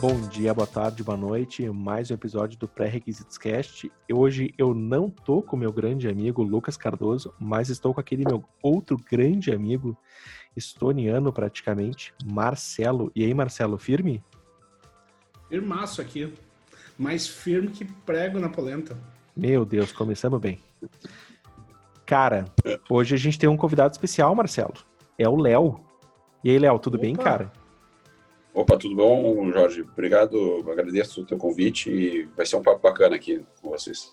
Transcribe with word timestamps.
Bom 0.00 0.18
dia, 0.28 0.54
boa 0.54 0.66
tarde, 0.66 1.02
boa 1.02 1.18
noite. 1.18 1.68
Mais 1.68 2.10
um 2.10 2.14
episódio 2.14 2.58
do 2.58 2.66
Pré-Requisitos 2.66 3.36
Cast. 3.36 3.92
Hoje 4.10 4.54
eu 4.56 4.72
não 4.72 5.10
tô 5.10 5.42
com 5.42 5.58
meu 5.58 5.70
grande 5.70 6.08
amigo 6.08 6.42
Lucas 6.42 6.74
Cardoso, 6.74 7.34
mas 7.38 7.68
estou 7.68 7.92
com 7.92 8.00
aquele 8.00 8.24
meu 8.24 8.42
outro 8.62 8.96
grande 8.96 9.52
amigo, 9.52 9.94
estoniano 10.56 11.30
praticamente, 11.30 12.14
Marcelo. 12.24 13.12
E 13.14 13.22
aí, 13.22 13.34
Marcelo, 13.34 13.76
firme? 13.76 14.24
Firmaço 15.50 16.00
aqui. 16.00 16.32
Mais 16.98 17.28
firme 17.28 17.68
que 17.68 17.84
prego 17.84 18.40
na 18.40 18.48
polenta. 18.48 18.96
Meu 19.36 19.66
Deus, 19.66 19.92
começamos 19.92 20.40
bem. 20.40 20.58
Cara, 22.06 22.44
hoje 22.88 23.14
a 23.14 23.18
gente 23.18 23.38
tem 23.38 23.48
um 23.48 23.56
convidado 23.56 23.92
especial, 23.92 24.34
Marcelo. 24.34 24.74
É 25.18 25.28
o 25.28 25.36
Léo. 25.36 25.80
E 26.42 26.50
aí, 26.50 26.58
Léo, 26.58 26.78
tudo 26.78 26.94
Opa. 26.94 27.02
bem, 27.02 27.14
cara? 27.14 27.52
Opa, 28.52 28.76
tudo 28.76 28.96
bom, 28.96 29.50
Jorge? 29.52 29.82
Obrigado, 29.82 30.64
agradeço 30.68 31.22
o 31.22 31.24
teu 31.24 31.38
convite 31.38 31.88
e 31.88 32.24
vai 32.36 32.44
ser 32.44 32.56
um 32.56 32.62
papo 32.62 32.80
bacana 32.80 33.14
aqui 33.14 33.44
com 33.62 33.70
vocês. 33.70 34.12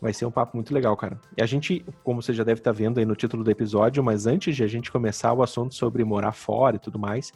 Vai 0.00 0.12
ser 0.12 0.26
um 0.26 0.30
papo 0.30 0.56
muito 0.56 0.74
legal, 0.74 0.96
cara. 0.96 1.20
E 1.36 1.42
a 1.42 1.46
gente, 1.46 1.84
como 2.02 2.20
você 2.20 2.32
já 2.32 2.42
deve 2.42 2.60
estar 2.60 2.72
vendo 2.72 2.98
aí 2.98 3.06
no 3.06 3.14
título 3.14 3.44
do 3.44 3.50
episódio, 3.50 4.02
mas 4.02 4.26
antes 4.26 4.56
de 4.56 4.64
a 4.64 4.66
gente 4.66 4.90
começar 4.90 5.32
o 5.32 5.42
assunto 5.42 5.74
sobre 5.74 6.04
morar 6.04 6.32
fora 6.32 6.76
e 6.76 6.80
tudo 6.80 6.98
mais, 6.98 7.32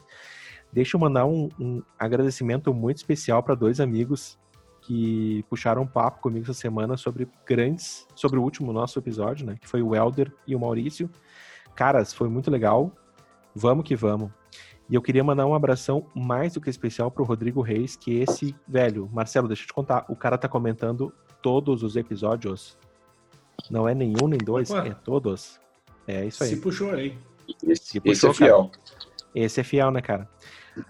deixa 0.73 0.97
eu 0.97 1.01
mandar 1.01 1.25
um, 1.25 1.47
um 1.57 1.81
agradecimento 1.97 2.73
muito 2.73 2.97
especial 2.97 3.41
para 3.41 3.55
dois 3.55 3.79
amigos 3.79 4.37
que 4.89 5.45
puxaram 5.47 5.83
um 5.83 5.87
papo 5.87 6.19
comigo 6.19 6.45
essa 6.45 6.53
semana 6.59 6.97
sobre 6.97 7.27
grandes, 7.45 8.07
sobre 8.15 8.39
o 8.39 8.41
último 8.41 8.73
nosso 8.73 8.97
episódio, 8.97 9.45
né? 9.45 9.55
Que 9.61 9.67
foi 9.67 9.83
o 9.83 9.95
Elder 9.95 10.33
e 10.47 10.55
o 10.55 10.59
Maurício. 10.59 11.07
Caras, 11.75 12.11
foi 12.11 12.27
muito 12.27 12.49
legal. 12.49 12.91
Vamos 13.53 13.85
que 13.85 13.95
vamos. 13.95 14.31
E 14.89 14.95
eu 14.95 15.01
queria 15.03 15.23
mandar 15.23 15.45
um 15.45 15.53
abração 15.53 16.07
mais 16.15 16.53
do 16.55 16.61
que 16.61 16.71
especial 16.71 17.11
pro 17.11 17.23
Rodrigo 17.23 17.61
Reis, 17.61 17.95
que 17.95 18.15
esse, 18.15 18.55
velho, 18.67 19.07
Marcelo, 19.13 19.47
deixa 19.47 19.61
eu 19.61 19.67
te 19.67 19.73
contar, 19.73 20.05
o 20.09 20.15
cara 20.15 20.39
tá 20.39 20.49
comentando 20.49 21.13
todos 21.39 21.83
os 21.83 21.95
episódios. 21.95 22.75
Não 23.69 23.87
é 23.87 23.93
nenhum 23.93 24.27
nem 24.27 24.39
dois, 24.39 24.71
Opa. 24.71 24.87
é 24.87 24.93
todos. 24.95 25.59
É 26.07 26.25
isso 26.25 26.43
aí. 26.43 26.49
Se 26.49 26.57
puxou 26.57 26.89
aí. 26.89 27.15
Esse, 27.63 27.85
Se 27.85 27.99
puxou, 27.99 28.11
esse 28.11 28.27
é 28.27 28.33
fiel. 28.33 28.71
Cara. 28.71 29.09
Esse 29.35 29.61
é 29.61 29.63
fiel, 29.63 29.91
né, 29.91 30.01
cara? 30.01 30.27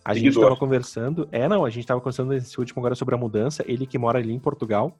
A 0.03 0.13
gente 0.13 0.29
estava 0.29 0.55
conversando, 0.55 1.27
é 1.31 1.47
não, 1.47 1.65
a 1.65 1.69
gente 1.69 1.81
estava 1.81 1.99
conversando 1.99 2.29
nesse 2.29 2.59
último 2.59 2.79
agora 2.79 2.95
sobre 2.95 3.15
a 3.15 3.17
mudança, 3.17 3.63
ele 3.67 3.85
que 3.85 3.97
mora 3.97 4.19
ali 4.19 4.33
em 4.33 4.39
Portugal. 4.39 4.97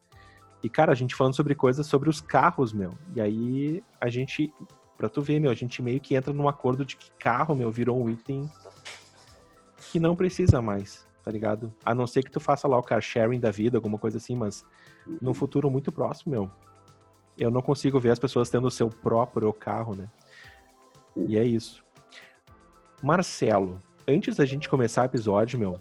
E 0.61 0.69
cara, 0.69 0.91
a 0.91 0.95
gente 0.95 1.15
falando 1.15 1.35
sobre 1.35 1.55
coisas 1.55 1.87
sobre 1.87 2.09
os 2.09 2.19
carros, 2.19 2.73
meu. 2.73 2.93
E 3.15 3.21
aí 3.21 3.83
a 3.99 4.09
gente, 4.09 4.53
pra 4.97 5.07
tu 5.07 5.21
ver, 5.21 5.39
meu, 5.39 5.51
a 5.51 5.55
gente 5.55 5.81
meio 5.81 5.99
que 5.99 6.15
entra 6.15 6.33
num 6.33 6.47
acordo 6.47 6.85
de 6.85 6.97
que 6.97 7.11
carro, 7.17 7.55
meu, 7.55 7.71
virou 7.71 8.01
um 8.01 8.09
item 8.09 8.49
que 9.91 9.99
não 9.99 10.15
precisa 10.15 10.61
mais, 10.61 11.07
tá 11.23 11.31
ligado? 11.31 11.73
A 11.83 11.95
não 11.95 12.05
ser 12.05 12.23
que 12.23 12.31
tu 12.31 12.39
faça 12.39 12.67
lá 12.67 12.77
o 12.77 12.83
car 12.83 13.01
sharing 13.01 13.39
da 13.39 13.51
vida, 13.51 13.77
alguma 13.77 13.97
coisa 13.97 14.17
assim, 14.17 14.35
mas 14.35 14.65
no 15.21 15.33
futuro 15.33 15.71
muito 15.71 15.91
próximo, 15.91 16.31
meu, 16.31 16.51
eu 17.37 17.49
não 17.49 17.61
consigo 17.61 17.99
ver 17.99 18.11
as 18.11 18.19
pessoas 18.19 18.49
tendo 18.49 18.67
o 18.67 18.71
seu 18.71 18.89
próprio 18.89 19.51
carro, 19.53 19.95
né? 19.95 20.09
E 21.15 21.37
é 21.37 21.43
isso. 21.43 21.83
Marcelo, 23.01 23.79
antes 24.09 24.35
da 24.35 24.45
gente 24.45 24.67
começar 24.67 25.03
o 25.03 25.05
episódio, 25.05 25.59
meu, 25.59 25.79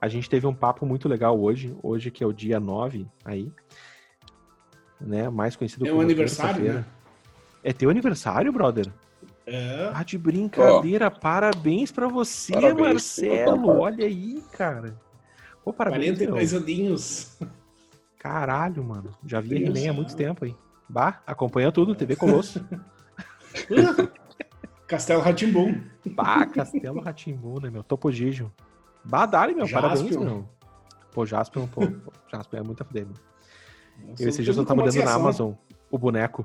a 0.00 0.08
gente 0.08 0.28
teve 0.28 0.46
um 0.46 0.54
papo 0.54 0.84
muito 0.84 1.08
legal 1.08 1.38
hoje, 1.40 1.74
hoje 1.82 2.10
que 2.10 2.24
é 2.24 2.26
o 2.26 2.32
dia 2.32 2.58
9 2.58 3.06
aí, 3.24 3.52
né? 5.00 5.28
Mais 5.28 5.56
conhecido 5.56 5.86
é 5.86 5.88
como. 5.88 6.00
É 6.00 6.04
o 6.04 6.04
aniversário, 6.04 6.72
né? 6.72 6.84
É 7.62 7.72
teu 7.72 7.90
aniversário, 7.90 8.52
brother? 8.52 8.90
É. 9.46 9.90
Ah, 9.92 10.02
de 10.02 10.16
brincadeira. 10.16 11.12
Oh. 11.14 11.20
Parabéns 11.20 11.90
para 11.90 12.08
você, 12.08 12.52
parabéns, 12.52 12.78
Marcelo. 12.78 13.68
Olha 13.68 14.06
aí, 14.06 14.42
cara. 14.52 14.94
Pô, 15.64 15.72
parabéns. 15.72 16.18
42 16.18 16.54
aninhos. 16.54 17.38
Caralho, 18.18 18.82
mano. 18.84 19.10
Já 19.26 19.40
vi 19.40 19.64
He-Man 19.64 19.90
há 19.90 19.92
muito 19.92 20.14
tempo 20.16 20.44
aí. 20.44 20.54
Bah, 20.88 21.20
acompanha 21.26 21.70
tudo, 21.70 21.94
TV 21.94 22.16
Colosso. 22.16 22.64
Castelo 24.90 25.22
Ratimbum. 25.22 25.80
Bah, 26.04 26.44
Castelo 26.46 27.00
Ratimbum, 27.00 27.60
né, 27.60 27.70
meu? 27.70 27.84
Topo 27.84 28.10
Gigio. 28.10 28.50
Bah, 29.04 29.24
dali, 29.24 29.54
meu. 29.54 29.64
Jaspion. 29.64 29.88
Parabéns, 29.88 30.16
meu. 30.16 30.48
Pô, 31.12 31.24
Jaspion, 31.24 31.68
pô. 31.68 31.82
Jaspion 32.28 32.58
é 32.58 32.62
muito 32.62 32.82
a 32.82 32.84
fuder, 32.84 33.06
meu. 33.06 33.14
Eu 34.18 34.28
esse 34.28 34.42
dia 34.42 34.52
eu 34.52 34.64
tava 34.64 34.82
olhando 34.82 35.04
na 35.04 35.14
Amazon 35.14 35.52
o 35.92 35.96
boneco. 35.96 36.44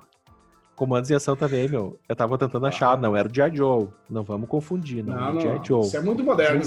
Comandos 0.75 1.09
em 1.09 1.15
ação 1.15 1.35
também, 1.35 1.67
meu. 1.67 1.97
Eu 2.07 2.15
tava 2.15 2.37
tentando 2.37 2.67
achar, 2.67 2.91
ah. 2.91 2.97
não 2.97 3.15
era 3.15 3.27
o 3.27 3.33
G.I. 3.33 3.55
Joe. 3.55 3.87
Não 4.07 4.23
vamos 4.23 4.47
confundir, 4.47 5.03
não, 5.03 5.15
não 5.15 5.37
o 5.37 5.41
G.I. 5.41 5.61
Joe. 5.63 5.81
Isso 5.81 5.97
é 5.97 6.01
muito 6.01 6.23
moderno. 6.23 6.61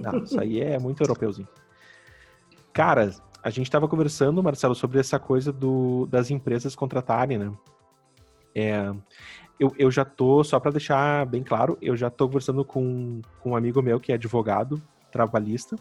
Não, 0.00 0.22
isso 0.22 0.40
aí 0.40 0.60
é 0.60 0.78
muito 0.78 1.02
europeuzinho. 1.02 1.48
Cara, 2.72 3.10
a 3.42 3.50
gente 3.50 3.70
tava 3.70 3.86
conversando, 3.86 4.42
Marcelo, 4.42 4.74
sobre 4.74 4.98
essa 4.98 5.18
coisa 5.18 5.52
do, 5.52 6.06
das 6.06 6.30
empresas 6.30 6.74
contratarem, 6.74 7.36
né? 7.36 7.52
É, 8.54 8.92
eu, 9.62 9.72
eu 9.78 9.90
já 9.92 10.04
tô, 10.04 10.42
só 10.42 10.58
para 10.58 10.72
deixar 10.72 11.24
bem 11.24 11.44
claro, 11.44 11.78
eu 11.80 11.96
já 11.96 12.10
tô 12.10 12.26
conversando 12.26 12.64
com, 12.64 13.20
com 13.40 13.52
um 13.52 13.56
amigo 13.56 13.80
meu 13.80 14.00
que 14.00 14.10
é 14.10 14.16
advogado, 14.16 14.82
trabalhista, 15.12 15.76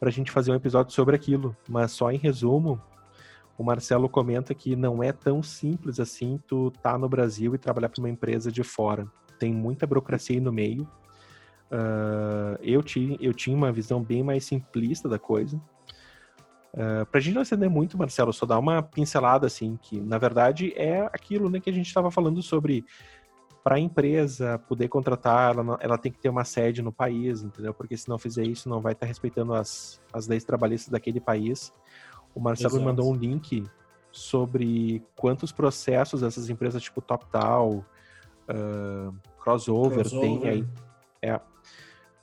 pra 0.00 0.10
gente 0.10 0.30
fazer 0.30 0.50
um 0.50 0.54
episódio 0.54 0.94
sobre 0.94 1.14
aquilo. 1.14 1.54
Mas 1.68 1.92
só 1.92 2.10
em 2.10 2.16
resumo, 2.16 2.80
o 3.58 3.62
Marcelo 3.62 4.08
comenta 4.08 4.54
que 4.54 4.74
não 4.74 5.02
é 5.02 5.12
tão 5.12 5.42
simples 5.42 6.00
assim 6.00 6.40
tu 6.48 6.70
tá 6.82 6.96
no 6.96 7.06
Brasil 7.06 7.54
e 7.54 7.58
trabalhar 7.58 7.90
para 7.90 8.00
uma 8.00 8.08
empresa 8.08 8.50
de 8.50 8.62
fora. 8.62 9.06
Tem 9.38 9.52
muita 9.52 9.86
burocracia 9.86 10.36
aí 10.36 10.40
no 10.40 10.52
meio. 10.52 10.84
Uh, 11.70 12.56
eu, 12.62 12.82
tinha, 12.82 13.18
eu 13.20 13.34
tinha 13.34 13.54
uma 13.54 13.70
visão 13.70 14.02
bem 14.02 14.22
mais 14.22 14.46
simplista 14.46 15.06
da 15.06 15.18
coisa. 15.18 15.60
Uh, 16.76 17.06
pra 17.06 17.20
gente 17.20 17.34
não 17.34 17.40
acender 17.40 17.70
muito, 17.70 17.96
Marcelo, 17.96 18.34
só 18.34 18.44
dar 18.44 18.58
uma 18.58 18.82
pincelada 18.82 19.46
assim, 19.46 19.78
que 19.80 19.98
na 19.98 20.18
verdade 20.18 20.74
é 20.76 21.06
aquilo 21.06 21.48
né, 21.48 21.58
que 21.58 21.70
a 21.70 21.72
gente 21.72 21.86
estava 21.86 22.10
falando 22.10 22.42
sobre 22.42 22.84
para 23.64 23.76
a 23.76 23.80
empresa 23.80 24.58
poder 24.58 24.86
contratar, 24.86 25.54
ela, 25.56 25.78
ela, 25.80 25.98
tem 25.98 26.12
que 26.12 26.20
ter 26.20 26.28
uma 26.28 26.44
sede 26.44 26.82
no 26.82 26.92
país, 26.92 27.42
entendeu? 27.42 27.74
Porque 27.74 27.96
se 27.96 28.08
não 28.08 28.16
fizer 28.16 28.44
isso, 28.44 28.68
não 28.68 28.80
vai 28.80 28.92
estar 28.92 29.06
tá 29.06 29.08
respeitando 29.08 29.54
as, 29.54 30.00
as 30.12 30.28
leis 30.28 30.44
trabalhistas 30.44 30.92
daquele 30.92 31.18
país. 31.18 31.72
O 32.32 32.38
Marcelo 32.38 32.74
Exato. 32.74 32.80
me 32.80 32.86
mandou 32.86 33.10
um 33.10 33.16
link 33.16 33.64
sobre 34.12 35.02
quantos 35.16 35.50
processos 35.50 36.22
essas 36.22 36.48
empresas 36.48 36.80
tipo 36.80 37.00
TopTal, 37.00 37.84
uh, 38.48 39.12
crossover, 39.40 39.98
crossover, 39.98 40.20
tem 40.20 40.48
aí. 40.48 40.66
É, 41.20 41.40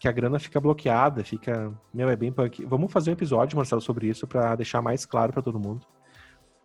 que 0.03 0.07
a 0.09 0.11
grana 0.11 0.37
fica 0.37 0.59
bloqueada, 0.59 1.23
fica. 1.23 1.71
Meu, 1.93 2.09
é 2.09 2.15
bem 2.17 2.29
punk. 2.29 2.65
Vamos 2.65 2.91
fazer 2.91 3.09
um 3.09 3.13
episódio, 3.13 3.55
Marcelo, 3.55 3.79
sobre 3.79 4.09
isso 4.09 4.27
para 4.27 4.53
deixar 4.53 4.81
mais 4.81 5.05
claro 5.05 5.31
para 5.31 5.41
todo 5.41 5.57
mundo. 5.57 5.87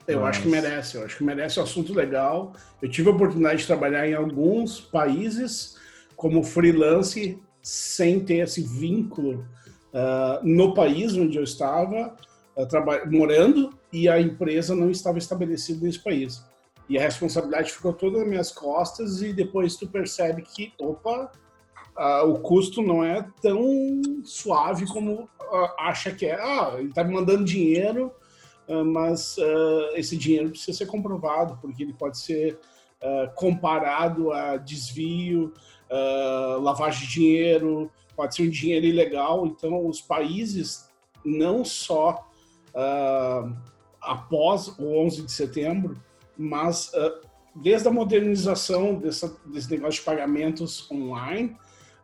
Eu 0.09 0.23
Mas... 0.23 0.31
acho 0.31 0.43
que 0.43 0.49
merece, 0.49 0.97
eu 0.97 1.05
acho 1.05 1.19
que 1.19 1.23
merece 1.23 1.61
um 1.61 1.63
assunto 1.63 1.95
legal. 1.95 2.53
Eu 2.83 2.91
tive 2.91 3.09
a 3.09 3.13
oportunidade 3.13 3.61
de 3.61 3.67
trabalhar 3.69 4.09
em 4.09 4.13
alguns 4.13 4.81
países 4.81 5.77
como 6.17 6.43
freelance 6.43 7.41
sem 7.63 8.19
ter 8.19 8.39
esse 8.39 8.61
vínculo 8.61 9.47
uh, 9.95 10.43
no 10.43 10.75
país 10.75 11.17
onde 11.17 11.39
eu 11.39 11.45
estava 11.45 12.17
morando 13.07 13.73
e 13.93 14.09
a 14.09 14.21
empresa 14.21 14.75
não 14.75 14.91
estava 14.91 15.17
estabelecida 15.17 15.87
nesse 15.87 16.03
país. 16.03 16.45
E 16.89 16.99
a 16.99 17.03
responsabilidade 17.03 17.71
ficou 17.71 17.93
toda 17.93 18.19
nas 18.19 18.27
minhas 18.27 18.51
costas 18.51 19.23
e 19.23 19.33
depois 19.33 19.77
tu 19.77 19.87
percebe 19.87 20.43
que, 20.43 20.73
opa, 20.81 21.31
uh, 21.99 22.31
o 22.31 22.39
custo 22.39 22.81
não 22.81 23.05
é 23.05 23.27
tão 23.43 24.01
suave 24.25 24.87
como 24.87 25.23
uh, 25.23 25.29
acha 25.79 26.13
que 26.13 26.27
é. 26.27 26.35
Ah, 26.41 26.75
ele 26.79 26.89
está 26.89 27.03
me 27.03 27.13
mandando 27.13 27.45
dinheiro, 27.45 28.13
uh, 28.69 28.85
mas 28.85 29.37
esse 29.95 30.17
dinheiro 30.17 30.51
precisa 30.51 30.79
ser 30.79 30.87
comprovado, 30.87 31.59
porque 31.61 31.83
ele 31.83 31.93
pode 31.93 32.19
ser 32.19 32.59
comparado 33.37 34.33
a 34.33 34.57
desvio, 34.57 35.53
lavagem 36.61 37.07
de 37.07 37.15
dinheiro, 37.15 37.93
pode 38.17 38.35
ser 38.35 38.43
um 38.43 38.51
dinheiro 38.51 38.87
ilegal. 38.87 39.47
Então, 39.47 39.87
os 39.87 40.01
países 40.01 40.91
não 41.25 41.65
só 41.65 42.27
após 44.01 44.67
o 44.81 44.99
11 44.99 45.23
de 45.23 45.31
setembro, 45.31 45.97
mas 46.37 46.91
desde 47.55 47.87
a 47.87 47.93
modernização 47.93 48.97
dessa, 48.97 49.33
desse 49.47 49.71
negócio 49.71 50.01
de 50.01 50.05
pagamentos 50.05 50.91
online, 50.91 51.57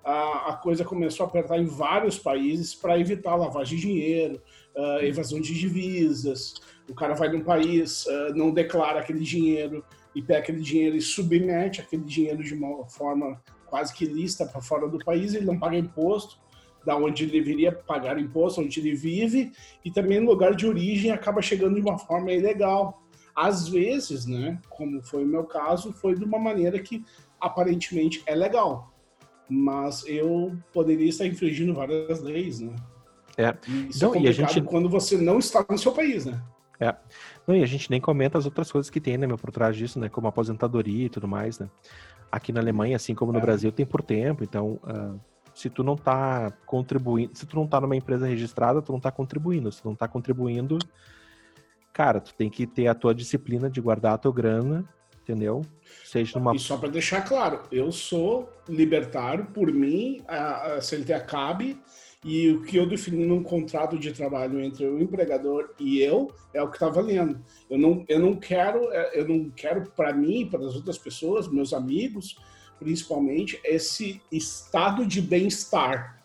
uh, 0.04 0.48
a 0.48 0.58
coisa 0.62 0.84
começou 0.84 1.24
a 1.24 1.28
apertar 1.28 1.58
em 1.58 1.66
vários 1.66 2.18
países 2.18 2.74
para 2.74 2.98
evitar 2.98 3.34
lavagem 3.36 3.78
de 3.78 3.86
dinheiro, 3.86 4.42
evasão 5.02 5.40
de 5.40 5.54
divisas. 5.54 6.54
O 6.90 6.94
cara 6.94 7.14
vai 7.14 7.28
num 7.28 7.44
país, 7.44 8.06
não 8.34 8.50
declara 8.52 9.00
aquele 9.00 9.20
dinheiro 9.20 9.84
e 10.14 10.20
pega 10.20 10.40
aquele 10.40 10.60
dinheiro 10.60 10.96
e 10.96 11.00
submete 11.00 11.80
aquele 11.80 12.02
dinheiro 12.02 12.42
de 12.42 12.54
uma 12.54 12.84
forma 12.86 13.40
quase 13.66 13.92
que 13.94 14.04
lista 14.04 14.46
para 14.46 14.60
fora 14.60 14.88
do 14.88 14.98
país, 14.98 15.34
ele 15.34 15.46
não 15.46 15.58
paga 15.58 15.76
imposto, 15.76 16.38
da 16.84 16.96
onde 16.96 17.24
ele 17.24 17.32
deveria 17.32 17.72
pagar 17.72 18.18
imposto, 18.18 18.60
onde 18.60 18.78
ele 18.78 18.94
vive, 18.94 19.52
e 19.84 19.90
também 19.90 20.20
no 20.20 20.30
lugar 20.30 20.54
de 20.54 20.66
origem 20.66 21.10
acaba 21.10 21.42
chegando 21.42 21.74
de 21.74 21.80
uma 21.80 21.98
forma 21.98 22.30
ilegal. 22.30 23.02
Às 23.34 23.68
vezes, 23.68 24.26
né, 24.26 24.60
como 24.68 25.02
foi 25.02 25.24
o 25.24 25.26
meu 25.26 25.44
caso, 25.44 25.92
foi 25.92 26.14
de 26.14 26.24
uma 26.24 26.38
maneira 26.38 26.78
que 26.78 27.04
aparentemente 27.40 28.22
é 28.26 28.34
legal, 28.34 28.93
mas 29.48 30.04
eu 30.06 30.56
poderia 30.72 31.08
estar 31.08 31.26
infringindo 31.26 31.74
várias 31.74 32.20
leis, 32.20 32.60
né? 32.60 32.74
É. 33.36 33.54
Isso 33.88 34.04
não, 34.04 34.14
é 34.14 34.20
e 34.20 34.28
a 34.28 34.32
gente 34.32 34.60
quando 34.62 34.88
você 34.88 35.16
não 35.16 35.38
está 35.38 35.64
no 35.68 35.78
seu 35.78 35.92
país, 35.92 36.24
né? 36.24 36.42
É. 36.80 36.94
Não, 37.46 37.54
e 37.54 37.62
a 37.62 37.66
gente 37.66 37.90
nem 37.90 38.00
comenta 38.00 38.38
as 38.38 38.44
outras 38.44 38.70
coisas 38.70 38.90
que 38.90 39.00
tem, 39.00 39.16
né, 39.16 39.26
meu, 39.26 39.38
por 39.38 39.50
trás 39.50 39.76
disso, 39.76 39.98
né? 39.98 40.08
Como 40.08 40.26
aposentadoria 40.26 41.06
e 41.06 41.08
tudo 41.08 41.28
mais, 41.28 41.58
né? 41.58 41.68
Aqui 42.30 42.52
na 42.52 42.60
Alemanha, 42.60 42.96
assim 42.96 43.14
como 43.14 43.32
no 43.32 43.38
é. 43.38 43.40
Brasil, 43.40 43.70
tem 43.72 43.86
por 43.86 44.02
tempo, 44.02 44.42
então. 44.42 44.80
Uh, 44.84 45.20
se 45.54 45.70
tu 45.70 45.84
não 45.84 45.96
tá 45.96 46.52
contribuindo, 46.66 47.36
se 47.36 47.46
tu 47.46 47.54
não 47.54 47.66
tá 47.66 47.80
numa 47.80 47.94
empresa 47.94 48.26
registrada, 48.26 48.82
tu 48.82 48.90
não 48.90 48.98
tá 48.98 49.12
contribuindo. 49.12 49.70
Se 49.70 49.80
tu 49.80 49.88
não 49.88 49.94
tá 49.94 50.08
contribuindo, 50.08 50.78
cara, 51.92 52.20
tu 52.20 52.34
tem 52.34 52.50
que 52.50 52.66
ter 52.66 52.88
a 52.88 52.94
tua 52.94 53.14
disciplina 53.14 53.70
de 53.70 53.80
guardar 53.80 54.14
a 54.14 54.18
tua 54.18 54.32
grana, 54.32 54.84
entendeu? 55.24 55.64
Seja 56.04 56.38
numa... 56.38 56.54
E 56.54 56.58
só 56.58 56.76
para 56.76 56.90
deixar 56.90 57.22
claro, 57.22 57.62
eu 57.72 57.90
sou 57.90 58.48
libertário, 58.68 59.46
por 59.46 59.72
mim, 59.72 60.22
a, 60.28 60.80
CLT 60.80 61.20
cabe, 61.20 61.78
e 62.22 62.50
o 62.50 62.62
que 62.62 62.76
eu 62.76 62.86
defini 62.86 63.26
num 63.26 63.42
contrato 63.42 63.98
de 63.98 64.12
trabalho 64.12 64.60
entre 64.60 64.86
o 64.86 65.00
empregador 65.00 65.74
e 65.78 66.00
eu 66.00 66.30
é 66.54 66.62
o 66.62 66.68
que 66.68 66.76
está 66.76 66.88
valendo. 66.88 67.38
Eu 67.68 67.78
não, 67.78 68.04
eu 68.08 68.18
não 68.18 68.34
quero, 68.34 68.90
é, 68.92 69.20
eu 69.20 69.28
não 69.28 69.50
quero 69.50 69.90
para 69.90 70.12
mim, 70.12 70.48
para 70.48 70.64
as 70.64 70.74
outras 70.74 70.96
pessoas, 70.96 71.48
meus 71.48 71.74
amigos, 71.74 72.36
principalmente, 72.78 73.60
esse 73.64 74.22
estado 74.30 75.06
de 75.06 75.20
bem-estar 75.20 76.22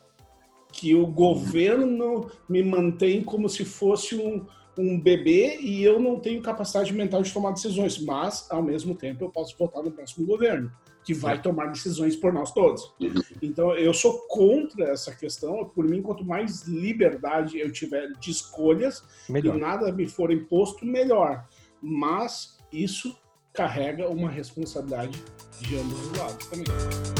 que 0.71 0.93
o 0.95 1.05
governo 1.07 2.29
me 2.47 2.63
mantém 2.63 3.23
como 3.23 3.49
se 3.49 3.65
fosse 3.65 4.15
um, 4.15 4.45
um 4.79 4.99
bebê 4.99 5.57
e 5.59 5.83
eu 5.83 5.99
não 5.99 6.19
tenho 6.19 6.41
capacidade 6.41 6.93
mental 6.93 7.21
de 7.21 7.33
tomar 7.33 7.51
decisões, 7.51 7.99
mas 7.99 8.47
ao 8.49 8.63
mesmo 8.63 8.95
tempo 8.95 9.23
eu 9.23 9.29
posso 9.29 9.57
votar 9.57 9.83
no 9.83 9.91
próximo 9.91 10.25
governo 10.25 10.71
que 11.03 11.13
vai 11.13 11.41
tomar 11.41 11.67
decisões 11.67 12.15
por 12.15 12.31
nós 12.31 12.53
todos. 12.53 12.93
Então 13.41 13.73
eu 13.75 13.93
sou 13.93 14.27
contra 14.27 14.91
essa 14.91 15.13
questão. 15.15 15.65
Por 15.65 15.85
mim, 15.85 16.01
quanto 16.01 16.23
mais 16.23 16.67
liberdade 16.67 17.57
eu 17.57 17.71
tiver 17.71 18.11
de 18.19 18.31
escolhas 18.31 19.03
melhor. 19.27 19.57
e 19.57 19.59
nada 19.59 19.91
me 19.91 20.07
for 20.07 20.31
imposto, 20.31 20.85
melhor. 20.85 21.47
Mas 21.81 22.57
isso 22.71 23.17
carrega 23.51 24.07
uma 24.07 24.29
responsabilidade 24.29 25.21
de 25.59 25.77
ambos 25.77 25.99
os 25.99 26.17
lados 26.17 26.45
também. 26.47 27.18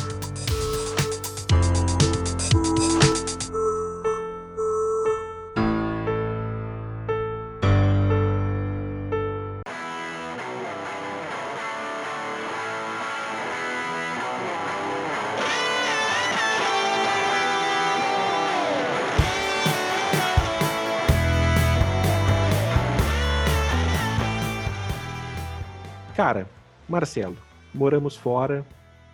Cara, 26.29 26.47
Marcelo, 26.87 27.35
moramos 27.73 28.15
fora, 28.15 28.63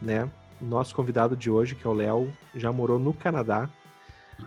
né? 0.01 0.29
Nosso 0.59 0.94
convidado 0.94 1.33
de 1.33 1.50
hoje, 1.50 1.73
que 1.73 1.88
é 1.88 1.89
o 1.89 1.94
Léo, 1.94 2.29
já 2.53 2.73
morou 2.73 3.00
no 3.00 3.13
Canadá. 3.13 3.69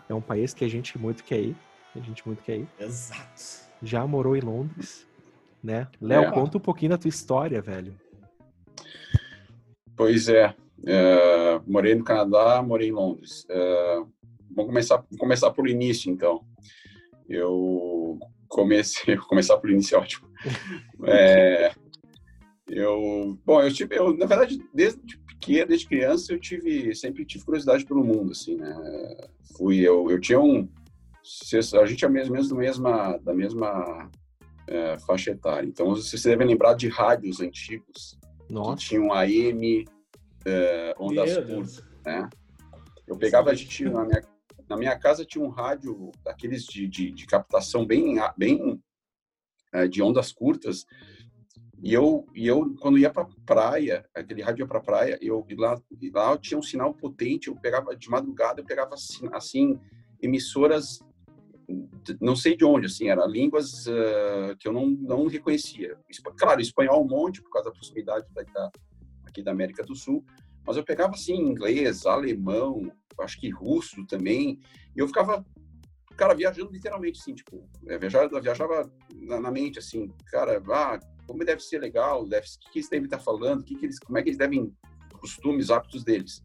É 0.07 0.13
um 0.13 0.21
país 0.21 0.53
que 0.53 0.67
a 0.67 0.69
gente 0.69 0.99
muito 0.99 1.25
quer 1.25 1.41
ir. 1.41 1.57
A 1.97 1.99
gente 1.99 2.27
muito 2.27 2.43
quer 2.43 2.59
ir. 2.59 2.69
Exato. 2.79 3.71
Já 3.83 4.07
morou 4.07 4.37
em 4.37 4.43
Londres, 4.43 5.07
né? 5.65 5.89
Léo, 5.99 6.25
é. 6.25 6.31
conta 6.31 6.59
um 6.59 6.61
pouquinho 6.61 6.91
da 6.91 6.99
tua 6.99 7.09
história, 7.09 7.63
velho. 7.63 7.99
Pois 9.97 10.29
é. 10.29 10.55
é 10.87 11.61
morei 11.67 11.95
no 11.95 12.05
Canadá, 12.05 12.63
morei 12.63 12.91
em 12.91 12.93
Londres. 12.93 13.47
É, 13.49 13.95
vamos 14.55 14.67
começar, 14.67 15.03
começar 15.19 15.51
por 15.53 15.71
início, 15.71 16.13
então. 16.13 16.45
Eu 17.27 18.19
comecei, 18.47 19.17
começar 19.27 19.57
por 19.57 19.71
início 19.71 19.97
é 19.97 19.99
ótimo. 19.99 20.29
É, 21.07 21.73
eu, 22.69 23.39
bom, 23.45 23.63
eu 23.63 23.73
tive, 23.73 23.97
eu, 23.97 24.17
na 24.17 24.27
verdade, 24.27 24.63
desde 24.73 25.19
pequeno, 25.27 25.69
desde 25.69 25.87
criança, 25.87 26.33
eu 26.33 26.39
tive, 26.39 26.95
sempre 26.95 27.25
tive 27.25 27.45
curiosidade 27.45 27.85
pelo 27.85 28.05
mundo, 28.05 28.33
assim, 28.33 28.57
né? 28.57 29.29
Fui, 29.57 29.79
eu, 29.81 30.11
eu 30.11 30.21
tinha 30.21 30.41
um, 30.41 30.69
a 31.81 31.87
gente 31.87 32.05
é 32.05 32.09
mesmo, 32.09 32.35
mesmo 32.35 32.55
da 32.55 32.61
mesma, 32.61 33.19
da 33.19 33.35
mesma 33.35 34.11
é, 34.67 34.99
faixa 34.99 35.31
etária. 35.31 35.67
Então, 35.67 35.89
vocês 35.89 36.23
devem 36.23 36.47
lembrar 36.47 36.75
de 36.75 36.89
rádios 36.89 37.41
antigos 37.41 38.19
Nossa. 38.49 38.77
que 38.77 38.89
tinham 38.89 39.13
AM, 39.13 39.85
é, 40.47 40.95
ondas 40.99 41.37
curtas, 41.37 41.85
né? 42.05 42.29
Eu 43.07 43.17
pegava, 43.17 43.51
a 43.51 43.55
gente, 43.55 43.85
na 43.85 44.05
minha, 44.05 44.23
na 44.69 44.77
minha 44.77 44.99
casa 44.99 45.25
tinha 45.25 45.43
um 45.43 45.49
rádio 45.49 46.13
daqueles 46.23 46.65
de, 46.65 46.87
de, 46.87 47.11
de 47.11 47.27
captação 47.27 47.87
bem, 47.87 48.17
bem 48.37 48.83
é, 49.73 49.89
de 49.89 50.03
ondas 50.03 50.33
curtas, 50.33 50.87
e 51.83 51.93
eu, 51.93 52.27
e 52.35 52.47
eu 52.47 52.75
quando 52.81 52.99
ia 52.99 53.11
para 53.11 53.29
praia, 53.47 54.05
aquele 54.15 54.43
rádio 54.43 54.63
ia 54.63 54.67
para 54.67 54.81
praia, 54.81 55.19
eu 55.21 55.47
lá, 55.57 55.81
lá 56.13 56.33
eu 56.33 56.39
tinha 56.39 56.59
um 56.59 56.63
sinal 56.63 56.93
potente, 56.93 57.49
eu 57.49 57.57
pegava 57.57 57.95
de 57.95 58.11
madrugada, 58.11 58.61
eu 58.61 58.65
pegava 58.65 58.95
assim, 58.95 59.29
assim 59.33 59.81
emissoras 60.21 61.01
não 62.21 62.35
sei 62.35 62.57
de 62.57 62.65
onde, 62.65 62.87
assim, 62.87 63.09
eram 63.09 63.29
línguas 63.29 63.87
uh, 63.87 64.57
que 64.59 64.67
eu 64.67 64.73
não, 64.73 64.87
não 64.87 65.27
reconhecia. 65.27 65.99
Claro, 66.39 66.61
espanhol 66.61 67.05
um 67.05 67.07
monte, 67.07 67.43
por 67.43 67.51
causa 67.51 67.69
da 67.69 67.75
proximidade 67.75 68.27
da, 68.33 68.71
aqui 69.27 69.43
da 69.43 69.51
América 69.51 69.83
do 69.83 69.95
Sul, 69.95 70.25
mas 70.67 70.77
eu 70.77 70.85
pegava, 70.85 71.13
assim, 71.13 71.35
inglês, 71.35 72.07
alemão, 72.07 72.91
acho 73.21 73.39
que 73.39 73.51
russo 73.51 74.05
também, 74.07 74.59
e 74.97 74.99
eu 74.99 75.07
ficava, 75.07 75.45
cara, 76.17 76.35
viajando 76.35 76.73
literalmente, 76.73 77.21
assim, 77.21 77.35
tipo, 77.35 77.69
é, 77.87 77.99
viajava, 77.99 78.41
viajava 78.41 78.91
na, 79.15 79.39
na 79.39 79.51
mente, 79.51 79.79
assim, 79.79 80.11
cara, 80.31 80.63
ah, 80.71 80.99
como 81.29 81.45
deve 81.45 81.61
ser 81.61 81.79
legal, 81.79 82.27
deve, 82.27 82.47
o 82.47 82.59
que, 82.59 82.71
que 82.73 82.79
eles 82.79 82.89
devem 82.89 83.05
estar 83.05 83.19
falando, 83.19 83.63
que 83.63 83.77
que 83.77 83.85
eles, 83.85 83.99
como 83.99 84.17
é 84.17 84.23
que 84.23 84.31
eles 84.31 84.39
devem, 84.39 84.75
costumes, 85.21 85.71
hábitos 85.71 86.03
deles. 86.03 86.43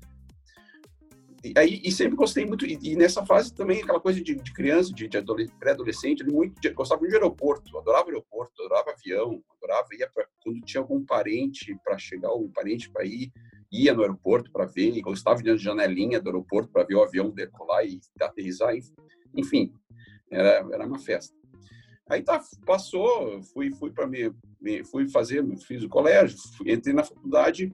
E, 1.42 1.54
aí, 1.58 1.82
e 1.84 1.92
sempre 1.92 2.18
gostei 2.18 2.46
muito, 2.46 2.66
e, 2.66 2.78
e, 2.82 2.96
nessa 2.96 3.26
fase 3.26 3.54
também, 3.54 3.82
aquela 3.82 4.00
coisa 4.00 4.22
de, 4.22 4.36
de 4.36 4.54
criança, 4.54 4.94
de, 4.94 5.08
de 5.08 5.52
pré-adolescente, 5.58 6.24
muito, 6.26 6.74
gostava 6.74 7.00
muito 7.00 7.12
de 7.12 7.18
aeroporto, 7.18 7.78
adorava 7.78 8.10
aeroporto, 8.10 8.62
adorava 8.62 8.92
avião, 8.92 9.42
adorava, 9.58 9.88
ia 9.98 10.10
pra, 10.14 10.28
quando 10.42 10.60
tinha 10.62 10.82
algum 10.82 11.06
parente 11.06 11.78
para 11.84 11.98
chegar, 11.98 12.34
um 12.34 12.52
parente 12.52 12.90
para 12.90 13.06
ir, 13.06 13.32
ia 13.72 13.94
no 13.94 14.02
aeroporto 14.02 14.52
para 14.52 14.66
ver, 14.66 15.00
gostava 15.02 15.42
de 15.42 15.58
janelinha 15.58 16.20
do 16.20 16.30
aeroporto 16.30 16.72
para 16.72 16.84
ver 16.84 16.96
o 16.96 17.04
avião 17.04 17.30
decolar 17.30 17.86
e 17.86 18.02
aterrissar, 18.22 18.74
enfim, 19.36 19.74
era, 20.30 20.66
era 20.72 20.86
uma 20.86 21.00
festa. 21.00 21.43
Aí 22.14 22.22
tá, 22.22 22.40
passou, 22.64 23.42
fui, 23.42 23.72
fui 23.72 23.90
para 23.90 24.06
me, 24.06 24.32
fui 24.86 25.10
fazer, 25.10 25.44
fiz 25.58 25.82
o 25.82 25.90
colégio, 25.90 26.38
fui, 26.56 26.72
entrei 26.72 26.94
na 26.94 27.04
faculdade, 27.04 27.74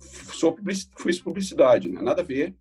sou 0.00 0.54
public, 0.54 0.88
fiz 0.98 1.20
publicidade, 1.20 1.90
né? 1.90 2.00
nada 2.00 2.22
a 2.22 2.24
ver, 2.24 2.54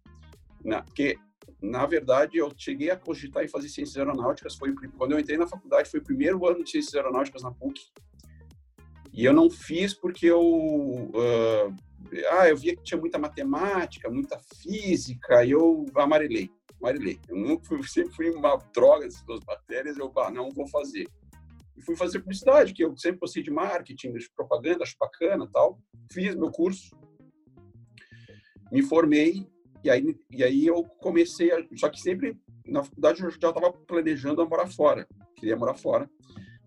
né? 0.62 0.82
porque 0.82 1.18
na 1.62 1.86
verdade 1.86 2.38
eu 2.38 2.52
cheguei 2.58 2.92
a 2.92 2.98
cogitar 2.98 3.46
em 3.46 3.48
fazer 3.48 3.70
ciências 3.70 3.96
aeronáuticas, 3.96 4.56
foi 4.56 4.74
quando 4.98 5.14
eu 5.14 5.20
entrei 5.20 5.38
na 5.38 5.48
faculdade 5.48 5.90
foi 5.90 6.02
o 6.02 6.04
primeiro 6.04 6.46
ano 6.46 6.62
de 6.66 6.72
ciências 6.72 6.96
aeronáuticas 6.96 7.44
na 7.44 7.52
PUC 7.52 7.80
e 9.14 9.24
eu 9.24 9.32
não 9.32 9.50
fiz 9.50 9.94
porque 9.94 10.26
eu 10.26 10.42
uh, 10.42 11.74
ah 12.32 12.50
eu 12.50 12.58
via 12.58 12.76
que 12.76 12.84
tinha 12.84 13.00
muita 13.00 13.18
matemática, 13.18 14.10
muita 14.10 14.38
física 14.62 15.46
e 15.46 15.52
eu 15.52 15.86
amarelei. 15.96 16.52
Marilei. 16.84 17.18
Eu 17.30 17.38
nunca 17.38 17.64
fui, 17.64 17.82
sempre 17.88 18.14
fui 18.14 18.30
uma 18.30 18.58
droga 18.76 19.06
dessas 19.06 19.24
duas 19.24 19.40
matérias, 19.46 19.98
eu 19.98 20.12
ah, 20.18 20.30
não 20.30 20.50
vou 20.52 20.68
fazer. 20.68 21.08
E 21.78 21.82
fui 21.82 21.96
fazer 21.96 22.20
publicidade, 22.20 22.74
que 22.74 22.84
eu 22.84 22.96
sempre 22.98 23.22
gostei 23.22 23.42
de 23.42 23.50
marketing, 23.50 24.12
de 24.12 24.30
propaganda, 24.36 24.84
acho 24.84 24.96
bacana 25.00 25.50
tal. 25.52 25.80
Fiz 26.12 26.36
meu 26.36 26.52
curso, 26.52 26.96
me 28.70 28.84
formei, 28.84 29.48
e 29.82 29.90
aí, 29.90 30.16
e 30.30 30.44
aí 30.44 30.68
eu 30.68 30.84
comecei, 30.84 31.52
a, 31.52 31.66
só 31.78 31.90
que 31.90 32.00
sempre 32.00 32.38
na 32.66 32.84
faculdade 32.84 33.24
eu 33.24 33.32
já 33.32 33.50
estava 33.50 33.72
planejando 33.72 34.48
morar 34.48 34.68
fora, 34.68 35.08
queria 35.38 35.56
morar 35.56 35.76
fora, 35.76 36.10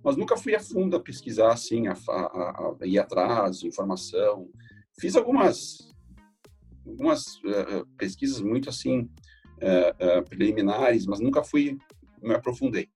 mas 0.02 0.16
nunca 0.16 0.36
fui 0.36 0.54
a 0.54 0.60
fundo 0.60 0.96
a 0.96 1.00
pesquisar, 1.00 1.52
assim, 1.52 1.88
a, 1.88 1.92
a, 1.92 2.74
a 2.80 2.86
ir 2.86 2.98
atrás 2.98 3.62
informação. 3.62 4.48
Fiz 4.98 5.14
algumas, 5.14 5.92
algumas 6.86 7.36
uh, 7.38 7.86
pesquisas 7.98 8.40
muito, 8.40 8.68
assim, 8.68 9.10
uh, 9.62 10.20
uh, 10.20 10.24
preliminares, 10.24 11.06
mas 11.06 11.20
nunca 11.20 11.42
fui, 11.42 11.76
me 12.22 12.34
aprofundei. 12.34 12.88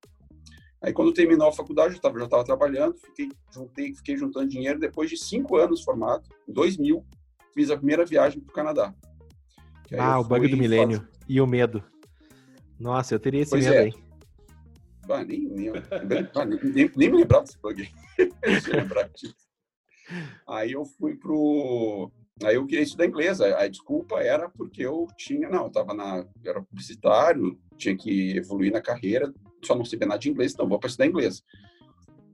Aí, 0.83 0.93
quando 0.93 1.13
terminou 1.13 1.49
a 1.49 1.53
faculdade, 1.53 1.95
eu 1.95 2.01
já 2.19 2.25
estava 2.25 2.45
trabalhando, 2.45 2.97
fiquei, 2.97 3.31
juntei, 3.53 3.95
fiquei 3.95 4.17
juntando 4.17 4.49
dinheiro. 4.49 4.79
Depois 4.79 5.11
de 5.11 5.17
cinco 5.17 5.57
anos 5.57 5.83
formado, 5.83 6.25
em 6.49 6.53
2000, 6.53 7.05
fiz 7.55 7.71
a 7.71 7.77
primeira 7.77 8.07
viagem 8.07 8.41
para 8.41 8.51
o 8.51 8.55
Canadá. 8.55 8.95
Ah, 9.99 10.19
o 10.19 10.25
bug 10.25 10.49
do 10.49 10.57
milênio. 10.57 11.01
Fazer... 11.01 11.11
E 11.29 11.41
o 11.41 11.47
medo. 11.47 11.85
Nossa, 12.79 13.15
eu 13.15 13.21
teria 13.21 13.43
esse 13.43 13.51
pois 13.51 13.65
medo 13.65 13.75
é. 13.75 13.81
aí. 13.81 13.93
ah, 15.11 15.25
nem, 15.25 15.41
nem, 15.41 15.71
nem, 15.71 16.91
nem, 16.97 17.11
me 17.11 17.19
lembrava 17.19 17.45
desse 17.45 17.59
bug. 17.61 17.87
Aí 20.49 20.73
eu 20.73 20.85
fui 20.85 21.15
pro. 21.17 22.11
Aí 22.43 22.55
eu 22.55 22.67
queria 22.67 22.83
estudar 22.83 23.07
inglês. 23.07 23.41
A, 23.41 23.63
a 23.63 23.69
desculpa 23.69 24.21
era 24.21 24.49
porque 24.49 24.83
eu 24.83 25.07
tinha, 25.17 25.49
não, 25.49 25.65
eu 25.65 25.71
tava 25.71 25.95
na, 25.95 26.27
era 26.45 26.63
publicitário, 26.63 27.59
tinha 27.77 27.97
que 27.97 28.37
evoluir 28.37 28.73
na 28.73 28.81
carreira, 28.81 29.33
só 29.65 29.75
não 29.75 29.85
sabia 29.85 30.07
nada 30.07 30.21
de 30.21 30.31
inglês, 30.31 30.53
então 30.53 30.69
vou 30.69 30.79
para 30.79 30.89
estudar 30.89 31.07
inglês. 31.07 31.43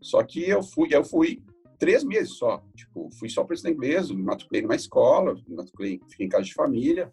Só 0.00 0.22
que 0.22 0.48
eu 0.48 0.62
fui, 0.62 0.88
eu 0.92 1.04
fui 1.04 1.42
três 1.78 2.04
meses 2.04 2.34
só. 2.34 2.62
Tipo, 2.75 3.10
fui 3.18 3.28
só 3.28 3.44
para 3.44 3.54
estudar 3.54 3.75
inglês, 3.75 4.10
me 4.10 4.22
matriculei 4.22 4.62
numa 4.62 4.76
escola, 4.76 5.34
me 5.46 5.56
matriculei, 5.56 6.00
fiquei 6.08 6.26
em 6.26 6.28
casa 6.28 6.44
de 6.44 6.54
família. 6.54 7.12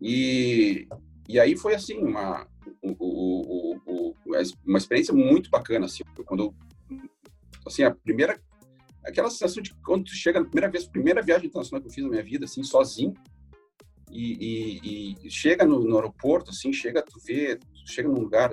E, 0.00 0.86
e 1.28 1.38
aí 1.38 1.56
foi 1.56 1.74
assim, 1.74 1.98
uma, 1.98 2.46
uma 4.66 4.78
experiência 4.78 5.14
muito 5.14 5.50
bacana, 5.50 5.86
assim, 5.86 6.04
quando, 6.24 6.54
assim, 7.66 7.82
a 7.82 7.94
primeira, 7.94 8.40
aquela 9.08 9.30
sensação 9.30 9.62
de 9.62 9.74
quando 9.82 10.04
tu 10.04 10.14
chega 10.14 10.40
na 10.40 10.46
primeira 10.46 10.70
vez, 10.70 10.86
primeira 10.86 11.22
viagem 11.22 11.46
internacional 11.46 11.80
que 11.80 11.88
eu 11.88 11.92
fiz 11.92 12.04
na 12.04 12.10
minha 12.10 12.22
vida, 12.22 12.44
assim, 12.44 12.62
sozinho, 12.62 13.14
e, 14.10 14.80
e, 15.22 15.26
e 15.26 15.30
chega 15.30 15.64
no, 15.64 15.80
no, 15.80 15.96
aeroporto, 15.96 16.50
assim, 16.50 16.72
chega, 16.72 17.02
tu 17.02 17.18
vê, 17.24 17.56
tu 17.56 17.92
chega 17.92 18.08
num 18.08 18.20
lugar 18.20 18.50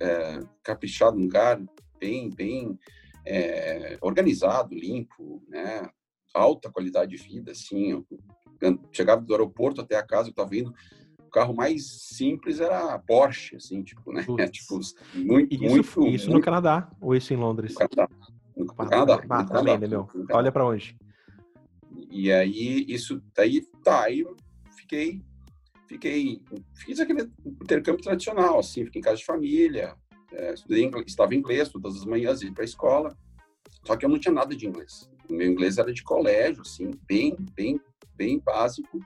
é, 0.00 0.40
caprichado, 0.62 1.16
num 1.16 1.24
lugar 1.24 1.62
bem, 1.98 2.30
bem 2.30 2.78
é, 3.24 3.98
organizado, 4.00 4.74
limpo, 4.74 5.42
né, 5.48 5.88
alta 6.34 6.70
qualidade 6.70 7.16
de 7.16 7.22
vida, 7.22 7.52
assim, 7.52 7.90
eu, 7.90 8.06
chegava 8.92 9.20
do 9.20 9.32
aeroporto 9.32 9.80
até 9.80 9.96
a 9.96 10.06
casa, 10.06 10.28
eu 10.28 10.32
estava 10.32 10.56
indo, 10.56 10.72
o 11.18 11.30
carro 11.30 11.54
mais 11.54 12.08
simples 12.14 12.60
era 12.60 12.94
a 12.94 12.98
Porsche, 12.98 13.56
assim, 13.56 13.82
tipo, 13.82 14.12
né? 14.12 14.22
Tipo, 14.52 14.78
muito, 15.14 15.54
isso, 15.54 15.64
muito, 15.64 16.06
isso 16.06 16.26
muito, 16.26 16.30
no 16.30 16.40
Canadá 16.42 16.90
ou 17.00 17.16
isso 17.16 17.32
em 17.32 17.36
Londres? 17.36 17.72
No 17.72 17.88
Canadá. 17.88 18.08
No, 18.56 18.64
no 18.64 18.74
Canadá. 18.74 19.22
Ah, 19.28 19.44
também, 19.44 19.78
né, 19.78 19.86
meu? 19.86 20.08
Olha 20.30 20.52
para 20.52 20.66
onde. 20.66 20.96
E 22.10 22.32
aí, 22.32 22.84
isso, 22.88 23.22
daí, 23.34 23.62
tá, 23.82 24.04
aí 24.04 24.24
fiquei, 24.76 25.22
fiquei, 25.86 26.42
fiz 26.74 27.00
aquele 27.00 27.30
intercâmbio 27.44 28.02
tradicional, 28.02 28.58
assim, 28.58 28.84
fiquei 28.84 29.00
em 29.00 29.04
casa 29.04 29.16
de 29.18 29.24
família, 29.24 29.94
é, 30.32 30.54
estudei 30.54 30.84
inglês, 30.84 31.06
estava 31.08 31.34
em 31.34 31.38
inglês 31.38 31.68
todas 31.68 31.96
as 31.96 32.04
manhãs, 32.04 32.42
ia 32.42 32.52
para 32.52 32.62
a 32.62 32.64
escola, 32.64 33.16
só 33.84 33.96
que 33.96 34.04
eu 34.04 34.08
não 34.08 34.18
tinha 34.18 34.32
nada 34.32 34.54
de 34.56 34.66
inglês. 34.66 35.10
O 35.28 35.34
meu 35.34 35.50
inglês 35.50 35.78
era 35.78 35.92
de 35.92 36.02
colégio, 36.02 36.62
assim, 36.62 36.90
bem, 37.06 37.36
bem 37.54 37.80
bem 38.22 38.38
básico. 38.38 39.00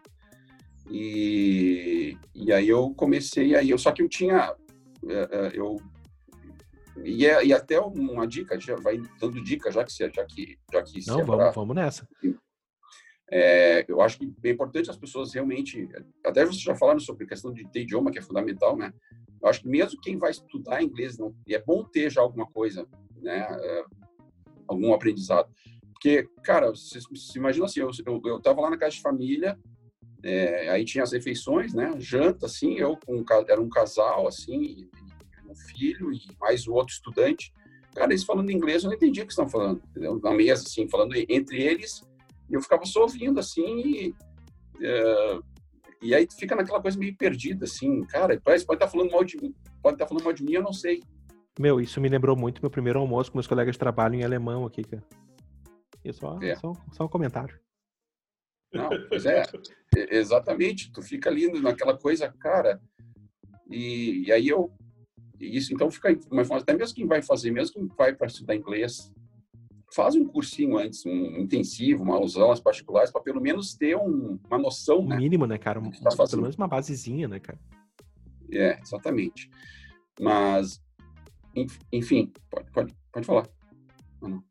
E, 0.91 2.17
e 2.35 2.53
aí 2.53 2.69
eu 2.69 2.93
comecei, 2.95 3.57
aí 3.57 3.71
eu, 3.71 3.79
só 3.79 3.91
que 3.93 4.03
eu 4.03 4.09
tinha, 4.09 4.55
é, 5.09 5.15
é, 5.15 5.53
eu 5.55 5.77
e, 7.05 7.27
é, 7.27 7.45
e 7.45 7.53
até 7.53 7.79
uma 7.81 8.27
dica, 8.27 8.59
já 8.59 8.77
vai 8.77 9.01
dando 9.21 9.43
dica, 9.43 9.71
já 9.71 9.85
que 9.85 9.93
já 9.93 10.25
que 10.25 10.59
já 10.73 10.83
que 10.83 11.07
não 11.07 11.25
vamos, 11.25 11.55
vamos 11.55 11.77
nessa. 11.77 12.09
É, 13.31 13.85
eu 13.89 14.01
acho 14.01 14.19
que 14.19 14.33
é 14.45 14.51
importante 14.51 14.89
as 14.89 14.97
pessoas 14.97 15.35
realmente, 15.35 15.89
até 16.25 16.45
vocês 16.45 16.63
já 16.63 16.77
falaram 16.77 17.01
sobre 17.01 17.25
a 17.25 17.29
questão 17.29 17.53
de 17.53 17.69
ter 17.71 17.83
idioma 17.83 18.11
que 18.11 18.19
é 18.19 18.23
fundamental, 18.23 18.77
né? 18.77 18.93
Eu 19.43 19.49
acho 19.49 19.63
que 19.63 19.69
mesmo 19.69 20.01
quem 20.01 20.17
vai 20.17 20.31
estudar 20.31 20.83
inglês 20.83 21.19
não, 21.19 21.35
é 21.49 21.59
bom 21.59 21.85
ter 21.85 22.11
já 22.11 22.21
alguma 22.21 22.47
coisa, 22.47 22.87
né? 23.17 23.47
algum 24.69 24.93
aprendizado. 24.93 25.49
Porque, 25.93 26.29
cara, 26.45 26.71
você 26.71 27.01
se 27.01 27.39
imagina 27.39 27.65
assim, 27.65 27.81
eu, 27.81 27.91
eu, 28.07 28.21
eu 28.25 28.41
tava 28.41 28.61
lá 28.61 28.71
na 28.71 28.77
casa 28.77 28.97
de 28.97 29.03
família, 29.03 29.59
é, 30.23 30.69
aí 30.69 30.85
tinha 30.85 31.05
as 31.05 31.13
refeições, 31.13 31.73
né? 31.73 31.93
Janta, 31.99 32.47
assim, 32.47 32.75
eu 32.75 32.97
com 32.97 33.25
era 33.49 33.61
um 33.61 33.69
casal, 33.69 34.27
assim, 34.27 34.89
filho 35.57 36.13
e 36.13 36.21
mais 36.41 36.67
o 36.67 36.75
outro 36.75 36.95
estudante. 36.95 37.53
Cara, 37.95 38.13
eles 38.13 38.25
falando 38.25 38.53
inglês, 38.53 38.85
eu 38.85 38.91
não 38.91 38.97
entendia 38.97 39.23
o 39.23 39.27
que 39.27 39.33
estão 39.33 39.49
falando, 39.49 39.83
entendeu? 39.91 40.21
Na 40.23 40.33
mesa, 40.33 40.65
assim, 40.65 40.89
falando 40.89 41.15
entre 41.17 41.63
eles, 41.63 42.03
e 42.49 42.55
eu 42.55 42.61
ficava 42.61 42.85
só 42.85 43.03
ouvindo, 43.03 43.41
assim, 43.41 43.81
e, 43.81 44.15
é, 44.83 45.39
e 46.03 46.15
aí 46.15 46.29
fica 46.39 46.55
naquela 46.55 46.81
coisa 46.81 46.99
meio 46.99 47.17
perdida, 47.17 47.65
assim, 47.65 48.03
cara, 48.05 48.39
pode 48.41 48.61
estar 48.61 48.77
tá 48.77 48.89
falando 48.89 49.11
mal 49.11 49.25
de 49.25 49.39
mim, 49.39 49.55
pode 49.83 49.95
estar 49.95 50.05
tá 50.05 50.09
falando 50.09 50.25
mal 50.25 50.33
de 50.33 50.45
mim, 50.45 50.53
eu 50.53 50.63
não 50.63 50.75
sei. 50.75 51.03
Meu, 51.59 51.81
isso 51.81 52.01
me 52.01 52.09
lembrou 52.09 52.37
muito 52.37 52.61
meu 52.61 52.71
primeiro 52.71 52.99
almoço 52.99 53.33
com 53.33 53.39
meus 53.39 53.47
colegas 53.47 53.75
de 53.75 53.79
trabalho 53.79 54.15
em 54.15 54.23
alemão 54.23 54.67
aqui, 54.67 54.85
cara. 54.85 55.03
E 56.05 56.13
só, 56.13 56.39
é. 56.43 56.55
só, 56.57 56.73
só 56.93 57.05
um 57.05 57.09
comentário. 57.09 57.59
Não, 58.73 58.91
pois 59.09 59.25
é, 59.25 59.43
exatamente. 60.11 60.93
Tu 60.93 61.03
fica 61.03 61.31
ali 61.31 61.51
naquela 61.61 61.97
coisa, 61.97 62.33
cara. 62.39 62.81
E, 63.69 64.25
e 64.27 64.33
aí 64.33 64.49
eu. 64.49 64.71
Isso 65.41 65.73
então 65.73 65.91
fica. 65.91 66.17
Mas 66.31 66.51
até 66.51 66.75
mesmo 66.75 66.95
quem 66.95 67.07
vai 67.07 67.23
fazer, 67.23 67.51
mesmo 67.51 67.75
quem 67.75 67.87
vai 67.97 68.15
para 68.15 68.27
estudar 68.27 68.55
inglês, 68.55 69.13
faz 69.95 70.15
um 70.15 70.25
cursinho 70.27 70.79
antes, 70.79 71.05
um 71.07 71.39
intensivo, 71.39 72.03
uma 72.03 72.17
aulas 72.17 72.61
particulares, 72.61 73.11
para 73.11 73.23
pelo 73.23 73.41
menos 73.41 73.75
ter 73.75 73.97
um, 73.97 74.39
uma 74.47 74.59
noção. 74.59 75.01
O 75.01 75.09
né, 75.09 75.17
mínimo, 75.17 75.47
né, 75.47 75.59
cara? 75.59 75.81
Um, 75.81 75.91
tá 75.91 76.11
pelo 76.29 76.43
menos 76.43 76.57
uma 76.57 76.69
basezinha, 76.69 77.29
né, 77.29 77.39
cara? 77.39 77.59
É, 78.51 78.79
exatamente. 78.81 79.51
Mas, 80.21 80.83
enfim, 81.93 82.33
pode, 82.51 82.71
pode, 82.71 82.95
pode 83.13 83.27
falar. 83.27 83.49
Não. 84.21 84.43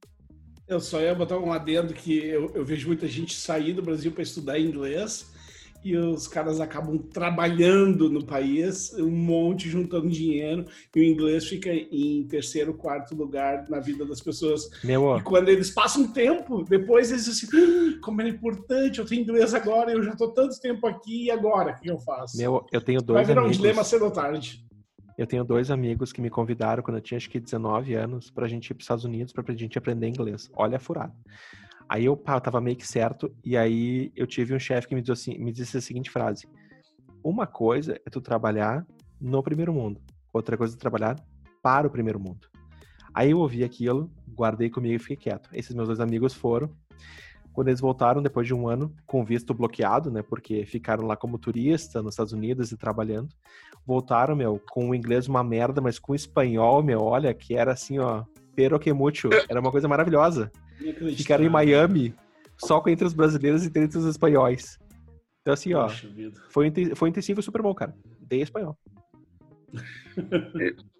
Eu 0.67 0.79
só 0.79 0.99
ia 0.99 1.13
botar 1.13 1.37
um 1.37 1.51
adendo 1.51 1.93
que 1.93 2.17
eu, 2.25 2.51
eu 2.55 2.65
vejo 2.65 2.87
muita 2.87 3.07
gente 3.07 3.35
sair 3.35 3.73
do 3.73 3.83
Brasil 3.83 4.11
para 4.11 4.23
estudar 4.23 4.59
inglês 4.59 5.31
e 5.85 5.95
os 5.95 6.27
caras 6.27 6.59
acabam 6.59 6.97
trabalhando 6.97 8.09
no 8.09 8.25
país, 8.25 8.91
um 8.97 9.11
monte 9.11 9.69
juntando 9.69 10.09
dinheiro, 10.09 10.65
e 10.95 10.99
o 10.99 11.03
inglês 11.03 11.47
fica 11.47 11.71
em 11.71 12.25
terceiro, 12.27 12.73
quarto 12.73 13.15
lugar 13.15 13.69
na 13.69 13.79
vida 13.79 14.03
das 14.03 14.19
pessoas. 14.19 14.67
Meu... 14.83 15.15
E 15.15 15.21
quando 15.21 15.49
eles 15.49 15.69
passam 15.69 16.11
tempo, 16.11 16.63
depois 16.63 17.11
eles 17.11 17.25
dizem 17.25 17.49
assim, 17.49 17.97
ah, 17.97 17.99
como 18.01 18.19
é 18.23 18.27
importante, 18.27 18.97
eu 18.97 19.05
tenho 19.05 19.21
inglês 19.21 19.53
agora, 19.53 19.91
eu 19.91 20.01
já 20.01 20.13
estou 20.13 20.31
tanto 20.31 20.59
tempo 20.59 20.87
aqui, 20.87 21.25
e 21.25 21.31
agora, 21.31 21.73
o 21.73 21.79
que 21.79 21.91
eu 21.91 21.99
faço? 21.99 22.35
Meu, 22.35 22.65
eu 22.71 22.81
tenho 22.81 22.99
dois 22.99 23.17
Vai 23.17 23.25
virar 23.25 23.41
amigos... 23.41 23.57
um 23.57 23.61
dilema 23.61 23.83
cedo 23.83 24.05
ou 24.05 24.11
tarde. 24.11 24.65
Eu 25.17 25.27
tenho 25.27 25.43
dois 25.45 25.69
amigos 25.69 26.11
que 26.11 26.19
me 26.19 26.31
convidaram 26.31 26.81
quando 26.81 26.97
eu 26.97 27.01
tinha 27.01 27.17
acho 27.17 27.29
que 27.29 27.39
19 27.39 27.93
anos 27.93 28.31
pra 28.31 28.47
gente 28.47 28.71
ir 28.71 28.73
para 28.73 28.81
os 28.81 28.85
Estados 28.85 29.05
Unidos 29.05 29.31
pra 29.31 29.43
gente 29.53 29.77
aprender 29.77 30.07
inglês. 30.07 30.49
Olha 30.53 30.77
a 30.77 30.79
furada. 30.79 31.13
Aí 31.87 32.05
eu, 32.05 32.17
pá, 32.17 32.39
tava 32.39 32.59
meio 32.59 32.75
que 32.75 32.87
certo 32.87 33.33
e 33.43 33.55
aí 33.55 34.11
eu 34.15 34.25
tive 34.25 34.53
um 34.55 34.59
chefe 34.59 34.87
que 34.87 34.95
me 34.95 35.01
disse, 35.01 35.31
assim, 35.31 35.39
me 35.39 35.51
disse 35.51 35.77
a 35.77 35.81
seguinte 35.81 36.09
frase: 36.09 36.47
Uma 37.23 37.45
coisa 37.45 37.99
é 38.05 38.09
tu 38.09 38.19
trabalhar 38.19 38.85
no 39.21 39.41
primeiro 39.43 39.73
mundo, 39.73 40.01
outra 40.33 40.57
coisa 40.57 40.75
é 40.75 40.79
trabalhar 40.79 41.15
para 41.61 41.87
o 41.87 41.91
primeiro 41.91 42.19
mundo. 42.19 42.47
Aí 43.13 43.31
eu 43.31 43.39
ouvi 43.39 43.63
aquilo, 43.63 44.11
guardei 44.35 44.69
comigo 44.69 44.95
e 44.95 44.99
fiquei 44.99 45.15
quieto. 45.15 45.49
Esses 45.53 45.73
meus 45.73 45.87
dois 45.87 45.99
amigos 45.99 46.33
foram. 46.33 46.69
Quando 47.53 47.69
eles 47.69 47.79
voltaram, 47.79 48.21
depois 48.21 48.45
de 48.45 48.53
um 48.53 48.67
ano, 48.67 48.93
com 49.07 49.23
visto 49.23 49.53
bloqueado, 49.53 50.11
né? 50.11 50.21
Porque 50.21 50.65
ficaram 50.65 51.07
lá 51.07 51.15
como 51.15 51.39
turista 51.39 52.01
nos 52.01 52.13
Estados 52.13 52.33
Unidos 52.33 52.73
e 52.73 52.77
trabalhando. 52.77 53.29
Voltaram, 53.85 54.35
meu, 54.35 54.61
com 54.69 54.89
o 54.89 54.95
inglês 54.95 55.29
uma 55.29 55.41
merda, 55.41 55.79
mas 55.79 55.97
com 55.97 56.11
o 56.11 56.15
espanhol, 56.15 56.83
meu, 56.83 57.01
olha, 57.01 57.33
que 57.33 57.55
era 57.55 57.71
assim, 57.71 57.97
ó, 57.97 58.25
pero 58.53 58.77
que 58.77 58.91
mucho. 58.91 59.29
Era 59.47 59.61
uma 59.61 59.71
coisa 59.71 59.87
maravilhosa. 59.87 60.51
Ficaram 61.15 61.43
em 61.43 61.49
Miami, 61.49 62.13
só 62.57 62.79
com 62.81 62.89
entre 62.89 63.05
os 63.05 63.13
brasileiros 63.13 63.65
e 63.65 63.67
entre 63.67 63.97
os 63.97 64.05
espanhóis. 64.05 64.79
Então, 65.41 65.53
assim, 65.53 65.73
ó, 65.73 65.87
foi, 66.49 66.71
foi 66.95 67.09
intensivo 67.09 67.41
super 67.41 67.61
bom, 67.61 67.73
cara. 67.73 67.95
Dei 68.19 68.41
espanhol. 68.41 68.77
É, 70.59 70.75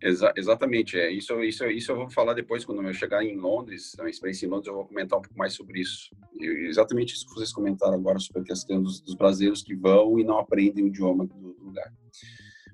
Exa 0.00 0.32
exatamente, 0.36 0.96
é 0.96 1.10
isso, 1.10 1.42
isso, 1.42 1.66
isso 1.66 1.90
eu 1.90 1.96
vou 1.96 2.08
falar 2.08 2.32
depois 2.32 2.64
quando 2.64 2.82
eu 2.82 2.92
chegar 2.94 3.24
em 3.24 3.36
Londres, 3.36 3.98
a 3.98 4.08
experiência 4.08 4.46
em 4.46 4.48
Londres, 4.48 4.68
eu 4.68 4.74
vou 4.74 4.86
comentar 4.86 5.18
um 5.18 5.22
pouco 5.22 5.36
mais 5.36 5.54
sobre 5.54 5.80
isso. 5.80 6.10
E 6.38 6.68
exatamente 6.68 7.14
isso 7.14 7.26
que 7.26 7.34
vocês 7.34 7.52
comentaram 7.52 7.94
agora 7.94 8.20
sobre 8.20 8.42
a 8.42 8.44
questão 8.44 8.80
dos, 8.80 9.00
dos 9.00 9.16
brasileiros 9.16 9.62
que 9.62 9.74
vão 9.74 10.18
e 10.18 10.24
não 10.24 10.38
aprendem 10.38 10.84
o 10.84 10.86
idioma 10.86 11.26
do, 11.26 11.34
do 11.34 11.64
lugar. 11.64 11.92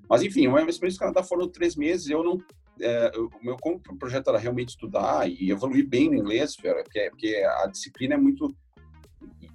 Mas 0.07 0.21
enfim, 0.21 0.45
a 0.45 0.51
minha 0.51 0.69
experiência 0.69 0.97
no 0.97 1.11
Canadá 1.11 1.23
foram 1.23 1.49
três 1.49 1.75
meses. 1.75 2.07
Eu 2.07 2.23
não, 2.23 2.37
é, 2.79 3.11
o 3.17 3.29
meu 3.43 3.57
projeto 3.99 4.29
era 4.29 4.37
realmente 4.37 4.69
estudar 4.69 5.29
e 5.29 5.49
evoluir 5.49 5.87
bem 5.87 6.09
no 6.09 6.15
inglês, 6.15 6.55
porque, 6.55 7.09
porque 7.09 7.35
a 7.61 7.67
disciplina 7.67 8.15
é 8.15 8.17
muito 8.17 8.55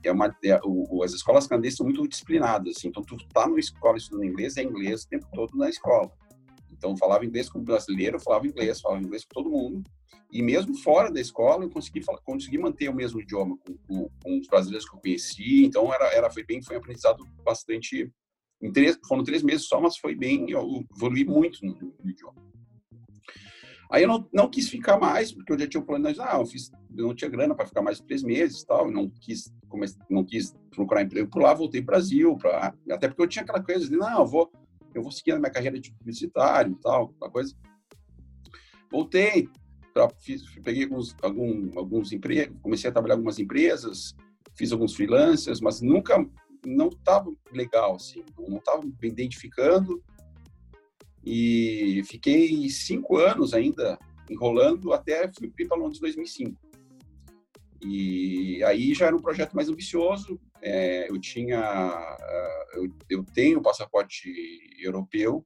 é 0.03 0.11
uma, 0.11 0.35
é, 0.45 0.59
o, 0.65 1.03
as 1.03 1.13
escolas 1.13 1.47
canadenses 1.47 1.77
são 1.77 1.85
muito 1.85 2.07
disciplinadas, 2.09 2.77
assim, 2.77 2.89
então 2.89 3.03
tu 3.03 3.17
tá 3.35 3.47
numa 3.47 3.61
escola 3.61 3.99
estudando 3.99 4.25
inglês, 4.25 4.57
é 4.57 4.63
inglês 4.63 5.03
o 5.03 5.09
tempo 5.09 5.27
todo 5.33 5.57
na 5.57 5.69
escola. 5.69 6.11
Então, 6.81 6.97
falava 6.97 7.27
inglês 7.27 7.51
com 7.51 7.59
o 7.59 7.63
brasileiro, 7.63 8.19
falava 8.19 8.47
inglês, 8.47 8.81
falava 8.81 9.03
inglês 9.03 9.25
com 9.25 9.35
todo 9.35 9.51
mundo. 9.51 9.83
E 10.33 10.41
mesmo 10.41 10.75
fora 10.79 11.13
da 11.13 11.21
escola, 11.21 11.65
eu 11.65 11.71
consegui, 11.71 12.03
falar, 12.03 12.21
consegui 12.23 12.57
manter 12.57 12.89
o 12.89 12.95
mesmo 12.95 13.21
idioma 13.21 13.59
com, 13.59 13.77
com, 13.87 14.11
com, 14.23 14.39
os 14.39 14.47
brasileiros 14.47 14.89
que 14.89 14.97
eu 14.97 15.01
conheci. 15.01 15.65
Então, 15.67 15.93
era, 15.93 16.07
era, 16.15 16.31
foi 16.31 16.43
bem, 16.43 16.63
foi 16.63 16.77
um 16.77 16.79
aprendizado 16.79 17.23
bastante... 17.45 18.11
Três, 18.73 18.99
foram 19.07 19.25
três 19.25 19.43
meses 19.43 19.67
só, 19.67 19.81
mas 19.81 19.97
foi 19.97 20.15
bem, 20.15 20.51
eu 20.51 20.85
evolui 20.95 21.25
muito 21.25 21.65
no, 21.65 21.75
no 21.75 22.11
idioma. 22.11 22.41
Aí 23.91 24.05
eu 24.05 24.09
não, 24.09 24.29
não 24.33 24.49
quis 24.49 24.69
ficar 24.69 24.99
mais, 25.01 25.33
porque 25.33 25.53
eu 25.53 25.59
já 25.59 25.67
tinha 25.67 25.83
plano, 25.83 26.07
ah, 26.21 26.37
eu, 26.39 26.47
fiz, 26.47 26.71
eu 26.97 27.09
não 27.09 27.15
tinha 27.15 27.29
grana 27.29 27.57
para 27.57 27.67
ficar 27.67 27.83
mais 27.83 27.99
três 28.01 28.23
meses 28.23 28.63
tal, 28.63 28.89
não 28.89 29.11
quis, 29.11 29.53
comece, 29.69 29.97
não 30.09 30.25
quis 30.25 30.55
procurar 30.71 31.03
emprego 31.03 31.29
por 31.29 31.43
lá, 31.43 31.53
voltei 31.53 31.83
para 31.83 31.95
o 31.95 31.97
Brasil, 31.97 32.37
pra, 32.37 32.73
até 32.89 33.09
porque 33.09 33.23
eu 33.23 33.27
tinha 33.27 33.43
aquela 33.43 33.61
coisa 33.61 33.89
de, 33.89 33.97
não, 33.97 34.21
eu 34.21 34.27
vou, 34.27 34.53
eu 34.95 35.03
vou 35.03 35.11
seguir 35.11 35.33
a 35.33 35.41
minha 35.41 35.51
carreira 35.51 35.81
de 35.81 35.93
publicitário 35.93 36.73
e 36.73 36.81
tal, 36.81 37.13
uma 37.21 37.29
coisa. 37.29 37.53
Voltei, 38.93 39.49
pra, 39.93 40.09
fiz, 40.21 40.45
peguei 40.63 40.85
alguns, 40.85 41.17
algum, 41.21 41.77
alguns 41.77 42.13
empregos, 42.13 42.57
comecei 42.63 42.89
a 42.89 42.93
trabalhar 42.93 43.15
em 43.15 43.19
algumas 43.19 43.41
empresas, 43.41 44.15
fiz 44.55 44.71
alguns 44.71 44.95
freelancers, 44.95 45.61
mas 45.61 45.81
nunca, 45.81 46.25
não 46.65 46.89
estava 46.89 47.33
legal, 47.53 47.97
assim, 47.97 48.25
não 48.39 48.59
estava 48.59 48.83
me 48.83 48.95
identificando. 49.03 50.01
E 51.25 52.03
fiquei 52.05 52.69
cinco 52.71 53.17
anos 53.17 53.53
ainda 53.53 53.99
enrolando 54.31 54.93
até 54.93 55.31
fui 55.33 55.51
para 55.67 55.77
Londres 55.77 55.99
em 55.99 56.03
2005. 56.03 56.71
E 57.83 58.63
aí 58.65 58.95
já 58.95 59.07
era 59.07 59.17
um 59.17 59.21
projeto 59.21 59.55
mais 59.55 59.69
ambicioso. 59.69 60.39
É, 60.63 61.11
eu 61.11 61.19
tinha, 61.19 61.61
ah, 61.61 62.67
eu, 62.75 62.89
eu 63.09 63.25
tenho 63.25 63.63
passaporte 63.63 64.31
europeu, 64.79 65.45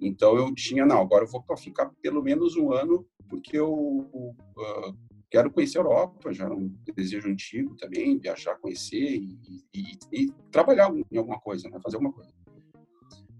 então 0.00 0.36
eu 0.36 0.54
tinha, 0.54 0.86
não, 0.86 1.00
agora 1.00 1.24
eu 1.24 1.28
vou 1.28 1.44
ficar 1.56 1.90
pelo 2.00 2.22
menos 2.22 2.56
um 2.56 2.72
ano, 2.72 3.04
porque 3.28 3.58
eu 3.58 3.72
uh, 3.72 4.96
quero 5.28 5.50
conhecer 5.50 5.78
a 5.78 5.80
Europa, 5.80 6.32
já 6.32 6.44
era 6.44 6.54
um 6.54 6.68
desejo 6.94 7.28
antigo 7.28 7.76
também, 7.76 8.18
viajar, 8.18 8.56
conhecer 8.58 9.16
e, 9.16 9.64
e, 9.74 9.98
e 10.12 10.32
trabalhar 10.52 10.92
em 11.10 11.18
alguma 11.18 11.40
coisa, 11.40 11.68
né? 11.68 11.80
fazer 11.82 11.96
alguma 11.96 12.12
coisa. 12.12 12.32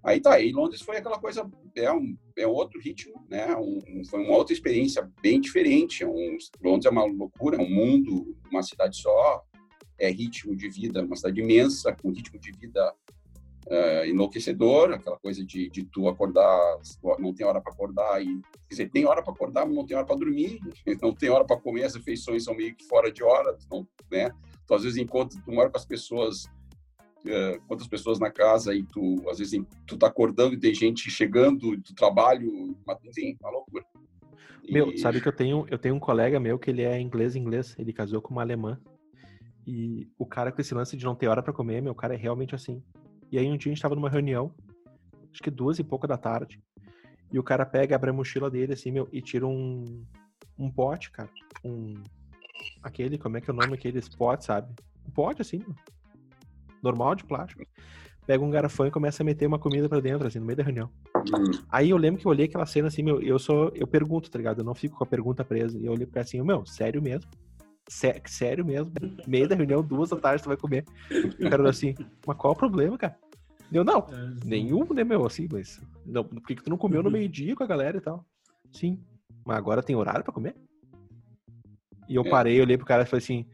Aí 0.03 0.21
tá, 0.21 0.39
e 0.41 0.53
Londres 0.53 0.81
foi 0.81 0.97
aquela 0.97 1.19
coisa, 1.19 1.49
é 1.75 1.93
um, 1.93 2.17
é 2.37 2.47
outro 2.47 2.81
ritmo, 2.81 3.25
né? 3.29 3.55
Um, 3.57 4.05
foi 4.09 4.21
uma 4.21 4.37
outra 4.37 4.53
experiência 4.53 5.11
bem 5.21 5.41
diferente. 5.41 6.05
É 6.05 6.07
um, 6.07 6.37
Londres 6.63 6.87
é 6.87 6.91
uma 6.91 7.05
loucura, 7.05 7.57
é 7.57 7.61
um 7.61 7.69
mundo, 7.69 8.37
uma 8.51 8.63
cidade 8.63 8.97
só, 8.97 9.45
é 9.99 10.09
ritmo 10.11 10.57
de 10.57 10.69
vida, 10.69 11.05
uma 11.05 11.17
cidade 11.17 11.41
imensa, 11.41 11.93
com 11.93 12.11
ritmo 12.11 12.39
de 12.39 12.53
vida 12.53 12.95
uh, 13.67 14.05
enlouquecedor, 14.07 14.93
aquela 14.93 15.19
coisa 15.19 15.45
de, 15.45 15.69
de 15.69 15.85
tu 15.85 16.09
acordar, 16.09 16.79
não 17.19 17.35
tem 17.35 17.47
hora 17.47 17.61
para 17.61 17.73
acordar, 17.73 18.23
e 18.23 18.41
quer 18.69 18.71
dizer, 18.71 18.91
tem 18.91 19.05
hora 19.05 19.23
para 19.23 19.33
acordar, 19.33 19.67
mas 19.67 19.75
não 19.75 19.85
tem 19.85 19.97
hora 19.97 20.07
para 20.07 20.17
dormir, 20.17 20.61
não 21.03 21.13
tem 21.13 21.29
hora 21.29 21.45
para 21.45 21.61
comer, 21.61 21.85
as 21.85 21.95
refeições 21.95 22.45
são 22.45 22.55
meio 22.55 22.75
que 22.75 22.87
fora 22.87 23.11
de 23.11 23.23
hora, 23.23 23.57
não, 23.71 23.87
né? 24.11 24.31
Tu 24.67 24.75
às 24.75 24.83
vezes 24.83 24.99
encontra, 24.99 25.41
tu 25.45 25.53
mora 25.53 25.71
com 25.71 25.79
as 25.79 25.87
pessoas 25.87 26.45
uh, 27.27 27.61
quantas 27.67 27.87
pessoas 27.87 28.19
na 28.19 28.31
casa 28.31 28.75
e 28.75 28.83
tu, 28.83 29.23
às 29.29 29.39
vezes, 29.39 29.61
tu 29.87 29.97
tá 29.97 30.07
acordando 30.07 30.55
e 30.55 30.59
tem 30.59 30.75
gente 30.75 31.11
chegando 31.11 31.77
do 31.77 31.95
trabalho, 31.95 32.77
enfim, 33.05 33.37
uma 33.41 33.51
loucura. 33.51 33.85
Meu, 34.69 34.91
e... 34.91 34.99
sabe 34.99 35.21
que 35.21 35.29
eu 35.29 35.33
tenho, 35.33 35.67
eu 35.71 35.79
tenho 35.79 35.95
um 35.95 36.01
colega 36.01 36.39
meu 36.39 36.59
que 36.59 36.71
ele 36.71 36.83
é 36.83 37.01
inglês 37.01 37.35
inglês, 37.35 37.75
ele 37.79 37.93
casou 37.93 38.21
com 38.21 38.33
uma 38.33 38.43
alemã. 38.43 38.79
E 39.67 40.09
o 40.19 40.25
cara 40.25 40.51
com 40.51 40.61
esse 40.61 40.75
lance 40.75 40.97
de 40.97 41.05
não 41.05 41.15
ter 41.15 41.29
hora 41.29 41.43
para 41.43 41.53
comer, 41.53 41.83
meu, 41.83 41.95
cara 41.95 42.15
é 42.15 42.17
realmente 42.17 42.55
assim. 42.55 42.83
E 43.31 43.39
aí 43.39 43.47
um 43.47 43.57
dia 43.57 43.71
a 43.71 43.75
gente 43.75 43.83
tava 43.83 43.95
numa 43.95 44.09
reunião, 44.09 44.55
acho 45.31 45.43
que 45.43 45.51
duas 45.51 45.79
e 45.79 45.85
pouca 45.85 46.09
da 46.09 46.17
tarde, 46.17 46.59
e 47.31 47.39
o 47.39 47.43
cara 47.43 47.67
pega, 47.67 47.95
abre 47.95 48.09
a 48.09 48.13
mochila 48.13 48.51
dele 48.51 48.73
assim, 48.73 48.91
meu, 48.91 49.07
e 49.13 49.21
tira 49.21 49.47
um 49.47 50.03
um 50.59 50.71
pote, 50.71 51.11
cara, 51.11 51.31
um 51.65 52.03
aquele, 52.83 53.17
como 53.19 53.37
é 53.37 53.41
que 53.41 53.51
é 53.51 53.53
o 53.53 53.57
nome 53.57 53.75
aqueles 53.75 54.09
potes, 54.09 54.47
sabe? 54.47 54.75
Um 55.07 55.11
pote 55.11 55.43
assim, 55.43 55.65
normal 56.83 57.15
de 57.15 57.25
plástico. 57.25 57.65
Pega 58.27 58.45
um 58.45 58.51
garfão 58.51 58.87
e 58.87 58.91
começa 58.91 59.23
a 59.23 59.27
meter 59.27 59.47
uma 59.47 59.59
comida 59.59 59.89
para 59.89 60.01
dentro, 60.01 60.27
assim, 60.27 60.39
no 60.39 60.45
meio 60.45 60.57
da 60.57 60.63
reunião. 60.63 60.91
Hum. 61.17 61.51
Aí 61.71 61.91
eu 61.91 61.97
lembro 61.97 62.21
que 62.21 62.27
eu 62.27 62.31
olhei 62.31 62.45
aquela 62.45 62.67
cena 62.67 62.89
assim, 62.89 63.03
meu, 63.03 63.23
eu 63.23 63.39
sou, 63.39 63.73
eu 63.75 63.87
pergunto, 63.87 64.31
tá 64.31 64.37
ligado? 64.37 64.59
Eu 64.59 64.65
não 64.65 64.75
fico 64.75 64.99
com 64.99 65.05
a 65.05 65.07
pergunta 65.07 65.45
presa. 65.45 65.79
E 65.79 65.87
eu 65.87 65.93
olhei 65.93 66.07
pra 66.07 66.21
assim, 66.21 66.41
meu, 66.43 66.67
sério 66.67 67.01
mesmo? 67.01 67.31
Sé 67.89 68.21
sério 68.27 68.67
mesmo? 68.67 68.93
meio 69.27 69.49
da 69.49 69.55
reunião, 69.55 69.83
duas 69.83 70.11
da 70.11 70.17
tarde, 70.17 70.43
tu 70.43 70.49
vai 70.49 70.59
comer. 70.59 70.85
E 71.11 71.47
o 71.47 71.51
cara 71.51 71.71
assim, 71.71 71.95
mas 72.27 72.37
qual 72.37 72.53
o 72.53 72.57
problema, 72.57 72.99
cara? 72.99 73.17
Deu, 73.71 73.85
não, 73.85 74.07
é, 74.11 74.47
nenhum, 74.47 74.87
né, 74.93 75.05
meu, 75.05 75.27
assim, 75.27 75.49
mas. 75.51 75.81
Não, 76.05 76.25
por 76.25 76.43
que, 76.43 76.55
que 76.55 76.63
tu 76.63 76.71
não 76.71 76.79
comeu 76.79 77.03
no 77.03 77.09
uhum. 77.09 77.13
meio-dia 77.15 77.55
com 77.55 77.63
a 77.63 77.67
galera 77.67 77.99
e 77.99 78.01
tal? 78.01 78.27
Sim. 78.73 79.03
Mas 79.45 79.57
agora 79.57 79.83
tem 79.83 79.97
horário 79.97 80.25
pra 80.25 80.33
comer? 80.33 80.55
E 82.09 82.15
eu 82.15 82.23
é. 82.25 82.31
parei, 82.31 82.61
olhei 82.61 82.77
pro 82.77 82.87
cara 82.87 83.03
e 83.03 83.07
falei 83.07 83.23
assim, 83.23 83.47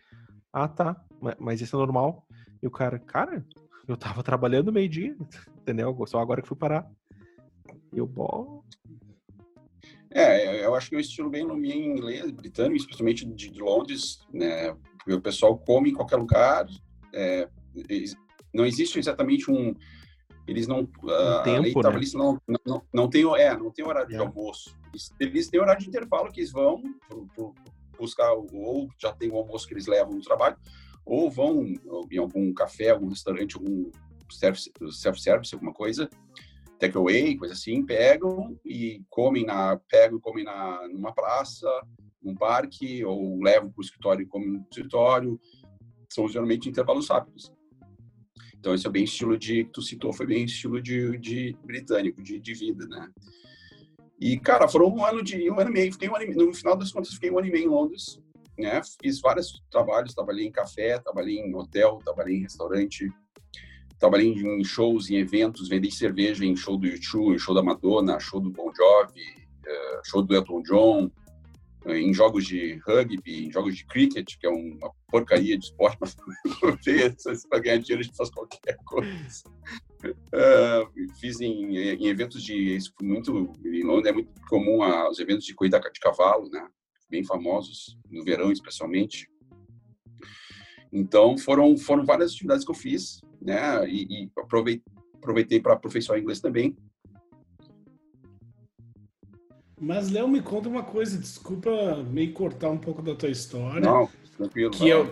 ah, 0.52 0.68
tá, 0.68 0.96
mas 1.38 1.60
isso 1.60 1.74
é 1.76 1.78
normal. 1.78 2.26
E 2.64 2.66
o 2.66 2.70
cara, 2.70 2.98
cara, 2.98 3.44
eu 3.86 3.94
tava 3.94 4.22
trabalhando 4.22 4.72
meio-dia, 4.72 5.14
entendeu? 5.60 5.94
Só 6.06 6.18
agora 6.18 6.40
que 6.40 6.48
fui 6.48 6.56
parar. 6.56 6.90
E 7.92 7.98
eu, 7.98 8.06
bom. 8.06 8.64
É, 10.10 10.64
eu 10.64 10.74
acho 10.74 10.88
que 10.88 10.94
é 10.94 10.98
um 10.98 11.00
estilo 11.02 11.28
bem 11.28 11.44
no 11.44 11.62
em 11.62 11.90
inglês, 11.90 12.30
britânico, 12.30 12.76
especialmente 12.76 13.26
de, 13.26 13.50
de, 13.50 13.60
Londres, 13.60 14.20
né? 14.32 14.72
Porque 14.96 15.12
o 15.12 15.20
pessoal 15.20 15.58
come 15.58 15.90
em 15.90 15.92
qualquer 15.92 16.16
lugar. 16.16 16.66
É, 17.12 17.50
não 18.54 18.64
existe 18.64 18.98
exatamente 18.98 19.50
um. 19.50 19.74
Eles 20.48 20.66
não. 20.66 20.80
Um 20.80 21.42
tempo, 21.42 21.82
né? 21.82 22.00
não, 22.14 22.40
não, 22.64 22.82
não, 22.94 23.10
tem, 23.10 23.24
é, 23.36 23.54
não 23.54 23.70
tem 23.70 23.84
horário 23.84 24.10
é. 24.10 24.16
de 24.16 24.16
almoço. 24.16 24.74
Eles, 24.90 25.12
eles, 25.20 25.48
têm 25.50 25.60
horário 25.60 25.82
de 25.82 25.88
intervalo 25.88 26.32
que 26.32 26.40
eles 26.40 26.50
vão 26.50 26.82
pro, 27.06 27.26
pro, 27.34 27.54
buscar, 27.98 28.32
ou 28.32 28.88
já 28.98 29.12
tem 29.12 29.30
o 29.30 29.36
almoço 29.36 29.68
que 29.68 29.74
eles 29.74 29.86
levam 29.86 30.14
no 30.14 30.22
trabalho, 30.22 30.56
ou 31.04 31.30
vão 31.30 31.64
em 32.10 32.18
algum 32.18 32.52
café, 32.52 32.90
algum 32.90 33.08
restaurante, 33.08 33.56
algum 33.56 33.90
self-service, 34.30 35.54
alguma 35.54 35.72
coisa, 35.72 36.08
takeaway, 36.78 37.36
coisa 37.36 37.54
assim, 37.54 37.84
pegam 37.84 38.58
e 38.64 39.02
comem 39.10 39.44
na, 39.44 39.76
pegam 39.88 40.18
e 40.18 40.20
comem 40.20 40.44
na, 40.44 40.88
numa 40.88 41.12
praça, 41.12 41.68
num 42.22 42.34
parque, 42.34 43.04
ou 43.04 43.42
levam 43.42 43.70
para 43.70 43.80
o 43.80 43.84
escritório 43.84 44.22
e 44.22 44.26
comem 44.26 44.48
no 44.48 44.66
escritório. 44.70 45.40
São 46.10 46.28
geralmente 46.28 46.68
intervalos 46.68 47.08
rápidos. 47.08 47.52
Então, 48.58 48.74
esse 48.74 48.86
é 48.86 48.90
bem 48.90 49.04
estilo 49.04 49.36
de, 49.36 49.64
que 49.64 49.70
tu 49.72 49.82
citou, 49.82 50.12
foi 50.12 50.26
bem 50.26 50.44
estilo 50.44 50.80
de, 50.80 51.18
de 51.18 51.54
britânico, 51.64 52.22
de, 52.22 52.40
de 52.40 52.54
vida, 52.54 52.86
né? 52.86 53.10
E, 54.18 54.38
cara, 54.38 54.66
foram 54.66 54.88
um 54.88 55.04
ano 55.04 55.22
de 55.22 55.50
um 55.50 55.60
ano 55.60 55.70
e 55.70 55.72
meio. 55.72 55.92
Fiquei 55.92 56.08
um 56.08 56.16
ano 56.16 56.46
no 56.46 56.54
final 56.54 56.74
das 56.74 56.90
contas, 56.90 57.12
fiquei 57.12 57.30
um 57.30 57.38
ano 57.38 57.48
e 57.48 57.50
meio 57.50 57.66
em 57.66 57.68
Londres 57.68 58.23
né? 58.58 58.80
Fiz 59.02 59.20
vários 59.20 59.62
trabalhos, 59.70 60.14
trabalhei 60.14 60.46
em 60.46 60.52
café, 60.52 60.98
trabalhei 60.98 61.38
em 61.38 61.54
hotel, 61.54 62.00
trabalhei 62.04 62.36
em 62.36 62.42
restaurante, 62.42 63.10
trabalhei 63.98 64.32
em 64.32 64.64
shows, 64.64 65.10
em 65.10 65.16
eventos, 65.16 65.68
vendi 65.68 65.90
cerveja 65.90 66.44
em 66.44 66.56
show 66.56 66.76
do 66.76 66.86
YouTube, 66.86 67.34
em 67.34 67.38
show 67.38 67.54
da 67.54 67.62
Madonna, 67.62 68.20
show 68.20 68.40
do 68.40 68.50
Bon 68.50 68.70
Jovi, 68.74 69.48
eh, 69.66 70.00
show 70.04 70.22
do 70.22 70.34
Elton 70.34 70.62
John, 70.62 71.10
eh, 71.86 71.98
em 71.98 72.12
jogos 72.12 72.44
de 72.46 72.80
rugby, 72.86 73.46
em 73.46 73.52
jogos 73.52 73.76
de 73.76 73.86
cricket, 73.86 74.36
que 74.38 74.46
é 74.46 74.50
uma 74.50 74.90
porcaria 75.08 75.56
de 75.58 75.64
esporte, 75.64 75.98
mas 77.24 77.46
para 77.46 77.58
ganhar 77.60 77.78
dinheiro 77.78 78.00
a 78.00 78.04
gente 78.04 78.16
faz 78.16 78.30
qualquer 78.30 78.76
coisa. 78.84 79.44
Uh, 80.04 81.14
fiz 81.18 81.40
em, 81.40 81.78
em, 81.78 82.06
eventos 82.08 82.42
de 82.42 82.76
muito 83.00 83.50
em 83.64 83.82
Londres 83.84 84.10
é 84.10 84.12
muito 84.12 84.28
comum 84.50 84.80
os 85.08 85.18
eventos 85.18 85.46
de 85.46 85.54
corrida 85.54 85.80
de 85.80 85.98
cavalo, 85.98 86.50
né? 86.50 86.68
Bem 87.14 87.22
famosos, 87.22 87.96
no 88.10 88.24
verão 88.24 88.50
especialmente. 88.50 89.28
Então, 90.92 91.38
foram, 91.38 91.76
foram 91.76 92.04
várias 92.04 92.32
atividades 92.32 92.64
que 92.64 92.70
eu 92.70 92.74
fiz, 92.74 93.20
né? 93.40 93.88
E, 93.88 94.24
e 94.24 94.30
aproveitei, 94.36 95.60
para 95.60 95.74
aperfeiçoar 95.74 96.18
inglês 96.18 96.40
também. 96.40 96.76
Mas, 99.80 100.10
Léo, 100.10 100.26
me 100.26 100.40
conta 100.40 100.68
uma 100.68 100.82
coisa, 100.82 101.18
desculpa 101.18 101.70
meio 102.10 102.32
cortar 102.32 102.70
um 102.70 102.78
pouco 102.78 103.00
da 103.02 103.14
tua 103.14 103.28
história. 103.28 103.80
Não, 103.80 104.08
tranquilo. 104.36 104.70
Que 104.70 104.88
eu, 104.88 105.10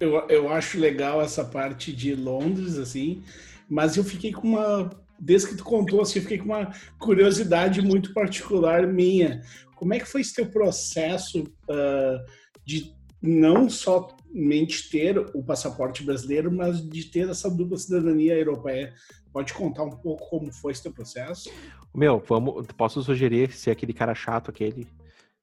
eu, 0.00 0.12
eu 0.28 0.48
acho 0.48 0.78
legal 0.78 1.20
essa 1.20 1.44
parte 1.44 1.92
de 1.92 2.14
Londres, 2.14 2.78
assim, 2.78 3.22
mas 3.68 3.96
eu 3.96 4.02
fiquei 4.02 4.32
com 4.32 4.48
uma. 4.48 4.90
Desde 5.18 5.48
que 5.48 5.56
tu 5.56 5.64
contou, 5.64 6.00
assim, 6.00 6.18
eu 6.18 6.22
fiquei 6.22 6.38
com 6.38 6.46
uma 6.46 6.72
curiosidade 6.98 7.80
muito 7.80 8.12
particular 8.12 8.86
minha. 8.86 9.42
Como 9.76 9.94
é 9.94 9.98
que 9.98 10.06
foi 10.06 10.20
esse 10.20 10.34
teu 10.34 10.46
processo 10.46 11.42
uh, 11.42 12.24
de 12.64 12.92
não 13.20 13.70
somente 13.70 14.90
ter 14.90 15.18
o 15.18 15.42
passaporte 15.42 16.02
brasileiro, 16.02 16.52
mas 16.52 16.86
de 16.86 17.04
ter 17.04 17.28
essa 17.28 17.50
dupla 17.50 17.78
cidadania 17.78 18.36
europeia? 18.36 18.92
Pode 19.32 19.52
contar 19.54 19.84
um 19.84 19.90
pouco 19.90 20.28
como 20.28 20.52
foi 20.52 20.72
esse 20.72 20.82
teu 20.82 20.92
processo? 20.92 21.50
Meu, 21.94 22.22
vamos, 22.26 22.66
posso 22.76 23.02
sugerir, 23.02 23.52
se 23.52 23.70
é 23.70 23.72
aquele 23.72 23.92
cara 23.92 24.14
chato, 24.14 24.50
aquele, 24.50 24.86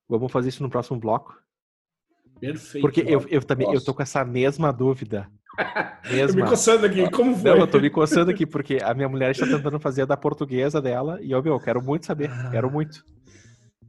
vamos 0.07 0.31
fazer 0.31 0.49
isso 0.49 0.63
no 0.63 0.69
próximo 0.69 0.99
bloco? 0.99 1.41
Perfeito. 2.39 2.81
Porque 2.81 3.01
eu, 3.01 3.25
eu 3.29 3.41
também 3.43 3.71
eu 3.71 3.83
tô 3.83 3.93
com 3.93 4.01
essa 4.01 4.25
mesma 4.25 4.71
dúvida. 4.71 5.29
Mesma. 6.09 6.27
tô 6.27 6.43
me 6.43 6.49
coçando 6.49 6.85
aqui, 6.85 7.09
como 7.11 7.35
foi? 7.35 7.51
Não, 7.51 7.57
eu 7.57 7.67
tô 7.67 7.79
me 7.79 7.89
coçando 7.89 8.31
aqui, 8.31 8.45
porque 8.45 8.77
a 8.81 8.93
minha 8.93 9.09
mulher 9.09 9.31
está 9.31 9.45
tentando 9.45 9.79
fazer 9.79 10.03
a 10.03 10.05
da 10.05 10.17
portuguesa 10.17 10.81
dela, 10.81 11.19
e 11.21 11.31
eu, 11.31 11.43
meu, 11.43 11.59
quero 11.59 11.81
muito 11.81 12.05
saber, 12.05 12.29
quero 12.51 12.71
muito. 12.71 13.03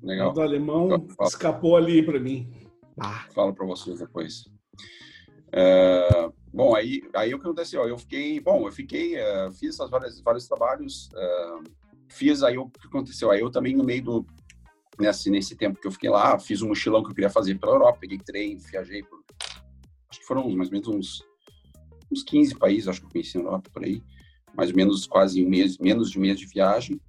Legal. 0.02 0.30
O 0.30 0.32
do 0.32 0.42
alemão 0.42 1.06
escapou 1.22 1.76
ali 1.76 2.02
para 2.02 2.18
mim. 2.18 2.50
Ah. 2.98 3.24
Falo 3.32 3.54
para 3.54 3.66
vocês 3.66 4.00
depois. 4.00 4.44
É, 5.52 6.30
bom, 6.52 6.74
aí, 6.74 7.02
aí 7.14 7.34
o 7.34 7.38
que 7.38 7.44
aconteceu? 7.44 7.86
Eu 7.86 7.98
fiquei, 7.98 8.40
bom, 8.40 8.66
eu 8.66 8.72
fiquei, 8.72 9.16
uh, 9.16 9.52
fiz 9.52 9.74
essas 9.74 9.90
várias, 9.90 10.20
vários 10.20 10.48
trabalhos, 10.48 11.10
uh, 11.12 11.62
fiz 12.08 12.42
aí 12.42 12.56
o 12.56 12.68
que 12.68 12.86
aconteceu? 12.86 13.30
Aí 13.30 13.40
eu 13.40 13.50
também 13.50 13.76
no 13.76 13.84
meio 13.84 14.02
do, 14.02 14.26
nesse, 14.98 15.30
nesse 15.30 15.54
tempo 15.54 15.78
que 15.78 15.86
eu 15.86 15.92
fiquei 15.92 16.08
lá, 16.08 16.38
fiz 16.38 16.62
um 16.62 16.68
mochilão 16.68 17.02
que 17.02 17.10
eu 17.10 17.14
queria 17.14 17.30
fazer 17.30 17.54
pela 17.56 17.72
Europa, 17.72 17.98
peguei 18.00 18.18
trem, 18.18 18.56
viajei 18.56 19.02
por, 19.02 19.22
acho 20.10 20.20
que 20.20 20.26
foram 20.26 20.48
mais 20.50 20.68
ou 20.68 20.72
menos 20.72 20.88
uns, 20.88 21.22
uns 22.12 22.22
15 22.22 22.56
países, 22.56 22.88
acho 22.88 23.00
que 23.00 23.06
eu 23.06 23.10
conheci 23.10 23.38
na 23.38 23.44
Europa 23.44 23.70
por 23.72 23.84
aí. 23.84 24.02
mais 24.54 24.70
ou 24.70 24.76
menos 24.76 25.06
quase 25.06 25.44
um 25.44 25.48
mês, 25.48 25.78
menos 25.78 26.10
de 26.10 26.18
um 26.18 26.22
mês 26.22 26.38
de 26.38 26.46
viagem. 26.46 27.00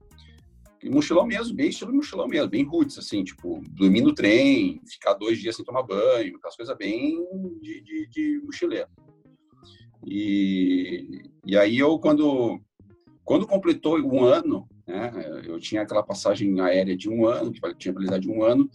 E 0.82 0.90
mochilão 0.90 1.26
mesmo, 1.26 1.56
bem 1.56 1.70
estilo 1.70 1.94
mochilão 1.94 2.28
mesmo, 2.28 2.50
bem 2.50 2.64
roots, 2.64 2.98
assim, 2.98 3.24
tipo, 3.24 3.62
dormir 3.70 4.02
no 4.02 4.14
trem, 4.14 4.82
ficar 4.86 5.14
dois 5.14 5.40
dias 5.40 5.56
sem 5.56 5.64
tomar 5.64 5.84
banho, 5.84 6.36
aquelas 6.36 6.56
coisas 6.56 6.78
bem 6.78 7.26
de, 7.62 7.82
de, 7.82 8.08
de 8.08 8.42
mochileiro. 8.44 8.90
E, 10.06 11.24
e 11.46 11.58
aí 11.58 11.78
eu, 11.78 11.98
quando, 12.00 12.60
quando 13.24 13.48
completou 13.48 13.98
um 14.00 14.24
ano, 14.24 14.68
né, 14.86 15.12
eu 15.46 15.60
tinha 15.60 15.82
aquela 15.82 16.04
passagem 16.04 16.60
aérea 16.60 16.96
de 16.96 17.10
um 17.10 17.26
ano, 17.26 17.52
que 17.52 17.76
tinha 17.76 17.94
validade 17.94 18.24
de 18.24 18.30
um 18.30 18.44
ano, 18.44 18.70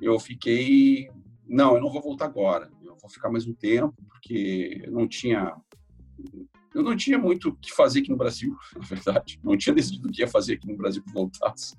eu 0.00 0.18
fiquei, 0.18 1.08
não, 1.46 1.76
eu 1.76 1.80
não 1.80 1.90
vou 1.90 2.02
voltar 2.02 2.26
agora, 2.26 2.70
vou 3.00 3.10
ficar 3.10 3.30
mais 3.30 3.46
um 3.46 3.54
tempo, 3.54 3.94
porque 4.08 4.82
eu 4.84 4.92
não 4.92 5.06
tinha 5.06 5.54
eu 6.74 6.82
não 6.82 6.96
tinha 6.96 7.18
muito 7.18 7.48
o 7.48 7.56
que 7.56 7.72
fazer 7.72 8.00
aqui 8.00 8.10
no 8.10 8.16
Brasil, 8.16 8.56
na 8.76 8.86
verdade. 8.86 9.40
Não 9.42 9.56
tinha 9.56 9.74
decidido 9.74 10.08
o 10.08 10.12
que 10.12 10.20
ia 10.20 10.28
fazer 10.28 10.54
aqui 10.54 10.66
no 10.66 10.76
Brasil 10.76 11.02
que 11.02 11.12
voltasse. 11.12 11.74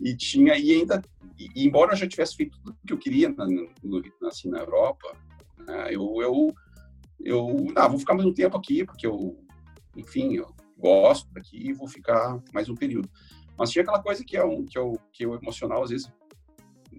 E 0.00 0.14
tinha, 0.14 0.56
e 0.56 0.72
ainda, 0.72 1.02
e, 1.38 1.48
embora 1.64 1.92
eu 1.92 1.96
já 1.96 2.06
tivesse 2.06 2.36
feito 2.36 2.58
tudo 2.58 2.76
o 2.82 2.86
que 2.86 2.92
eu 2.92 2.98
queria 2.98 3.28
na, 3.30 3.46
no, 3.46 4.02
assim, 4.24 4.48
na 4.48 4.58
Europa, 4.58 5.16
né, 5.58 5.88
eu, 5.90 6.16
eu, 6.20 6.54
eu, 7.20 7.66
ah, 7.74 7.88
vou 7.88 7.98
ficar 7.98 8.14
mais 8.14 8.26
um 8.26 8.32
tempo 8.32 8.56
aqui, 8.56 8.84
porque 8.84 9.06
eu, 9.06 9.36
enfim, 9.96 10.36
eu 10.36 10.54
gosto 10.78 11.32
daqui 11.32 11.56
e 11.56 11.72
vou 11.72 11.88
ficar 11.88 12.40
mais 12.52 12.68
um 12.68 12.74
período. 12.74 13.08
Mas 13.58 13.70
tinha 13.70 13.82
aquela 13.82 14.02
coisa 14.02 14.22
que 14.22 14.36
é 14.36 14.44
um, 14.44 14.64
que 14.64 14.76
é 14.76 14.80
o, 14.80 14.98
que 15.12 15.24
é 15.24 15.26
o 15.26 15.34
emocional, 15.34 15.82
às 15.82 15.90
vezes, 15.90 16.12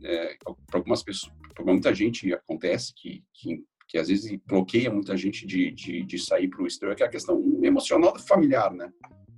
é, 0.04 0.38
para 0.68 0.80
algumas 0.80 1.04
pessoas, 1.04 1.34
para 1.54 1.66
muita 1.66 1.94
gente 1.94 2.34
acontece 2.34 2.94
que, 2.96 3.24
que 3.34 3.64
que 3.88 3.98
às 3.98 4.10
vezes 4.10 4.38
bloqueia 4.46 4.92
muita 4.92 5.16
gente 5.16 5.48
de, 5.48 5.72
de, 5.72 6.04
de 6.04 6.20
sair 6.20 6.50
para 6.50 6.62
o 6.62 6.68
exterior, 6.68 6.96
que 6.96 7.04
é 7.04 7.06
a 7.06 7.10
questão 7.10 7.42
emocional 7.64 8.20
familiar, 8.20 8.72
né? 8.74 8.92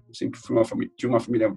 Eu 0.07 0.13
sempre 0.15 0.39
fui 0.39 0.55
uma 0.55 0.65
família, 0.65 0.91
tinha 0.97 1.09
uma 1.09 1.19
família 1.19 1.55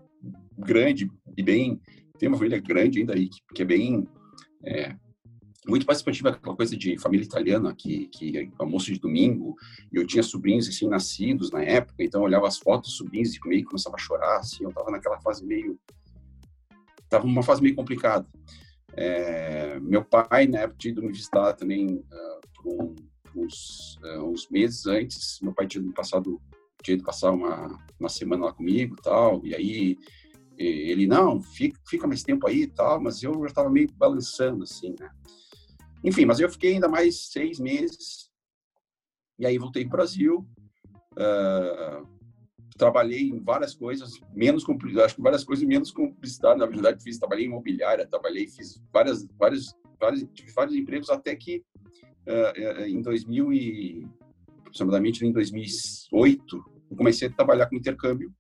grande 0.59 1.11
e 1.37 1.43
bem, 1.43 1.81
tem 2.19 2.29
uma 2.29 2.37
família 2.37 2.61
grande 2.61 3.01
ainda 3.01 3.15
aí, 3.15 3.31
que, 3.31 3.41
que 3.55 3.63
é 3.63 3.65
bem, 3.65 4.07
é, 4.63 4.95
muito 5.67 5.87
participativa, 5.87 6.31
aquela 6.31 6.55
coisa 6.55 6.77
de 6.77 6.99
família 6.99 7.25
italiana, 7.25 7.75
que, 7.75 8.09
que 8.09 8.37
é 8.37 8.49
almoço 8.59 8.93
de 8.93 9.01
domingo, 9.01 9.57
e 9.91 9.97
eu 9.97 10.07
tinha 10.07 10.23
sobrinhos, 10.23 10.69
assim, 10.69 10.87
nascidos 10.87 11.51
na 11.51 11.63
época, 11.63 12.05
então 12.05 12.21
eu 12.21 12.27
olhava 12.27 12.47
as 12.47 12.59
fotos 12.59 12.91
dos 12.91 12.99
sobrinhos 12.99 13.35
e 13.35 13.49
meio 13.49 13.65
começava 13.65 13.97
a 13.97 13.99
chorar, 13.99 14.39
assim, 14.39 14.65
eu 14.65 14.71
estava 14.71 14.91
naquela 14.91 15.19
fase 15.21 15.47
meio, 15.47 15.79
estava 17.05 17.27
numa 17.27 17.43
fase 17.43 17.63
meio 17.63 17.75
complicada. 17.75 18.27
É, 18.97 19.81
meu 19.81 20.05
pai, 20.05 20.47
na 20.47 20.61
época, 20.61 20.79
tinha 20.79 20.93
ido 20.93 21.03
me 21.03 21.13
visitar 21.13 21.55
também 21.55 21.97
uh, 21.97 22.41
por, 22.55 22.83
um, 22.83 22.95
uns, 23.37 23.99
uh, 24.05 24.25
uns, 24.25 24.49
meses 24.51 24.87
antes. 24.87 25.39
Meu 25.41 25.55
pai 25.55 25.67
tinha 25.67 25.83
passado 25.93 26.41
tinha 26.83 26.97
ido 26.97 27.05
passar 27.05 27.31
uma, 27.31 27.79
uma 27.99 28.09
semana 28.09 28.47
lá 28.47 28.53
comigo 28.53 28.97
tal, 29.01 29.41
e 29.47 29.55
aí 29.55 29.97
ele, 30.59 31.07
não, 31.07 31.41
fica, 31.41 31.79
fica 31.89 32.07
mais 32.07 32.23
tempo 32.23 32.47
aí 32.47 32.67
tal, 32.67 33.01
mas 33.01 33.23
eu 33.23 33.33
já 33.41 33.47
estava 33.47 33.71
meio 33.71 33.89
balançando, 33.95 34.65
assim, 34.65 34.95
né? 34.99 35.11
Enfim, 36.05 36.25
mas 36.25 36.41
eu 36.41 36.51
fiquei 36.51 36.75
ainda 36.75 36.89
mais 36.89 37.31
seis 37.31 37.59
meses, 37.59 38.31
e 39.39 39.47
aí 39.47 39.59
voltei 39.59 39.85
para 39.85 39.95
o 39.95 39.97
Brasil, 39.99 40.47
uh, 41.13 42.07
trabalhei 42.77 43.29
em 43.29 43.39
várias 43.39 43.75
coisas, 43.75 44.21
menos 44.35 44.65
acho 45.05 45.17
que 45.17 45.23
várias 45.23 45.45
coisas 45.45 45.65
menos 45.65 45.91
com 45.91 46.13
publicidade, 46.13 46.59
na 46.59 46.67
verdade 46.67 47.03
fiz, 47.03 47.19
trabalhei 47.19 47.45
em 47.45 47.49
imobiliária, 47.49 48.07
trabalhei, 48.07 48.47
fiz 48.47 48.83
várias, 48.93 49.27
várias, 49.39 49.75
vários, 50.01 50.25
tive 50.33 50.53
vários 50.53 50.75
empregos 50.75 51.11
até 51.11 51.35
que 51.37 51.63
uh, 52.27 52.83
em 52.85 53.01
2000 53.03 53.53
e 53.53 54.09
aproximadamente 54.61 55.25
em 55.25 55.33
2008 55.33 56.65
eu 56.91 56.97
comecei 56.97 57.29
a 57.29 57.33
trabalhar 57.33 57.67
com 57.67 57.77
intercâmbio. 57.77 58.33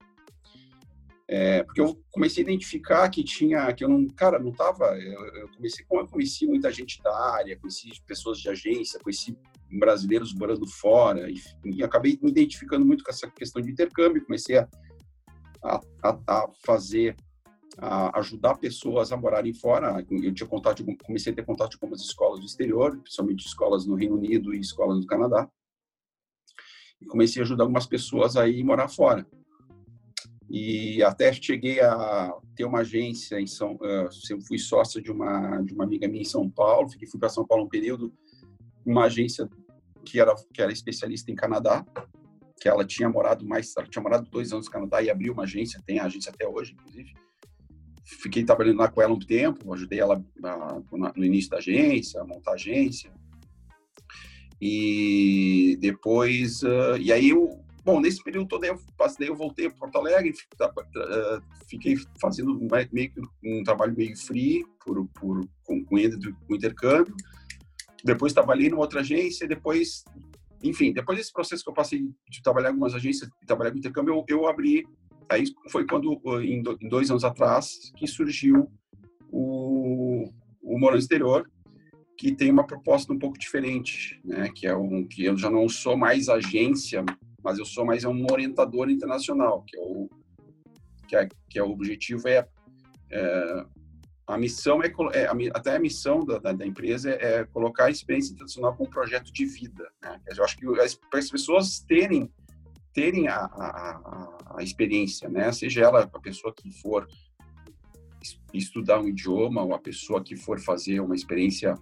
É, 1.28 1.62
porque 1.62 1.80
eu 1.80 1.98
comecei 2.10 2.42
a 2.42 2.46
identificar 2.46 3.08
que 3.08 3.24
tinha, 3.24 3.72
que 3.72 3.82
eu 3.82 3.88
não, 3.88 4.06
cara, 4.08 4.38
não 4.38 4.52
tava, 4.52 4.98
eu, 4.98 5.24
eu 5.36 5.48
comecei, 5.48 5.82
como 5.86 6.02
eu 6.02 6.06
conheci 6.06 6.46
muita 6.46 6.70
gente 6.70 7.00
da 7.02 7.16
área, 7.16 7.58
conheci 7.58 7.90
pessoas 8.06 8.38
de 8.38 8.50
agência, 8.50 9.00
conheci 9.00 9.34
brasileiros 9.78 10.34
morando 10.34 10.66
fora, 10.66 11.30
e, 11.30 11.36
e 11.64 11.82
acabei 11.82 12.18
me 12.22 12.30
identificando 12.30 12.84
muito 12.84 13.02
com 13.02 13.10
essa 13.10 13.30
questão 13.30 13.62
de 13.62 13.70
intercâmbio, 13.70 14.24
comecei 14.24 14.58
a, 14.58 14.68
a, 15.64 15.80
a 16.26 16.48
fazer, 16.64 17.16
a 17.78 18.18
ajudar 18.18 18.58
pessoas 18.58 19.12
a 19.12 19.16
morarem 19.16 19.54
fora, 19.54 20.04
eu 20.10 20.34
tinha 20.34 20.48
contato, 20.48 20.84
comecei 21.04 21.32
a 21.32 21.36
ter 21.36 21.44
contato 21.44 21.78
com 21.78 21.86
algumas 21.86 22.02
escolas 22.02 22.40
do 22.40 22.46
exterior, 22.46 22.98
principalmente 22.98 23.46
escolas 23.46 23.86
no 23.86 23.94
Reino 23.94 24.16
Unido 24.16 24.54
e 24.54 24.60
escolas 24.60 24.98
no 24.98 25.06
Canadá, 25.06 25.48
e 27.00 27.06
comecei 27.06 27.42
a 27.42 27.44
ajudar 27.44 27.64
algumas 27.64 27.86
pessoas 27.86 28.36
a 28.36 28.48
ir 28.48 28.62
morar 28.62 28.88
fora. 28.88 29.26
E 30.54 31.02
até 31.02 31.32
cheguei 31.32 31.80
a 31.80 32.30
ter 32.54 32.66
uma 32.66 32.80
agência 32.80 33.40
em 33.40 33.46
São 33.46 33.78
eu 33.82 34.40
fui 34.42 34.58
sócio 34.58 35.00
de 35.00 35.10
uma 35.10 35.62
de 35.62 35.72
uma 35.72 35.84
amiga 35.84 36.06
minha 36.06 36.20
em 36.20 36.26
São 36.26 36.50
Paulo 36.50 36.90
fiquei 36.90 37.08
fui 37.08 37.18
para 37.18 37.30
São 37.30 37.46
Paulo 37.46 37.64
um 37.64 37.68
período 37.68 38.12
uma 38.84 39.04
agência 39.04 39.48
que 40.04 40.20
era 40.20 40.34
que 40.52 40.62
era 40.62 40.72
especialista 40.72 41.30
em 41.30 41.34
Canadá 41.34 41.84
que 42.60 42.68
ela 42.68 42.84
tinha 42.84 43.08
morado 43.08 43.46
mais 43.46 43.72
ela 43.76 43.86
tinha 43.86 44.02
morado 44.02 44.28
dois 44.30 44.52
anos 44.52 44.66
no 44.66 44.72
Canadá 44.72 45.02
e 45.02 45.10
abriu 45.10 45.32
uma 45.32 45.44
agência 45.44 45.82
tem 45.86 45.98
a 45.98 46.04
agência 46.04 46.30
até 46.30 46.46
hoje 46.46 46.72
inclusive 46.72 47.12
fiquei 48.04 48.44
trabalhando 48.44 48.78
lá 48.78 48.88
com 48.88 49.00
ela 49.00 49.12
um 49.12 49.18
tempo 49.18 49.72
ajudei 49.72 50.00
ela 50.00 50.22
no 51.16 51.24
início 51.24 51.50
da 51.50 51.58
agência 51.58 52.24
montar 52.24 52.52
a 52.52 52.54
agência 52.54 53.12
e 54.60 55.76
depois 55.80 56.62
e 57.00 57.12
aí 57.12 57.30
eu 57.30 57.62
Bom, 57.84 58.00
nesse 58.00 58.22
período 58.22 58.46
todo 58.46 58.64
eu 58.64 58.78
passei, 58.96 59.28
eu 59.28 59.34
voltei 59.34 59.68
para 59.68 59.78
Porto 59.78 59.98
Alegre, 59.98 60.32
eh, 60.32 61.40
fiquei 61.68 61.96
fazendo 62.20 62.56
meio 62.92 63.12
um 63.44 63.64
trabalho 63.64 63.94
meio 63.96 64.16
free 64.16 64.64
por, 64.84 65.04
por 65.08 65.48
com, 65.64 65.84
com 65.84 65.98
intercâmbio. 65.98 67.14
Depois 68.04 68.32
trabalhei 68.32 68.68
numa 68.68 68.82
outra 68.82 69.00
agência, 69.00 69.46
depois, 69.46 70.04
enfim, 70.62 70.92
depois 70.92 71.18
desse 71.18 71.32
processo 71.32 71.62
que 71.62 71.70
eu 71.70 71.74
passei 71.74 72.00
de 72.28 72.42
trabalhar 72.42 72.68
em 72.68 72.72
algumas 72.72 72.94
agências 72.94 73.30
e 73.42 73.46
trabalhar 73.46 73.70
com 73.70 73.78
intercâmbio, 73.78 74.14
eu, 74.14 74.24
eu 74.28 74.48
abri. 74.48 74.86
Aí 75.28 75.44
foi 75.70 75.86
quando, 75.86 76.20
em 76.42 76.62
dois 76.88 77.10
anos 77.10 77.24
atrás, 77.24 77.92
que 77.96 78.06
surgiu 78.06 78.70
o, 79.30 80.28
o 80.62 80.78
Morando 80.78 81.00
Exterior, 81.00 81.48
que 82.18 82.34
tem 82.34 82.50
uma 82.50 82.66
proposta 82.66 83.12
um 83.12 83.18
pouco 83.18 83.38
diferente, 83.38 84.20
né? 84.24 84.50
Que 84.54 84.66
é 84.66 84.76
um 84.76 85.06
que 85.06 85.24
eu 85.24 85.36
já 85.36 85.50
não 85.50 85.68
sou 85.68 85.96
mais 85.96 86.28
agência 86.28 87.04
mas 87.42 87.58
eu 87.58 87.64
sou 87.64 87.84
mais 87.84 88.04
um 88.04 88.24
orientador 88.30 88.88
internacional, 88.88 89.64
que 89.66 89.76
é 89.76 89.80
o 89.80 90.10
que 91.08 91.16
é, 91.16 91.28
que 91.50 91.58
é 91.58 91.62
o 91.62 91.70
objetivo 91.70 92.26
é, 92.28 92.46
é 93.10 93.66
a 94.26 94.38
missão 94.38 94.80
é, 94.82 94.92
é 95.14 95.28
até 95.52 95.76
a 95.76 95.80
missão 95.80 96.24
da, 96.24 96.38
da, 96.38 96.52
da, 96.52 96.66
empresa 96.66 97.10
é, 97.10 97.40
é 97.40 97.44
colocar 97.44 97.86
a 97.86 97.90
experiência 97.90 98.32
internacional 98.32 98.74
como 98.74 98.88
um 98.88 98.92
projeto 98.92 99.32
de 99.32 99.44
vida. 99.44 99.90
Né? 100.00 100.20
Eu 100.36 100.44
acho 100.44 100.56
que 100.56 100.66
as, 100.80 100.94
para 100.94 101.18
as 101.18 101.30
pessoas 101.30 101.80
terem 101.80 102.30
terem 102.92 103.26
a, 103.26 103.36
a, 103.36 104.56
a, 104.58 104.62
experiência, 104.62 105.28
né? 105.28 105.50
Seja 105.50 105.82
ela 105.82 106.02
a 106.02 106.20
pessoa 106.20 106.52
que 106.54 106.70
for 106.70 107.08
estudar 108.52 109.00
um 109.00 109.08
idioma, 109.08 109.62
ou 109.62 109.74
a 109.74 109.78
pessoa 109.78 110.22
que 110.22 110.36
for 110.36 110.60
fazer 110.60 111.00
uma 111.00 111.14
experiência, 111.14 111.74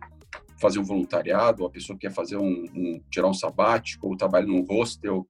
fazer 0.61 0.79
um 0.79 0.85
voluntariado, 0.85 1.63
ou 1.63 1.69
a 1.69 1.73
pessoa 1.73 1.99
que 1.99 2.07
quer 2.07 2.15
fazer 2.15 2.37
um, 2.37 2.65
um 2.75 3.03
tirar 3.11 3.29
um 3.29 3.35
sabático, 3.35 4.07
ou 4.07 4.17
trabalha 4.17 4.47
num 4.47 4.65
hostel, 4.65 5.29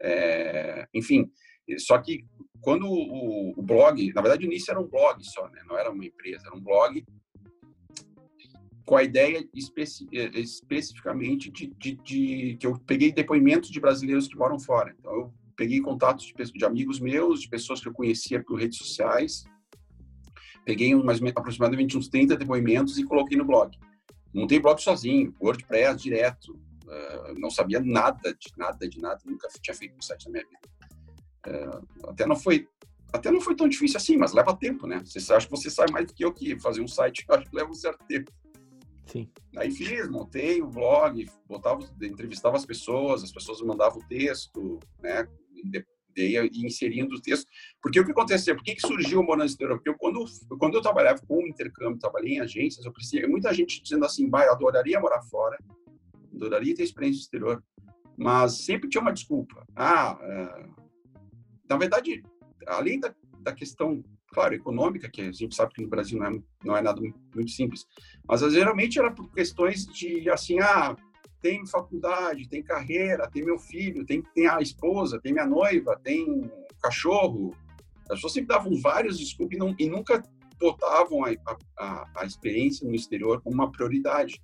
é, 0.00 0.88
enfim, 0.94 1.30
só 1.76 1.98
que 1.98 2.24
quando 2.60 2.86
o, 2.86 3.58
o, 3.58 3.62
blog, 3.62 4.12
na 4.12 4.20
verdade, 4.20 4.44
o 4.44 4.46
início 4.46 4.70
era 4.70 4.80
um 4.80 4.86
blog 4.86 5.22
só, 5.24 5.48
né? 5.48 5.62
não 5.66 5.78
era 5.78 5.90
uma 5.90 6.04
empresa, 6.04 6.46
era 6.46 6.56
um 6.56 6.60
blog 6.60 7.04
com 8.84 8.96
a 8.96 9.02
ideia 9.02 9.46
especi 9.54 10.06
é, 10.14 10.40
especificamente 10.40 11.50
de, 11.50 11.66
de, 11.66 11.94
de, 11.96 12.56
que 12.58 12.66
eu 12.66 12.78
peguei 12.86 13.12
depoimentos 13.12 13.70
de 13.70 13.78
brasileiros 13.78 14.26
que 14.26 14.36
moram 14.36 14.58
fora. 14.58 14.94
Então, 14.98 15.12
eu 15.12 15.34
peguei 15.54 15.80
contatos 15.80 16.32
de, 16.34 16.52
de 16.52 16.64
amigos 16.64 16.98
meus, 16.98 17.42
de 17.42 17.48
pessoas 17.50 17.80
que 17.80 17.88
eu 17.88 17.92
conhecia 17.92 18.42
por 18.42 18.58
redes 18.58 18.78
sociais, 18.78 19.44
peguei 20.64 20.92
aproximadamente 21.36 21.98
uns 21.98 22.08
30 22.08 22.36
depoimentos 22.36 22.96
e 22.96 23.04
coloquei 23.04 23.36
no 23.36 23.44
blog. 23.44 23.76
Montei 24.32 24.58
blog 24.58 24.80
sozinho, 24.80 25.34
WordPress 25.38 26.02
direto, 26.02 26.58
Uh, 26.88 27.38
não 27.38 27.50
sabia 27.50 27.80
nada 27.80 28.32
de 28.32 28.50
nada 28.56 28.88
de 28.88 28.98
nada, 28.98 29.20
nunca 29.26 29.46
tinha 29.60 29.74
feito 29.74 29.94
um 29.94 30.00
site 30.00 30.24
na 30.24 30.32
minha 30.32 30.44
vida. 30.44 30.60
Uh, 31.48 32.08
até 32.10 32.26
não 32.26 32.36
foi 32.36 32.68
até 33.12 33.30
não 33.30 33.40
foi 33.40 33.54
tão 33.54 33.68
difícil 33.68 33.96
assim, 33.96 34.16
mas 34.16 34.32
leva 34.32 34.54
tempo, 34.54 34.86
né? 34.86 35.02
Você 35.04 35.32
acha 35.32 35.46
que 35.46 35.50
você 35.50 35.70
sabe 35.70 35.92
mais 35.92 36.06
do 36.06 36.14
que 36.14 36.24
eu 36.24 36.32
que 36.32 36.58
fazer 36.60 36.82
um 36.82 36.88
site, 36.88 37.24
acho 37.28 37.48
que 37.48 37.56
leva 37.56 37.70
um 37.70 37.74
certo 37.74 38.04
tempo. 38.06 38.30
Sim. 39.06 39.30
Aí 39.56 39.70
fiz, 39.70 40.08
montei 40.10 40.60
o 40.60 40.66
blog, 40.66 41.26
botava, 41.46 41.80
entrevistava 42.02 42.56
as 42.56 42.66
pessoas, 42.66 43.22
as 43.22 43.32
pessoas 43.32 43.62
mandavam 43.62 43.98
o 43.98 44.06
texto, 44.06 44.78
né? 45.00 45.26
E 46.14 46.66
inserindo 46.66 47.14
o 47.14 47.20
texto. 47.20 47.46
Porque 47.80 47.98
o 47.98 48.04
que 48.04 48.10
aconteceu? 48.10 48.54
Por 48.54 48.64
que, 48.64 48.74
que 48.74 48.86
surgiu 48.86 49.20
o 49.20 49.24
Morando 49.24 49.46
Exterior? 49.46 49.76
Porque 49.76 49.88
eu, 49.88 49.96
quando, 49.96 50.24
quando 50.58 50.74
eu 50.74 50.82
trabalhava 50.82 51.22
com 51.26 51.46
intercâmbio, 51.46 51.98
trabalhei 51.98 52.34
em 52.34 52.40
agências, 52.40 52.84
eu 52.84 52.92
precisava, 52.92 53.28
muita 53.28 53.54
gente 53.54 53.82
dizendo 53.82 54.04
assim, 54.04 54.28
bah, 54.28 54.44
eu 54.44 54.52
adoraria 54.52 55.00
morar 55.00 55.22
fora, 55.22 55.56
adoraria 56.34 56.74
ter 56.74 56.82
experiência 56.82 57.20
exterior, 57.20 57.62
mas 58.16 58.64
sempre 58.64 58.90
tinha 58.90 59.00
uma 59.00 59.12
desculpa. 59.12 59.64
Ah, 59.76 60.18
é, 60.20 60.87
na 61.68 61.76
verdade, 61.76 62.22
além 62.66 62.98
da, 63.00 63.14
da 63.40 63.52
questão, 63.52 64.02
claro, 64.32 64.54
econômica, 64.54 65.10
que 65.10 65.22
a 65.22 65.32
gente 65.32 65.54
sabe 65.54 65.74
que 65.74 65.82
no 65.82 65.88
Brasil 65.88 66.18
não 66.18 66.26
é, 66.26 66.42
não 66.64 66.76
é 66.76 66.82
nada 66.82 67.00
muito 67.00 67.50
simples, 67.50 67.86
mas 68.26 68.40
geralmente 68.52 68.98
era 68.98 69.10
por 69.10 69.30
questões 69.32 69.86
de, 69.86 70.28
assim, 70.30 70.58
ah, 70.60 70.96
tem 71.40 71.64
faculdade, 71.66 72.48
tem 72.48 72.62
carreira, 72.62 73.30
tem 73.30 73.44
meu 73.44 73.58
filho, 73.58 74.04
tem, 74.04 74.22
tem 74.34 74.48
a 74.48 74.60
esposa, 74.60 75.20
tem 75.20 75.32
minha 75.32 75.46
noiva, 75.46 75.98
tem 76.02 76.50
cachorro. 76.82 77.54
As 78.10 78.16
pessoas 78.16 78.32
sempre 78.32 78.48
davam 78.48 78.72
vários 78.80 79.18
desculpas 79.18 79.56
e, 79.56 79.58
não, 79.58 79.74
e 79.78 79.88
nunca 79.88 80.22
botavam 80.58 81.24
a, 81.24 81.30
a, 81.78 82.10
a 82.16 82.24
experiência 82.24 82.86
no 82.86 82.94
exterior 82.94 83.40
como 83.40 83.54
uma 83.54 83.70
prioridade. 83.70 84.42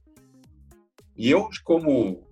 E 1.17 1.31
eu, 1.31 1.49
como 1.65 2.27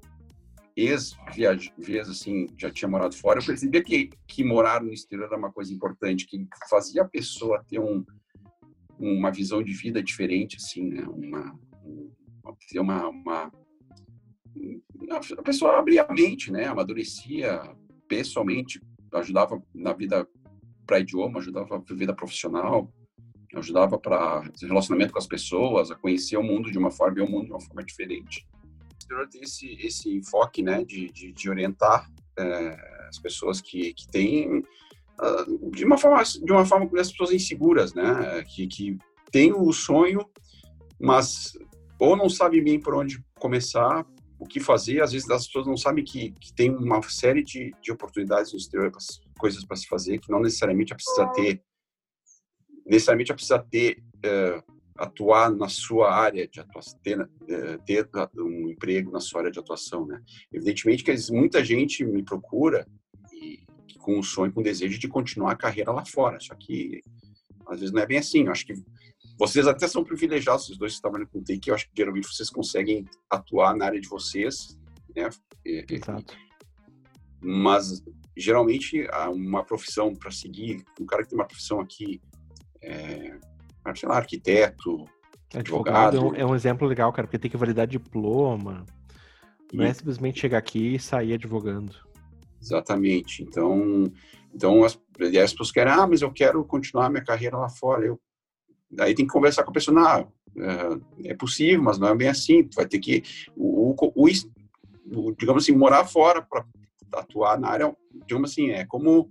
ex-vez, 0.77 2.09
assim, 2.09 2.47
já 2.57 2.71
tinha 2.71 2.89
morado 2.89 3.15
fora, 3.15 3.41
eu 3.41 3.45
percebia 3.45 3.83
que, 3.83 4.11
que 4.27 4.45
morar 4.45 4.83
no 4.83 4.93
exterior 4.93 5.27
era 5.27 5.37
uma 5.37 5.53
coisa 5.53 5.73
importante, 5.73 6.27
que 6.27 6.47
fazia 6.69 7.03
a 7.03 7.09
pessoa 7.09 7.65
ter 7.69 7.79
um, 7.79 8.05
uma 8.99 9.31
visão 9.31 9.63
de 9.63 9.73
vida 9.73 10.03
diferente, 10.03 10.57
assim, 10.57 10.89
né? 10.89 11.03
Uma, 11.03 11.59
uma, 12.77 13.09
uma, 13.09 13.53
a 15.39 15.43
pessoa 15.43 15.79
abria 15.79 16.03
a 16.03 16.13
mente, 16.13 16.51
né? 16.51 16.67
Amadurecia 16.67 17.63
pessoalmente, 18.09 18.81
ajudava 19.13 19.63
na 19.75 19.93
vida 19.93 20.27
para 20.87 21.01
idioma, 21.01 21.39
ajudava 21.39 21.79
na 21.79 21.97
vida 21.97 22.15
profissional, 22.15 22.93
ajudava 23.55 23.99
para 23.99 24.43
relacionamento 24.63 25.13
com 25.13 25.19
as 25.19 25.27
pessoas, 25.27 25.91
a 25.91 25.95
conhecer 25.95 26.37
o 26.39 26.43
mundo 26.43 26.71
de 26.71 26.79
uma 26.79 26.91
forma 26.91 27.19
e 27.19 27.23
o 27.23 27.31
mundo 27.31 27.47
de 27.47 27.53
uma 27.53 27.61
forma 27.61 27.85
diferente 27.85 28.47
exterior 29.13 29.29
tem 29.29 29.43
esse, 29.43 29.73
esse 29.81 30.17
enfoque, 30.17 30.63
né, 30.63 30.85
de, 30.85 31.11
de, 31.11 31.33
de 31.33 31.51
orientar 31.51 32.11
é, 32.39 33.09
as 33.09 33.19
pessoas 33.19 33.61
que, 33.61 33.93
que 33.93 34.09
têm, 34.09 34.59
uh, 34.59 35.71
de 35.71 35.85
uma 35.85 35.99
forma, 35.99 36.23
de 36.23 36.53
uma 36.53 36.65
forma 36.65 36.89
as 36.99 37.11
pessoas 37.11 37.33
inseguras, 37.33 37.95
né, 37.95 38.43
que, 38.49 38.67
que 38.67 38.99
têm 39.31 39.53
o 39.53 39.73
sonho, 39.73 40.27
mas 41.01 41.53
ou 41.99 42.17
não 42.17 42.29
sabem 42.29 42.63
bem 42.65 42.81
por 42.81 42.95
onde 42.95 43.23
começar, 43.39 44.05
o 44.39 44.45
que 44.45 44.59
fazer, 44.59 45.01
às 45.01 45.13
vezes 45.13 45.31
as 45.31 45.47
pessoas 45.47 45.67
não 45.69 45.77
sabem 45.77 46.03
que, 46.03 46.33
que 46.33 46.53
tem 46.53 46.69
uma 46.69 47.01
série 47.03 47.45
de, 47.45 47.73
de 47.81 47.93
oportunidades 47.93 48.53
no 48.53 48.59
exterior, 48.59 48.91
coisas 49.39 49.65
para 49.65 49.77
se 49.77 49.87
fazer, 49.87 50.19
que 50.19 50.31
não 50.31 50.41
necessariamente 50.41 50.95
precisa 50.95 51.27
ter 51.29 51.63
necessariamente 52.85 53.33
precisa 53.33 53.61
ter 53.61 54.03
uh, 54.27 54.73
atuar 55.03 55.51
na 55.51 55.69
sua 55.69 56.15
área 56.15 56.47
de 56.47 56.61
atuação, 56.61 56.97
ter, 57.03 57.29
eh, 57.49 57.79
ter, 57.85 58.09
um 58.39 58.69
emprego 58.69 59.11
na 59.11 59.19
sua 59.19 59.41
área 59.41 59.51
de 59.51 59.59
atuação, 59.59 60.07
né? 60.07 60.23
Evidentemente 60.53 61.03
que 61.03 61.13
muita 61.33 61.65
gente 61.65 62.05
me 62.05 62.23
procura 62.23 62.87
e, 63.33 63.65
com 63.99 64.17
o 64.21 64.23
sonho, 64.23 64.53
com 64.53 64.61
o 64.61 64.65
desejo 64.65 65.01
de 65.01 65.09
continuar 65.09 65.53
a 65.53 65.57
carreira 65.57 65.91
lá 65.91 66.05
fora, 66.05 66.39
só 66.39 66.55
que 66.55 67.03
às 67.67 67.81
vezes 67.81 67.93
não 67.93 68.01
é 68.01 68.07
bem 68.07 68.19
assim. 68.19 68.45
Eu 68.45 68.53
acho 68.53 68.65
que 68.65 68.75
vocês 69.37 69.67
até 69.67 69.89
são 69.89 70.05
privilegiados, 70.05 70.69
os 70.69 70.79
dois 70.79 70.95
que 70.95 71.03
trabalham 71.03 71.27
com 71.27 71.43
TI, 71.43 71.59
que 71.59 71.71
eu 71.71 71.75
acho 71.75 71.87
que 71.87 71.97
geralmente 71.97 72.29
vocês 72.29 72.49
conseguem 72.49 73.05
atuar 73.29 73.77
na 73.77 73.87
área 73.87 74.01
de 74.01 74.09
vocês, 74.09 74.79
né? 75.17 75.29
Exato. 75.65 76.37
Mas 77.41 78.05
geralmente 78.37 79.05
uma 79.33 79.65
profissão 79.65 80.15
para 80.15 80.31
seguir, 80.31 80.85
um 81.01 81.07
cara 81.07 81.25
que 81.25 81.31
tem 81.31 81.39
uma 81.39 81.47
profissão 81.47 81.81
aqui 81.81 82.21
é, 82.81 83.37
sei 83.95 84.09
lá, 84.09 84.17
arquiteto, 84.17 85.05
advogado. 85.55 86.17
advogado. 86.17 86.17
É, 86.17 86.21
um, 86.21 86.49
é 86.49 86.53
um 86.53 86.55
exemplo 86.55 86.87
legal, 86.87 87.13
cara, 87.13 87.27
porque 87.27 87.39
tem 87.39 87.51
que 87.51 87.57
validar 87.57 87.87
diploma. 87.87 88.85
Não 89.73 89.85
é 89.85 89.93
simplesmente 89.95 90.41
chegar 90.41 90.59
aqui 90.59 90.95
e 90.95 91.01
sair 91.01 91.35
advogando. 91.35 91.95
Exatamente. 92.61 93.43
Então, 93.43 94.13
então 94.55 94.85
as, 94.85 94.99
as 95.19 95.53
pessoas 95.53 95.73
querem, 95.73 95.93
ah, 95.93 96.07
mas 96.07 96.21
eu 96.21 96.31
quero 96.31 96.63
continuar 96.65 97.11
minha 97.11 97.25
carreira 97.25 97.57
lá 97.57 97.69
fora. 97.69 98.05
Eu, 98.05 98.21
daí 98.91 99.15
tem 99.15 99.27
que 99.27 99.33
conversar 99.33 99.65
com 99.65 99.71
a 99.71 99.75
pessoa, 99.75 99.95
não, 99.95 100.33
é, 101.25 101.31
é 101.31 101.35
possível, 101.35 101.83
mas 101.83 101.99
não 101.99 102.09
é 102.09 102.15
bem 102.15 102.29
assim. 102.29 102.63
Tu 102.65 102.75
vai 102.75 102.87
ter 102.87 102.99
que, 102.99 103.23
o, 103.57 103.95
o, 103.95 104.27
o 104.27 105.33
digamos 105.33 105.65
assim, 105.65 105.73
morar 105.73 106.05
fora 106.05 106.43
para 106.43 106.65
atuar 107.15 107.59
na 107.59 107.69
área, 107.69 107.97
digamos 108.27 108.53
assim, 108.53 108.71
é 108.71 108.85
como 108.85 109.29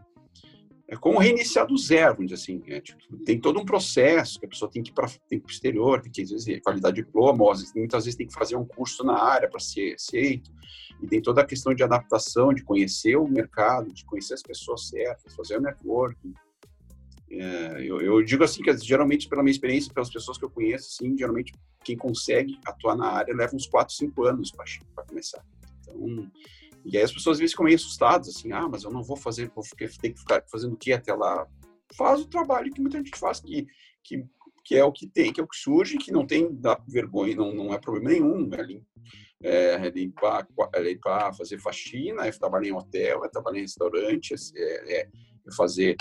é 0.91 0.97
como 0.97 1.19
reiniciar 1.19 1.65
do 1.65 1.77
zero, 1.77 2.15
vamos 2.15 2.29
dizer 2.29 2.43
assim. 2.43 2.61
É, 2.67 2.81
tipo, 2.81 2.99
tem 3.23 3.39
todo 3.39 3.57
um 3.57 3.63
processo 3.63 4.37
que 4.37 4.45
a 4.45 4.49
pessoa 4.49 4.69
tem 4.69 4.83
que 4.83 4.91
ir 4.91 4.93
para 4.93 5.07
o 5.07 5.49
exterior, 5.49 6.01
tem 6.01 6.11
que, 6.11 6.21
às 6.21 6.31
vezes, 6.31 6.59
validar 6.65 6.91
diploma, 6.91 7.49
vezes, 7.53 7.73
muitas 7.73 8.03
vezes 8.03 8.17
tem 8.17 8.27
que 8.27 8.33
fazer 8.33 8.57
um 8.57 8.65
curso 8.65 9.01
na 9.01 9.17
área 9.17 9.49
para 9.49 9.61
ser 9.61 9.93
aceito. 9.93 10.51
E 11.01 11.07
tem 11.07 11.21
toda 11.21 11.39
a 11.39 11.45
questão 11.45 11.73
de 11.73 11.81
adaptação, 11.81 12.53
de 12.53 12.61
conhecer 12.61 13.15
o 13.15 13.25
mercado, 13.25 13.93
de 13.93 14.03
conhecer 14.03 14.33
as 14.33 14.41
pessoas 14.41 14.89
certas, 14.89 15.33
fazer 15.33 15.59
o 15.59 15.61
networking. 15.61 16.33
É, 17.29 17.85
eu, 17.85 18.01
eu, 18.01 18.21
digo 18.21 18.43
assim 18.43 18.61
que 18.61 18.77
geralmente 18.79 19.29
pela 19.29 19.41
minha 19.41 19.53
experiência, 19.53 19.93
pelas 19.93 20.09
pessoas 20.09 20.37
que 20.37 20.43
eu 20.43 20.49
conheço, 20.49 20.89
assim, 20.89 21.17
geralmente 21.17 21.53
quem 21.85 21.95
consegue 21.95 22.59
atuar 22.65 22.97
na 22.97 23.07
área 23.07 23.33
leva 23.33 23.55
uns 23.55 23.65
4, 23.65 23.95
5 23.95 24.25
anos 24.25 24.51
para 24.51 25.05
começar. 25.05 25.41
Então, 25.79 26.29
e 26.85 26.97
aí 26.97 27.03
as 27.03 27.11
pessoas 27.11 27.35
às 27.35 27.39
vezes 27.39 27.53
ficam 27.53 27.65
meio 27.65 27.75
assustadas, 27.75 28.29
assim, 28.29 28.51
ah, 28.51 28.67
mas 28.67 28.83
eu 28.83 28.91
não 28.91 29.03
vou 29.03 29.17
fazer, 29.17 29.51
vou 29.53 29.63
ter 29.77 29.87
que 29.87 30.19
ficar 30.19 30.43
fazendo 30.49 30.73
o 30.73 30.77
que 30.77 30.93
até 30.93 31.13
lá? 31.13 31.47
Faz 31.95 32.21
o 32.21 32.27
trabalho 32.27 32.71
que 32.71 32.81
muita 32.81 32.97
gente 32.97 33.17
faz, 33.17 33.39
que, 33.39 33.67
que, 34.03 34.25
que 34.63 34.75
é 34.75 34.83
o 34.83 34.91
que 34.91 35.07
tem, 35.07 35.31
que 35.31 35.39
é 35.39 35.43
o 35.43 35.47
que 35.47 35.57
surge, 35.57 35.97
que 35.97 36.11
não 36.11 36.25
tem 36.25 36.53
dá 36.53 36.79
vergonha, 36.87 37.35
não, 37.35 37.53
não 37.53 37.73
é 37.73 37.79
problema 37.79 38.09
nenhum, 38.09 38.49
é, 39.43 39.73
é, 39.75 39.89
limpar, 39.89 40.47
é 40.73 40.81
limpar, 40.81 41.35
fazer 41.35 41.59
faxina, 41.59 42.25
é 42.25 42.31
trabalhar 42.31 42.67
em 42.67 42.73
hotel, 42.73 43.25
é 43.25 43.29
trabalhar 43.29 43.59
em 43.59 43.63
restaurante, 43.63 44.33
é, 44.55 44.61
é, 44.61 45.01
é 45.01 45.09
fazer 45.55 45.95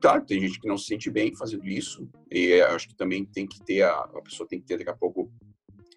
claro, 0.00 0.24
tem 0.24 0.40
gente 0.40 0.58
que 0.58 0.66
não 0.66 0.78
se 0.78 0.86
sente 0.86 1.10
bem 1.10 1.34
fazendo 1.36 1.66
isso, 1.66 2.08
e 2.30 2.58
acho 2.62 2.88
que 2.88 2.94
também 2.94 3.24
tem 3.24 3.46
que 3.46 3.62
ter, 3.62 3.82
a, 3.82 3.92
a 3.92 4.22
pessoa 4.22 4.48
tem 4.48 4.58
que 4.58 4.66
ter 4.66 4.78
daqui 4.78 4.90
a 4.90 4.96
pouco 4.96 5.30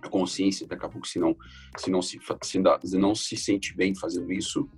a 0.06 0.10
consciência, 0.10 0.68
daqui 0.68 0.86
a 0.86 0.90
pouco, 0.90 1.08
se 1.08 1.20
não 1.20 1.36
se, 1.78 1.90
não 1.90 2.02
se, 2.02 2.20
se 2.44 2.98
não 2.98 3.16
se 3.16 3.38
sente 3.38 3.76
bem 3.76 3.96
fazendo 3.96 4.32
isso, 4.32 4.70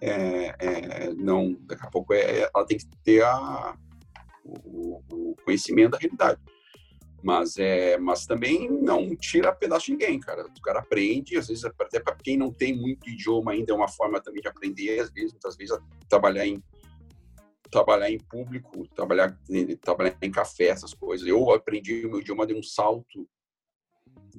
é, 0.00 0.54
é, 0.58 1.14
não, 1.14 1.54
daqui 1.62 1.84
a 1.84 1.90
pouco 1.90 2.12
é, 2.14 2.48
ela 2.54 2.66
tem 2.66 2.78
que 2.78 2.86
ter 3.02 3.22
a, 3.22 3.76
o, 4.44 5.02
o, 5.12 5.36
conhecimento 5.44 5.92
da 5.92 5.98
realidade. 5.98 6.40
Mas, 7.20 7.56
é, 7.58 7.98
mas 7.98 8.26
também 8.26 8.70
não 8.70 9.14
tira 9.16 9.52
pedaço 9.52 9.86
de 9.86 9.92
ninguém, 9.92 10.20
cara. 10.20 10.46
O 10.46 10.62
cara 10.62 10.78
aprende, 10.78 11.36
às 11.36 11.48
vezes, 11.48 11.64
até 11.64 11.98
para 11.98 12.14
quem 12.14 12.36
não 12.36 12.52
tem 12.52 12.76
muito 12.76 13.10
idioma 13.10 13.52
ainda, 13.52 13.72
é 13.72 13.74
uma 13.74 13.88
forma 13.88 14.20
também 14.20 14.40
de 14.40 14.48
aprender, 14.48 15.00
às 15.00 15.10
vezes, 15.10 15.32
muitas 15.32 15.56
vezes, 15.56 15.76
trabalhar 16.08 16.46
em 16.46 16.62
trabalhar 17.70 18.10
em 18.10 18.18
público, 18.18 18.86
trabalhar, 18.94 19.38
trabalhar 19.82 20.16
em 20.22 20.30
café, 20.30 20.68
essas 20.68 20.94
coisas. 20.94 21.26
Eu 21.26 21.50
aprendi 21.50 22.06
o 22.06 22.10
meu 22.10 22.20
idioma 22.20 22.46
de 22.46 22.54
um 22.54 22.62
salto 22.62 23.28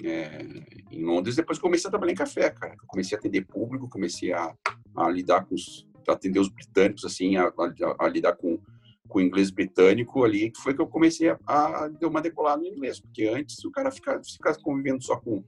é, 0.04 0.46
em 0.92 1.04
Londres, 1.04 1.36
depois 1.36 1.60
comecei 1.60 1.88
a 1.88 1.92
trabalhar 1.92 2.14
em 2.14 2.16
café, 2.16 2.50
cara. 2.50 2.76
comecei 2.88 3.16
a 3.16 3.20
atender 3.20 3.46
público, 3.46 3.90
comecei 3.90 4.34
a, 4.34 4.54
a 4.96 5.10
lidar 5.10 5.46
com 5.46 5.56
os, 5.56 5.88
atender 6.08 6.40
os 6.40 6.50
britânicos, 6.50 7.06
assim, 7.06 7.38
a, 7.38 7.46
a, 7.48 8.06
a, 8.06 8.08
lidar 8.08 8.36
com, 8.36 8.60
com 9.08 9.20
o 9.20 9.22
inglês 9.22 9.52
britânico 9.52 10.24
ali, 10.24 10.52
que 10.52 10.62
foi 10.62 10.74
que 10.74 10.82
eu 10.82 10.88
comecei 10.88 11.30
a, 11.30 11.38
a 11.46 11.88
dar 11.88 12.08
uma 12.08 12.22
decolada 12.22 12.62
no 12.62 12.68
inglês, 12.68 13.00
porque 13.00 13.26
antes 13.26 13.64
o 13.64 13.72
cara 13.72 13.92
fica, 13.92 14.22
fica 14.24 14.56
convivendo 14.62 15.04
só 15.04 15.18
com, 15.18 15.44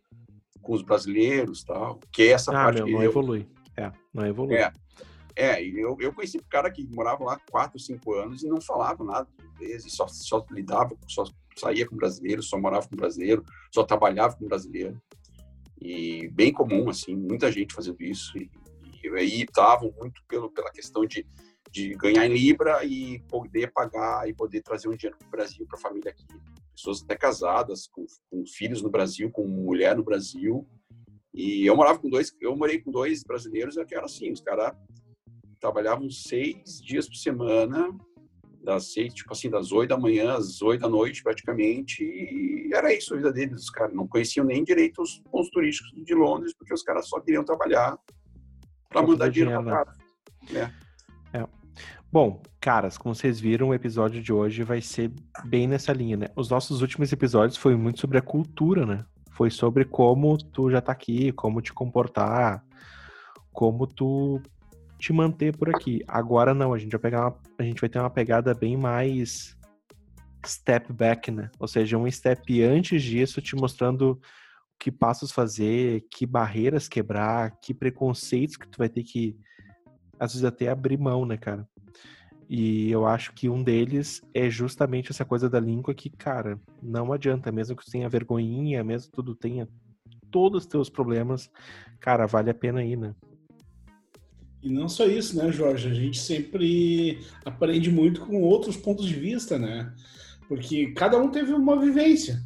com 0.62 0.74
os 0.74 0.82
brasileiros 0.82 1.64
tal, 1.64 2.00
que 2.12 2.24
é 2.24 2.28
essa 2.32 2.52
ah, 2.52 2.66
parte 2.66 2.84
meu, 2.84 2.88
não 2.88 3.04
eu, 3.04 3.10
evolui. 3.10 3.48
É, 3.78 3.92
não 4.14 4.26
evolui. 4.26 4.56
É, 4.56 4.72
é, 5.36 5.64
eu, 5.64 5.98
eu 6.00 6.14
conheci 6.14 6.38
um 6.38 6.50
cara 6.50 6.70
que 6.70 6.86
morava 6.94 7.24
lá 7.24 7.40
4, 7.50 7.80
5 7.80 8.14
anos 8.14 8.44
e 8.44 8.48
não 8.48 8.60
falava 8.60 9.04
nada 9.04 9.28
de 9.38 9.46
inglês, 9.46 9.86
e 9.86 9.90
só, 9.90 10.08
só 10.08 10.46
lidava, 10.52 10.96
só 11.08 11.24
saía 11.56 11.88
com 11.88 11.96
brasileiro, 11.96 12.42
só 12.42 12.60
morava 12.60 12.88
com 12.88 12.96
brasileiro, 12.96 13.44
só 13.74 13.84
trabalhava 13.84 14.36
com 14.36 14.48
brasileiro. 14.48 15.02
E 15.82 16.28
bem 16.30 16.54
comum, 16.54 16.90
assim, 16.90 17.16
muita 17.16 17.52
gente 17.52 17.74
fazendo 17.74 18.02
isso. 18.02 18.38
E, 18.38 18.50
e 19.04 19.10
aí 19.10 19.42
estavam 19.42 19.94
muito 20.00 20.22
pelo, 20.28 20.50
pela 20.52 20.72
questão 20.72 21.06
de, 21.06 21.26
de 21.72 21.96
ganhar 21.96 22.26
em 22.28 22.34
Libra 22.34 22.86
e 22.86 23.20
poder 23.28 23.72
pagar 23.72 24.30
e 24.30 24.34
poder 24.34 24.62
trazer 24.62 24.88
um 24.88 24.96
dinheiro 24.96 25.18
para 25.18 25.28
o 25.28 25.32
Brasil, 25.32 25.66
para 25.66 25.78
a 25.80 25.82
família 25.82 26.12
aqui. 26.12 26.26
Pessoas 26.76 27.04
até 27.04 27.16
casadas, 27.16 27.88
com, 27.88 28.06
com 28.30 28.46
filhos 28.46 28.82
no 28.82 28.90
Brasil, 28.90 29.32
com 29.32 29.48
mulher 29.48 29.96
no 29.96 30.04
Brasil. 30.04 30.68
E 31.34 31.66
eu 31.66 31.76
morava 31.76 31.98
com 31.98 32.10
dois, 32.10 32.36
eu 32.40 32.56
morei 32.56 32.80
com 32.80 32.92
dois 32.92 33.24
brasileiros, 33.24 33.76
que 33.88 33.96
era 33.96 34.06
assim, 34.06 34.32
os 34.32 34.42
caras 34.42 34.76
trabalhavam 35.60 36.10
seis 36.10 36.82
dias 36.82 37.08
por 37.08 37.16
semana, 37.16 37.90
das 38.64 38.94
seis, 38.94 39.14
tipo 39.14 39.32
assim, 39.34 39.50
das 39.50 39.72
oito 39.72 39.90
da 39.90 39.98
manhã 39.98 40.34
às 40.34 40.62
oito 40.62 40.82
da 40.82 40.90
noite, 40.90 41.24
praticamente, 41.24 42.04
e 42.04 42.70
era 42.74 42.94
isso 42.94 43.14
a 43.14 43.18
vida 43.18 43.32
deles. 43.32 43.64
Os 43.64 43.70
caras 43.70 43.94
não 43.94 44.08
conheciam 44.08 44.46
nem 44.46 44.64
direito 44.64 45.02
os 45.02 45.20
pontos 45.32 45.50
turísticos 45.50 45.92
de 46.06 46.14
Londres, 46.14 46.54
porque 46.58 46.74
os 46.74 46.84
caras 46.84 47.08
só 47.08 47.20
queriam 47.20 47.44
trabalhar 47.44 47.98
para 48.90 49.02
mandar 49.02 49.30
dinheiro 49.30 49.64
para 49.64 49.86
casa. 49.86 49.98
Né? 50.52 50.74
É. 51.34 51.48
Bom, 52.12 52.42
caras, 52.60 52.98
como 52.98 53.16
vocês 53.16 53.40
viram, 53.40 53.70
o 53.70 53.74
episódio 53.74 54.22
de 54.22 54.34
hoje 54.34 54.64
vai 54.64 54.82
ser 54.82 55.12
bem 55.46 55.66
nessa 55.66 55.94
linha, 55.94 56.18
né? 56.18 56.28
Os 56.36 56.50
nossos 56.50 56.82
últimos 56.82 57.12
episódios 57.12 57.58
foi 57.58 57.76
muito 57.76 58.00
sobre 58.00 58.18
a 58.18 58.22
cultura, 58.22 58.86
né? 58.86 59.06
Foi 59.32 59.50
sobre 59.50 59.86
como 59.86 60.38
tu 60.38 60.70
já 60.70 60.82
tá 60.82 60.92
aqui, 60.92 61.32
como 61.32 61.62
te 61.62 61.74
comportar, 61.74 62.64
como 63.54 63.88
tu 63.88 64.42
te 65.02 65.12
manter 65.12 65.58
por 65.58 65.70
aqui. 65.70 66.04
Agora 66.08 66.54
não, 66.54 66.74
a 66.74 66.78
gente 66.78 66.92
vai 66.92 67.02
pegar 67.02 67.22
uma, 67.22 67.40
a 67.58 67.64
gente 67.64 67.82
vai 67.82 67.90
ter 67.90 68.00
uma 68.00 68.10
pegada 68.10 68.54
bem 68.54 68.78
mais 68.78 69.58
step 70.46 70.94
back, 70.94 71.32
né? 71.32 71.50
Ou 71.60 71.68
seja, 71.68 71.98
um 71.98 72.10
step 72.10 72.62
antes 72.62 73.02
disso, 73.02 73.42
te 73.42 73.56
mostrando 73.56 74.22
que 74.80 74.92
passos 74.92 75.32
fazer, 75.32 76.06
que 76.10 76.26
barreiras 76.26 76.88
quebrar, 76.88 77.60
que 77.60 77.74
preconceitos 77.74 78.56
que 78.56 78.68
tu 78.68 78.78
vai 78.78 78.90
ter 78.90 79.04
que 79.04 79.36
às 80.20 80.34
vezes 80.34 80.46
até 80.46 80.70
abrir 80.70 80.98
mão, 80.98 81.26
né, 81.26 81.36
cara? 81.36 81.68
E 82.48 82.92
eu 82.92 83.08
acho 83.08 83.34
que 83.34 83.50
um 83.50 83.64
deles 83.64 84.22
é 84.34 84.50
justamente 84.50 85.12
essa 85.12 85.26
coisa 85.26 85.50
da 85.50 85.60
língua 85.60 85.96
que, 85.96 86.10
cara, 86.10 86.60
não 86.82 87.12
adianta, 87.12 87.52
mesmo 87.52 87.76
que 87.76 87.86
tu 87.86 87.92
tenha 87.92 88.10
vergonhinha, 88.10 88.84
mesmo 88.84 89.10
que 89.10 89.16
tudo 89.16 89.34
tenha 89.34 89.68
todos 90.30 90.64
os 90.64 90.68
teus 90.68 90.90
problemas, 90.90 91.50
cara, 92.00 92.28
vale 92.28 92.50
a 92.50 92.54
pena 92.54 92.84
ir, 92.84 92.98
né? 92.98 93.16
E 94.64 94.70
não 94.70 94.88
só 94.88 95.06
isso, 95.06 95.36
né, 95.36 95.52
Jorge? 95.52 95.90
A 95.90 95.94
gente 95.94 96.20
sempre 96.20 97.20
aprende 97.44 97.90
muito 97.90 98.22
com 98.22 98.42
outros 98.42 98.78
pontos 98.78 99.08
de 99.08 99.16
vista, 99.16 99.58
né? 99.58 99.92
Porque 100.48 100.92
cada 100.94 101.18
um 101.18 101.32
teve 101.32 101.54
uma 101.54 101.80
vivência. 101.80 102.42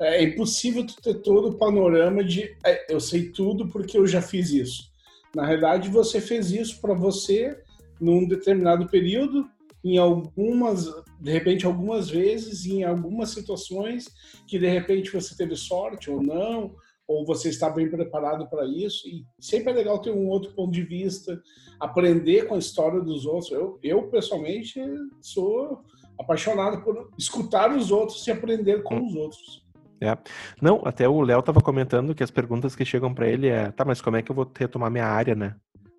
É 0.00 0.22
impossível 0.22 0.84
tu 0.84 0.96
ter 1.00 1.14
todo 1.20 1.50
o 1.50 1.58
panorama 1.58 2.24
de 2.24 2.56
é, 2.64 2.92
eu 2.92 2.98
sei 2.98 3.28
tudo 3.28 3.68
porque 3.68 3.96
eu 3.96 4.06
já 4.06 4.20
fiz 4.20 4.50
isso. 4.50 4.90
Na 5.34 5.46
realidade, 5.46 5.88
você 5.88 6.20
fez 6.20 6.50
isso 6.50 6.80
para 6.80 6.94
você 6.94 7.56
num 8.00 8.26
determinado 8.26 8.86
período, 8.88 9.48
em 9.84 9.98
algumas, 9.98 10.86
de 11.20 11.30
repente, 11.30 11.64
algumas 11.64 12.10
vezes, 12.10 12.66
em 12.66 12.84
algumas 12.84 13.30
situações 13.30 14.08
que 14.46 14.58
de 14.58 14.68
repente 14.68 15.12
você 15.12 15.36
teve 15.36 15.56
sorte 15.56 16.10
ou 16.10 16.22
não, 16.22 16.74
ou 17.06 17.26
você 17.26 17.48
está 17.48 17.68
bem 17.68 17.90
preparado 17.90 18.48
para 18.48 18.64
isso. 18.66 19.06
E 19.08 19.24
sempre 19.40 19.72
é 19.72 19.74
legal 19.74 20.00
ter 20.00 20.10
um 20.10 20.28
outro 20.28 20.52
ponto 20.52 20.72
de 20.72 20.82
vista, 20.82 21.40
aprender 21.80 22.46
com 22.46 22.54
a 22.54 22.58
história 22.58 23.00
dos 23.00 23.26
outros. 23.26 23.50
Eu, 23.50 23.78
eu 23.82 24.08
pessoalmente, 24.08 24.80
sou 25.20 25.84
apaixonado 26.18 26.82
por 26.82 27.10
escutar 27.18 27.74
os 27.74 27.90
outros 27.90 28.26
e 28.26 28.30
aprender 28.30 28.82
com 28.82 29.04
os 29.04 29.14
outros. 29.14 29.62
É. 30.00 30.18
Não, 30.60 30.82
até 30.84 31.08
o 31.08 31.20
Léo 31.20 31.40
estava 31.40 31.60
comentando 31.60 32.14
que 32.14 32.24
as 32.24 32.30
perguntas 32.30 32.74
que 32.74 32.84
chegam 32.84 33.14
para 33.14 33.28
ele 33.28 33.48
é, 33.48 33.70
tá, 33.70 33.84
mas 33.84 34.00
como 34.00 34.16
é 34.16 34.22
que 34.22 34.32
eu 34.32 34.34
vou 34.34 34.50
retomar 34.58 34.90
minha 34.90 35.06
área, 35.06 35.34
né, 35.34 35.54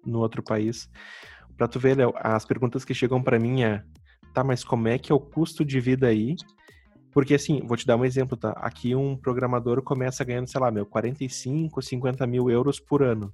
no 0.05 0.19
outro 0.19 0.43
país? 0.43 0.89
Para 1.55 1.69
tu 1.69 1.79
ver, 1.79 1.95
Léo, 1.95 2.13
as 2.17 2.45
perguntas 2.45 2.83
que 2.83 2.93
chegam 2.93 3.23
para 3.23 3.39
mim 3.39 3.63
é, 3.63 3.81
tá, 4.33 4.43
mas 4.43 4.61
como 4.61 4.89
é 4.89 4.97
que 4.97 5.11
é 5.11 5.15
o 5.15 5.19
custo 5.19 5.63
de 5.63 5.79
vida 5.79 6.07
aí? 6.07 6.35
Porque 7.13 7.35
assim, 7.35 7.61
vou 7.65 7.77
te 7.77 7.85
dar 7.85 7.95
um 7.95 8.03
exemplo, 8.03 8.35
tá? 8.35 8.51
Aqui 8.51 8.95
um 8.95 9.15
programador 9.15 9.81
começa 9.83 10.23
ganhando, 10.23 10.47
sei 10.47 10.59
lá, 10.59 10.71
meu, 10.71 10.85
45, 10.85 11.81
50 11.81 12.25
mil 12.25 12.49
euros 12.49 12.79
por 12.79 13.03
ano. 13.03 13.31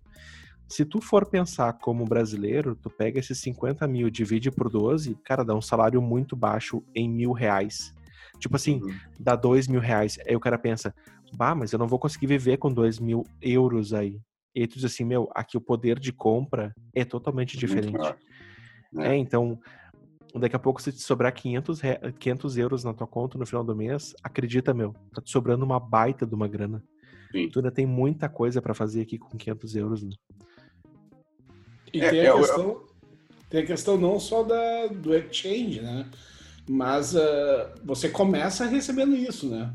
Se 0.67 0.85
tu 0.85 1.01
for 1.01 1.25
pensar 1.25 1.73
como 1.73 2.05
brasileiro, 2.05 2.75
tu 2.75 2.89
pega 2.89 3.19
esses 3.19 3.39
50 3.39 3.87
mil, 3.87 4.09
divide 4.09 4.51
por 4.51 4.69
12, 4.69 5.15
cara, 5.23 5.43
dá 5.43 5.55
um 5.55 5.61
salário 5.61 6.01
muito 6.01 6.35
baixo 6.35 6.83
em 6.93 7.09
mil 7.09 7.31
reais. 7.31 7.93
Tipo 8.37 8.55
assim, 8.55 8.79
uhum. 8.83 8.93
dá 9.19 9.35
dois 9.35 9.67
mil 9.67 9.79
reais. 9.79 10.17
Aí 10.27 10.35
o 10.35 10.39
cara 10.39 10.59
pensa, 10.59 10.93
bah, 11.33 11.55
mas 11.55 11.71
eu 11.71 11.79
não 11.79 11.87
vou 11.87 11.97
conseguir 11.97 12.27
viver 12.27 12.57
com 12.57 12.71
dois 12.71 12.99
mil 12.99 13.25
euros 13.41 13.93
aí. 13.93 14.19
E 14.53 14.67
tu 14.67 14.75
diz 14.75 14.85
assim, 14.85 15.03
meu, 15.03 15.29
aqui 15.33 15.57
o 15.57 15.61
poder 15.61 15.99
de 15.99 16.11
compra 16.11 16.73
é 16.93 17.05
totalmente 17.05 17.57
diferente. 17.57 17.97
É. 18.97 19.13
é, 19.13 19.15
então, 19.15 19.59
daqui 20.35 20.55
a 20.55 20.59
pouco 20.59 20.81
se 20.81 20.91
te 20.91 21.01
sobrar 21.01 21.33
500, 21.33 21.81
500 22.19 22.57
euros 22.57 22.83
na 22.83 22.93
tua 22.93 23.07
conta 23.07 23.37
no 23.37 23.45
final 23.45 23.63
do 23.63 23.75
mês, 23.75 24.13
acredita, 24.23 24.73
meu, 24.73 24.93
tá 25.13 25.21
te 25.21 25.31
sobrando 25.31 25.65
uma 25.65 25.79
baita 25.79 26.25
de 26.25 26.35
uma 26.35 26.47
grana. 26.47 26.83
Sim. 27.31 27.49
Tu 27.49 27.59
ainda 27.59 27.71
tem 27.71 27.85
muita 27.85 28.27
coisa 28.27 28.61
para 28.61 28.73
fazer 28.73 29.01
aqui 29.01 29.17
com 29.17 29.37
500 29.37 29.75
euros, 29.75 30.03
né? 30.03 30.11
E 31.93 32.01
é, 32.01 32.09
tem, 32.09 32.27
a 32.27 32.33
questão, 32.35 32.63
eu... 32.63 32.87
tem 33.49 33.61
a 33.61 33.65
questão 33.65 33.97
não 33.97 34.19
só 34.19 34.43
da, 34.43 34.87
do 34.87 35.15
exchange, 35.15 35.81
né? 35.81 36.05
Mas 36.67 37.15
uh, 37.15 37.19
você 37.83 38.09
começa 38.09 38.65
recebendo 38.65 39.15
isso, 39.15 39.49
né? 39.49 39.73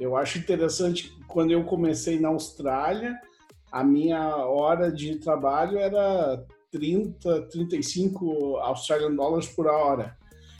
Eu 0.00 0.16
acho 0.16 0.38
interessante, 0.38 1.12
quando 1.28 1.52
eu 1.52 1.62
comecei 1.64 2.18
na 2.18 2.28
Austrália, 2.28 3.16
a 3.70 3.84
minha 3.84 4.36
hora 4.36 4.90
de 4.90 5.16
trabalho 5.16 5.78
era 5.78 6.44
30, 6.72 7.42
35 7.48 8.56
Australian 8.56 9.14
Dollars 9.14 9.46
por 9.46 9.66
hora. 9.66 10.16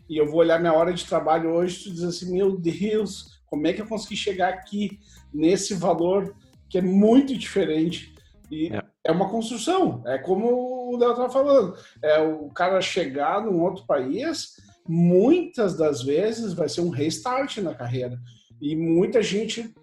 E 0.08 0.16
eu 0.18 0.26
vou 0.26 0.40
olhar 0.40 0.60
minha 0.60 0.74
hora 0.74 0.92
de 0.92 1.06
trabalho 1.06 1.50
hoje 1.50 1.88
e 1.88 1.92
dizer 1.92 2.08
assim, 2.08 2.32
meu 2.32 2.56
Deus, 2.56 3.40
como 3.46 3.66
é 3.66 3.72
que 3.72 3.80
eu 3.80 3.86
consegui 3.86 4.16
chegar 4.16 4.50
aqui 4.50 5.00
nesse 5.32 5.74
valor 5.74 6.36
que 6.68 6.78
é 6.78 6.82
muito 6.82 7.36
diferente? 7.36 8.14
E 8.50 8.68
é, 8.68 8.82
é 9.04 9.12
uma 9.12 9.30
construção, 9.30 10.02
é 10.06 10.18
como 10.18 10.92
o 10.92 10.96
Léo 10.98 11.12
estava 11.12 11.30
falando, 11.30 11.74
é 12.02 12.20
o 12.20 12.50
cara 12.50 12.80
chegar 12.82 13.42
num 13.42 13.62
outro 13.62 13.86
país, 13.86 14.56
muitas 14.86 15.76
das 15.76 16.02
vezes 16.02 16.52
vai 16.52 16.68
ser 16.68 16.82
um 16.82 16.90
restart 16.90 17.58
na 17.58 17.74
carreira. 17.74 18.18
E 18.60 18.76
muita 18.76 19.22
gente 19.22 19.74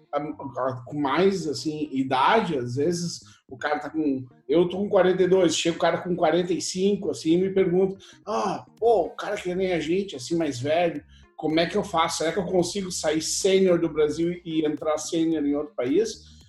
com 0.84 1.00
mais 1.00 1.46
assim 1.46 1.88
idade, 1.92 2.58
às 2.58 2.76
vezes 2.76 3.20
o 3.48 3.56
cara 3.56 3.78
tá 3.78 3.90
com 3.90 4.26
eu 4.48 4.68
tô 4.68 4.78
com 4.78 4.88
42, 4.88 5.54
chega 5.54 5.76
o 5.76 5.80
cara 5.80 5.98
com 5.98 6.16
45 6.16 7.10
assim, 7.10 7.32
e 7.32 7.38
me 7.38 7.50
pergunta: 7.50 7.96
"Ah, 8.26 8.64
pô, 8.78 9.06
o 9.06 9.10
cara 9.10 9.36
que 9.36 9.54
nem 9.54 9.72
a 9.72 9.80
gente, 9.80 10.16
assim 10.16 10.36
mais 10.36 10.58
velho, 10.58 11.02
como 11.36 11.58
é 11.58 11.66
que 11.66 11.76
eu 11.76 11.84
faço? 11.84 12.18
Será 12.18 12.32
que 12.32 12.38
eu 12.38 12.44
consigo 12.44 12.90
sair 12.90 13.22
sênior 13.22 13.80
do 13.80 13.88
Brasil 13.88 14.40
e 14.44 14.64
entrar 14.64 14.98
sênior 14.98 15.44
em 15.44 15.54
outro 15.54 15.74
país?" 15.74 16.40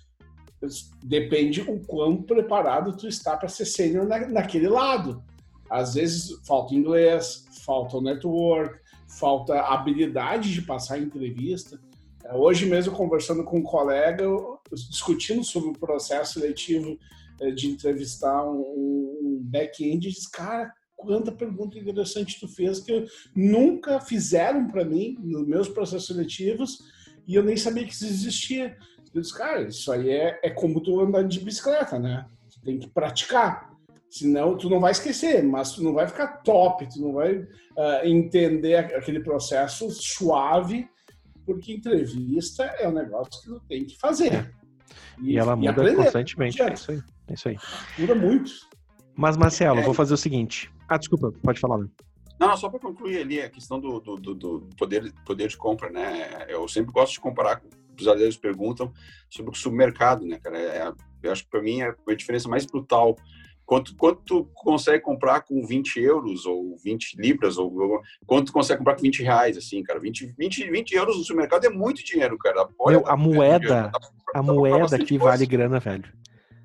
Depende 1.02 1.60
o 1.60 1.80
quão 1.80 2.22
preparado 2.22 2.96
tu 2.96 3.08
está 3.08 3.36
para 3.36 3.48
ser 3.48 3.64
sênior 3.64 4.06
na, 4.06 4.28
naquele 4.28 4.68
lado. 4.68 5.22
Às 5.68 5.94
vezes 5.94 6.38
falta 6.46 6.74
inglês, 6.74 7.46
falta 7.64 7.96
o 7.96 8.00
network, 8.00 8.78
falta 9.08 9.60
habilidade 9.60 10.52
de 10.52 10.62
passar 10.62 10.98
entrevista. 10.98 11.80
Hoje 12.30 12.66
mesmo, 12.66 12.94
conversando 12.94 13.44
com 13.44 13.58
um 13.58 13.62
colega, 13.62 14.24
discutindo 14.88 15.44
sobre 15.44 15.70
o 15.70 15.78
processo 15.78 16.34
seletivo 16.34 16.98
eh, 17.40 17.50
de 17.50 17.68
entrevistar 17.68 18.48
um 18.48 19.40
back-end, 19.42 20.08
disse, 20.08 20.30
cara, 20.30 20.72
quanta 20.96 21.32
pergunta 21.32 21.78
interessante 21.78 22.38
tu 22.38 22.46
fez 22.46 22.80
que 22.80 23.06
nunca 23.34 24.00
fizeram 24.00 24.68
para 24.68 24.84
mim 24.84 25.16
nos 25.20 25.46
meus 25.46 25.68
processos 25.68 26.06
seletivos 26.06 26.78
e 27.26 27.34
eu 27.34 27.42
nem 27.42 27.56
sabia 27.56 27.84
que 27.84 27.92
isso 27.92 28.06
existia. 28.06 28.76
Eu 29.12 29.20
disse, 29.20 29.36
cara, 29.36 29.62
isso 29.62 29.90
aí 29.92 30.10
é, 30.10 30.40
é 30.42 30.50
como 30.50 30.80
tu 30.80 31.00
andar 31.00 31.22
de 31.24 31.40
bicicleta, 31.40 31.98
né? 31.98 32.24
Tu 32.50 32.60
tem 32.62 32.78
que 32.78 32.88
praticar. 32.88 33.72
Senão, 34.08 34.56
tu 34.56 34.68
não 34.68 34.78
vai 34.78 34.92
esquecer, 34.92 35.42
mas 35.42 35.72
tu 35.72 35.82
não 35.82 35.92
vai 35.92 36.06
ficar 36.06 36.42
top, 36.42 36.86
tu 36.86 37.00
não 37.00 37.14
vai 37.14 37.36
uh, 37.38 38.04
entender 38.04 38.76
aquele 38.76 39.20
processo 39.20 39.90
suave 39.90 40.86
porque 41.44 41.72
entrevista 41.72 42.64
é 42.64 42.88
um 42.88 42.92
negócio 42.92 43.42
que 43.42 43.48
tu 43.48 43.60
tem 43.68 43.84
que 43.84 43.98
fazer. 43.98 44.32
É. 44.32 44.50
E, 45.20 45.32
e, 45.32 45.38
ela 45.38 45.56
muda 45.56 45.70
aprender. 45.70 45.96
constantemente. 45.96 46.62
É 46.62 46.72
isso 46.72 46.90
aí. 46.90 47.02
É 47.28 47.34
isso 47.34 47.48
aí. 47.48 47.56
Muda 47.98 48.14
muito. 48.14 48.50
Mas, 49.14 49.36
Marcelo, 49.36 49.80
é. 49.80 49.82
vou 49.82 49.94
fazer 49.94 50.14
o 50.14 50.16
seguinte. 50.16 50.70
Ah, 50.88 50.96
desculpa, 50.96 51.32
pode 51.42 51.60
falar. 51.60 51.78
Né? 51.78 51.88
Não, 52.38 52.56
só 52.56 52.68
para 52.68 52.80
concluir 52.80 53.18
ali 53.18 53.40
a 53.40 53.48
questão 53.48 53.78
do, 53.78 54.00
do, 54.00 54.16
do, 54.16 54.34
do, 54.34 54.68
poder, 54.76 55.12
poder 55.24 55.48
de 55.48 55.56
compra, 55.56 55.90
né? 55.90 56.44
Eu 56.48 56.66
sempre 56.66 56.92
gosto 56.92 57.14
de 57.14 57.20
comparar, 57.20 57.62
os 57.96 58.04
brasileiros 58.04 58.36
perguntam 58.36 58.92
sobre 59.30 59.52
o 59.52 59.54
submercado, 59.54 60.26
né, 60.26 60.38
cara? 60.38 60.58
É, 60.58 60.92
eu 61.22 61.30
acho 61.30 61.44
que 61.44 61.50
para 61.50 61.62
mim 61.62 61.82
é 61.82 61.94
a 62.08 62.14
diferença 62.14 62.48
mais 62.48 62.66
brutal 62.66 63.16
Quanto, 63.64 63.96
quanto 63.96 64.20
tu 64.24 64.50
consegue 64.54 65.02
comprar 65.02 65.42
com 65.42 65.64
20 65.64 66.00
euros 66.00 66.44
ou 66.44 66.76
20 66.84 67.16
libras, 67.16 67.58
ou, 67.58 67.72
ou 67.74 68.00
quanto 68.26 68.46
tu 68.46 68.52
consegue 68.52 68.78
comprar 68.78 68.96
com 68.96 69.02
20 69.02 69.22
reais, 69.22 69.56
assim, 69.56 69.82
cara? 69.82 69.98
20, 69.98 70.34
20, 70.36 70.70
20 70.70 70.92
euros 70.92 71.16
no 71.16 71.22
supermercado 71.22 71.64
é 71.64 71.70
muito 71.70 72.04
dinheiro, 72.04 72.36
cara. 72.38 72.62
Apoia, 72.62 72.98
Meu, 72.98 73.08
a 73.08 73.16
moeda, 73.16 73.90
a 74.34 74.42
moeda 74.42 74.98
que 74.98 75.18
coisa. 75.18 75.24
vale 75.24 75.46
grana, 75.46 75.78
velho. 75.78 76.04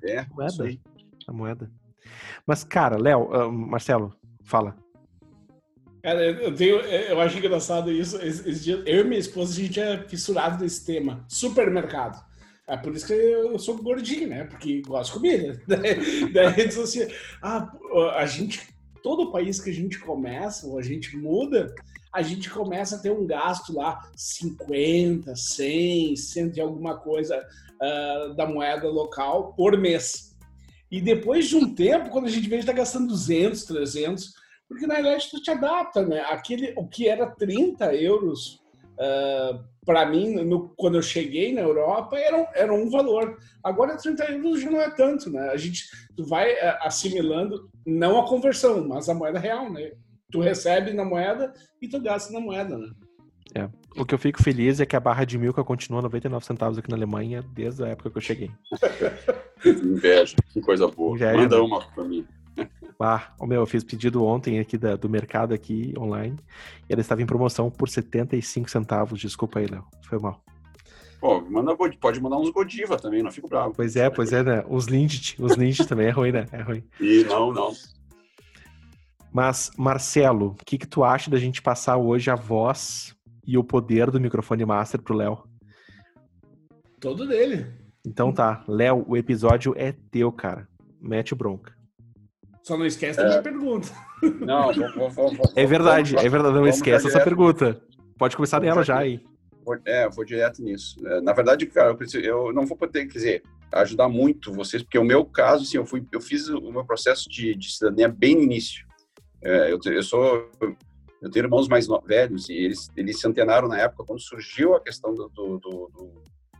É, 0.02 0.18
a 0.18 0.26
moeda. 0.30 0.78
A 1.26 1.32
moeda. 1.32 1.70
Mas, 2.46 2.64
cara, 2.64 2.96
Léo, 2.96 3.30
uh, 3.30 3.52
Marcelo, 3.52 4.14
fala. 4.42 4.76
Cara, 6.02 6.24
eu, 6.24 6.54
tenho, 6.54 6.76
eu 6.76 7.20
acho 7.20 7.38
engraçado 7.38 7.90
isso. 7.90 8.16
eu 8.86 9.00
e 9.00 9.04
minha 9.04 9.18
esposa, 9.18 9.52
a 9.52 9.64
gente 9.64 9.80
é 9.80 9.98
fissurado 10.08 10.62
nesse 10.62 10.86
tema. 10.86 11.24
Supermercado. 11.28 12.27
É 12.68 12.76
por 12.76 12.94
isso 12.94 13.06
que 13.06 13.14
eu 13.14 13.58
sou 13.58 13.82
gordinho, 13.82 14.28
né? 14.28 14.44
Porque 14.44 14.82
gosto 14.82 15.14
de 15.14 15.18
comida. 15.18 15.62
Daí, 15.66 16.68
diz 16.68 16.78
assim, 16.78 17.08
ah, 17.42 17.72
a 18.14 18.26
gente, 18.26 18.68
todo 19.02 19.32
país 19.32 19.58
que 19.58 19.70
a 19.70 19.72
gente 19.72 19.98
começa, 19.98 20.66
ou 20.66 20.78
a 20.78 20.82
gente 20.82 21.16
muda, 21.16 21.74
a 22.12 22.20
gente 22.20 22.50
começa 22.50 22.96
a 22.96 22.98
ter 22.98 23.10
um 23.10 23.26
gasto 23.26 23.74
lá 23.74 23.98
50, 24.14 25.34
100, 25.34 26.16
100 26.16 26.52
e 26.56 26.60
alguma 26.60 26.98
coisa 26.98 27.42
uh, 27.80 28.34
da 28.34 28.46
moeda 28.46 28.86
local 28.86 29.54
por 29.54 29.78
mês. 29.78 30.36
E 30.90 31.00
depois 31.00 31.48
de 31.48 31.56
um 31.56 31.74
tempo, 31.74 32.10
quando 32.10 32.26
a 32.26 32.30
gente 32.30 32.50
vê, 32.50 32.56
a 32.56 32.60
gente 32.60 32.68
está 32.68 32.72
gastando 32.72 33.08
200, 33.08 33.64
300, 33.64 34.34
porque 34.68 34.86
na 34.86 34.96
verdade 34.96 35.28
tu 35.30 35.40
te 35.40 35.50
adapta, 35.50 36.04
né? 36.04 36.20
Aquele, 36.28 36.74
o 36.76 36.86
que 36.86 37.08
era 37.08 37.26
30 37.26 37.94
euros 37.94 38.60
Uh, 38.98 39.64
para 39.86 40.04
mim, 40.06 40.34
no, 40.34 40.70
quando 40.76 40.96
eu 40.96 41.02
cheguei 41.02 41.52
na 41.52 41.60
Europa, 41.60 42.18
era, 42.18 42.50
era 42.54 42.74
um 42.74 42.90
valor. 42.90 43.38
Agora, 43.62 43.96
30 43.96 44.24
euros 44.32 44.60
já 44.60 44.70
não 44.70 44.80
é 44.80 44.90
tanto, 44.90 45.30
né? 45.30 45.50
A 45.50 45.56
gente 45.56 45.84
tu 46.16 46.24
vai 46.24 46.52
uh, 46.52 46.78
assimilando, 46.82 47.70
não 47.86 48.18
a 48.18 48.26
conversão, 48.26 48.86
mas 48.86 49.08
a 49.08 49.14
moeda 49.14 49.38
real, 49.38 49.72
né? 49.72 49.92
Tu 50.32 50.40
recebe 50.40 50.92
na 50.92 51.04
moeda 51.04 51.54
e 51.80 51.88
tu 51.88 52.00
gasta 52.00 52.32
na 52.32 52.40
moeda, 52.40 52.76
né? 52.76 52.90
É. 53.54 53.68
O 53.96 54.04
que 54.04 54.14
eu 54.14 54.18
fico 54.18 54.42
feliz 54.42 54.78
é 54.80 54.86
que 54.86 54.94
a 54.94 55.00
barra 55.00 55.24
de 55.24 55.38
Milka 55.38 55.64
continua 55.64 56.02
99 56.02 56.44
centavos 56.44 56.76
aqui 56.76 56.90
na 56.90 56.96
Alemanha 56.96 57.42
desde 57.54 57.82
a 57.84 57.88
época 57.88 58.10
que 58.10 58.18
eu 58.18 58.22
cheguei. 58.22 58.50
Inveja, 59.64 60.36
que 60.52 60.60
coisa 60.60 60.86
boa. 60.86 61.16
Inveja, 61.16 61.36
Manda 61.36 61.56
né? 61.56 61.62
uma 61.62 61.80
pra 61.92 62.04
mim. 62.04 62.26
Ah, 63.00 63.32
o 63.38 63.46
meu, 63.46 63.60
eu 63.60 63.66
fiz 63.66 63.84
pedido 63.84 64.24
ontem 64.24 64.58
aqui 64.58 64.76
da, 64.76 64.96
do 64.96 65.08
mercado 65.08 65.54
aqui 65.54 65.94
online 65.96 66.36
e 66.88 66.92
ela 66.92 67.00
estava 67.00 67.22
em 67.22 67.26
promoção 67.26 67.70
por 67.70 67.88
75 67.88 68.68
centavos. 68.68 69.20
Desculpa 69.20 69.60
aí, 69.60 69.66
Léo. 69.66 69.84
Foi 70.02 70.18
mal. 70.18 70.42
Pô, 71.20 71.40
manda, 71.40 71.76
pode 71.76 72.20
mandar 72.20 72.38
uns 72.38 72.50
Godiva 72.50 72.96
também, 72.96 73.22
não 73.22 73.30
fico 73.30 73.48
bravo. 73.48 73.72
Pois 73.74 73.96
é, 73.96 74.10
pois 74.10 74.32
é, 74.32 74.42
né? 74.42 74.64
Os 74.68 74.86
Lindt, 74.86 75.36
os 75.40 75.54
Lindt 75.54 75.86
também 75.86 76.06
é 76.08 76.10
ruim, 76.10 76.32
né? 76.32 76.46
É 76.52 76.60
ruim. 76.60 76.84
E 77.00 77.24
não, 77.24 77.52
não. 77.52 77.72
Mas, 79.32 79.70
Marcelo, 79.76 80.56
o 80.60 80.64
que, 80.64 80.78
que 80.78 80.86
tu 80.86 81.04
acha 81.04 81.30
da 81.30 81.38
gente 81.38 81.62
passar 81.62 81.96
hoje 81.96 82.30
a 82.30 82.34
voz 82.34 83.14
e 83.46 83.58
o 83.58 83.64
poder 83.64 84.10
do 84.10 84.20
microfone 84.20 84.64
master 84.64 85.02
pro 85.02 85.14
Léo? 85.14 85.42
Todo 87.00 87.26
dele. 87.26 87.66
Então 88.06 88.32
tá, 88.32 88.64
Léo, 88.66 89.04
o 89.06 89.16
episódio 89.16 89.74
é 89.76 89.92
teu, 89.92 90.32
cara. 90.32 90.68
Mete 91.00 91.34
bronca. 91.34 91.77
Só 92.68 92.76
não 92.76 92.84
esquece 92.84 93.18
da 93.18 93.28
minha 93.28 93.42
pergunta. 93.42 93.88
Não, 94.40 94.70
vou, 94.74 95.08
vou, 95.08 95.34
vou, 95.34 95.52
é 95.56 95.64
verdade, 95.64 96.14
é 96.18 96.28
verdade. 96.28 96.54
Não 96.54 96.68
esquece 96.68 97.08
essa 97.08 97.24
pergunta. 97.24 97.80
Pode 98.18 98.36
começar 98.36 98.60
nela 98.60 98.82
já 98.82 98.98
aí. 98.98 99.24
É, 99.86 100.06
vou 100.06 100.22
direto 100.22 100.62
nisso. 100.62 100.96
É, 101.06 101.18
na 101.22 101.32
verdade, 101.32 101.64
cara, 101.64 101.88
eu, 101.88 101.96
preciso, 101.96 102.22
eu, 102.22 102.52
não 102.52 102.66
vou 102.66 102.76
poder, 102.76 103.06
quer 103.06 103.12
dizer, 103.14 103.42
ajudar 103.72 104.10
muito 104.10 104.52
vocês, 104.52 104.82
porque 104.82 104.98
o 104.98 105.04
meu 105.04 105.24
caso, 105.24 105.62
assim, 105.62 105.78
eu, 105.78 105.86
fui, 105.86 106.06
eu 106.12 106.20
fiz 106.20 106.48
o 106.48 106.70
meu 106.70 106.84
processo 106.84 107.26
de, 107.30 107.54
de 107.54 107.72
cidadania 107.72 108.06
bem 108.06 108.36
no 108.36 108.42
início. 108.42 108.84
É, 109.42 109.72
eu, 109.72 109.78
eu 109.86 110.02
sou 110.02 110.50
eu 111.22 111.30
tenho 111.30 111.46
irmãos 111.46 111.68
mais 111.68 111.86
velhos 112.04 112.50
e 112.50 112.52
eles, 112.52 112.90
eles 112.94 113.18
se 113.18 113.26
antenaram 113.26 113.66
na 113.66 113.78
época 113.78 114.04
quando 114.04 114.20
surgiu 114.20 114.74
a 114.74 114.80
questão 114.82 115.14
do, 115.14 115.30
do, 115.30 115.58
do, 115.58 115.90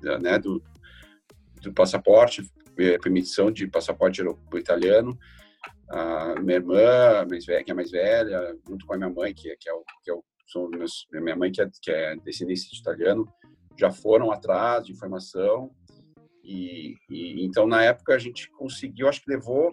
do 0.00 0.18
né, 0.20 0.38
do, 0.38 0.62
do 1.60 1.70
passaporte, 1.74 2.50
é, 2.78 2.96
permissão 2.96 3.50
de 3.50 3.66
passaporte 3.66 4.22
italiano 4.54 5.18
a 5.90 6.34
minha 6.40 6.56
irmã, 6.56 7.26
mais 7.28 7.46
velha, 7.46 7.64
que 7.64 7.70
é 7.70 7.74
mais 7.74 7.90
velha, 7.90 8.56
junto 8.68 8.86
com 8.86 8.94
a 8.94 8.96
minha 8.96 9.10
mãe, 9.10 9.34
que, 9.34 9.50
é, 9.50 9.56
que 9.58 9.68
é 9.68 9.72
o, 9.72 9.82
que 10.02 10.10
é 10.10 10.14
o 10.14 10.22
são 10.50 10.68
meus, 10.68 11.06
minha 11.12 11.36
mãe 11.36 11.52
que 11.52 11.60
é, 11.60 11.68
que 11.80 11.90
é 11.90 12.16
descendência 12.16 12.68
de 12.70 12.78
italiano, 12.78 13.26
já 13.78 13.90
foram 13.90 14.32
atrás 14.32 14.86
de 14.86 14.92
informação 14.92 15.70
e, 16.42 16.94
e, 17.10 17.44
então 17.44 17.66
na 17.66 17.82
época 17.82 18.14
a 18.14 18.18
gente 18.18 18.50
conseguiu, 18.52 19.08
acho 19.08 19.22
que 19.22 19.30
levou 19.30 19.70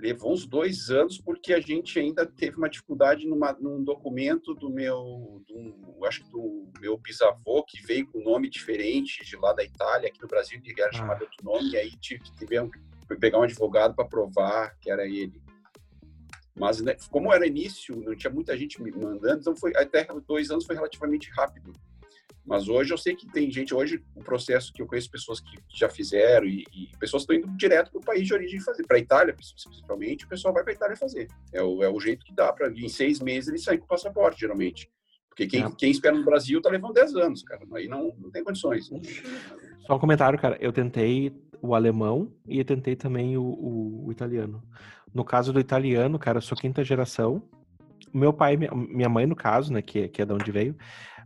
levou 0.00 0.32
uns 0.32 0.46
dois 0.46 0.90
anos 0.90 1.20
porque 1.20 1.52
a 1.52 1.60
gente 1.60 1.98
ainda 1.98 2.24
teve 2.24 2.56
uma 2.56 2.68
dificuldade 2.68 3.26
numa, 3.26 3.52
num 3.54 3.82
documento 3.82 4.54
do 4.54 4.70
meu, 4.70 5.42
do, 5.48 6.04
acho 6.06 6.22
que 6.24 6.30
do 6.30 6.70
meu 6.80 6.96
bisavô 6.96 7.64
que 7.64 7.82
veio 7.82 8.06
com 8.06 8.22
nome 8.22 8.48
diferente 8.48 9.24
de 9.24 9.36
lá 9.36 9.52
da 9.52 9.64
Itália, 9.64 10.08
aqui 10.08 10.20
no 10.22 10.28
Brasil 10.28 10.60
ele 10.64 10.80
era 10.80 10.90
ah. 10.90 10.96
chamado 10.96 11.22
outro 11.22 11.44
nome, 11.44 11.70
e 11.70 11.76
aí 11.76 11.90
tive 12.00 12.22
que 12.22 12.46
Fui 12.46 12.70
pegar 13.16 13.38
um 13.38 13.42
advogado 13.42 13.94
para 13.94 14.04
provar 14.04 14.76
que 14.80 14.90
era 14.90 15.06
ele. 15.06 15.40
Mas 16.54 16.80
né, 16.80 16.96
como 17.10 17.32
era 17.32 17.46
início, 17.46 17.96
não 17.96 18.16
tinha 18.16 18.32
muita 18.32 18.56
gente 18.56 18.82
me 18.82 18.90
mandando, 18.90 19.40
então 19.40 19.56
foi 19.56 19.72
até 19.76 20.06
dois 20.26 20.50
anos 20.50 20.66
foi 20.66 20.74
relativamente 20.74 21.30
rápido. 21.30 21.72
Mas 22.44 22.66
hoje 22.66 22.94
eu 22.94 22.98
sei 22.98 23.14
que 23.14 23.30
tem 23.30 23.50
gente, 23.50 23.74
hoje 23.74 24.02
o 24.16 24.24
processo 24.24 24.72
que 24.72 24.80
eu 24.80 24.86
conheço 24.86 25.10
pessoas 25.10 25.38
que 25.38 25.58
já 25.68 25.88
fizeram 25.88 26.46
e, 26.46 26.64
e 26.72 26.88
pessoas 26.98 27.22
estão 27.22 27.36
indo 27.36 27.46
direto 27.58 27.90
para 27.90 27.98
o 27.98 28.04
país 28.04 28.26
de 28.26 28.32
origem 28.32 28.58
fazer. 28.58 28.86
Para 28.86 28.96
a 28.96 29.00
Itália, 29.00 29.34
principalmente, 29.34 30.24
o 30.24 30.28
pessoal 30.28 30.54
vai 30.54 30.64
para 30.64 30.72
a 30.72 30.76
Itália 30.76 30.96
fazer. 30.96 31.28
É 31.52 31.62
o, 31.62 31.82
é 31.82 31.90
o 31.90 32.00
jeito 32.00 32.24
que 32.24 32.34
dá 32.34 32.50
para 32.50 32.70
em 32.70 32.88
seis 32.88 33.20
meses 33.20 33.48
ele 33.48 33.58
sair 33.58 33.76
com 33.76 33.84
o 33.84 33.88
passaporte, 33.88 34.40
geralmente. 34.40 34.90
Porque 35.28 35.46
quem, 35.46 35.62
é. 35.62 35.70
quem 35.76 35.90
espera 35.90 36.16
no 36.16 36.24
Brasil 36.24 36.56
está 36.58 36.70
levando 36.70 36.94
dez 36.94 37.14
anos, 37.14 37.42
cara. 37.42 37.60
Aí 37.74 37.86
não, 37.86 38.14
não 38.18 38.30
tem 38.30 38.42
condições. 38.42 38.90
Só 39.86 39.96
um 39.96 39.98
comentário, 39.98 40.38
cara. 40.38 40.56
Eu 40.58 40.72
tentei 40.72 41.30
o 41.62 41.74
alemão 41.74 42.32
e 42.46 42.58
eu 42.58 42.64
tentei 42.64 42.96
também 42.96 43.36
o, 43.36 43.42
o, 43.42 44.06
o, 44.06 44.12
italiano. 44.12 44.62
No 45.12 45.24
caso 45.24 45.52
do 45.52 45.60
italiano, 45.60 46.18
cara, 46.18 46.38
eu 46.38 46.42
sou 46.42 46.56
quinta 46.56 46.84
geração. 46.84 47.42
Meu 48.12 48.32
pai, 48.32 48.56
minha 48.56 49.08
mãe, 49.08 49.26
no 49.26 49.36
caso, 49.36 49.72
né, 49.72 49.82
que, 49.82 50.08
que 50.08 50.22
é 50.22 50.24
de 50.24 50.32
onde 50.32 50.50
veio, 50.50 50.76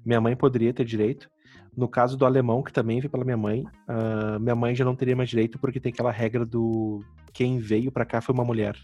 minha 0.05 0.21
mãe 0.21 0.35
poderia 0.35 0.73
ter 0.73 0.85
direito. 0.85 1.29
No 1.77 1.89
caso 1.89 2.17
do 2.17 2.27
alemão, 2.27 2.63
que 2.63 2.73
também 2.73 3.01
veio 3.01 3.11
pela 3.11 3.25
minha 3.25 3.37
mãe, 3.37 3.65
uh, 3.89 4.39
minha 4.39 4.55
mãe 4.55 4.75
já 4.75 4.85
não 4.85 4.95
teria 4.95 5.17
mais 5.17 5.31
direito 5.31 5.59
porque 5.59 5.81
tem 5.81 5.93
aquela 5.93 6.11
regra 6.11 6.45
do 6.45 7.03
quem 7.33 7.59
veio 7.59 7.91
para 7.91 8.05
cá 8.05 8.21
foi 8.21 8.35
uma 8.35 8.45
mulher. 8.45 8.77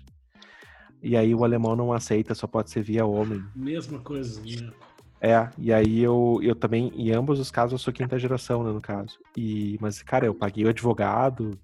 E 1.03 1.17
aí 1.17 1.35
o 1.35 1.45
alemão 1.45 1.77
não 1.77 1.93
aceita, 1.93 2.35
só 2.35 2.47
pode 2.47 2.71
ser 2.71 2.83
via 2.83 3.05
homem. 3.05 3.45
Mesma 3.55 3.99
coisa, 4.01 4.41
né? 4.41 4.73
É, 5.21 5.51
e 5.59 5.73
aí 5.73 6.01
eu, 6.01 6.39
eu 6.43 6.55
também, 6.55 6.93
em 6.95 7.11
ambos 7.11 7.41
os 7.41 7.51
casos, 7.51 7.73
eu 7.73 7.79
sou 7.79 7.93
quinta 7.93 8.19
geração, 8.19 8.63
né, 8.63 8.73
no 8.73 8.81
caso. 8.81 9.19
E, 9.37 9.77
mas, 9.81 10.03
cara, 10.03 10.27
eu 10.27 10.35
paguei 10.35 10.65
o 10.65 10.69
advogado, 10.69 11.59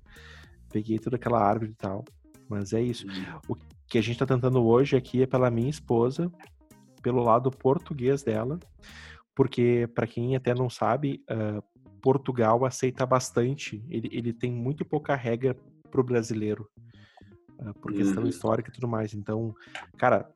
peguei 0.72 0.98
toda 0.98 1.16
aquela 1.16 1.40
árvore 1.40 1.70
e 1.70 1.74
tal. 1.74 2.04
Mas 2.48 2.72
é 2.72 2.82
isso. 2.82 3.06
Uhum. 3.06 3.40
O 3.48 3.56
que 3.86 3.98
a 3.98 4.02
gente 4.02 4.18
tá 4.18 4.26
tentando 4.26 4.64
hoje 4.64 4.96
aqui 4.96 5.22
é 5.22 5.26
pela 5.26 5.50
minha 5.50 5.70
esposa, 5.70 6.30
pelo 7.00 7.22
lado 7.22 7.50
português 7.50 8.22
dela, 8.22 8.58
porque, 9.34 9.88
para 9.94 10.06
quem 10.06 10.34
até 10.34 10.54
não 10.54 10.68
sabe, 10.68 11.22
uh, 11.30 11.62
Portugal 12.00 12.64
aceita 12.64 13.06
bastante, 13.06 13.84
ele, 13.88 14.08
ele 14.12 14.32
tem 14.32 14.50
muito 14.50 14.84
pouca 14.84 15.14
regra 15.14 15.56
pro 15.90 16.02
brasileiro, 16.02 16.68
uh, 17.58 17.74
por 17.80 17.92
questão 17.92 18.24
uhum. 18.24 18.28
histórica 18.28 18.70
e 18.70 18.72
tudo 18.72 18.88
mais. 18.88 19.14
Então, 19.14 19.54
cara, 19.96 20.28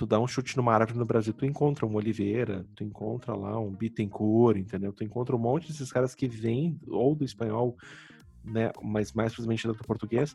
tu 0.00 0.06
dá 0.06 0.18
um 0.18 0.26
chute 0.26 0.56
numa 0.56 0.72
árvore 0.72 0.98
no 0.98 1.04
Brasil, 1.04 1.34
tu 1.34 1.44
encontra 1.44 1.84
uma 1.84 1.98
oliveira, 1.98 2.64
tu 2.74 2.82
encontra 2.82 3.36
lá 3.36 3.60
um 3.60 3.70
bittencourt, 3.70 4.56
entendeu? 4.56 4.94
Tu 4.94 5.04
encontra 5.04 5.36
um 5.36 5.38
monte 5.38 5.68
desses 5.68 5.92
caras 5.92 6.14
que 6.14 6.26
vêm 6.26 6.80
ou 6.88 7.14
do 7.14 7.22
espanhol, 7.22 7.76
né, 8.42 8.72
mas 8.82 9.12
mais 9.12 9.30
precisamente 9.34 9.66
do 9.66 9.74
português. 9.74 10.34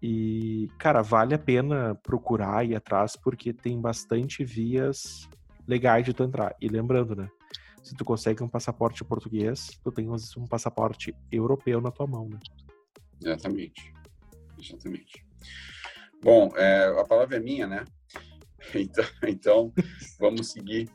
E, 0.00 0.70
cara, 0.78 1.02
vale 1.02 1.34
a 1.34 1.38
pena 1.40 1.96
procurar 2.04 2.64
e 2.64 2.76
atrás 2.76 3.16
porque 3.16 3.52
tem 3.52 3.80
bastante 3.80 4.44
vias 4.44 5.28
legais 5.66 6.04
de 6.04 6.14
tu 6.14 6.22
entrar. 6.22 6.54
E 6.60 6.68
lembrando, 6.68 7.16
né, 7.16 7.28
se 7.82 7.96
tu 7.96 8.04
consegue 8.04 8.44
um 8.44 8.48
passaporte 8.48 9.02
português, 9.02 9.70
tu 9.82 9.90
tem 9.90 10.08
um 10.08 10.46
passaporte 10.48 11.12
europeu 11.32 11.80
na 11.80 11.90
tua 11.90 12.06
mão, 12.06 12.28
né? 12.28 12.38
Exatamente. 13.20 13.92
Exatamente. 14.56 15.26
Bom, 16.22 16.52
é, 16.56 16.86
a 16.96 17.04
palavra 17.04 17.38
é 17.38 17.40
minha, 17.40 17.66
né? 17.66 17.84
Então, 18.74 19.04
então 19.26 19.72
vamos 20.18 20.50
seguir. 20.50 20.88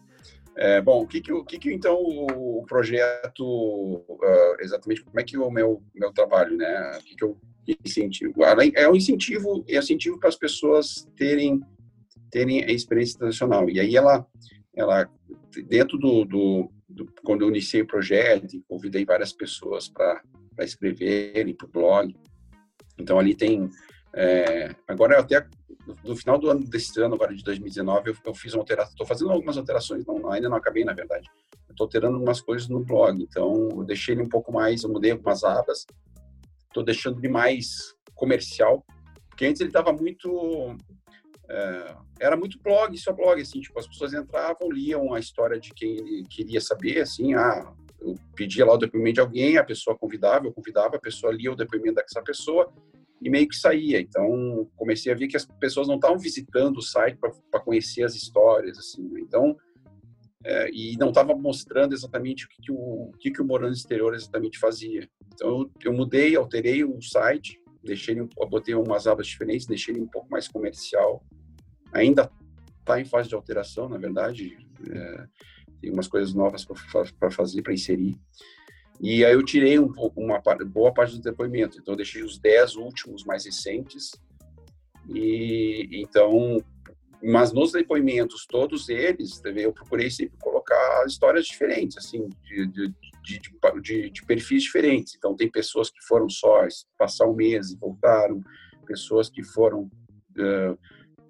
É, 0.56 0.82
bom, 0.82 1.04
o 1.04 1.08
que 1.08 1.22
que, 1.22 1.32
o 1.32 1.44
que 1.46 1.58
que 1.58 1.74
então 1.74 1.96
o 1.96 2.66
projeto 2.68 3.44
uh, 3.44 4.56
exatamente 4.60 5.04
como 5.04 5.20
é 5.20 5.24
que 5.24 5.38
o 5.38 5.50
meu 5.50 5.82
meu 5.96 6.12
trabalho, 6.12 6.58
né? 6.58 6.98
O 6.98 7.04
que 7.04 7.16
que 7.16 7.24
eu 7.24 7.38
incentivo? 7.86 8.44
Além 8.44 8.72
é 8.76 8.90
um 8.90 8.96
incentivo, 8.96 9.64
é 9.68 9.78
incentivo 9.78 10.20
para 10.20 10.30
as 10.30 10.36
pessoas 10.36 11.08
terem 11.16 11.62
terem 12.30 12.64
a 12.64 12.72
experiência 12.72 13.16
internacional. 13.16 13.70
E 13.70 13.80
aí 13.80 13.96
ela 13.96 14.28
ela 14.76 15.10
dentro 15.68 15.98
do, 15.98 16.26
do, 16.26 16.72
do 16.88 17.06
quando 17.24 17.44
eu 17.44 17.50
iniciei 17.50 17.82
o 17.82 17.88
projeto, 17.88 18.62
convidei 18.68 19.06
várias 19.06 19.32
pessoas 19.32 19.88
para 19.88 20.22
escreverem 20.60 21.56
para 21.56 21.68
o 21.68 21.72
blog. 21.72 22.16
Então 22.98 23.18
ali 23.18 23.34
tem 23.34 23.70
é, 24.14 24.76
agora 24.88 25.20
até 25.20 25.46
no 26.04 26.16
final 26.16 26.38
do 26.38 26.50
ano 26.50 26.64
desse 26.66 27.00
ano, 27.02 27.16
agora 27.16 27.34
de 27.34 27.44
2019, 27.44 28.10
eu, 28.10 28.16
eu 28.26 28.34
fiz 28.34 28.54
uma 28.54 28.62
alteração, 28.62 28.92
estou 28.92 29.08
fazendo 29.08 29.32
algumas 29.32 29.58
alterações, 29.58 30.06
não, 30.06 30.32
ainda 30.32 30.50
não 30.50 30.58
acabei, 30.58 30.84
na 30.84 30.94
verdade. 30.94 31.30
Estou 31.70 31.86
alterando 31.86 32.16
algumas 32.16 32.42
coisas 32.42 32.68
no 32.68 32.84
blog, 32.84 33.22
então 33.22 33.70
eu 33.72 33.84
deixei 33.84 34.14
ele 34.14 34.24
um 34.24 34.30
pouco 34.30 34.52
mais, 34.52 34.84
eu 34.84 34.90
mudei 34.90 35.12
algumas 35.12 35.44
abas, 35.44 35.86
estou 36.68 36.84
deixando 36.84 37.20
ele 37.20 37.30
mais 37.30 37.96
comercial, 38.14 38.86
porque 39.30 39.46
antes 39.46 39.62
ele 39.62 39.70
estava 39.70 39.94
muito 39.94 40.78
é, 41.50 41.96
era 42.20 42.38
muito 42.38 42.60
blog, 42.62 42.96
só 42.98 43.12
blog, 43.12 43.42
assim, 43.42 43.60
tipo, 43.60 43.80
as 43.80 43.88
pessoas 43.88 44.14
entravam, 44.14 44.72
liam 44.72 45.14
a 45.14 45.20
história 45.20 45.60
de 45.60 45.74
quem 45.74 45.98
ele 45.98 46.24
queria 46.30 46.62
saber, 46.62 47.02
assim, 47.02 47.34
ah, 47.34 47.74
eu 48.00 48.16
pedia 48.36 48.66
lá 48.66 48.74
o 48.74 48.78
depoimento 48.78 49.16
de 49.16 49.22
alguém, 49.22 49.58
a 49.58 49.64
pessoa 49.64 49.98
convidava, 49.98 50.46
eu 50.46 50.54
convidava, 50.54 50.98
a 50.98 51.00
pessoa 51.00 51.34
lia 51.34 51.52
o 51.52 51.56
depoimento 51.56 51.96
dessa 51.96 52.22
pessoa, 52.22 52.72
e 53.22 53.30
meio 53.30 53.48
que 53.48 53.56
saía. 53.56 54.00
Então, 54.00 54.70
comecei 54.76 55.12
a 55.12 55.16
ver 55.16 55.28
que 55.28 55.38
as 55.38 55.46
pessoas 55.46 55.88
não 55.88 55.96
estavam 55.96 56.18
visitando 56.18 56.78
o 56.78 56.82
site 56.82 57.18
para 57.18 57.60
conhecer 57.60 58.04
as 58.04 58.16
histórias, 58.16 58.78
assim. 58.78 59.08
Né? 59.10 59.22
Então, 59.22 59.56
é, 60.44 60.70
e 60.72 60.96
não 60.98 61.10
estava 61.10 61.36
mostrando 61.36 61.94
exatamente 61.94 62.46
o 62.46 62.50
que, 62.50 62.62
que 62.62 62.72
o, 62.72 62.76
o 62.76 63.12
que, 63.20 63.32
que 63.32 63.42
o 63.42 63.46
Morando 63.46 63.74
Exterior 63.74 64.14
exatamente 64.14 64.58
fazia. 64.58 65.10
Então, 65.34 65.50
eu, 65.50 65.72
eu 65.86 65.94
mudei, 65.94 66.36
alterei 66.36 66.84
o 66.84 67.02
site, 67.02 67.62
deixei 67.84 68.16
botei 68.50 68.74
umas 68.76 69.08
abas 69.08 69.28
diferentes, 69.28 69.66
deixei 69.66 69.94
ele 69.94 70.02
um 70.02 70.08
pouco 70.08 70.30
mais 70.30 70.48
comercial. 70.48 71.24
Ainda 71.92 72.32
está 72.80 73.00
em 73.00 73.06
fase 73.06 73.30
de 73.30 73.36
alteração, 73.36 73.90
na 73.90 73.98
verdade. 73.98 74.58
É, 74.90 75.28
tem 75.82 75.92
umas 75.92 76.08
coisas 76.08 76.34
novas 76.34 76.66
para 76.66 77.32
fazer, 77.32 77.62
para 77.62 77.74
inserir. 77.74 78.18
E 79.00 79.24
aí 79.24 79.34
eu 79.34 79.44
tirei 79.44 79.80
um, 79.80 79.92
uma 80.16 80.42
boa 80.66 80.94
parte 80.94 81.16
do 81.16 81.22
depoimento, 81.22 81.78
então 81.80 81.94
eu 81.94 81.98
deixei 81.98 82.22
os 82.22 82.38
10 82.38 82.76
últimos 82.76 83.24
mais 83.24 83.46
recentes. 83.46 84.12
E 85.08 85.88
então, 85.92 86.62
mas 87.22 87.52
nos 87.52 87.72
depoimentos, 87.72 88.46
todos 88.46 88.90
eles, 88.90 89.42
eu 89.44 89.74
procurei 89.74 90.10
sempre 90.10 90.38
colocar 90.38 91.06
histórias 91.06 91.46
diferentes, 91.46 91.98
assim, 91.98 92.30
de, 92.44 92.68
de, 92.68 92.94
de, 93.24 93.42
de, 93.82 94.10
de 94.10 94.26
perfis 94.26 94.64
diferentes. 94.64 95.16
Então, 95.16 95.36
tem 95.36 95.50
pessoas 95.50 95.90
que 95.90 96.02
foram 96.06 96.30
sós, 96.30 96.86
passar 96.98 97.28
um 97.28 97.36
mês 97.36 97.72
e 97.72 97.78
voltaram, 97.78 98.42
pessoas 98.86 99.30
que 99.30 99.44
foram 99.44 99.90
uh, 100.38 100.74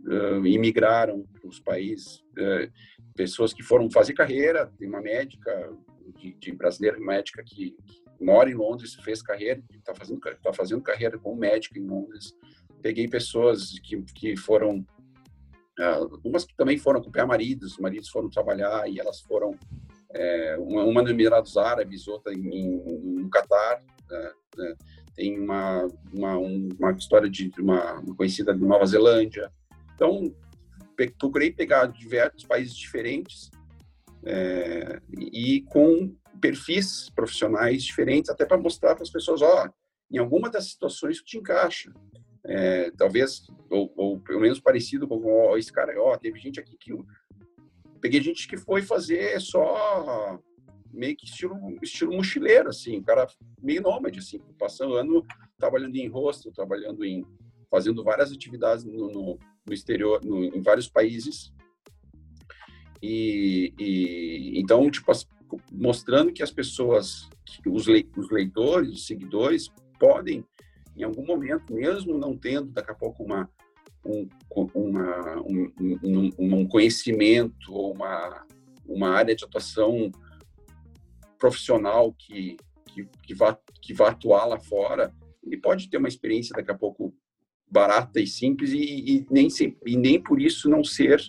uh, 0.05 0.45
imigraram 0.45 1.26
para 1.34 1.49
os 1.49 1.59
países, 1.59 2.20
uh, 2.38 2.72
pessoas 3.15 3.51
que 3.51 3.63
foram 3.63 3.89
fazer 3.89 4.13
carreira. 4.13 4.72
Tem 4.78 4.88
uma 4.88 5.01
médica 5.01 5.76
de, 6.12 6.34
de 6.34 6.51
brasileira 6.51 6.99
médica 6.99 7.43
que, 7.43 7.72
que, 7.72 8.03
mora 8.24 8.49
em 8.49 8.53
Londres, 8.55 8.95
fez 8.95 9.22
carreira, 9.22 9.62
está 9.74 9.95
fazendo 9.95 10.20
tá 10.20 10.53
fazendo 10.53 10.82
carreira 10.82 11.18
como 11.18 11.39
médica 11.39 11.80
em 11.80 11.86
Londres. 11.86 12.34
Peguei 12.82 13.07
pessoas 13.07 13.80
que 13.80 14.01
que 14.14 14.38
foram 14.38 14.80
uh, 15.80 16.20
umas 16.24 16.45
que 16.45 16.55
também 16.55 16.78
foram 16.78 16.99
acompanhar 16.99 17.28
maridos, 17.28 17.74
os 17.74 17.80
maridos 17.80 18.10
foram 18.10 18.30
trabalhar 18.30 18.89
e 18.89 18.99
elas 18.99 19.22
foram 19.22 19.57
é, 20.12 20.57
uma, 20.60 20.84
uma 20.84 21.01
no 21.01 21.10
Emirados 21.10 21.55
Árabes, 21.57 22.07
outra 22.07 22.34
em, 22.34 22.47
em, 22.47 23.22
no 23.22 23.30
Catar. 23.30 23.80
Né, 24.10 24.32
né, 24.57 24.76
tem 25.16 25.39
uma, 25.39 25.88
uma, 26.14 26.38
uma 26.38 26.91
história 26.93 27.30
de 27.30 27.51
uma, 27.60 27.99
uma 27.99 28.16
conhecida 28.16 28.53
de 28.53 28.64
Nova 28.64 28.86
Zelândia. 28.86 29.51
Então, 29.93 30.34
procurei 31.18 31.51
pegar 31.51 31.88
diversos 31.88 32.45
países 32.45 32.76
diferentes 32.76 33.51
é, 34.26 35.01
e 35.11 35.61
com 35.61 36.15
perfis 36.39 37.09
profissionais 37.09 37.84
diferentes, 37.84 38.30
até 38.30 38.45
para 38.45 38.57
mostrar 38.57 38.95
para 38.95 39.03
as 39.03 39.09
pessoas, 39.09 39.41
ó, 39.41 39.70
em 40.11 40.17
alguma 40.17 40.49
das 40.49 40.70
situações 40.70 41.20
que 41.20 41.26
te 41.26 41.38
encaixa. 41.38 41.91
É, 42.45 42.89
talvez, 42.91 43.45
ou, 43.70 43.93
ou, 43.95 44.20
pelo 44.22 44.39
menos 44.39 44.59
parecido 44.59 45.07
com 45.07 45.22
ó, 45.26 45.57
esse 45.57 45.72
cara, 45.72 45.93
ó, 46.01 46.17
teve 46.17 46.39
gente 46.39 46.59
aqui 46.59 46.78
que... 46.78 46.93
Peguei 48.01 48.22
gente 48.22 48.47
que 48.47 48.55
foi 48.55 48.82
fazer 48.82 49.39
só 49.41 50.39
meio 50.91 51.15
que 51.17 51.26
estilo, 51.26 51.55
estilo 51.84 52.13
mochileiro, 52.13 52.70
assim, 52.70 52.97
o 52.97 53.03
cara 53.03 53.28
meio 53.61 53.82
nômade, 53.82 54.20
assim, 54.20 54.39
passando 54.57 54.95
ano 54.95 55.26
trabalhando 55.57 55.95
em 55.97 56.07
rosto, 56.07 56.51
trabalhando 56.51 57.03
em... 57.03 57.26
fazendo 57.70 58.03
várias 58.03 58.32
atividades 58.32 58.86
no, 58.86 59.11
no, 59.11 59.39
no 59.65 59.74
exterior, 59.74 60.24
no, 60.24 60.43
em 60.45 60.61
vários 60.61 60.88
países, 60.88 61.53
e, 63.02 63.74
e 63.80 64.60
então, 64.60 64.89
tipo, 64.89 65.12
mostrando 65.72 66.32
que 66.32 66.43
as 66.43 66.52
pessoas, 66.52 67.28
os, 67.66 67.88
le, 67.88 68.10
os 68.18 68.30
leitores, 68.30 68.91
os 68.91 69.06
seguidores, 69.06 69.70
podem, 70.00 70.45
em 70.95 71.04
algum 71.04 71.26
momento, 71.26 71.74
mesmo 71.74 72.18
não 72.18 72.38
tendo 72.38 72.72
daqui 72.72 72.91
a 72.91 72.95
pouco 72.95 73.24
uma, 73.24 73.50
um, 74.06 74.28
uma, 74.74 75.41
um, 75.41 75.72
um, 75.80 76.32
um 76.39 76.68
conhecimento 76.68 77.74
ou 77.74 77.93
uma, 77.93 78.45
uma 78.86 79.10
área 79.10 79.36
de 79.36 79.43
atuação 79.43 80.12
profissional 81.38 82.14
que, 82.14 82.58
que, 82.86 83.08
que, 83.24 83.34
vá, 83.34 83.58
que 83.82 83.93
vá 83.93 84.10
atuar 84.10 84.45
lá 84.45 84.60
fora, 84.60 85.14
ele 85.43 85.58
pode 85.58 85.89
ter 85.89 85.97
uma 85.97 86.08
experiência 86.08 86.54
daqui 86.56 86.72
a 86.72 86.78
pouco 86.78 87.14
barata 87.70 88.20
e 88.20 88.28
simples 88.28 88.72
e, 88.72 89.18
e 89.18 89.26
nem, 89.30 89.47
e 89.86 89.97
nem 89.97 90.22
por 90.22 90.41
isso 90.41 90.70
não 90.70 90.84
ser 90.84 91.22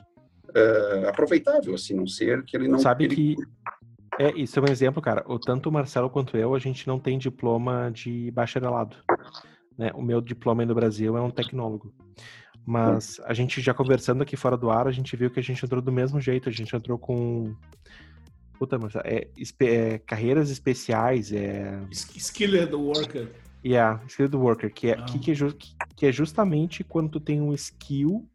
uh, 0.50 1.08
aproveitável, 1.08 1.74
assim, 1.74 1.94
não 1.94 2.06
ser 2.06 2.44
que 2.44 2.56
ele 2.56 2.68
não... 2.68 2.78
Sabe 2.78 3.04
ele... 3.04 3.14
que... 3.16 3.36
É, 4.18 4.32
isso 4.36 4.58
é 4.58 4.62
um 4.62 4.70
exemplo, 4.70 5.00
cara. 5.00 5.24
O, 5.26 5.38
tanto 5.38 5.68
o 5.68 5.72
Marcelo 5.72 6.10
quanto 6.10 6.36
eu, 6.36 6.54
a 6.54 6.58
gente 6.58 6.86
não 6.86 6.98
tem 6.98 7.16
diploma 7.16 7.90
de 7.90 8.30
bacharelado. 8.32 8.96
Né? 9.78 9.90
O 9.94 10.02
meu 10.02 10.20
diploma 10.20 10.62
aí 10.62 10.66
no 10.66 10.74
Brasil 10.74 11.16
é 11.16 11.20
um 11.20 11.30
tecnólogo. 11.30 11.94
Mas 12.66 13.18
a 13.24 13.32
gente 13.32 13.62
já 13.62 13.72
conversando 13.72 14.22
aqui 14.22 14.36
fora 14.36 14.56
do 14.56 14.70
ar, 14.70 14.86
a 14.86 14.92
gente 14.92 15.16
viu 15.16 15.30
que 15.30 15.40
a 15.40 15.42
gente 15.42 15.64
entrou 15.64 15.80
do 15.80 15.90
mesmo 15.90 16.20
jeito. 16.20 16.48
A 16.48 16.52
gente 16.52 16.76
entrou 16.76 16.98
com 16.98 17.54
Puta, 18.60 18.78
Marcelo, 18.78 19.04
é, 19.06 19.26
é, 19.62 19.98
carreiras 20.00 20.50
especiais, 20.50 21.32
é... 21.32 21.80
Skilled 21.90 22.74
worker. 22.74 23.32
Yeah, 23.64 24.02
skilled 24.06 24.36
worker, 24.36 24.70
que 24.70 24.90
é, 24.90 24.98
ah. 24.98 25.04
que, 25.04 25.18
que, 25.18 25.32
é 25.32 25.34
que, 25.96 26.06
é 26.06 26.12
justamente 26.12 26.84
quando 26.84 27.12
tu 27.12 27.20
tem 27.20 27.40
um 27.40 27.54
skill 27.54 28.28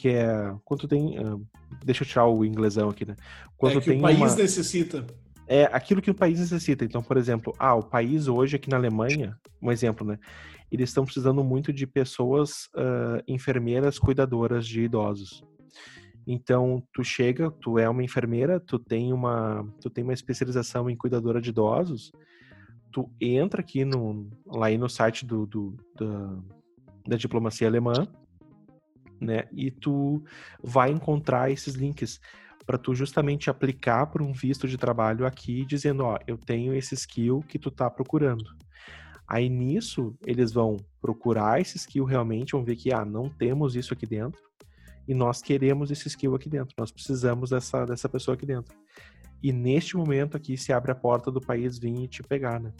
que 0.00 0.08
é 0.08 0.56
quando 0.64 0.88
tem, 0.88 1.18
uh, 1.18 1.46
deixa 1.84 2.02
eu 2.02 2.08
tirar 2.08 2.26
o 2.26 2.42
inglesão 2.42 2.88
aqui, 2.88 3.04
né? 3.04 3.14
Quando 3.58 3.76
é 3.76 3.80
que 3.80 3.90
tem 3.90 3.98
o 3.98 4.02
país 4.02 4.16
uma, 4.16 4.34
necessita. 4.34 5.06
É 5.46 5.64
aquilo 5.64 6.00
que 6.00 6.10
o 6.10 6.14
país 6.14 6.40
necessita. 6.40 6.86
Então, 6.86 7.02
por 7.02 7.18
exemplo, 7.18 7.54
ah, 7.58 7.74
o 7.74 7.82
país 7.82 8.26
hoje 8.26 8.56
aqui 8.56 8.70
na 8.70 8.78
Alemanha, 8.78 9.36
um 9.60 9.70
exemplo, 9.70 10.06
né? 10.06 10.18
Eles 10.72 10.88
estão 10.88 11.04
precisando 11.04 11.44
muito 11.44 11.70
de 11.70 11.86
pessoas 11.86 12.66
uh, 12.74 13.22
enfermeiras 13.28 13.98
cuidadoras 13.98 14.66
de 14.66 14.80
idosos. 14.82 15.44
Então, 16.26 16.82
tu 16.94 17.04
chega, 17.04 17.50
tu 17.50 17.78
é 17.78 17.86
uma 17.86 18.02
enfermeira, 18.02 18.58
tu 18.58 18.78
tem 18.78 19.12
uma, 19.12 19.66
tu 19.82 19.90
tem 19.90 20.02
uma 20.02 20.14
especialização 20.14 20.88
em 20.88 20.96
cuidadora 20.96 21.42
de 21.42 21.50
idosos, 21.50 22.10
tu 22.90 23.10
entra 23.20 23.60
aqui 23.60 23.84
no, 23.84 24.30
lá 24.46 24.68
aí 24.68 24.78
no 24.78 24.88
site 24.88 25.26
do, 25.26 25.44
do 25.46 25.76
da, 25.98 26.38
da 27.06 27.16
diplomacia 27.16 27.66
alemã, 27.66 28.08
né? 29.20 29.48
E 29.52 29.70
tu 29.70 30.22
vai 30.62 30.90
encontrar 30.90 31.50
esses 31.50 31.74
links 31.74 32.20
para 32.66 32.78
tu 32.78 32.94
justamente 32.94 33.50
aplicar 33.50 34.06
para 34.06 34.22
um 34.22 34.32
visto 34.32 34.68
de 34.68 34.78
trabalho 34.78 35.26
aqui, 35.26 35.64
dizendo, 35.64 36.04
ó, 36.04 36.18
eu 36.26 36.38
tenho 36.38 36.74
esse 36.74 36.94
skill 36.94 37.42
que 37.48 37.58
tu 37.58 37.70
tá 37.70 37.90
procurando. 37.90 38.44
Aí 39.26 39.48
nisso, 39.48 40.16
eles 40.26 40.52
vão 40.52 40.76
procurar 41.00 41.60
esse 41.60 41.76
skill 41.76 42.04
realmente, 42.04 42.52
vão 42.52 42.64
ver 42.64 42.76
que, 42.76 42.92
ah, 42.92 43.04
não 43.04 43.28
temos 43.28 43.76
isso 43.76 43.92
aqui 43.92 44.06
dentro, 44.06 44.40
e 45.06 45.14
nós 45.14 45.42
queremos 45.42 45.90
esse 45.90 46.06
skill 46.08 46.34
aqui 46.34 46.48
dentro, 46.48 46.74
nós 46.78 46.92
precisamos 46.92 47.50
dessa, 47.50 47.84
dessa 47.84 48.08
pessoa 48.08 48.34
aqui 48.34 48.46
dentro. 48.46 48.74
E 49.42 49.52
neste 49.52 49.96
momento 49.96 50.36
aqui 50.36 50.56
se 50.56 50.72
abre 50.72 50.92
a 50.92 50.94
porta 50.94 51.30
do 51.30 51.40
país 51.40 51.78
vir 51.78 52.04
e 52.04 52.08
te 52.08 52.22
pegar, 52.22 52.60
né? 52.60 52.72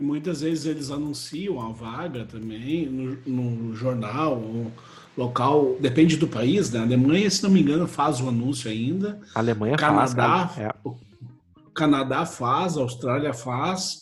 Muitas 0.00 0.40
vezes 0.40 0.66
eles 0.66 0.90
anunciam 0.90 1.60
a 1.60 1.70
vaga 1.70 2.24
também 2.24 2.86
no, 2.86 3.16
no 3.26 3.74
jornal, 3.74 4.40
ou 4.40 4.72
local, 5.16 5.76
depende 5.80 6.16
do 6.16 6.26
país, 6.26 6.70
né? 6.70 6.80
A 6.80 6.82
Alemanha, 6.82 7.30
se 7.30 7.42
não 7.42 7.50
me 7.50 7.60
engano, 7.60 7.86
faz 7.86 8.20
o 8.20 8.28
anúncio 8.28 8.70
ainda. 8.70 9.20
A 9.34 9.40
Alemanha 9.40 9.76
Canadá, 9.76 10.48
faz, 10.48 10.56
né? 10.56 10.64
é. 10.64 10.88
O 10.88 11.70
Canadá 11.74 12.26
faz, 12.26 12.76
a 12.76 12.80
Austrália 12.80 13.32
faz. 13.32 14.00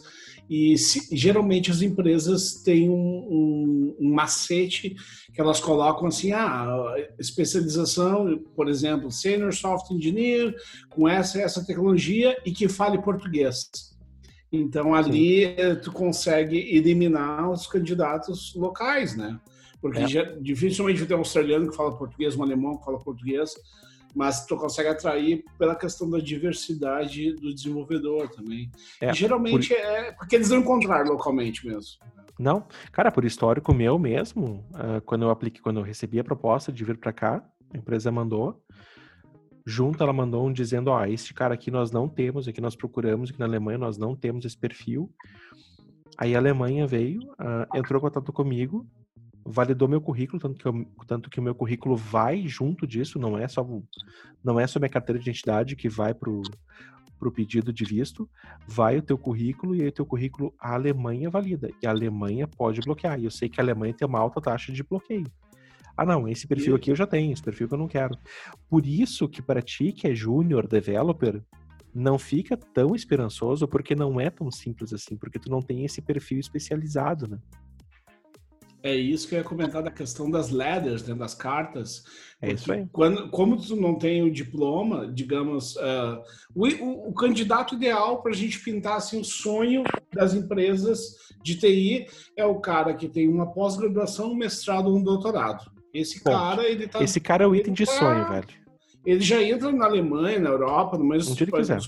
E 0.49 0.77
se, 0.77 1.17
geralmente 1.17 1.71
as 1.71 1.81
empresas 1.81 2.55
têm 2.65 2.91
um, 2.91 2.95
um, 2.95 3.97
um, 4.01 4.13
macete 4.13 4.97
que 5.33 5.41
elas 5.41 5.61
colocam 5.61 6.09
assim, 6.09 6.33
ah, 6.33 6.93
especialização, 7.21 8.37
por 8.57 8.69
exemplo, 8.69 9.13
Senior 9.13 9.55
Software 9.55 9.97
Engineer 9.97 10.53
com 10.89 11.09
essa 11.09 11.41
essa 11.41 11.65
tecnologia 11.65 12.37
e 12.45 12.51
que 12.51 12.69
fale 12.69 13.01
português. 13.01 13.71
Então 14.53 14.95
ali 14.95 15.47
Sim. 15.47 15.55
Eh, 15.57 15.75
tu 15.77 15.93
consegue 15.93 16.57
eliminar 16.57 17.49
os 17.51 17.67
candidatos 17.67 18.55
locais, 18.55 19.17
né? 19.17 19.39
Porque 19.81 20.01
é. 20.01 20.09
já, 20.09 20.23
dificilmente 20.41 21.07
tem 21.07 21.17
um 21.17 21.21
australiano 21.21 21.71
que 21.71 21.77
fala 21.77 21.97
português, 21.97 22.37
um 22.37 22.43
alemão 22.43 22.77
que 22.77 22.85
fala 22.85 22.99
português, 22.99 23.55
mas 24.15 24.45
tu 24.45 24.57
consegue 24.57 24.89
atrair 24.89 25.45
pela 25.59 25.75
questão 25.75 26.11
da 26.11 26.19
diversidade 26.19 27.33
do 27.35 27.55
desenvolvedor 27.55 28.29
também. 28.29 28.71
É, 29.01 29.13
geralmente 29.13 29.69
por... 29.69 29.77
é 29.77 30.13
porque 30.13 30.37
eles 30.37 30.51
não 30.51 30.59
encontraram 30.59 31.13
localmente 31.13 31.67
mesmo. 31.67 31.99
Não, 32.39 32.67
cara, 32.91 33.13
por 33.13 33.25
histórico 33.25 33.73
meu 33.73 33.99
mesmo, 33.99 34.65
uh, 34.73 35.01
quando 35.05 35.23
eu 35.23 35.31
apliquei, 35.31 35.61
quando 35.61 35.79
eu 35.79 35.85
recebi 35.85 36.19
a 36.19 36.25
proposta 36.25 36.73
de 36.73 36.85
vir 36.85 36.97
para 36.97 37.13
cá, 37.13 37.45
a 37.73 37.77
empresa 37.77 38.11
mandou, 38.11 38.63
junto 39.67 40.03
ela 40.03 40.13
mandou 40.13 40.47
um 40.47 40.53
dizendo, 40.53 40.89
ó, 40.89 41.05
este 41.05 41.35
cara 41.35 41.55
aqui 41.55 41.71
nós 41.71 41.91
não 41.91 42.09
temos, 42.09 42.49
aqui 42.49 42.61
nós 42.61 42.77
procuramos, 42.77 43.31
aqui 43.31 43.39
na 43.39 43.47
Alemanha 43.47 43.79
nós 43.79 43.99
não 43.99 44.17
temos 44.17 44.45
esse 44.45 44.57
perfil. 44.57 45.11
Aí 46.19 46.35
a 46.35 46.39
Alemanha 46.39 46.87
veio, 46.87 47.23
uh, 47.33 47.77
entrou 47.77 47.99
em 47.99 48.03
contato 48.03 48.33
comigo, 48.33 48.87
validou 49.45 49.89
meu 49.89 50.01
currículo, 50.01 50.41
tanto 50.41 50.59
que, 50.59 50.69
eu, 50.69 50.87
tanto 51.07 51.31
que 51.31 51.41
o 51.41 51.43
meu 51.43 51.55
currículo 51.55 51.97
vai 51.97 52.47
junto 52.47 52.87
disso, 52.87 53.19
não 53.19 53.39
é 53.39 53.49
só 53.49 53.67
não 54.43 54.59
é 54.59 54.67
só 54.67 54.79
minha 54.79 54.91
carteira 54.91 55.19
de 55.19 55.29
identidade 55.29 55.77
que 55.77 55.89
vai 55.89 56.15
pro 56.15 56.43
pro 57.19 57.31
pedido 57.31 57.71
de 57.71 57.85
visto, 57.85 58.29
vai 58.67 58.97
o 58.97 59.03
teu 59.03 59.19
currículo 59.19 59.77
e 59.77 59.83
aí 59.83 59.89
o 59.89 59.93
teu 59.93 60.07
currículo 60.07 60.55
a 60.59 60.73
Alemanha 60.73 61.29
valida 61.29 61.69
e 61.83 61.87
a 61.87 61.91
Alemanha 61.91 62.49
pode 62.49 62.81
bloquear. 62.81 63.21
E 63.21 63.27
eu 63.27 63.31
sei 63.31 63.47
que 63.47 63.61
a 63.61 63.63
Alemanha 63.63 63.93
tem 63.93 64.09
uma 64.09 64.19
alta 64.19 64.41
taxa 64.41 64.73
de 64.73 64.83
bloqueio. 64.83 65.27
Ah, 66.01 66.07
não, 66.07 66.27
esse 66.27 66.47
perfil 66.47 66.75
aqui 66.75 66.91
eu 66.91 66.97
já 66.97 67.07
tenho, 67.07 67.31
esse 67.31 67.43
perfil 67.43 67.69
que 67.69 67.75
eu 67.75 67.79
não 67.79 67.87
quero. 67.87 68.17
Por 68.71 68.87
isso 68.87 69.29
que 69.29 69.43
para 69.43 69.61
ti 69.61 69.93
que 69.93 70.09
é 70.09 70.15
júnior 70.15 70.67
developer, 70.67 71.43
não 71.95 72.19
fica 72.19 72.57
tão 72.57 72.95
esperançoso 72.95 73.69
porque 73.69 73.95
não 73.95 74.19
é 74.19 74.31
tão 74.31 74.51
simples 74.51 74.95
assim, 74.95 75.15
porque 75.15 75.39
tu 75.39 75.51
não 75.51 75.61
tem 75.61 75.85
esse 75.85 76.01
perfil 76.01 76.41
especializado, 76.41 77.29
né? 77.29 77.39
É 78.83 78.95
isso 78.95 79.29
que 79.29 79.35
eu 79.35 79.41
ia 79.41 79.45
comentar 79.45 79.83
da 79.83 79.91
questão 79.91 80.31
das 80.31 80.49
letters, 80.49 81.07
né, 81.07 81.15
das 81.15 81.35
cartas. 81.35 82.03
É 82.41 82.51
isso 82.51 82.73
aí. 82.73 82.89
Quando, 82.91 83.29
como 83.29 83.61
tu 83.61 83.77
não 83.77 83.95
tem 83.95 84.23
o 84.23 84.33
diploma, 84.33 85.07
digamos, 85.07 85.77
uh, 85.77 86.23
o, 86.55 86.67
o, 86.67 87.09
o, 87.11 87.13
candidato 87.13 87.75
ideal 87.75 88.23
para 88.23 88.33
a 88.33 88.35
gente 88.35 88.59
pintar 88.59 88.97
assim, 88.97 89.21
o 89.21 89.25
sonho 89.25 89.83
das 90.15 90.33
empresas 90.33 91.15
de 91.43 91.59
TI 91.59 92.07
é 92.35 92.47
o 92.47 92.59
cara 92.59 92.95
que 92.95 93.07
tem 93.07 93.29
uma 93.29 93.53
pós-graduação, 93.53 94.33
um 94.33 94.35
mestrado, 94.35 94.97
um 94.97 95.03
doutorado. 95.03 95.71
Esse 95.93 96.23
Ponto. 96.23 96.37
cara, 96.37 96.69
ele 96.69 96.87
tá. 96.87 97.03
Esse 97.03 97.21
cara 97.21 97.45
é 97.45 97.47
o 97.47 97.55
item 97.55 97.75
de 97.75 97.87
tá, 97.87 97.93
sonho, 97.93 98.29
velho. 98.29 98.49
Ele 99.05 99.21
já 99.21 99.43
entra 99.43 99.73
na 99.73 99.87
Alemanha, 99.87 100.39
na 100.39 100.51
Europa, 100.51 100.99
no 100.99 101.05
mesmo 101.05 101.35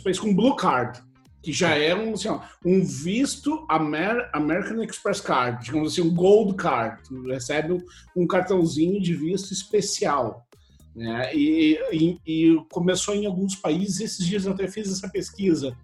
país 0.03 0.19
com 0.19 0.35
Blue 0.35 0.57
Card 0.57 1.03
que 1.43 1.53
já 1.53 1.77
é 1.77 1.95
um, 1.95 2.15
assim, 2.15 2.29
ó, 2.29 2.41
um 2.65 2.85
visto 2.85 3.67
Amer 3.69 4.31
American 4.33 4.83
Express 4.83 5.21
Card, 5.21 5.65
digamos 5.65 5.93
assim, 5.93 6.03
um 6.03 6.15
Gold 6.15 6.55
Card. 6.55 7.03
Tu 7.03 7.21
recebe 7.23 7.73
um, 7.73 7.81
um 8.17 8.27
cartãozinho 8.27 9.03
de 9.03 9.13
visto 9.15 9.53
especial. 9.53 10.47
Né? 10.95 11.35
E, 11.35 11.79
e, 11.93 12.19
e, 12.25 12.65
começou 12.71 13.15
em 13.15 13.27
alguns 13.27 13.57
países, 13.57 14.01
esses 14.01 14.25
dias 14.25 14.47
eu 14.47 14.53
até 14.53 14.69
fiz 14.69 14.91
essa 14.91 15.09
pesquisa. 15.09 15.77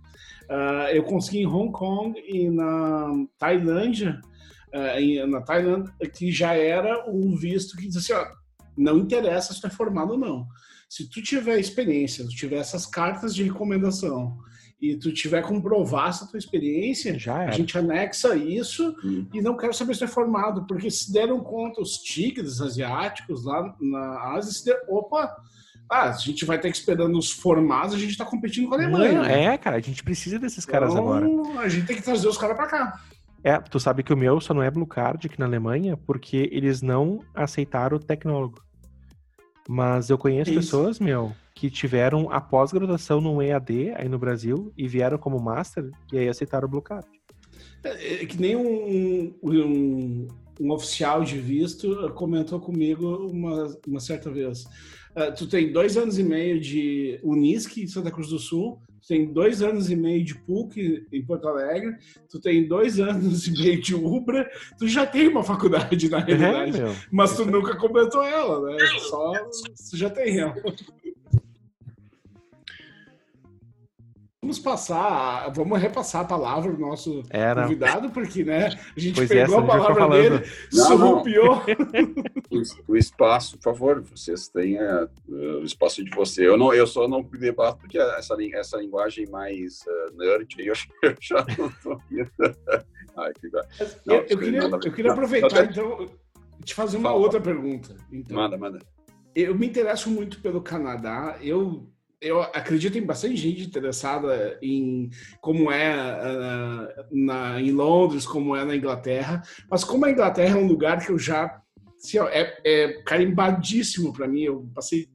Uh, 0.49 0.89
eu 0.93 1.03
consegui 1.03 1.41
em 1.41 1.47
Hong 1.47 1.73
Kong 1.73 2.19
e 2.27 2.49
na 2.49 3.13
Tailândia, 3.37 4.21
uh, 4.75 4.99
em, 4.99 5.27
na 5.27 5.41
Tailândia, 5.41 5.93
que 6.15 6.31
já 6.31 6.55
era 6.55 7.05
um 7.09 7.37
visto 7.37 7.77
que 7.77 7.87
diz 7.87 7.97
assim, 7.97 8.13
ó, 8.13 8.27
não 8.77 8.99
interessa 8.99 9.53
se 9.53 9.61
tu 9.61 9.67
é 9.67 9.71
formado 9.71 10.13
ou 10.13 10.19
não. 10.19 10.47
Se 10.89 11.09
tu 11.09 11.23
tiver 11.23 11.59
experiência, 11.59 12.25
se 12.25 12.31
tu 12.31 12.37
tiver 12.37 12.57
essas 12.57 12.87
cartas 12.87 13.35
de 13.35 13.43
recomendação, 13.43 14.39
e 14.81 14.97
tu 14.97 15.13
tiver 15.13 15.43
comprovar 15.43 16.09
essa 16.09 16.27
tua 16.27 16.39
experiência, 16.39 17.19
Já 17.19 17.39
a 17.39 17.51
gente 17.51 17.77
anexa 17.77 18.37
isso 18.37 18.95
hum. 19.05 19.27
e 19.35 19.43
não 19.43 19.57
quero 19.57 19.75
saber 19.75 19.95
se 19.95 20.05
é 20.05 20.07
formado, 20.07 20.67
porque 20.67 20.89
se 20.91 21.13
deram 21.13 21.41
conta 21.41 21.81
os 21.81 21.99
tigres 21.99 22.61
asiáticos 22.61 23.45
lá 23.45 23.75
na 23.81 24.35
Ásia, 24.35 24.53
se 24.53 24.65
der, 24.65 24.81
opa, 24.89 25.37
ah, 25.91 26.11
a 26.11 26.13
gente 26.13 26.45
vai 26.45 26.61
ter 26.61 26.71
que 26.71 26.77
esperando 26.77 27.19
os 27.19 27.31
formados, 27.31 27.95
a 27.95 27.99
gente 27.99 28.11
está 28.11 28.25
competindo 28.25 28.69
com 28.69 28.75
a 28.75 28.79
Alemanha. 28.79 29.13
Não, 29.15 29.25
é, 29.25 29.59
cara, 29.59 29.79
a 29.79 29.81
gente 29.81 30.05
precisa 30.05 30.39
desses 30.39 30.65
caras 30.65 30.93
então, 30.93 31.03
agora. 31.03 31.27
A 31.61 31.69
gente 31.69 31.87
tem 31.87 31.97
que 31.97 32.03
trazer 32.03 32.29
os 32.29 32.39
caras 32.39 32.57
para 32.57 32.67
cá. 32.67 33.01
É, 33.49 33.59
tu 33.59 33.81
sabe 33.81 34.03
que 34.03 34.13
o 34.13 34.17
meu 34.17 34.43
só 34.43 34.53
não 34.53 34.63
é 34.63 34.71
Blue 34.71 34.87
Card 34.87 35.27
aqui 35.27 35.41
na 35.41 35.47
Alemanha 35.47 35.97
porque 35.97 36.51
eles 36.53 36.83
não 36.83 37.21
aceitaram 37.35 37.97
o 37.97 38.01
tecnólogo. 38.01 38.63
Mas 39.67 40.11
eu 40.11 40.19
conheço 40.19 40.51
Isso. 40.51 40.61
pessoas, 40.61 41.01
meu, 41.01 41.33
que 41.55 41.71
tiveram 41.71 42.31
a 42.31 42.43
pós-graduação 42.43 43.23
no 43.23 43.41
EAD 43.41 43.95
aí 43.97 44.07
no 44.07 44.19
Brasil 44.19 44.71
e 44.77 44.87
vieram 44.87 45.17
como 45.17 45.41
master 45.41 45.91
e 46.13 46.19
aí 46.19 46.29
aceitaram 46.29 46.69
o 46.69 46.71
Blue 46.71 46.83
Card. 46.83 47.09
É, 47.83 48.23
é 48.23 48.27
que 48.27 48.39
nem 48.39 48.55
um, 48.55 49.35
um, 49.43 50.29
um, 50.61 50.71
oficial 50.71 51.25
de 51.25 51.39
visto 51.39 52.13
comentou 52.17 52.61
comigo 52.61 53.31
uma, 53.31 53.75
uma 53.87 54.01
certa 54.01 54.31
vez. 54.31 54.65
Uh, 55.17 55.35
tu 55.35 55.47
tem 55.47 55.73
dois 55.73 55.97
anos 55.97 56.19
e 56.19 56.23
meio 56.23 56.61
de 56.61 57.19
Unisc 57.23 57.79
em 57.79 57.87
Santa 57.87 58.11
Cruz 58.11 58.29
do 58.29 58.39
Sul, 58.39 58.79
tem 59.09 59.33
dois 59.33 59.63
anos 59.63 59.91
e 59.91 59.97
meio 59.97 60.23
de 60.23 60.35
PUC 60.35 61.07
em 61.11 61.25
Porto 61.25 61.49
Alegre, 61.49 61.97
tu 62.29 62.39
tem 62.39 62.69
dois 62.69 63.01
anos 63.01 63.47
e 63.47 63.53
meio 63.53 63.81
de 63.81 63.95
Ubra, 63.95 64.49
tu 64.79 64.87
já 64.87 65.07
tem 65.07 65.29
uma 65.29 65.43
faculdade 65.43 66.11
na 66.11 66.19
é, 66.19 66.35
realidade, 66.35 66.83
é, 66.83 66.97
mas 67.11 67.35
tu 67.35 67.47
nunca 67.47 67.75
comentou 67.77 68.23
ela, 68.23 68.61
né? 68.71 68.77
Só 69.01 69.33
tu 69.91 69.97
já 69.97 70.11
tem 70.11 70.39
ela. 70.39 70.55
Vamos 74.49 74.61
passar, 74.61 75.51
vamos 75.51 75.79
repassar 75.79 76.23
a 76.23 76.25
palavra 76.25 76.73
do 76.73 76.81
nosso 76.81 77.23
Era. 77.29 77.65
convidado, 77.65 78.09
porque 78.09 78.43
né, 78.43 78.69
a 78.97 78.99
gente 78.99 79.15
pois 79.15 79.29
pegou 79.29 79.57
é, 79.57 79.63
a 79.63 79.67
palavra 79.67 80.09
dele, 80.09 80.45
surrupiou. 80.71 81.63
O, 82.89 82.97
espaço, 82.97 83.59
por 83.59 83.65
favor, 83.65 84.01
vocês 84.01 84.49
têm 84.49 84.79
uh, 84.79 85.09
o 85.29 85.65
espaço 85.65 86.03
de 86.03 86.11
você. 86.11 86.49
Eu, 86.49 86.57
não, 86.57 86.73
eu 86.73 86.87
só 86.87 87.07
não 87.07 87.23
debato 87.23 87.79
porque 87.79 87.99
essa, 87.99 88.35
essa 88.55 88.79
linguagem 88.79 89.27
mais 89.29 89.81
uh, 89.83 90.17
nerd, 90.17 90.49
eu, 90.59 90.73
eu 91.03 91.15
já 91.21 91.45
não 91.59 91.67
estou 91.67 92.01
Ai, 93.19 93.33
que... 93.35 93.51
não, 94.07 94.15
eu, 94.15 94.27
eu, 94.31 94.39
queria, 94.39 94.61
eu 94.61 94.93
queria 94.93 95.13
aproveitar, 95.13 95.65
então, 95.67 96.07
te 96.65 96.75
fazer 96.75 96.97
uma 96.97 97.11
Fala. 97.11 97.21
outra 97.21 97.41
pergunta. 97.41 97.95
Então, 98.11 98.35
manda, 98.35 98.57
manda. 98.57 98.79
Eu 99.35 99.55
me 99.55 99.67
interesso 99.67 100.11
muito 100.11 100.41
pelo 100.41 100.63
Canadá. 100.63 101.37
Eu 101.43 101.87
eu 102.21 102.43
acredito 102.43 102.99
em 102.99 103.07
bastante 103.07 103.37
gente 103.37 103.65
interessada 103.65 104.59
em 104.61 105.09
como 105.41 105.71
é 105.71 105.95
uh, 105.95 107.07
na, 107.13 107.61
em 107.61 107.71
Londres, 107.71 108.27
como 108.27 108.57
é 108.57 108.65
na 108.65 108.77
Inglaterra, 108.77 109.43
mas 109.71 109.85
como 109.85 110.05
a 110.05 110.11
Inglaterra 110.11 110.59
é 110.59 110.61
um 110.61 110.67
lugar 110.67 111.05
que 111.05 111.13
eu 111.13 111.19
já 111.19 111.61
assim, 111.97 112.19
é, 112.19 112.61
é 112.65 113.03
carimbadíssimo 113.03 114.13
para 114.13 114.27
mim, 114.27 114.43
eu 114.43 114.69
passei 114.75 115.09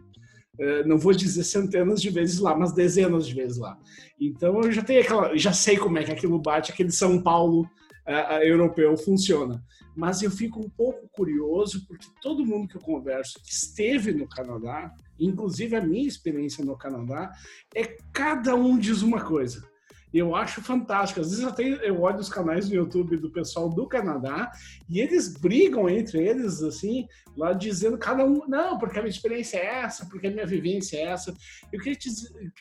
uh, 0.60 0.88
não 0.88 0.98
vou 0.98 1.14
dizer 1.14 1.44
centenas 1.44 2.02
de 2.02 2.10
vezes 2.10 2.40
lá, 2.40 2.56
mas 2.56 2.74
dezenas 2.74 3.28
de 3.28 3.34
vezes 3.34 3.58
lá. 3.58 3.78
Então 4.20 4.62
eu 4.62 4.72
já 4.72 4.82
tenho 4.82 5.02
aquela, 5.02 5.38
já 5.38 5.52
sei 5.52 5.78
como 5.78 5.98
é 5.98 6.04
que 6.04 6.12
aquilo 6.12 6.40
bate, 6.40 6.72
aquele 6.72 6.92
São 6.92 7.22
Paulo 7.22 7.64
uh, 8.08 8.44
europeu 8.44 8.96
funciona. 8.96 9.62
Mas 9.96 10.22
eu 10.22 10.32
fico 10.32 10.60
um 10.60 10.70
pouco 10.70 11.08
curioso 11.12 11.86
porque 11.86 12.08
todo 12.22 12.46
mundo 12.46 12.68
que 12.68 12.78
eu 12.78 12.82
converso 12.82 13.42
que 13.44 13.52
esteve 13.52 14.14
no 14.14 14.28
Canadá 14.28 14.92
inclusive 15.20 15.76
a 15.76 15.82
minha 15.82 16.08
experiência 16.08 16.64
no 16.64 16.78
Canadá, 16.78 17.32
é 17.76 17.98
cada 18.12 18.56
um 18.56 18.78
diz 18.78 19.02
uma 19.02 19.22
coisa. 19.22 19.74
Eu 20.14 20.36
acho 20.36 20.62
fantástico. 20.62 21.22
Às 21.22 21.32
vezes 21.32 21.44
até 21.44 21.64
eu 21.64 22.00
olho 22.02 22.20
os 22.20 22.30
canais 22.30 22.70
do 22.70 22.76
YouTube 22.76 23.18
do 23.18 23.32
pessoal 23.32 23.68
do 23.68 23.88
Canadá 23.88 24.52
e 24.88 25.00
eles 25.00 25.36
brigam 25.36 25.90
entre 25.90 26.20
eles, 26.24 26.62
assim, 26.62 27.08
lá 27.36 27.52
dizendo 27.52 27.98
cada 27.98 28.24
um, 28.24 28.48
não, 28.48 28.78
porque 28.78 29.00
a 29.00 29.02
minha 29.02 29.10
experiência 29.10 29.58
é 29.58 29.80
essa, 29.80 30.06
porque 30.06 30.28
a 30.28 30.32
minha 30.32 30.46
vivência 30.46 30.98
é 30.98 31.06
essa. 31.06 31.34
Eu 31.72 31.80
queria 31.80 31.98
te, 31.98 32.10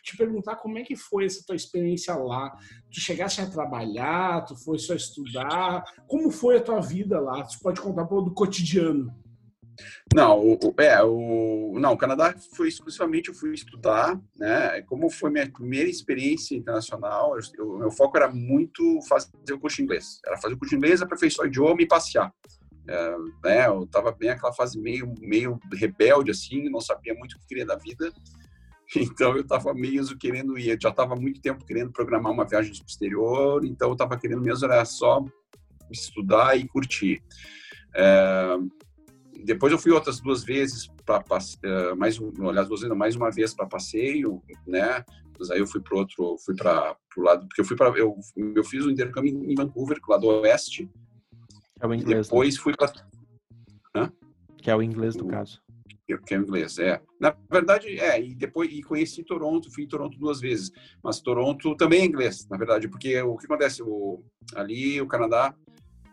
te 0.02 0.16
perguntar 0.16 0.56
como 0.56 0.78
é 0.78 0.82
que 0.82 0.96
foi 0.96 1.26
essa 1.26 1.44
tua 1.46 1.54
experiência 1.54 2.14
lá. 2.14 2.56
Tu 2.90 3.00
chegaste 3.00 3.42
a 3.42 3.50
trabalhar, 3.50 4.46
tu 4.46 4.56
foi 4.56 4.78
só 4.78 4.94
estudar? 4.94 5.84
Como 6.08 6.30
foi 6.30 6.56
a 6.56 6.62
tua 6.62 6.80
vida 6.80 7.20
lá? 7.20 7.42
Tu 7.44 7.58
pode 7.60 7.82
contar 7.82 8.04
um 8.04 8.06
pouco 8.06 8.30
do 8.30 8.34
cotidiano. 8.34 9.12
Não, 10.14 10.38
o, 10.40 10.58
é, 10.78 11.02
o, 11.02 11.78
não, 11.78 11.92
o 11.92 11.96
Canadá 11.96 12.34
foi 12.54 12.68
exclusivamente 12.68 13.28
eu 13.28 13.34
fui 13.34 13.54
estudar, 13.54 14.20
né? 14.36 14.82
Como 14.82 15.08
foi 15.10 15.30
minha 15.30 15.50
primeira 15.50 15.88
experiência 15.88 16.56
internacional, 16.56 17.36
eu, 17.56 17.78
meu 17.78 17.90
foco 17.90 18.16
era 18.16 18.30
muito 18.30 19.00
fazer 19.08 19.30
o 19.52 19.58
curso 19.58 19.76
de 19.76 19.82
inglês. 19.82 20.20
Era 20.26 20.36
fazer 20.36 20.54
o 20.54 20.58
curso 20.58 20.70
de 20.70 20.76
inglês, 20.76 21.00
aperfeiçoar 21.00 21.46
o 21.46 21.50
idioma 21.50 21.82
e 21.82 21.86
passear. 21.86 22.32
É, 22.88 23.16
né, 23.44 23.66
eu 23.68 23.84
estava 23.84 24.10
bem 24.10 24.30
aquela 24.30 24.52
fase 24.52 24.78
meio, 24.80 25.14
meio 25.20 25.58
rebelde, 25.72 26.30
assim, 26.30 26.68
não 26.68 26.80
sabia 26.80 27.14
muito 27.14 27.36
o 27.36 27.38
que 27.40 27.46
queria 27.46 27.66
da 27.66 27.76
vida. 27.76 28.12
Então 28.94 29.34
eu 29.34 29.40
estava 29.40 29.72
mesmo 29.72 30.18
querendo 30.18 30.58
ir, 30.58 30.68
eu 30.68 30.78
já 30.78 30.90
estava 30.90 31.16
muito 31.16 31.40
tempo 31.40 31.64
querendo 31.64 31.90
programar 31.90 32.30
uma 32.30 32.44
viagem 32.44 32.72
para 32.74 32.82
o 32.82 32.86
exterior, 32.86 33.64
então 33.64 33.88
eu 33.88 33.94
estava 33.94 34.18
querendo 34.18 34.42
mesmo 34.42 34.66
era 34.66 34.84
só 34.84 35.24
estudar 35.90 36.58
e 36.58 36.68
curtir. 36.68 37.22
É, 37.94 38.58
depois 39.42 39.72
eu 39.72 39.78
fui 39.78 39.90
outras 39.92 40.20
duas 40.20 40.44
vezes 40.44 40.88
para 41.04 41.18
uh, 41.20 41.96
mais 41.96 42.18
aliás 42.40 42.68
duas 42.68 42.80
vezes 42.80 42.96
mais 42.96 43.16
uma 43.16 43.30
vez 43.30 43.54
para 43.54 43.66
passeio 43.66 44.42
né? 44.66 45.04
Mas 45.38 45.50
aí 45.50 45.58
eu 45.58 45.66
fui 45.66 45.80
para 45.80 45.98
outro 45.98 46.36
fui 46.44 46.54
para 46.54 46.96
o 47.16 47.20
lado 47.20 47.46
porque 47.46 47.60
eu 47.60 47.64
fui 47.64 47.76
para 47.76 47.88
eu, 47.98 48.14
eu 48.54 48.64
fiz 48.64 48.84
o 48.84 48.88
um 48.88 48.90
intercâmbio 48.90 49.30
em 49.50 49.54
Vancouver 49.54 49.98
lá 50.08 50.16
do 50.16 50.26
oeste. 50.26 50.90
É 51.80 51.86
o 51.86 51.94
inglês 51.94 52.28
depois 52.28 52.54
né? 52.54 52.60
fui 52.60 52.74
para 52.76 52.92
que 54.58 54.70
é 54.70 54.76
o 54.76 54.82
inglês 54.82 55.16
do 55.16 55.26
caso. 55.26 55.60
que 56.06 56.34
é 56.34 56.38
o 56.38 56.42
inglês 56.42 56.78
é. 56.78 57.02
Na 57.18 57.34
verdade 57.50 57.98
é 57.98 58.22
e 58.22 58.34
depois 58.34 58.70
e 58.70 58.82
conheci 58.82 59.24
Toronto 59.24 59.72
fui 59.72 59.84
em 59.84 59.88
Toronto 59.88 60.16
duas 60.18 60.40
vezes. 60.40 60.70
Mas 61.02 61.20
Toronto 61.20 61.74
também 61.74 62.02
é 62.02 62.04
inglês 62.04 62.46
na 62.48 62.56
verdade 62.56 62.86
porque 62.86 63.20
o 63.22 63.36
que 63.36 63.46
acontece? 63.46 63.82
O 63.82 64.22
ali 64.54 65.00
o 65.00 65.08
Canadá 65.08 65.56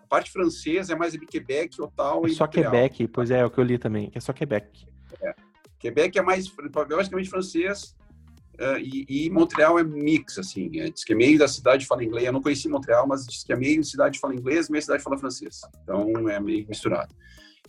parte 0.09 0.31
francesa 0.31 0.93
é 0.93 0.95
mais 0.95 1.13
ali 1.13 1.25
Quebec, 1.25 1.79
Ottawa 1.81 2.27
é 2.27 2.31
e 2.31 2.33
só. 2.33 2.47
Quebec, 2.47 3.07
pois 3.07 3.29
é, 3.29 3.39
é 3.39 3.45
o 3.45 3.51
que 3.51 3.59
eu 3.59 3.63
li 3.63 3.77
também, 3.77 4.11
é 4.13 4.19
só 4.19 4.33
Quebec. 4.33 4.87
É. 5.21 5.35
Quebec 5.77 6.17
é 6.17 6.21
mais, 6.21 6.51
basicamente 6.89 7.29
francês, 7.29 7.95
uh, 8.59 8.77
e, 8.79 9.05
e, 9.07 9.29
Montreal 9.29 9.79
é 9.79 9.83
mix, 9.83 10.37
assim, 10.37 10.69
é, 10.79 10.89
diz 10.89 11.03
que 11.03 11.13
é 11.13 11.15
meio 11.15 11.37
da 11.37 11.47
cidade 11.47 11.85
fala 11.85 12.03
inglês, 12.03 12.25
eu 12.25 12.33
não 12.33 12.41
conheci 12.41 12.67
Montreal, 12.67 13.07
mas 13.07 13.25
diz 13.25 13.43
que 13.43 13.53
é 13.53 13.55
meio 13.55 13.83
cidade 13.83 14.19
fala 14.19 14.35
inglês, 14.35 14.69
meio 14.69 14.81
cidade 14.81 15.03
fala 15.03 15.17
francês, 15.17 15.61
então 15.83 16.27
é 16.27 16.39
meio 16.39 16.67
misturado. 16.67 17.15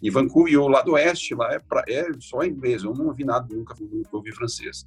E 0.02 0.10
Vancouver, 0.10 0.58
o 0.58 0.68
lado 0.68 0.92
oeste 0.92 1.34
lá 1.34 1.52
é, 1.52 1.58
pra, 1.58 1.84
é 1.86 2.06
só 2.20 2.42
inglês, 2.42 2.82
eu 2.82 2.94
não 2.94 3.06
ouvi 3.06 3.22
nada, 3.22 3.46
nunca, 3.54 3.74
nunca 3.78 4.16
ouvi 4.16 4.32
francês. 4.32 4.82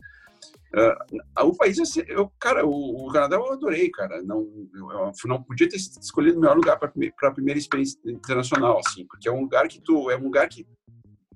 Uh, 0.76 1.46
o 1.48 1.56
país, 1.56 1.80
assim, 1.80 2.02
eu, 2.08 2.32
cara, 2.40 2.66
o, 2.66 3.08
o, 3.08 3.12
Canadá 3.12 3.36
eu 3.36 3.52
adorei, 3.52 3.92
cara. 3.92 4.24
Não, 4.24 4.40
eu, 4.74 5.12
não 5.26 5.44
podia 5.44 5.70
ter 5.70 5.76
escolhido 5.76 6.38
o 6.38 6.42
melhor 6.42 6.56
lugar 6.56 6.80
para 6.80 6.90
a 6.90 7.32
primeira 7.32 7.60
experiência 7.60 8.00
internacional, 8.06 8.82
assim, 8.86 9.06
porque 9.06 9.30
é 9.30 9.32
um 9.32 9.42
lugar 9.42 9.68
que 9.68 9.80
tu, 9.80 10.10
é 10.10 10.18
um 10.18 10.24
lugar 10.24 10.50
que 10.50 10.66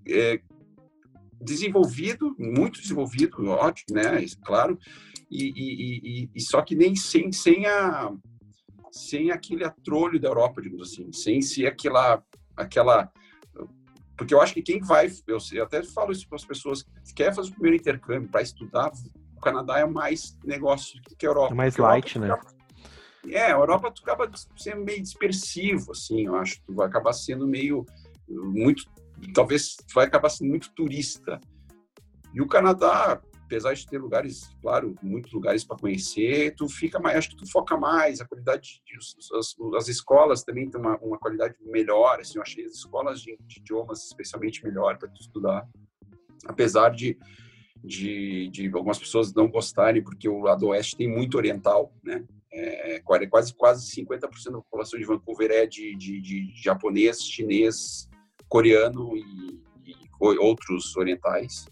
é 0.07 0.41
desenvolvido, 1.39 2.35
muito 2.39 2.81
desenvolvido, 2.81 3.47
ótimo, 3.47 3.95
né? 3.95 4.25
Claro. 4.43 4.77
E, 5.29 5.51
e, 5.55 6.23
e, 6.23 6.29
e 6.33 6.41
só 6.41 6.63
que 6.63 6.75
nem 6.75 6.95
sem, 6.95 7.31
sem 7.31 7.65
a 7.65 8.11
sem 8.91 9.29
aquele 9.29 9.63
atrolho 9.63 10.19
da 10.19 10.29
Europa, 10.29 10.61
digamos 10.61 10.91
assim, 10.91 11.11
sem 11.11 11.41
ser 11.41 11.67
aquela 11.67 12.23
aquela 12.55 13.11
porque 14.17 14.33
eu 14.33 14.41
acho 14.41 14.53
que 14.55 14.63
quem 14.63 14.79
vai, 14.79 15.07
eu, 15.27 15.37
eu 15.53 15.63
até 15.63 15.83
falo 15.83 16.11
isso 16.11 16.27
para 16.27 16.37
as 16.37 16.45
pessoas 16.45 16.81
que 16.81 17.13
quer 17.15 17.35
fazer 17.35 17.49
o 17.49 17.53
primeiro 17.53 17.77
intercâmbio 17.77 18.27
para 18.27 18.41
estudar, 18.41 18.91
o 19.37 19.41
Canadá 19.41 19.79
é 19.79 19.85
mais 19.85 20.37
negócio 20.43 20.99
que 21.17 21.25
a 21.25 21.29
Europa. 21.29 21.53
É 21.53 21.55
mais 21.55 21.77
light, 21.77 22.19
né? 22.19 22.35
é, 23.29 23.45
a 23.45 23.51
Europa 23.51 23.91
tu 23.91 24.01
acaba 24.01 24.29
sendo 24.57 24.83
meio 24.83 25.01
dispersivo, 25.01 25.91
assim, 25.91 26.25
eu 26.25 26.35
acho. 26.35 26.61
Tu 26.63 26.73
vai 26.73 26.87
acabar 26.87 27.13
sendo 27.13 27.47
meio 27.47 27.85
muito, 28.27 28.83
talvez 29.33 29.77
vai 29.93 30.05
acabar 30.05 30.29
sendo 30.29 30.49
muito 30.49 30.71
turista. 30.73 31.39
E 32.33 32.41
o 32.41 32.47
Canadá, 32.47 33.21
apesar 33.45 33.73
de 33.73 33.85
ter 33.85 33.99
lugares, 33.99 34.49
claro, 34.61 34.95
muitos 35.01 35.31
lugares 35.31 35.63
para 35.63 35.77
conhecer, 35.77 36.53
tu 36.55 36.67
fica 36.67 36.99
mais, 36.99 37.17
acho 37.17 37.29
que 37.29 37.37
tu 37.37 37.49
foca 37.49 37.77
mais, 37.77 38.19
a 38.19 38.25
qualidade, 38.25 38.81
de, 38.85 38.97
as, 39.37 39.55
as 39.75 39.87
escolas 39.87 40.43
também 40.43 40.69
têm 40.69 40.79
uma, 40.79 40.97
uma 40.97 41.17
qualidade 41.17 41.55
melhor, 41.61 42.19
assim, 42.19 42.37
eu 42.37 42.41
achei 42.41 42.65
as 42.65 42.73
escolas 42.73 43.21
de, 43.21 43.37
de 43.45 43.59
idiomas 43.59 44.05
especialmente 44.05 44.63
melhor 44.63 44.97
para 44.97 45.09
tu 45.09 45.21
estudar, 45.21 45.67
apesar 46.45 46.89
de, 46.89 47.17
de, 47.83 48.49
de, 48.49 48.67
algumas 48.73 48.99
pessoas 48.99 49.33
não 49.33 49.47
gostarem, 49.47 50.03
porque 50.03 50.27
o 50.27 50.41
lado 50.41 50.67
oeste 50.67 50.95
tem 50.95 51.07
muito 51.07 51.37
oriental, 51.37 51.93
né, 52.03 52.23
é, 52.51 53.01
quase, 53.29 53.53
quase 53.53 53.89
50% 53.91 54.19
da 54.51 54.57
população 54.61 54.99
de 54.99 55.05
Vancouver 55.05 55.51
é 55.51 55.65
de, 55.65 55.95
de, 55.95 56.21
de 56.21 56.51
japonês, 56.55 57.21
chinês, 57.21 58.09
coreano 58.47 59.15
e, 59.15 59.61
e 59.85 59.95
outros 60.39 60.95
orientais, 60.95 61.67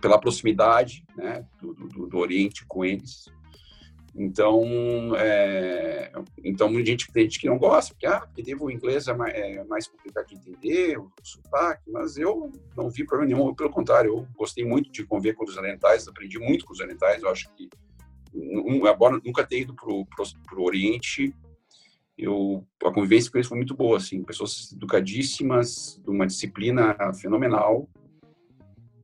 pela 0.00 0.20
proximidade 0.20 1.04
né, 1.16 1.44
do, 1.60 1.74
do, 1.74 2.06
do 2.06 2.18
Oriente 2.18 2.64
com 2.66 2.84
eles. 2.84 3.26
Então, 4.18 5.14
é, 5.16 6.10
então 6.44 6.68
muita 6.68 6.90
gente, 6.90 7.12
tem 7.12 7.22
gente 7.22 7.38
que 7.38 7.46
não 7.46 7.56
gosta, 7.56 7.94
porque, 7.94 8.06
ah, 8.06 8.26
porque 8.34 8.52
o 8.56 8.68
inglês 8.68 9.06
é 9.06 9.14
mais, 9.14 9.32
é 9.32 9.62
mais, 9.62 9.86
complicado 9.86 10.26
de 10.26 10.34
entender, 10.34 10.98
o 10.98 11.08
sotaque, 11.22 11.88
mas 11.88 12.18
eu 12.18 12.50
não 12.76 12.90
vi 12.90 13.06
problema 13.06 13.32
nenhum, 13.32 13.54
pelo 13.54 13.70
contrário, 13.70 14.10
eu 14.10 14.26
gostei 14.36 14.64
muito 14.64 14.90
de 14.90 15.06
conviver 15.06 15.34
com 15.34 15.44
os 15.44 15.56
orientais, 15.56 16.08
aprendi 16.08 16.36
muito 16.36 16.64
com 16.64 16.72
os 16.72 16.80
orientais, 16.80 17.22
eu 17.22 17.28
acho 17.28 17.48
que, 17.54 17.68
embora 18.34 19.20
nunca 19.24 19.46
tenha 19.46 19.62
ido 19.62 19.74
para 19.74 19.88
o 19.88 20.64
Oriente, 20.64 21.32
eu, 22.16 22.66
a 22.82 22.92
convivência 22.92 23.30
com 23.30 23.38
eles 23.38 23.46
foi 23.46 23.56
muito 23.56 23.76
boa, 23.76 23.98
assim, 23.98 24.24
pessoas 24.24 24.72
educadíssimas, 24.72 26.00
de 26.02 26.10
uma 26.10 26.26
disciplina 26.26 26.96
fenomenal, 27.14 27.88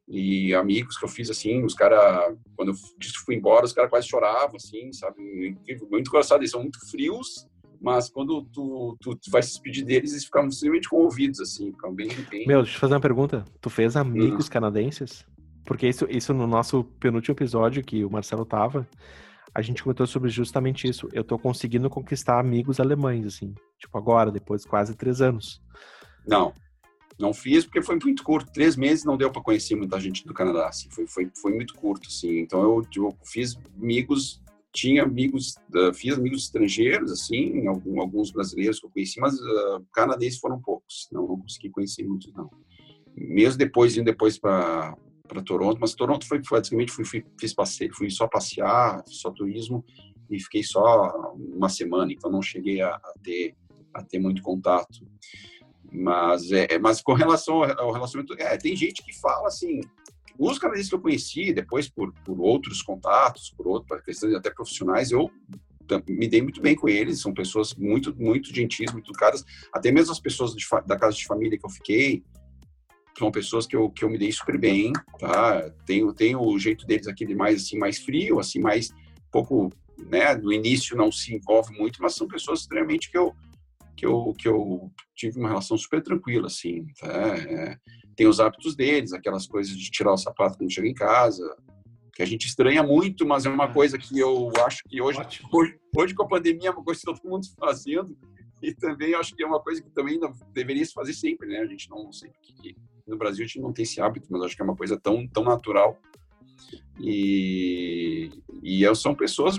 e 0.06 0.54
amigos 0.54 0.98
que 0.98 1.04
eu 1.04 1.08
fiz 1.08 1.30
assim, 1.30 1.64
os 1.64 1.74
caras, 1.74 2.36
quando 2.56 2.70
eu 2.70 2.74
disse 2.98 3.14
que 3.14 3.24
fui 3.24 3.34
embora, 3.36 3.64
os 3.64 3.72
caras 3.72 3.90
quase 3.90 4.08
choravam, 4.08 4.56
assim, 4.56 4.92
sabe? 4.92 5.56
Muito 5.90 6.08
engraçado, 6.08 6.40
eles 6.40 6.50
são 6.50 6.60
muito 6.60 6.78
frios, 6.90 7.46
mas 7.80 8.08
quando 8.08 8.42
tu, 8.52 8.96
tu, 9.00 9.16
tu 9.16 9.30
vai 9.30 9.42
se 9.42 9.50
despedir 9.50 9.84
deles, 9.84 10.12
eles 10.12 10.24
ficam 10.24 10.46
extremamente 10.46 10.88
comovidos, 10.88 11.40
assim, 11.40 11.72
ficam 11.72 11.94
bem, 11.94 12.08
bem... 12.30 12.46
Meu, 12.46 12.62
deixa 12.62 12.76
eu 12.76 12.80
fazer 12.80 12.94
uma 12.94 13.00
pergunta. 13.00 13.44
Tu 13.60 13.70
fez 13.70 13.96
amigos 13.96 14.46
hum. 14.46 14.50
canadenses? 14.50 15.26
Porque 15.64 15.88
isso, 15.88 16.06
isso 16.10 16.34
no 16.34 16.46
nosso 16.46 16.84
penúltimo 17.00 17.34
episódio, 17.34 17.82
que 17.82 18.04
o 18.04 18.10
Marcelo 18.10 18.44
tava, 18.44 18.86
a 19.54 19.62
gente 19.62 19.82
comentou 19.82 20.06
sobre 20.06 20.28
justamente 20.28 20.88
isso. 20.88 21.08
Eu 21.12 21.24
tô 21.24 21.38
conseguindo 21.38 21.88
conquistar 21.88 22.38
amigos 22.38 22.80
alemães, 22.80 23.26
assim, 23.26 23.54
tipo 23.78 23.96
agora, 23.96 24.30
depois 24.30 24.62
de 24.62 24.68
quase 24.68 24.94
três 24.94 25.20
anos. 25.20 25.62
Não, 26.26 26.52
não 27.18 27.32
fiz 27.32 27.64
porque 27.64 27.82
foi 27.82 27.98
muito 28.02 28.22
curto. 28.22 28.52
Três 28.52 28.76
meses 28.76 29.04
não 29.04 29.16
deu 29.16 29.30
para 29.30 29.42
conhecer 29.42 29.74
muita 29.74 29.98
gente 30.00 30.24
do 30.24 30.34
Canadá. 30.34 30.68
Assim, 30.68 30.88
foi, 30.90 31.06
foi, 31.06 31.30
foi 31.40 31.54
muito 31.54 31.74
curto. 31.74 32.08
Assim. 32.08 32.38
Então 32.38 32.62
eu, 32.62 32.82
eu 32.96 33.16
fiz 33.24 33.56
amigos, 33.80 34.42
tinha 34.72 35.04
amigos, 35.04 35.54
uh, 35.74 35.94
fiz 35.94 36.14
amigos 36.14 36.44
estrangeiros, 36.44 37.12
assim, 37.12 37.66
alguns 37.68 38.30
brasileiros 38.32 38.80
que 38.80 38.86
eu 38.86 38.90
conheci, 38.90 39.20
mas 39.20 39.34
uh, 39.34 39.84
canadenses 39.92 40.40
foram 40.40 40.60
poucos. 40.60 41.08
Não, 41.12 41.26
não 41.26 41.38
consegui 41.38 41.70
conhecer 41.70 42.04
muitos, 42.04 42.32
não. 42.32 42.50
Mesmo 43.16 43.58
depois, 43.58 43.96
indo 43.96 44.06
depois 44.06 44.38
para 44.38 44.96
para 45.26 45.42
Toronto, 45.42 45.78
mas 45.80 45.94
Toronto 45.94 46.26
foi 46.28 46.38
basicamente 46.38 46.92
fui, 46.92 47.02
fui, 47.02 47.24
fiz 47.40 47.54
passeio, 47.54 47.94
fui 47.94 48.10
só 48.10 48.28
passear, 48.28 49.02
só 49.06 49.30
turismo 49.30 49.82
e 50.30 50.38
fiquei 50.38 50.62
só 50.62 51.32
uma 51.34 51.70
semana, 51.70 52.12
então 52.12 52.30
não 52.30 52.42
cheguei 52.42 52.82
a, 52.82 52.90
a 52.90 53.14
ter 53.22 53.56
a 53.94 54.02
ter 54.02 54.18
muito 54.18 54.42
contato. 54.42 55.06
Mas, 55.94 56.50
é, 56.50 56.66
é, 56.70 56.78
mas 56.78 57.00
com 57.00 57.12
relação 57.12 57.62
ao 57.62 57.92
relacionamento, 57.92 58.34
é, 58.36 58.56
tem 58.56 58.74
gente 58.74 59.00
que 59.04 59.16
fala 59.20 59.46
assim, 59.46 59.80
os 60.36 60.58
canadenses 60.58 60.88
que 60.88 60.94
eu 60.96 61.00
conheci, 61.00 61.52
depois 61.52 61.88
por, 61.88 62.12
por 62.24 62.40
outros 62.40 62.82
contatos, 62.82 63.54
por 63.56 63.68
outras 63.68 64.02
questões 64.02 64.34
até 64.34 64.50
profissionais, 64.50 65.12
eu 65.12 65.30
me 66.08 66.26
dei 66.26 66.42
muito 66.42 66.60
bem 66.60 66.74
com 66.74 66.88
eles, 66.88 67.20
são 67.20 67.32
pessoas 67.32 67.74
muito, 67.74 68.12
muito 68.16 68.52
gentis, 68.52 68.90
muito 68.90 69.10
educadas, 69.10 69.44
até 69.72 69.92
mesmo 69.92 70.10
as 70.10 70.18
pessoas 70.18 70.52
de, 70.54 70.66
da 70.84 70.98
casa 70.98 71.16
de 71.16 71.26
família 71.26 71.58
que 71.58 71.64
eu 71.64 71.70
fiquei, 71.70 72.24
são 73.16 73.30
pessoas 73.30 73.64
que 73.64 73.76
eu, 73.76 73.88
que 73.88 74.04
eu 74.04 74.10
me 74.10 74.18
dei 74.18 74.32
super 74.32 74.58
bem, 74.58 74.92
tá? 75.20 75.70
Tem, 75.86 76.12
tem 76.14 76.34
o 76.34 76.58
jeito 76.58 76.84
deles 76.86 77.06
aquele 77.06 77.36
mais, 77.36 77.62
assim, 77.62 77.78
mais 77.78 77.98
frio, 77.98 78.40
assim, 78.40 78.58
mais 78.58 78.90
pouco, 79.30 79.70
né, 80.10 80.34
no 80.34 80.52
início 80.52 80.96
não 80.96 81.12
se 81.12 81.36
envolve 81.36 81.72
muito, 81.78 82.02
mas 82.02 82.16
são 82.16 82.26
pessoas 82.26 82.62
extremamente 82.62 83.10
que 83.10 83.16
eu, 83.16 83.32
que 83.96 84.06
eu, 84.06 84.34
que 84.38 84.48
eu 84.48 84.90
tive 85.14 85.38
uma 85.38 85.48
relação 85.48 85.76
super 85.76 86.02
tranquila, 86.02 86.46
assim. 86.46 86.86
Tá? 87.00 87.36
É, 87.36 87.76
tem 88.16 88.26
os 88.26 88.40
hábitos 88.40 88.74
deles, 88.76 89.12
aquelas 89.12 89.46
coisas 89.46 89.76
de 89.76 89.90
tirar 89.90 90.12
o 90.12 90.16
sapato 90.16 90.58
quando 90.58 90.72
chega 90.72 90.88
em 90.88 90.94
casa, 90.94 91.44
que 92.14 92.22
a 92.22 92.26
gente 92.26 92.46
estranha 92.46 92.82
muito, 92.82 93.26
mas 93.26 93.44
é 93.44 93.48
uma 93.48 93.72
coisa 93.72 93.98
que 93.98 94.18
eu 94.18 94.50
acho 94.64 94.82
que 94.88 95.00
hoje, 95.00 95.18
hoje, 95.52 95.78
hoje, 95.96 96.14
com 96.14 96.22
a 96.22 96.28
pandemia 96.28 96.68
é 96.68 96.72
uma 96.72 96.84
coisa 96.84 97.00
que 97.00 97.06
todo 97.06 97.28
mundo 97.28 97.42
está 97.42 97.66
fazendo 97.66 98.16
e 98.62 98.72
também 98.72 99.14
acho 99.14 99.34
que 99.34 99.42
é 99.42 99.46
uma 99.46 99.60
coisa 99.60 99.82
que 99.82 99.90
também 99.90 100.18
deveria 100.52 100.84
se 100.84 100.92
fazer 100.92 101.12
sempre, 101.12 101.48
né? 101.48 101.58
A 101.58 101.66
gente 101.66 101.90
não 101.90 102.12
sei 102.12 102.30
porque 102.30 102.76
no 103.06 103.18
Brasil 103.18 103.44
a 103.44 103.46
gente 103.46 103.60
não 103.60 103.72
tem 103.72 103.82
esse 103.82 104.00
hábito, 104.00 104.28
mas 104.30 104.42
acho 104.42 104.56
que 104.56 104.62
é 104.62 104.64
uma 104.64 104.76
coisa 104.76 104.98
tão 104.98 105.26
tão 105.26 105.44
natural 105.44 106.00
e 107.00 108.30
e 108.62 108.82
eu, 108.82 108.94
são 108.94 109.14
pessoas 109.14 109.58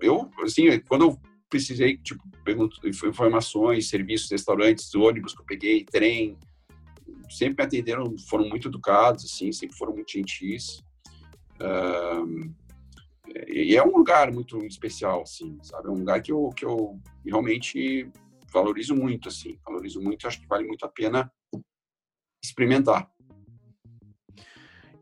eu 0.00 0.30
assim 0.42 0.80
quando 0.88 1.06
eu 1.06 1.20
precisei, 1.48 1.96
tipo, 1.98 2.22
pergunto 2.44 2.80
informações, 2.88 3.88
serviços, 3.88 4.30
restaurantes, 4.30 4.94
ônibus 4.94 5.34
que 5.34 5.40
eu 5.40 5.46
peguei, 5.46 5.84
trem, 5.84 6.36
sempre 7.30 7.62
me 7.62 7.66
atenderam, 7.66 8.18
foram 8.28 8.48
muito 8.48 8.68
educados, 8.68 9.24
assim, 9.24 9.52
sempre 9.52 9.76
foram 9.76 9.94
muito 9.94 10.10
gentis. 10.10 10.82
Uh, 11.60 12.54
e 13.48 13.76
é 13.76 13.84
um 13.84 13.96
lugar 13.96 14.32
muito 14.32 14.64
especial, 14.64 15.22
assim, 15.22 15.58
sabe? 15.62 15.88
É 15.88 15.90
um 15.90 15.98
lugar 15.98 16.22
que 16.22 16.32
eu, 16.32 16.48
que 16.56 16.64
eu 16.64 17.00
realmente 17.24 18.10
valorizo 18.52 18.94
muito, 18.94 19.28
assim, 19.28 19.58
valorizo 19.64 20.00
muito, 20.00 20.26
acho 20.26 20.40
que 20.40 20.46
vale 20.46 20.66
muito 20.66 20.84
a 20.84 20.88
pena 20.88 21.30
experimentar. 22.42 23.10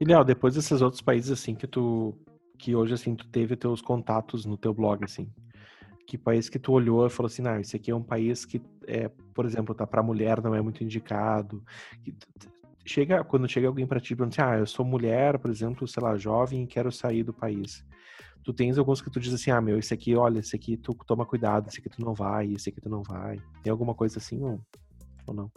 E, 0.00 0.04
Léo, 0.04 0.24
depois 0.24 0.54
desses 0.54 0.82
outros 0.82 1.02
países, 1.02 1.30
assim, 1.30 1.54
que 1.54 1.66
tu, 1.66 2.18
que 2.58 2.74
hoje, 2.74 2.94
assim, 2.94 3.14
tu 3.14 3.28
teve 3.28 3.56
teus 3.56 3.80
contatos 3.80 4.44
no 4.44 4.56
teu 4.56 4.74
blog, 4.74 5.04
assim, 5.04 5.30
que 6.06 6.18
país 6.18 6.48
que 6.48 6.58
tu 6.58 6.72
olhou 6.72 7.06
e 7.06 7.10
falou 7.10 7.26
assim, 7.26 7.42
não, 7.42 7.58
esse 7.58 7.76
aqui 7.76 7.90
é 7.90 7.94
um 7.94 8.02
país 8.02 8.44
que, 8.44 8.60
é, 8.86 9.08
por 9.34 9.46
exemplo, 9.46 9.74
tá 9.74 9.86
para 9.86 10.02
mulher 10.02 10.42
não 10.42 10.54
é 10.54 10.60
muito 10.60 10.84
indicado. 10.84 11.62
Chega 12.84 13.24
quando 13.24 13.48
chega 13.48 13.66
alguém 13.66 13.86
para 13.86 14.00
ti 14.00 14.12
e 14.12 14.16
pergunta 14.16 14.42
assim, 14.42 14.50
ah, 14.50 14.58
eu 14.58 14.66
sou 14.66 14.84
mulher, 14.84 15.38
por 15.38 15.50
exemplo, 15.50 15.88
sei 15.88 16.02
lá, 16.02 16.16
jovem 16.16 16.64
e 16.64 16.66
quero 16.66 16.92
sair 16.92 17.22
do 17.22 17.32
país. 17.32 17.84
Tu 18.42 18.52
tens 18.52 18.76
alguns 18.76 19.00
que 19.00 19.10
tu 19.10 19.18
diz 19.18 19.32
assim, 19.32 19.50
ah, 19.50 19.60
meu, 19.60 19.78
esse 19.78 19.94
aqui, 19.94 20.14
olha, 20.14 20.40
esse 20.40 20.54
aqui 20.54 20.76
tu 20.76 20.94
toma 21.06 21.24
cuidado, 21.24 21.68
esse 21.68 21.80
aqui 21.80 21.88
tu 21.88 22.00
não 22.00 22.12
vai, 22.12 22.52
esse 22.52 22.68
aqui 22.68 22.80
tu 22.80 22.90
não 22.90 23.02
vai. 23.02 23.40
Tem 23.62 23.70
alguma 23.70 23.94
coisa 23.94 24.18
assim 24.18 24.42
ou, 24.42 24.60
ou 25.26 25.34
não? 25.34 25.50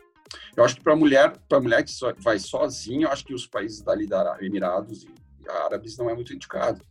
Eu 0.56 0.64
acho 0.64 0.76
que 0.76 0.84
para 0.84 0.96
mulher, 0.96 1.38
para 1.50 1.60
mulher 1.60 1.84
que 1.84 1.92
vai 2.22 2.40
sozinha, 2.40 3.08
eu 3.08 3.12
acho 3.12 3.26
que 3.26 3.34
os 3.34 3.46
países 3.46 3.82
dali 3.82 4.08
da 4.08 4.38
Emirados 4.42 5.04
e 5.04 5.10
árabes 5.50 5.98
não 5.98 6.10
é 6.10 6.16
muito 6.16 6.34
indicado 6.34 6.82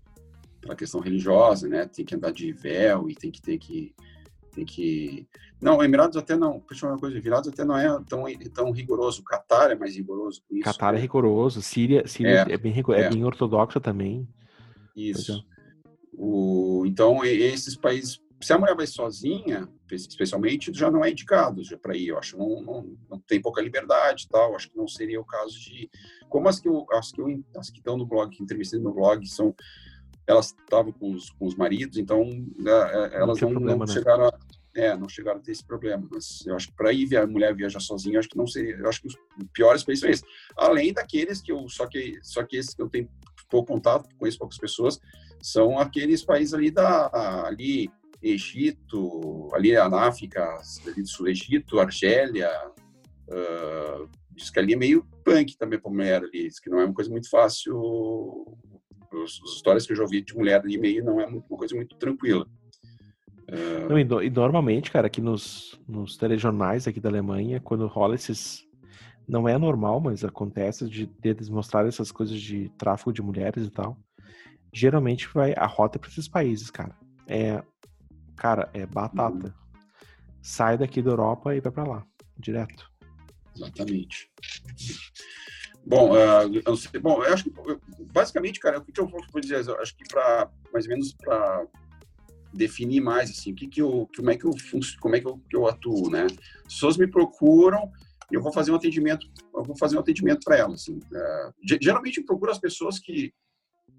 pela 0.66 0.76
questão 0.76 1.00
religiosa, 1.00 1.68
né? 1.68 1.86
Tem 1.86 2.04
que 2.04 2.14
andar 2.14 2.32
de 2.32 2.52
véu 2.52 3.08
e 3.08 3.14
tem 3.14 3.30
que 3.30 3.40
ter 3.40 3.56
que 3.58 3.94
tem 4.52 4.64
que 4.64 5.28
não, 5.60 5.82
Emirados 5.82 6.16
até 6.16 6.34
não, 6.34 6.62
deixa 6.68 6.86
eu 6.86 6.90
uma 6.90 6.98
coisa, 6.98 7.16
Emirados 7.16 7.48
até 7.48 7.64
não 7.64 7.76
é 7.76 7.88
tão 8.08 8.24
tão 8.52 8.70
rigoroso. 8.72 9.22
Catar 9.22 9.70
é 9.70 9.74
mais 9.74 9.96
rigoroso 9.96 10.42
com 10.46 10.56
isso. 10.56 10.64
Catar 10.64 10.90
é 10.90 10.92
né? 10.92 10.98
é 10.98 11.02
rigoroso, 11.02 11.62
Síria, 11.62 12.06
Síria 12.06 12.46
é, 12.48 12.52
é 12.52 12.58
bem 12.58 12.74
é. 12.74 13.00
é 13.00 13.10
bem 13.10 13.24
ortodoxa 13.24 13.80
também. 13.80 14.28
Isso. 14.94 15.32
É. 15.32 15.56
O, 16.12 16.84
então 16.86 17.22
esses 17.24 17.76
países, 17.76 18.18
se 18.40 18.52
a 18.52 18.58
mulher 18.58 18.74
vai 18.74 18.86
sozinha, 18.86 19.68
especialmente, 19.92 20.72
já 20.72 20.90
não 20.90 21.04
é 21.04 21.10
indicado 21.10 21.62
já 21.62 21.76
para 21.76 21.94
ir. 21.94 22.08
Eu 22.08 22.18
acho 22.18 22.38
não, 22.38 22.62
não, 22.62 22.96
não 23.10 23.18
tem 23.20 23.40
pouca 23.40 23.60
liberdade, 23.60 24.26
tal. 24.28 24.56
Acho 24.56 24.70
que 24.70 24.76
não 24.76 24.88
seria 24.88 25.20
o 25.20 25.24
caso 25.24 25.58
de 25.60 25.90
como 26.28 26.48
as 26.48 26.58
que 26.58 26.68
eu, 26.68 26.86
as 26.92 27.12
que 27.12 27.20
eu, 27.20 27.44
as 27.56 27.70
que 27.70 27.78
estão 27.78 27.96
no 27.96 28.06
blog, 28.06 28.34
que 28.34 28.42
entrevistei 28.42 28.80
no 28.80 28.94
blog 28.94 29.26
são 29.26 29.54
elas 30.26 30.46
estavam 30.46 30.92
com 30.92 31.12
os, 31.12 31.30
com 31.30 31.46
os 31.46 31.54
maridos, 31.54 31.98
então 31.98 32.24
né, 32.58 32.72
é, 32.72 33.16
elas 33.16 33.40
não, 33.40 33.50
problema, 33.50 33.86
não 33.86 33.86
né? 33.86 33.92
chegaram 33.92 34.24
a, 34.26 34.38
é, 34.74 34.96
não 34.96 35.08
chegaram 35.08 35.38
a 35.38 35.42
ter 35.42 35.52
esse 35.52 35.64
problema. 35.64 36.06
Mas 36.10 36.44
eu 36.46 36.54
acho 36.54 36.68
que 36.68 36.74
para 36.74 36.92
ir 36.92 37.16
a 37.16 37.26
mulher 37.26 37.54
viajar 37.54 37.80
sozinha, 37.80 38.16
eu 38.16 38.20
acho 38.20 38.28
que 38.28 38.36
não 38.36 38.46
seria. 38.46 38.76
Eu 38.76 38.88
acho 38.88 39.00
que 39.00 39.08
os 39.08 39.16
piores 39.52 39.84
países 39.84 40.00
são 40.00 40.10
esses. 40.10 40.24
Além 40.56 40.92
daqueles 40.92 41.40
que 41.40 41.52
eu 41.52 41.68
só 41.68 41.86
que 41.86 42.18
só 42.22 42.42
que 42.42 42.56
esses 42.56 42.74
que 42.74 42.82
eu 42.82 42.88
tenho 42.88 43.08
pouco 43.48 43.72
contato, 43.72 44.08
conheço 44.18 44.38
poucas 44.38 44.58
pessoas, 44.58 44.98
são 45.40 45.78
aqueles 45.78 46.24
países 46.24 46.52
ali 46.52 46.70
da 46.70 47.10
ali 47.46 47.88
Egito, 48.22 49.48
ali 49.54 49.72
na 49.72 50.08
África, 50.08 50.42
ali 50.86 51.02
do 51.02 51.08
Sul 51.08 51.28
Egito, 51.28 51.78
Argélia, 51.78 52.50
Uh, 53.28 54.08
diz 54.30 54.50
que 54.50 54.58
ali 54.58 54.74
é 54.74 54.76
meio 54.76 55.04
punk 55.24 55.56
também 55.56 55.80
para 55.80 55.90
mulher 55.90 56.22
ali, 56.22 56.46
diz 56.48 56.60
que 56.60 56.70
não 56.70 56.80
é 56.80 56.84
uma 56.84 56.94
coisa 56.94 57.10
muito 57.10 57.28
fácil. 57.28 57.76
As, 59.22 59.40
as 59.44 59.50
histórias 59.52 59.86
que 59.86 59.92
eu 59.92 59.96
já 59.96 60.02
ouvi 60.02 60.22
de 60.22 60.34
mulher 60.34 60.60
ali 60.60 60.78
meio 60.78 61.04
não 61.04 61.20
é 61.20 61.26
uma 61.26 61.40
coisa 61.42 61.74
muito 61.74 61.96
tranquila. 61.96 62.46
Uh... 63.48 63.88
Não, 63.88 63.98
e, 63.98 64.26
e, 64.26 64.30
normalmente, 64.30 64.90
cara, 64.90 65.06
aqui 65.06 65.20
nos, 65.20 65.78
nos 65.88 66.16
telejornais 66.16 66.86
aqui 66.86 67.00
da 67.00 67.08
Alemanha, 67.08 67.60
quando 67.60 67.86
rola 67.86 68.14
esses. 68.14 68.64
Não 69.28 69.48
é 69.48 69.58
normal, 69.58 70.00
mas 70.00 70.24
acontece 70.24 70.88
de, 70.88 71.06
de 71.06 71.28
eles 71.28 71.48
mostrarem 71.48 71.88
essas 71.88 72.12
coisas 72.12 72.40
de 72.40 72.68
tráfico 72.78 73.12
de 73.12 73.22
mulheres 73.22 73.66
e 73.66 73.70
tal. 73.70 73.98
Geralmente 74.72 75.28
vai 75.34 75.52
a 75.56 75.66
rota 75.66 75.98
para 75.98 76.08
esses 76.08 76.28
países, 76.28 76.70
cara. 76.70 76.94
É. 77.26 77.62
Cara, 78.36 78.70
é 78.72 78.86
batata. 78.86 79.48
Uhum. 79.48 79.80
Sai 80.42 80.78
daqui 80.78 81.02
da 81.02 81.10
Europa 81.10 81.56
e 81.56 81.60
vai 81.60 81.72
para 81.72 81.88
lá, 81.88 82.06
direto. 82.38 82.88
Exatamente. 83.56 84.30
Bom, 85.86 86.10
uh, 86.14 86.76
sei, 86.76 87.00
bom, 87.00 87.22
eu 87.22 87.32
acho 87.32 87.44
que 87.44 87.52
basicamente, 88.12 88.58
cara, 88.58 88.78
o 88.78 88.84
que 88.84 89.00
eu 89.00 89.06
vou 89.06 89.40
dizer, 89.40 89.64
eu 89.68 89.80
acho 89.80 89.96
que 89.96 90.04
para 90.08 90.50
mais 90.72 90.84
ou 90.84 90.90
menos 90.90 91.12
para 91.12 91.64
definir 92.52 93.00
mais 93.00 93.30
assim, 93.30 93.52
o 93.52 93.54
que 93.54 93.68
que 93.68 93.80
eu, 93.80 94.08
como 94.16 94.30
é 94.30 94.36
que 94.36 94.44
eu 94.44 94.50
como 95.00 95.14
é 95.14 95.20
que 95.20 95.26
eu, 95.28 95.38
que 95.48 95.56
eu 95.56 95.68
atuo, 95.68 96.10
né? 96.10 96.24
As 96.66 96.74
pessoas 96.74 96.96
me 96.96 97.06
procuram 97.06 97.92
e 98.32 98.34
eu 98.34 98.42
vou 98.42 98.52
fazer 98.52 98.72
um 98.72 98.74
atendimento, 98.74 99.28
eu 99.54 99.62
vou 99.62 99.76
fazer 99.76 99.96
um 99.96 100.00
atendimento 100.00 100.40
para 100.44 100.56
elas. 100.56 100.82
Assim. 100.82 100.96
Uh, 100.96 101.78
geralmente 101.80 102.18
eu 102.18 102.24
procuro 102.24 102.50
as 102.50 102.58
pessoas 102.58 102.98
que 102.98 103.32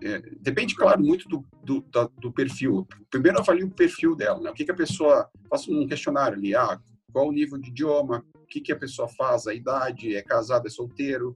é, 0.03 0.21
depende, 0.39 0.75
claro, 0.75 1.01
muito 1.01 1.27
do, 1.27 1.43
do, 1.63 1.83
do, 2.19 2.31
perfil. 2.31 2.85
Primeiro 3.09 3.39
avalio 3.39 3.65
o 3.65 3.71
perfil 3.71 4.15
dela, 4.15 4.39
né? 4.39 4.51
O 4.51 4.53
que, 4.53 4.65
que 4.65 4.71
a 4.71 4.75
pessoa 4.75 5.27
faço 5.49 5.71
um 5.71 5.87
questionário 5.87 6.37
ali, 6.37 6.53
ah, 6.53 6.79
qual 7.11 7.27
o 7.27 7.31
nível 7.31 7.57
de 7.57 7.69
idioma, 7.69 8.23
o 8.35 8.45
que, 8.45 8.61
que 8.61 8.71
a 8.71 8.75
pessoa 8.75 9.07
faz, 9.07 9.47
a 9.47 9.53
idade, 9.53 10.15
é 10.15 10.21
casado, 10.21 10.67
é 10.67 10.69
solteiro, 10.69 11.35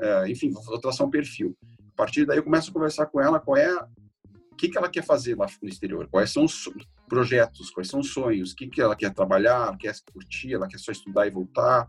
é, 0.00 0.30
enfim, 0.30 0.50
vou 0.50 0.80
traçar 0.80 1.06
um 1.06 1.10
perfil. 1.10 1.56
A 1.92 1.96
partir 1.96 2.26
daí 2.26 2.38
eu 2.38 2.44
começo 2.44 2.70
a 2.70 2.72
conversar 2.72 3.06
com 3.06 3.20
ela, 3.20 3.40
qual 3.40 3.56
é 3.56 3.74
o 3.74 4.56
que, 4.56 4.68
que 4.68 4.78
ela 4.78 4.88
quer 4.88 5.04
fazer 5.04 5.36
lá 5.36 5.46
no 5.62 5.68
exterior, 5.68 6.08
quais 6.10 6.32
são 6.32 6.44
os 6.44 6.68
projetos, 7.08 7.70
quais 7.70 7.88
são 7.88 8.00
os 8.00 8.12
sonhos, 8.12 8.52
o 8.52 8.56
que, 8.56 8.68
que 8.68 8.80
ela 8.80 8.96
quer 8.96 9.12
trabalhar, 9.12 9.76
quer 9.76 9.94
curtir, 10.12 10.54
ela 10.54 10.68
quer 10.68 10.78
só 10.78 10.92
estudar 10.92 11.26
e 11.26 11.30
voltar, 11.30 11.88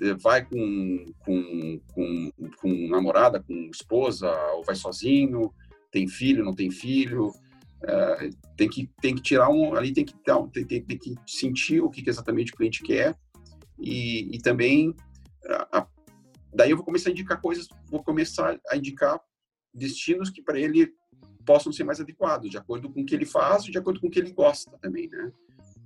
eh, 0.00 0.14
vai 0.14 0.44
com, 0.44 1.04
com, 1.18 1.80
com, 1.92 2.30
com 2.60 2.88
namorada, 2.88 3.42
com 3.42 3.70
esposa, 3.72 4.30
ou 4.52 4.64
vai 4.64 4.74
sozinho, 4.74 5.52
tem 5.90 6.08
filho, 6.08 6.44
não 6.44 6.54
tem 6.54 6.70
filho, 6.70 7.32
é, 7.82 8.30
tem 8.56 8.68
que 8.68 8.90
tem 9.00 9.14
que 9.14 9.22
tirar 9.22 9.50
um 9.50 9.74
ali 9.74 9.92
tem 9.92 10.04
que 10.04 10.14
tem, 10.52 10.64
tem, 10.64 10.82
tem 10.82 10.98
que 10.98 11.16
sentir 11.26 11.80
o 11.80 11.90
que, 11.90 12.02
que 12.02 12.10
exatamente 12.10 12.52
o 12.52 12.56
cliente 12.56 12.82
quer. 12.82 13.14
E, 13.78 14.34
e 14.34 14.38
também 14.38 14.94
a, 15.70 15.86
daí 16.54 16.70
eu 16.70 16.76
vou 16.76 16.84
começar 16.84 17.10
a 17.10 17.12
indicar 17.12 17.40
coisas 17.40 17.68
vou 17.90 18.02
começar 18.02 18.58
a 18.68 18.76
indicar 18.76 19.20
destinos 19.72 20.30
que 20.30 20.42
para 20.42 20.58
ele 20.58 20.92
possam 21.44 21.72
ser 21.72 21.84
mais 21.84 22.00
adequados, 22.00 22.50
de 22.50 22.56
acordo 22.56 22.90
com 22.90 23.02
o 23.02 23.04
que 23.04 23.14
ele 23.14 23.26
faz 23.26 23.64
e 23.64 23.70
de 23.70 23.78
acordo 23.78 24.00
com 24.00 24.06
o 24.06 24.10
que 24.10 24.18
ele 24.18 24.32
gosta 24.32 24.76
também, 24.78 25.08
né? 25.08 25.30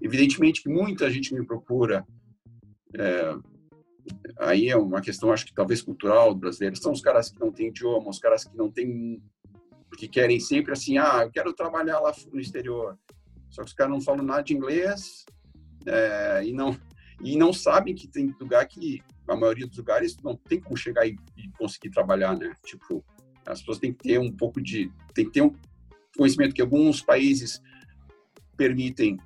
Evidentemente 0.01 0.62
que 0.62 0.69
muita 0.69 1.11
gente 1.11 1.35
me 1.35 1.45
procura, 1.45 2.07
é, 2.95 3.37
aí 4.39 4.69
é 4.69 4.77
uma 4.77 5.01
questão, 5.01 5.33
acho 5.33 5.47
que 5.47 5.53
talvez 5.53 5.83
cultural 5.83 6.35
brasileira, 6.35 6.77
são 6.77 6.93
os 6.93 7.01
caras 7.01 7.31
que 7.31 7.41
não 7.41 7.51
têm 7.51 7.69
idioma, 7.69 8.09
os 8.09 8.19
caras 8.19 8.45
que 8.45 8.57
não 8.57 8.71
têm, 8.71 9.21
que 9.97 10.07
querem 10.07 10.39
sempre 10.39 10.73
assim, 10.73 10.99
ah, 10.99 11.23
eu 11.25 11.31
quero 11.31 11.53
trabalhar 11.53 11.99
lá 11.99 12.14
no 12.33 12.41
exterior, 12.41 12.97
só 13.51 13.62
que 13.62 13.69
os 13.69 13.75
caras 13.75 13.93
não 13.93 14.01
falam 14.01 14.25
nada 14.25 14.43
de 14.43 14.55
inglês 14.55 15.25
é, 15.87 16.45
e 16.45 16.53
não 16.53 16.79
e 17.21 17.37
não 17.37 17.53
sabem 17.53 17.97
que 17.97 18.07
tem 18.07 18.33
lugar 18.41 18.64
que 18.69 19.03
a 19.29 19.37
maioria 19.37 19.66
dos 19.66 19.79
lugares 19.79 20.16
não 20.22 20.37
tem 20.37 20.61
como 20.61 20.76
chegar 20.76 21.07
e, 21.07 21.16
e 21.37 21.49
conseguir 21.59 21.91
trabalhar, 21.91 22.37
né? 22.37 22.53
Tipo, 22.64 23.05
as 23.47 23.61
pessoas 23.61 23.79
têm 23.79 23.93
que 23.93 24.03
ter 24.03 24.18
um 24.18 24.33
pouco 24.33 24.61
de. 24.61 24.91
tem 25.14 25.24
que 25.24 25.33
ter 25.33 25.43
um 25.43 25.55
conhecimento 26.16 26.55
que 26.55 26.62
alguns 26.62 27.03
países 27.03 27.61
permitem 28.57 29.18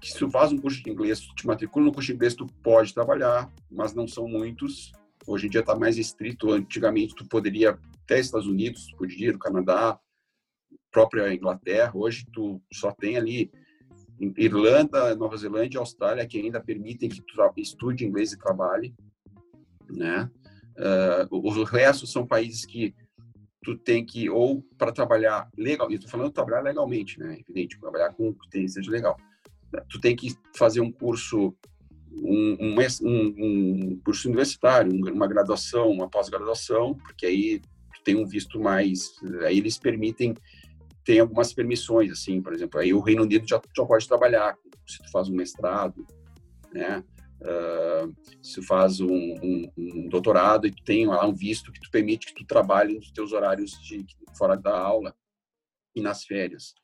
que 0.00 0.12
se 0.12 0.18
tu 0.18 0.30
faz 0.30 0.52
um 0.52 0.58
curso 0.58 0.82
de 0.82 0.90
inglês, 0.90 1.20
tu 1.20 1.34
te 1.34 1.46
matricula 1.46 1.86
no 1.86 1.92
curso 1.92 2.08
de 2.08 2.14
inglês, 2.14 2.34
tu 2.34 2.46
pode 2.62 2.94
trabalhar, 2.94 3.52
mas 3.70 3.94
não 3.94 4.06
são 4.06 4.28
muitos. 4.28 4.92
Hoje 5.26 5.46
em 5.46 5.50
dia 5.50 5.60
está 5.60 5.76
mais 5.76 5.98
estrito. 5.98 6.52
Antigamente 6.52 7.14
tu 7.14 7.26
poderia 7.26 7.78
até 8.04 8.18
Estados 8.18 8.46
Unidos, 8.46 8.92
podia 8.96 9.28
ir 9.28 9.32
no 9.32 9.38
Canadá, 9.38 9.98
própria 10.90 11.34
Inglaterra. 11.34 11.92
Hoje 11.94 12.26
tu 12.32 12.62
só 12.72 12.92
tem 12.92 13.16
ali 13.16 13.50
Irlanda, 14.36 15.14
Nova 15.14 15.36
Zelândia, 15.36 15.78
Austrália 15.78 16.26
que 16.26 16.38
ainda 16.38 16.60
permitem 16.60 17.08
que 17.08 17.20
tu 17.20 17.52
estude 17.56 18.04
inglês 18.04 18.32
e 18.32 18.38
trabalhe, 18.38 18.94
né? 19.90 20.30
Uh, 20.76 21.36
o 21.36 21.64
resto 21.64 22.06
são 22.06 22.26
países 22.26 22.64
que 22.64 22.94
tu 23.62 23.76
tem 23.76 24.04
que, 24.04 24.30
ou 24.30 24.62
para 24.78 24.92
trabalhar 24.92 25.48
legal, 25.56 25.90
estou 25.90 26.08
falando 26.08 26.30
trabalhar 26.30 26.62
legalmente, 26.62 27.18
né? 27.18 27.38
Evidente, 27.40 27.78
trabalhar 27.78 28.12
com 28.14 28.32
que 28.32 28.48
tem, 28.48 28.68
seja 28.68 28.90
legal. 28.90 29.16
Tu 29.90 30.00
tem 30.00 30.16
que 30.16 30.34
fazer 30.56 30.80
um 30.80 30.90
curso, 30.90 31.54
um, 32.12 32.56
um, 32.60 33.34
um 33.38 34.00
curso 34.04 34.28
universitário, 34.28 34.92
uma 35.12 35.26
graduação, 35.26 35.90
uma 35.90 36.08
pós-graduação, 36.08 36.94
porque 36.94 37.26
aí 37.26 37.60
tu 37.60 38.02
tem 38.04 38.16
um 38.16 38.26
visto 38.26 38.58
mais, 38.58 39.10
aí 39.44 39.58
eles 39.58 39.76
permitem, 39.76 40.34
tem 41.04 41.20
algumas 41.20 41.52
permissões, 41.52 42.12
assim, 42.12 42.40
por 42.40 42.52
exemplo, 42.54 42.80
aí 42.80 42.94
o 42.94 43.00
Reino 43.00 43.24
Unido 43.24 43.46
já, 43.46 43.60
já 43.76 43.84
pode 43.84 44.06
trabalhar, 44.06 44.56
se 44.86 44.98
tu 45.02 45.10
faz 45.10 45.28
um 45.28 45.34
mestrado, 45.34 46.06
né? 46.72 47.02
Uh, 47.40 48.12
se 48.42 48.60
faz 48.62 49.00
um, 49.00 49.06
um, 49.08 49.72
um, 49.76 50.08
doutorado 50.08 50.66
e 50.66 50.72
tu 50.72 50.82
tem 50.82 51.06
lá 51.06 51.24
um 51.24 51.32
visto 51.32 51.70
que 51.70 51.80
tu 51.80 51.88
permite 51.88 52.26
que 52.26 52.34
tu 52.34 52.44
trabalhe 52.44 52.94
nos 52.94 53.12
teus 53.12 53.32
horários 53.32 53.70
de 53.80 54.04
fora 54.36 54.56
da 54.56 54.76
aula 54.76 55.14
e 55.94 56.00
nas 56.00 56.24
férias. 56.24 56.74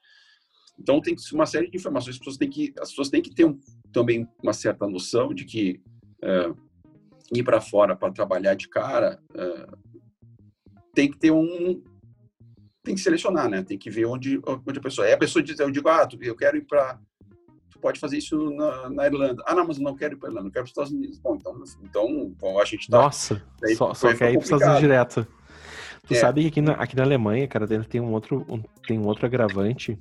Então 0.78 1.00
tem 1.00 1.16
uma 1.32 1.46
série 1.46 1.68
de 1.68 1.76
informações. 1.76 2.14
As 2.14 2.18
pessoas 2.18 2.36
têm 2.36 2.50
que, 2.50 2.72
as 2.78 2.90
pessoas 2.90 3.08
têm 3.08 3.22
que 3.22 3.34
ter 3.34 3.44
um, 3.44 3.58
também 3.92 4.28
uma 4.42 4.52
certa 4.52 4.86
noção 4.86 5.34
de 5.34 5.44
que 5.44 5.80
uh, 6.22 6.56
ir 7.32 7.42
para 7.42 7.60
fora 7.60 7.96
para 7.96 8.12
trabalhar 8.12 8.54
de 8.54 8.68
cara 8.68 9.20
uh, 9.30 9.76
tem 10.94 11.10
que 11.10 11.18
ter 11.18 11.30
um 11.30 11.82
tem 12.82 12.94
que 12.94 13.00
selecionar, 13.00 13.48
né? 13.48 13.62
Tem 13.62 13.78
que 13.78 13.88
ver 13.88 14.04
onde, 14.04 14.38
onde 14.46 14.78
a 14.78 14.82
pessoa 14.82 15.08
é. 15.08 15.14
A 15.14 15.18
pessoa 15.18 15.42
diz, 15.42 15.58
eu 15.58 15.70
digo, 15.70 15.88
ah, 15.88 16.06
eu 16.20 16.36
quero 16.36 16.58
ir 16.58 16.66
para 16.66 17.00
pode 17.84 18.00
fazer 18.00 18.16
isso 18.16 18.50
na, 18.50 18.88
na, 18.88 19.06
Irlanda. 19.06 19.42
Ah, 19.46 19.54
não, 19.54 19.66
mas 19.66 19.76
eu 19.76 19.82
não 19.82 19.94
quero 19.94 20.14
ir 20.14 20.16
para 20.16 20.30
a 20.30 20.32
Irlanda, 20.32 20.48
eu 20.48 20.52
quero 20.52 20.64
para 20.64 20.64
os 20.64 20.70
Estados 20.70 20.90
Unidos. 20.90 21.18
Bom, 21.18 21.36
então, 21.36 21.62
então 21.82 22.34
bom, 22.40 22.58
a 22.58 22.64
gente 22.64 22.90
tá... 22.90 22.96
Nossa, 22.96 23.42
daí, 23.60 23.76
só, 23.76 23.92
só 23.92 24.14
quer 24.14 24.30
ir 24.30 24.38
para 24.38 24.38
os 24.38 24.44
Estados 24.44 24.64
Unidos 24.64 24.80
direto. 24.80 25.26
Tu 26.08 26.14
é. 26.14 26.16
sabe 26.16 26.40
que 26.40 26.48
aqui 26.48 26.60
na, 26.62 26.72
aqui 26.72 26.96
na 26.96 27.02
Alemanha, 27.02 27.46
cara, 27.46 27.66
tem 27.84 28.00
um 28.00 28.10
outro, 28.12 28.46
um, 28.48 28.62
tem 28.86 28.98
um 28.98 29.06
outro 29.06 29.26
agravante 29.26 29.98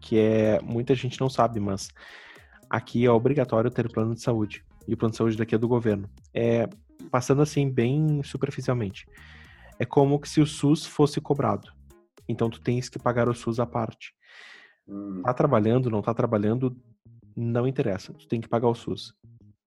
que 0.00 0.16
é 0.16 0.60
muita 0.62 0.94
gente 0.94 1.20
não 1.20 1.28
sabe, 1.28 1.58
mas 1.58 1.88
aqui 2.70 3.04
é 3.04 3.10
obrigatório 3.10 3.68
ter 3.68 3.90
plano 3.90 4.14
de 4.14 4.20
saúde. 4.20 4.64
E 4.86 4.94
o 4.94 4.96
plano 4.96 5.10
de 5.10 5.16
saúde 5.16 5.36
daqui 5.36 5.56
é 5.56 5.58
do 5.58 5.66
governo. 5.66 6.08
É 6.32 6.68
passando 7.10 7.42
assim 7.42 7.68
bem 7.68 8.22
superficialmente. 8.22 9.06
É 9.76 9.84
como 9.84 10.20
se 10.24 10.40
o 10.40 10.46
SUS 10.46 10.86
fosse 10.86 11.20
cobrado. 11.20 11.72
Então 12.28 12.48
tu 12.48 12.60
tens 12.60 12.88
que 12.88 12.98
pagar 12.98 13.28
o 13.28 13.34
SUS 13.34 13.58
à 13.58 13.66
parte. 13.66 14.14
Hum. 14.86 15.22
Tá 15.24 15.34
trabalhando, 15.34 15.90
não 15.90 16.00
tá 16.00 16.14
trabalhando, 16.14 16.76
não 17.36 17.66
interessa, 17.66 18.12
tu 18.12 18.26
tem 18.28 18.40
que 18.40 18.48
pagar 18.48 18.68
o 18.68 18.74
SUS. 18.74 19.14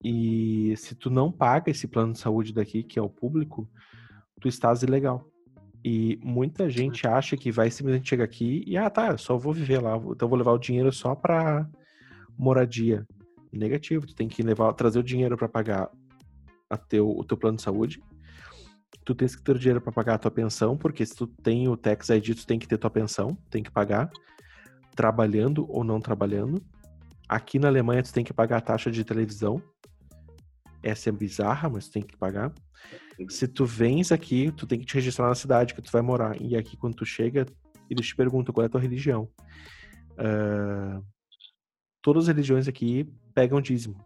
E 0.04 0.76
se 0.78 0.96
tu 0.96 1.10
não 1.10 1.32
paga 1.32 1.72
esse 1.72 1.88
plano 1.88 2.14
de 2.14 2.20
saúde 2.20 2.54
daqui, 2.54 2.84
que 2.84 3.00
é 3.00 3.02
o 3.02 3.10
público, 3.10 3.70
tu 4.40 4.48
estás 4.48 4.84
ilegal. 4.84 5.28
E 5.84 6.20
muita 6.24 6.70
gente 6.70 7.08
acha 7.08 7.38
que 7.38 7.52
vai 7.52 7.72
simplesmente 7.72 8.10
chegar 8.10 8.26
aqui 8.26 8.64
e, 8.68 8.78
ah, 8.78 8.90
tá, 8.90 9.12
eu 9.12 9.18
só 9.18 9.38
vou 9.38 9.54
viver 9.54 9.82
lá, 9.82 9.96
então 9.98 10.28
vou 10.28 10.38
levar 10.38 10.52
o 10.52 10.58
dinheiro 10.58 10.92
só 10.92 11.16
para 11.16 11.68
moradia. 12.38 13.06
Negativo, 13.52 14.06
tu 14.06 14.14
tem 14.14 14.28
que 14.28 14.44
levar, 14.44 14.74
trazer 14.74 15.00
o 15.00 15.04
dinheiro 15.04 15.38
para 15.38 15.48
pagar 15.48 15.90
a 16.70 16.78
teu, 16.78 17.10
o 17.10 17.24
teu 17.24 17.38
plano 17.38 17.58
de 17.58 17.64
saúde. 17.64 18.02
Tu 19.06 19.16
tens 19.16 19.36
que 19.36 19.42
ter 19.42 19.56
o 19.56 19.60
dinheiro 19.60 19.82
para 19.82 19.94
pagar 19.94 20.16
a 20.16 20.18
tua 20.18 20.32
pensão, 20.32 20.78
porque 20.78 21.06
se 21.06 21.16
tu 21.16 21.26
tem 21.28 21.68
o 21.68 21.78
Tax 21.78 22.10
ID, 22.10 22.36
tu 22.36 22.46
tem 22.46 22.60
que 22.60 22.68
ter 22.68 22.78
tua 22.78 22.90
pensão, 22.90 23.38
tem 23.50 23.64
que 23.64 23.72
pagar, 23.72 24.12
trabalhando 24.96 25.66
ou 25.70 25.84
não 25.84 26.02
trabalhando. 26.02 26.62
Aqui 27.28 27.60
na 27.60 27.68
Alemanha 27.68 28.04
tu 28.04 28.14
tem 28.14 28.24
que 28.24 28.34
pagar 28.34 28.58
a 28.58 28.62
taxa 28.62 28.90
de 28.90 29.04
televisão. 29.04 29.62
Essa 30.82 31.10
é 31.10 31.12
bizarra, 31.12 31.70
mas 31.70 31.88
tu 31.88 31.94
tem 31.94 32.02
que 32.02 32.16
pagar. 32.16 32.54
Se 33.30 33.48
tu 33.48 33.66
vens 33.66 34.12
aqui, 34.12 34.52
tu 34.52 34.66
tem 34.68 34.80
que 34.80 34.86
te 34.86 34.96
registrar 34.96 35.28
na 35.28 35.36
cidade 35.36 35.74
que 35.74 35.82
tu 35.82 35.92
vai 35.92 36.02
morar. 36.02 36.40
E 36.42 36.56
aqui 36.56 36.78
quando 36.78 36.96
tu 36.96 37.06
chega, 37.06 37.46
eles 37.90 38.08
te 38.08 38.16
perguntam 38.16 38.54
qual 38.54 38.64
é 38.64 38.68
a 38.68 38.70
tua 38.70 38.80
religião. 38.80 39.30
Uh, 40.14 41.04
todas 42.02 42.24
as 42.24 42.28
religiões 42.28 42.68
aqui 42.68 43.12
pegam 43.34 43.60
dízimo, 43.60 44.06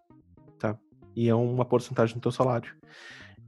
tá? 0.57 0.78
E 1.15 1.30
é 1.30 1.36
uma 1.36 1.65
porcentagem 1.65 2.15
do 2.15 2.22
teu 2.22 2.32
salário. 2.32 2.76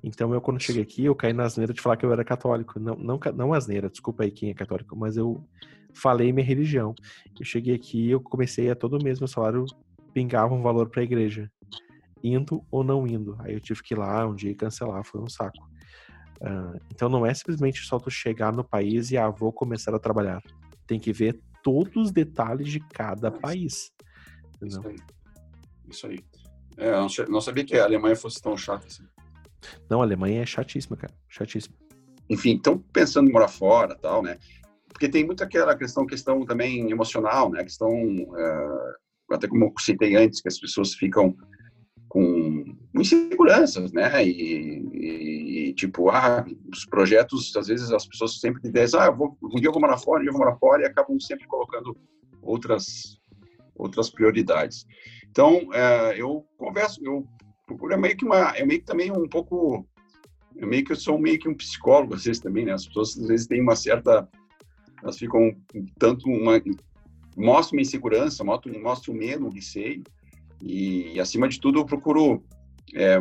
Então 0.04 0.34
eu 0.34 0.42
quando 0.42 0.62
cheguei 0.62 0.84
aqui, 0.84 1.06
eu 1.06 1.16
caí 1.16 1.32
na 1.32 1.46
asneira 1.46 1.74
de 1.74 1.82
falar 1.82 1.96
que 1.96 2.06
eu 2.06 2.12
era 2.12 2.24
católico. 2.26 2.80
Não, 2.80 2.96
não, 2.96 3.20
não 3.36 3.54
asneira, 3.54 3.90
desculpa 3.90 4.24
aí 4.24 4.32
quem 4.32 4.50
é 4.50 4.54
católico, 4.54 4.96
mas 4.96 5.16
eu 5.16 5.48
falei 5.94 6.32
minha 6.32 6.46
religião. 6.46 6.94
Eu 7.40 7.46
cheguei 7.46 7.76
aqui 7.76 8.10
eu 8.10 8.22
comecei 8.22 8.70
a 8.70 8.76
todo 8.76 9.04
mês 9.04 9.20
meu 9.20 9.28
salário 9.28 9.66
pingava 10.14 10.54
um 10.54 10.62
valor 10.62 10.90
para 10.90 11.02
a 11.02 11.04
igreja. 11.04 11.52
indo 12.24 12.64
ou 12.72 12.84
não 12.84 13.06
indo. 13.06 13.36
Aí 13.40 13.54
eu 13.54 13.60
tive 13.60 13.84
que 13.84 13.94
ir 13.94 13.98
lá 13.98 14.26
um 14.26 14.34
dia 14.34 14.52
e 14.52 14.56
cancelar, 14.56 15.04
foi 15.04 15.20
um 15.20 15.28
saco. 15.28 15.58
Uh, 16.40 16.80
então 16.94 17.10
não 17.10 17.26
é 17.26 17.34
simplesmente 17.34 17.82
só 17.86 18.00
tu 18.00 18.10
chegar 18.10 18.54
no 18.54 18.64
país 18.64 19.12
e 19.12 19.18
ah, 19.18 19.30
vou 19.30 19.52
começar 19.52 19.94
a 19.94 20.00
trabalhar. 20.00 20.42
Tem 20.88 21.00
que 21.00 21.12
ver 21.12 21.40
todos 21.62 21.96
os 21.96 22.12
detalhes 22.12 22.70
de 22.70 22.80
cada 22.80 23.30
país. 23.32 23.92
Isso 24.62 24.88
aí. 24.88 24.96
Isso 25.90 26.08
aí. 26.08 26.20
É, 26.78 26.90
eu 26.90 27.30
não 27.30 27.42
sabia 27.42 27.64
que 27.64 27.78
a 27.78 27.84
Alemanha 27.84 28.16
fosse 28.16 28.42
tão 28.42 28.58
chata 28.58 28.88
assim. 28.88 29.04
Não, 29.90 30.02
a 30.02 30.04
Alemanha 30.04 30.42
é 30.42 30.46
chatíssima, 30.46 30.98
cara. 30.98 31.14
Chatíssima. 31.30 31.76
Enfim, 32.30 32.52
então 32.52 32.78
pensando 32.92 33.30
em 33.30 33.34
morar 33.34 33.48
fora 33.48 33.96
tal, 33.96 34.22
né? 34.22 34.38
Porque 34.94 35.10
tem 35.10 35.26
muito 35.26 35.44
aquela 35.44 35.76
questão, 35.76 36.06
questão 36.06 36.46
também 36.46 36.90
emocional, 36.90 37.50
né? 37.50 37.64
Questão, 37.64 37.90
uh, 37.90 39.34
até 39.34 39.48
como 39.48 39.66
eu 39.66 39.74
citei 39.80 40.16
antes, 40.16 40.42
que 40.42 40.48
as 40.48 40.60
pessoas 40.60 40.94
ficam 40.94 41.36
com 42.08 42.64
inseguranças, 42.96 43.92
né? 43.92 44.26
E, 44.26 45.70
e, 45.70 45.74
tipo, 45.74 46.10
ah, 46.10 46.46
os 46.72 46.86
projetos, 46.86 47.56
às 47.58 47.68
vezes 47.68 47.92
as 47.92 48.06
pessoas 48.06 48.40
sempre 48.40 48.62
têm 48.62 48.70
ideias, 48.70 48.94
ah, 48.94 49.10
vou, 49.10 49.36
um 49.42 49.60
dia 49.60 49.68
eu 49.68 49.72
vou 49.74 49.82
morar 49.82 49.98
fora, 49.98 50.20
um 50.20 50.24
dia 50.24 50.30
eu 50.30 50.34
vou 50.34 50.46
morar 50.46 50.58
fora, 50.58 50.84
e 50.84 50.86
acabam 50.86 51.20
sempre 51.20 51.48
colocando 51.48 51.98
outras 52.42 53.20
outras 53.76 54.10
prioridades. 54.10 54.86
Então, 55.30 55.70
é, 55.74 56.22
eu 56.22 56.46
converso, 56.58 57.04
eu 57.04 57.26
procuro 57.66 57.94
é 57.94 57.98
meio 57.98 58.16
que 58.16 58.26
uma, 58.26 58.56
é 58.56 58.66
meio 58.66 58.80
que 58.80 58.86
também 58.86 59.12
um 59.12 59.28
pouco, 59.28 59.88
é 60.58 60.66
meio 60.66 60.84
que 60.84 60.92
eu 60.92 60.96
sou 60.96 61.18
meio 61.18 61.40
que 61.40 61.50
um 61.50 61.56
psicólogo 61.56 62.14
às 62.14 62.24
vezes 62.24 62.42
também, 62.42 62.66
né? 62.66 62.74
As 62.74 62.86
pessoas 62.86 63.18
às 63.18 63.28
vezes 63.28 63.48
têm 63.48 63.62
uma 63.62 63.76
certa, 63.76 64.28
elas 65.04 65.18
ficam 65.18 65.56
tanto 66.00 66.28
uma, 66.30 66.62
mostram 67.38 67.78
uma 67.78 67.82
insegurança, 67.82 68.44
mostram, 68.44 68.82
mostram 68.82 69.14
medo, 69.14 69.46
um 69.46 69.52
receio, 69.52 70.02
e, 70.62 71.14
e, 71.14 71.20
acima 71.20 71.48
de 71.48 71.60
tudo 71.60 71.80
eu 71.80 71.86
procuro 71.86 72.42
é, 72.96 73.20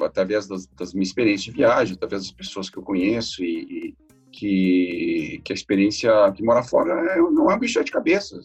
através 0.00 0.46
das, 0.46 0.66
das, 0.66 0.92
minhas 0.92 1.08
experiências 1.08 1.46
de 1.46 1.58
viagem, 1.62 1.94
através 1.94 2.22
das 2.22 2.32
pessoas 2.32 2.68
que 2.68 2.76
eu 2.76 2.82
conheço 2.82 3.42
e, 3.42 3.62
e 3.62 3.94
que, 4.30 5.40
que 5.42 5.52
a 5.52 5.54
experiência 5.54 6.28
de 6.30 6.42
morar 6.42 6.62
fora 6.62 6.92
é, 7.12 7.16
não 7.16 7.50
é 7.50 7.56
um 7.56 7.58
bicho 7.58 7.82
de 7.82 7.90
cabeça 7.90 8.38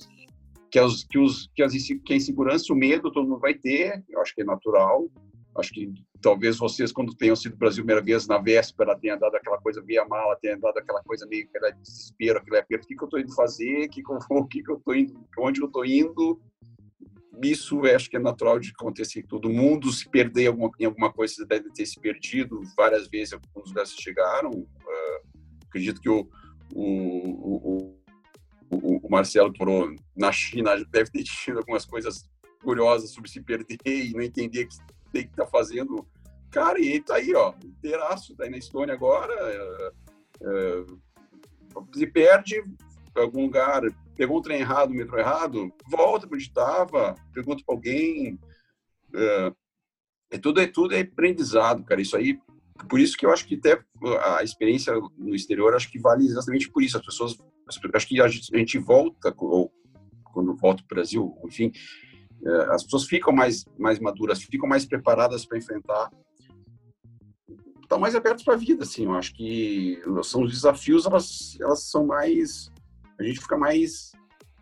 que, 0.72 0.80
as, 0.80 1.04
que, 1.04 1.20
os, 1.20 1.52
que, 1.54 1.62
as, 1.62 1.74
que 1.74 2.14
a 2.14 2.16
insegurança, 2.16 2.72
o 2.72 2.76
medo, 2.76 3.12
todo 3.12 3.28
mundo 3.28 3.42
vai 3.42 3.54
ter, 3.54 4.02
eu 4.10 4.22
acho 4.22 4.34
que 4.34 4.42
é 4.42 4.46
natural. 4.46 5.10
Acho 5.58 5.74
que 5.74 5.94
talvez 6.22 6.58
vocês, 6.58 6.92
quando 6.92 7.16
tenham 7.16 7.36
sido 7.36 7.58
Brasil 7.58 7.84
primeira 7.84 8.02
vez, 8.02 8.28
na 8.28 8.38
véspera, 8.38 8.98
tenha 8.98 9.18
dado 9.18 9.36
aquela 9.36 9.58
coisa 9.58 9.82
via 9.82 10.06
mala, 10.06 10.38
tenha 10.42 10.58
dado 10.58 10.78
aquela 10.78 11.04
coisa 11.04 11.26
meio 11.28 11.48
que 11.48 11.58
era 11.58 11.72
desespero, 11.72 12.40
aquele 12.40 12.58
aperto, 12.58 12.86
o 12.86 12.88
que, 12.88 12.96
que 12.96 13.04
eu 13.04 13.06
estou 13.06 13.20
indo 13.20 13.36
fazer, 13.36 13.90
que 13.90 14.02
que 14.02 14.12
eu 14.12 14.46
que, 14.46 14.64
que 14.64 14.72
eu 14.72 14.96
indo, 14.96 15.26
onde 15.40 15.62
eu 15.62 15.68
estou 15.68 15.86
indo. 15.86 16.42
Isso 17.44 17.82
acho 17.86 18.10
que 18.10 18.18
é 18.18 18.20
natural 18.20 18.60
de 18.60 18.70
acontecer 18.70 19.20
em 19.20 19.26
todo 19.26 19.50
mundo. 19.50 19.92
Se 19.92 20.08
perder 20.08 20.48
alguma, 20.48 20.70
em 20.80 20.86
alguma 20.86 21.12
coisa, 21.12 21.34
você 21.34 21.46
deve 21.46 21.70
ter 21.72 21.86
se 21.86 22.00
perdido 22.00 22.62
várias 22.78 23.08
vezes, 23.10 23.34
alguns 23.34 23.70
lugares 23.70 23.92
chegaram. 23.92 24.52
Uh, 24.52 25.28
acredito 25.68 26.00
que 26.00 26.10
o, 26.10 26.30
o, 26.74 26.80
o 26.80 28.02
o, 28.72 29.10
Marcelo, 29.10 29.52
que 29.52 29.60
morou 29.60 29.94
na 30.16 30.32
China, 30.32 30.76
deve 30.90 31.12
ter 31.12 31.24
tido 31.24 31.58
algumas 31.58 31.86
coisas 31.86 32.30
curiosas 32.64 33.12
sobre 33.12 33.30
se 33.30 33.42
perder 33.42 33.78
e 33.86 34.14
não 34.14 34.22
entender 34.22 34.64
o 34.64 34.68
que 34.68 34.76
tem 35.12 35.28
que 35.28 35.36
tá 35.36 35.46
fazendo. 35.46 36.06
Cara, 36.50 36.80
e 36.80 37.00
tá 37.00 37.16
aí, 37.16 37.34
ó, 37.34 37.54
inteiraço, 37.64 38.36
tá 38.36 38.44
aí 38.44 38.50
na 38.50 38.58
Estônia 38.58 38.94
agora, 38.94 39.34
é, 39.34 39.92
é, 40.42 40.86
se 41.94 42.08
perde 42.08 42.64
algum 43.16 43.44
lugar, 43.44 43.82
pegou 44.16 44.40
um 44.40 44.42
trem 44.42 44.60
errado, 44.60 44.92
um 44.92 44.96
metrô 44.96 45.18
errado, 45.18 45.74
volta 45.90 46.28
para 46.28 46.36
onde 46.36 46.46
estava, 46.46 47.16
pergunta 47.34 47.64
para 47.66 47.76
alguém. 47.76 48.40
É, 49.14 49.54
é, 50.32 50.38
tudo, 50.38 50.62
é 50.62 50.68
tudo 50.68 50.94
é 50.94 51.02
aprendizado, 51.02 51.84
cara. 51.84 52.02
Isso 52.02 52.16
aí, 52.16 52.40
por 52.90 53.00
isso 53.00 53.18
que 53.18 53.26
eu 53.26 53.32
acho 53.32 53.46
que 53.46 53.56
até 53.56 53.82
a 54.36 54.44
experiência 54.44 54.94
no 55.18 55.36
exterior, 55.36 55.76
acho 55.76 55.92
que 55.92 56.00
vale 56.00 56.26
exatamente 56.26 56.70
por 56.70 56.82
isso. 56.84 56.98
As 56.98 57.06
pessoas 57.06 57.38
acho 57.68 58.08
que 58.08 58.22
a 58.22 58.28
gente 58.28 58.78
volta, 58.78 59.34
ou 59.38 59.72
quando 60.34 60.56
volta 60.56 60.84
para 60.84 60.94
o 60.94 60.96
Brasil, 60.96 61.38
enfim, 61.46 61.72
as 62.72 62.84
pessoas 62.84 63.06
ficam 63.06 63.34
mais, 63.34 63.66
mais 63.78 64.00
maduras, 64.00 64.42
ficam 64.42 64.68
mais 64.68 64.86
preparadas 64.86 65.46
para 65.46 65.58
enfrentar, 65.58 66.12
estão 67.82 68.00
mais 68.00 68.16
abertas 68.16 68.44
para 68.44 68.54
a 68.54 68.58
vida, 68.58 68.84
assim, 68.84 69.06
eu 69.06 69.14
acho 69.14 69.34
que 69.34 70.02
são 70.24 70.44
os 70.44 70.52
desafios, 70.52 71.06
elas, 71.06 71.58
elas 71.60 71.84
são 71.84 72.06
mais, 72.06 72.72
a 73.20 73.24
gente 73.24 73.40
fica 73.40 73.58
mais, 73.58 74.12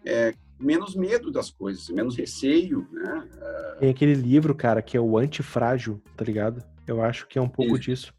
é, 0.06 0.34
menos 0.60 0.96
medo 0.96 1.32
das 1.32 1.52
coisas, 1.52 1.90
menos 1.90 2.18
receio, 2.18 2.88
né? 2.92 3.30
É. 3.40 3.76
Tem 3.80 3.90
aquele 3.90 4.14
livro, 4.14 4.54
cara, 4.56 4.82
que 4.82 4.98
é 4.98 5.02
o 5.02 5.18
Antifrágil, 5.18 6.02
tá 6.18 6.26
ligado? 6.26 6.64
Eu 6.86 7.02
acho 7.02 7.28
que 7.28 7.38
é 7.38 7.42
um 7.42 7.48
pouco 7.48 7.76
Isso. 7.76 7.82
disso. 7.82 8.14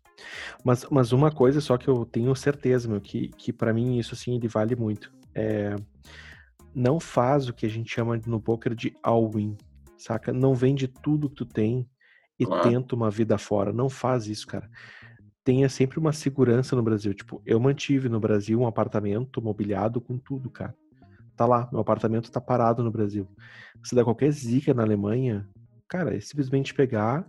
Mas, 0.65 0.87
mas 0.91 1.13
uma 1.13 1.31
coisa 1.31 1.61
só 1.61 1.77
que 1.77 1.89
eu 1.89 2.05
tenho 2.05 2.35
certeza, 2.35 2.89
meu, 2.89 3.01
que, 3.01 3.29
que 3.29 3.53
para 3.53 3.73
mim 3.73 3.99
isso 3.99 4.15
assim 4.15 4.37
ele 4.37 4.49
vale 4.49 4.77
muito. 4.77 5.13
É, 5.35 5.75
não 6.75 7.01
faz 7.01 7.49
o 7.49 7.55
que 7.55 7.67
a 7.67 7.69
gente 7.69 7.93
chama 7.93 8.21
no 8.27 8.41
poker 8.41 8.75
de 8.75 8.95
all-in, 9.03 9.57
saca? 9.97 10.33
Não 10.33 10.55
vende 10.55 10.87
tudo 10.87 11.29
que 11.29 11.37
tu 11.37 11.47
tem 11.47 11.89
e 12.39 12.47
claro. 12.47 12.69
tenta 12.69 12.95
uma 12.95 13.11
vida 13.11 13.37
fora. 13.39 13.73
Não 13.73 13.89
faz 13.89 14.27
isso, 14.27 14.47
cara. 14.47 14.71
Tenha 15.45 15.69
sempre 15.69 15.99
uma 15.99 16.13
segurança 16.13 16.77
no 16.77 16.83
Brasil. 16.83 17.13
Tipo, 17.15 17.43
eu 17.45 17.59
mantive 17.59 18.09
no 18.09 18.21
Brasil 18.21 18.61
um 18.61 18.67
apartamento 18.67 19.43
mobiliado 19.43 20.01
com 20.01 20.19
tudo, 20.19 20.51
cara. 20.51 20.75
Tá 21.37 21.47
lá, 21.47 21.69
meu 21.73 21.81
apartamento 21.81 22.31
tá 22.31 22.41
parado 22.41 22.83
no 22.83 22.91
Brasil. 22.91 23.27
Se 23.83 23.95
dá 23.95 24.05
qualquer 24.05 24.31
zica 24.31 24.75
na 24.75 24.83
Alemanha, 24.83 25.49
cara, 25.89 26.15
é 26.15 26.21
simplesmente 26.21 26.75
pegar, 26.75 27.27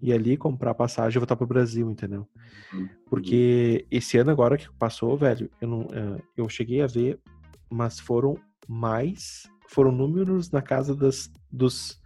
e 0.00 0.12
ali 0.12 0.36
comprar 0.36 0.74
passagem 0.74 1.16
e 1.16 1.20
voltar 1.20 1.36
pro 1.36 1.46
Brasil, 1.46 1.90
entendeu? 1.90 2.28
Uhum. 2.72 2.88
Porque 3.08 3.86
esse 3.90 4.18
ano 4.18 4.30
agora 4.30 4.56
que 4.56 4.70
passou, 4.74 5.16
velho, 5.16 5.50
eu 5.60 5.68
não, 5.68 5.80
eh, 5.92 6.22
eu 6.36 6.48
cheguei 6.48 6.82
a 6.82 6.86
ver, 6.86 7.18
mas 7.70 7.98
foram 7.98 8.36
mais, 8.68 9.48
foram 9.68 9.92
números 9.92 10.50
na 10.50 10.62
casa 10.62 10.94
das, 10.94 11.30
dos, 11.50 12.00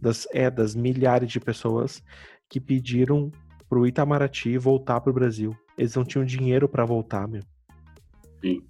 das, 0.00 0.26
é, 0.32 0.50
das 0.50 0.74
milhares 0.74 1.30
de 1.30 1.40
pessoas 1.40 2.02
que 2.48 2.60
pediram 2.60 3.30
pro 3.68 3.86
Itamaraty 3.86 4.58
voltar 4.58 5.00
pro 5.00 5.12
Brasil. 5.12 5.56
Eles 5.78 5.94
não 5.94 6.04
tinham 6.04 6.24
dinheiro 6.24 6.68
para 6.68 6.84
voltar, 6.84 7.28
meu. 7.28 7.42
Sim. 8.42 8.62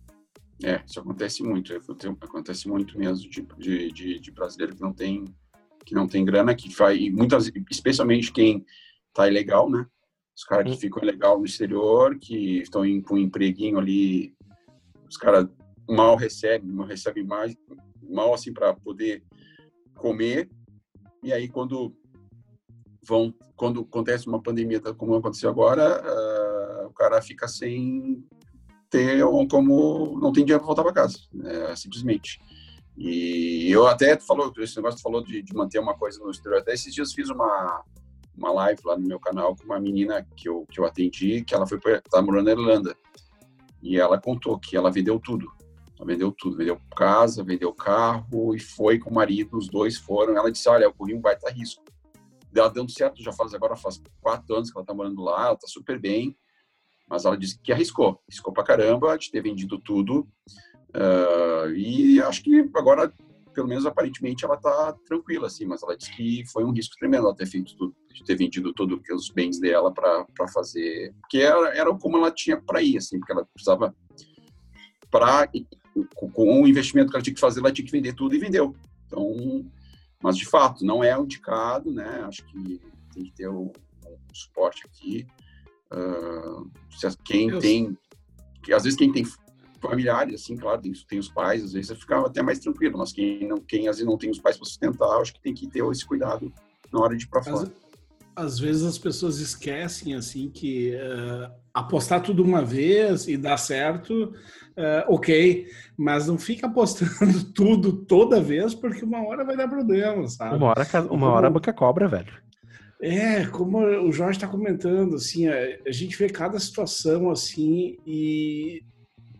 É, 0.62 0.82
isso 0.86 1.00
acontece 1.00 1.42
muito. 1.42 1.72
Acontece 2.20 2.68
muito 2.68 2.98
mesmo 2.98 3.28
de, 3.30 3.46
de, 3.58 3.92
de, 3.92 4.20
de 4.20 4.30
brasileiro 4.30 4.74
que 4.74 4.82
não 4.82 4.92
tem 4.92 5.24
que 5.84 5.94
não 5.94 6.06
tem 6.06 6.24
grana, 6.24 6.54
que 6.54 6.72
faz, 6.72 7.00
e 7.00 7.10
muitas, 7.10 7.50
especialmente 7.70 8.32
quem 8.32 8.64
tá 9.14 9.26
ilegal, 9.26 9.68
né? 9.68 9.86
Os 10.36 10.44
caras 10.44 10.72
que 10.72 10.80
ficam 10.80 11.02
ilegal 11.02 11.38
no 11.38 11.44
exterior, 11.44 12.18
que 12.18 12.58
estão 12.60 12.84
em, 12.84 13.00
com 13.00 13.14
um 13.14 13.18
empreguinho 13.18 13.78
ali, 13.78 14.34
os 15.08 15.16
caras 15.16 15.48
mal 15.90 16.16
recebem, 16.16 16.70
não 16.70 16.84
recebem 16.84 17.24
mais, 17.24 17.54
mal 18.02 18.32
assim 18.32 18.52
para 18.52 18.74
poder 18.74 19.22
comer. 19.96 20.48
E 21.22 21.32
aí 21.32 21.48
quando 21.48 21.94
vão, 23.02 23.34
quando 23.56 23.80
acontece 23.80 24.26
uma 24.26 24.42
pandemia 24.42 24.80
como 24.94 25.14
aconteceu 25.14 25.50
agora, 25.50 26.02
uh, 26.02 26.86
o 26.86 26.92
cara 26.92 27.20
fica 27.20 27.48
sem 27.48 28.24
ter 28.88 29.22
como 29.48 30.18
não 30.20 30.32
tem 30.32 30.44
dinheiro 30.44 30.60
para 30.60 30.66
voltar 30.66 30.82
para 30.82 30.92
casa, 30.92 31.18
né? 31.32 31.74
simplesmente. 31.76 32.40
E 32.96 33.70
eu 33.70 33.86
até 33.86 34.18
falou 34.18 34.52
esse 34.58 34.76
negócio 34.76 35.00
falou 35.00 35.22
de, 35.22 35.42
de, 35.42 35.54
manter 35.54 35.78
uma 35.78 35.94
coisa 35.94 36.18
no 36.18 36.30
exterior. 36.30 36.60
Até 36.60 36.74
esses 36.74 36.92
dias 36.92 37.12
fiz 37.12 37.30
uma 37.30 37.84
uma 38.36 38.52
live 38.52 38.80
lá 38.84 38.96
no 38.96 39.06
meu 39.06 39.20
canal 39.20 39.54
com 39.54 39.64
uma 39.64 39.78
menina 39.78 40.26
que 40.36 40.48
eu 40.48 40.66
que 40.70 40.80
eu 40.80 40.84
atendi, 40.84 41.42
que 41.44 41.54
ela 41.54 41.66
foi 41.66 41.78
tá 42.10 42.20
morando 42.20 42.46
na 42.46 42.52
Irlanda. 42.52 42.96
E 43.82 43.98
ela 43.98 44.20
contou 44.20 44.58
que 44.58 44.76
ela 44.76 44.90
vendeu 44.90 45.18
tudo. 45.18 45.50
Ela 46.00 46.06
vendeu 46.06 46.32
tudo, 46.32 46.56
vendeu 46.56 46.80
casa, 46.96 47.44
vendeu 47.44 47.72
carro 47.74 48.54
e 48.54 48.58
foi 48.58 48.98
com 48.98 49.10
o 49.10 49.14
marido, 49.14 49.58
os 49.58 49.68
dois 49.68 49.98
foram. 49.98 50.36
Ela 50.36 50.50
disse: 50.50 50.68
"Olha, 50.68 50.84
eu 50.84 50.92
corri 50.92 51.14
um 51.14 51.20
baita 51.20 51.50
risco". 51.50 51.84
Ela 52.54 52.68
dando 52.68 52.90
certo, 52.90 53.22
já 53.22 53.32
faz 53.32 53.54
agora 53.54 53.76
faz 53.76 54.02
quatro 54.20 54.54
anos 54.56 54.70
que 54.72 54.78
ela 54.78 54.86
tá 54.86 54.94
morando 54.94 55.22
lá, 55.22 55.46
ela 55.46 55.56
tá 55.56 55.68
super 55.68 56.00
bem. 56.00 56.36
Mas 57.08 57.24
ela 57.24 57.36
disse 57.36 57.58
que 57.60 57.72
arriscou, 57.72 58.20
arriscou 58.28 58.52
pra 58.52 58.64
caramba 58.64 59.16
de 59.18 59.30
ter 59.30 59.42
vendido 59.42 59.78
tudo 59.78 60.28
Uh, 60.94 61.70
e 61.74 62.20
acho 62.20 62.42
que 62.42 62.68
agora, 62.74 63.12
pelo 63.54 63.68
menos 63.68 63.86
aparentemente, 63.86 64.44
ela 64.44 64.56
está 64.56 64.92
tranquila, 65.06 65.46
assim, 65.46 65.64
mas 65.64 65.82
ela 65.82 65.96
disse 65.96 66.12
que 66.12 66.44
foi 66.50 66.64
um 66.64 66.72
risco 66.72 66.96
tremendo 66.98 67.26
ela 67.26 67.36
ter 67.36 67.46
feito 67.46 67.76
tudo, 67.76 67.94
ter 68.26 68.36
vendido 68.36 68.72
todos 68.72 68.98
os 69.08 69.30
bens 69.30 69.58
dela 69.60 69.92
para 69.92 70.48
fazer, 70.52 71.14
porque 71.20 71.38
era, 71.38 71.76
era 71.76 71.94
como 71.96 72.16
ela 72.16 72.30
tinha 72.30 72.60
para 72.60 72.82
ir, 72.82 72.98
assim, 72.98 73.18
porque 73.18 73.32
ela 73.32 73.46
precisava 73.54 73.94
para 75.10 75.48
com 76.14 76.62
o 76.62 76.68
investimento 76.68 77.10
que 77.10 77.16
ela 77.16 77.22
tinha 77.22 77.34
que 77.34 77.40
fazer, 77.40 77.60
ela 77.60 77.72
tinha 77.72 77.84
que 77.84 77.92
vender 77.92 78.14
tudo 78.14 78.34
e 78.34 78.38
vendeu. 78.38 78.74
Então, 79.06 79.64
mas 80.22 80.36
de 80.36 80.46
fato 80.46 80.84
não 80.84 81.02
é 81.02 81.18
indicado, 81.18 81.90
né? 81.90 82.22
Acho 82.26 82.44
que 82.44 82.80
tem 83.12 83.24
que 83.24 83.32
ter 83.32 83.48
um, 83.48 83.72
um 84.06 84.34
suporte 84.34 84.84
aqui. 84.86 85.26
Uh, 85.92 86.70
quem 87.24 87.58
tem, 87.58 87.98
que 88.62 88.72
às 88.72 88.84
vezes 88.84 88.98
quem 88.98 89.10
tem 89.10 89.24
familiares, 89.80 90.42
assim, 90.42 90.56
claro, 90.56 90.80
tem, 90.80 90.92
tem 90.92 91.18
os 91.18 91.28
pais, 91.28 91.64
às 91.64 91.72
vezes 91.72 91.98
ficava 91.98 92.26
até 92.26 92.42
mais 92.42 92.58
tranquilo, 92.58 92.98
mas 92.98 93.12
quem, 93.12 93.48
não, 93.48 93.56
quem 93.56 93.88
às 93.88 93.96
vezes 93.96 94.08
não 94.08 94.18
tem 94.18 94.30
os 94.30 94.38
pais 94.38 94.56
para 94.56 94.66
sustentar, 94.66 95.20
acho 95.20 95.32
que 95.32 95.40
tem 95.40 95.54
que 95.54 95.66
ter 95.66 95.84
esse 95.86 96.04
cuidado 96.04 96.52
na 96.92 97.00
hora 97.00 97.16
de 97.16 97.24
ir 97.24 97.28
para 97.28 97.42
fora. 97.42 97.72
Às, 98.34 98.58
vezes 98.58 98.84
as 98.84 98.98
pessoas 98.98 99.38
esquecem 99.38 100.14
assim 100.14 100.50
que 100.50 100.94
uh, 100.94 101.50
apostar 101.74 102.22
tudo 102.22 102.42
uma 102.42 102.64
vez 102.64 103.28
e 103.28 103.36
dar 103.36 103.56
certo, 103.56 104.32
uh, 104.76 105.04
ok, 105.08 105.66
mas 105.96 106.26
não 106.26 106.38
fica 106.38 106.66
apostando 106.66 107.44
tudo 107.54 107.92
toda 107.92 108.40
vez 108.40 108.74
porque 108.74 109.04
uma 109.04 109.26
hora 109.26 109.44
vai 109.44 109.56
dar 109.56 109.68
problema, 109.68 110.26
sabe? 110.28 110.56
Uma 110.56 110.68
hora, 110.68 110.86
uma 111.10 111.30
hora 111.30 111.46
a 111.48 111.50
boca 111.50 111.72
cobra, 111.72 112.08
velho. 112.08 112.32
É, 113.02 113.46
como 113.46 113.78
o 113.78 114.12
Jorge 114.12 114.36
está 114.36 114.46
comentando, 114.46 115.16
assim, 115.16 115.48
a, 115.48 115.54
a, 115.86 115.90
gente 115.90 116.18
vê 116.18 116.28
cada 116.28 116.58
situação 116.58 117.30
assim 117.30 117.96
e 118.06 118.82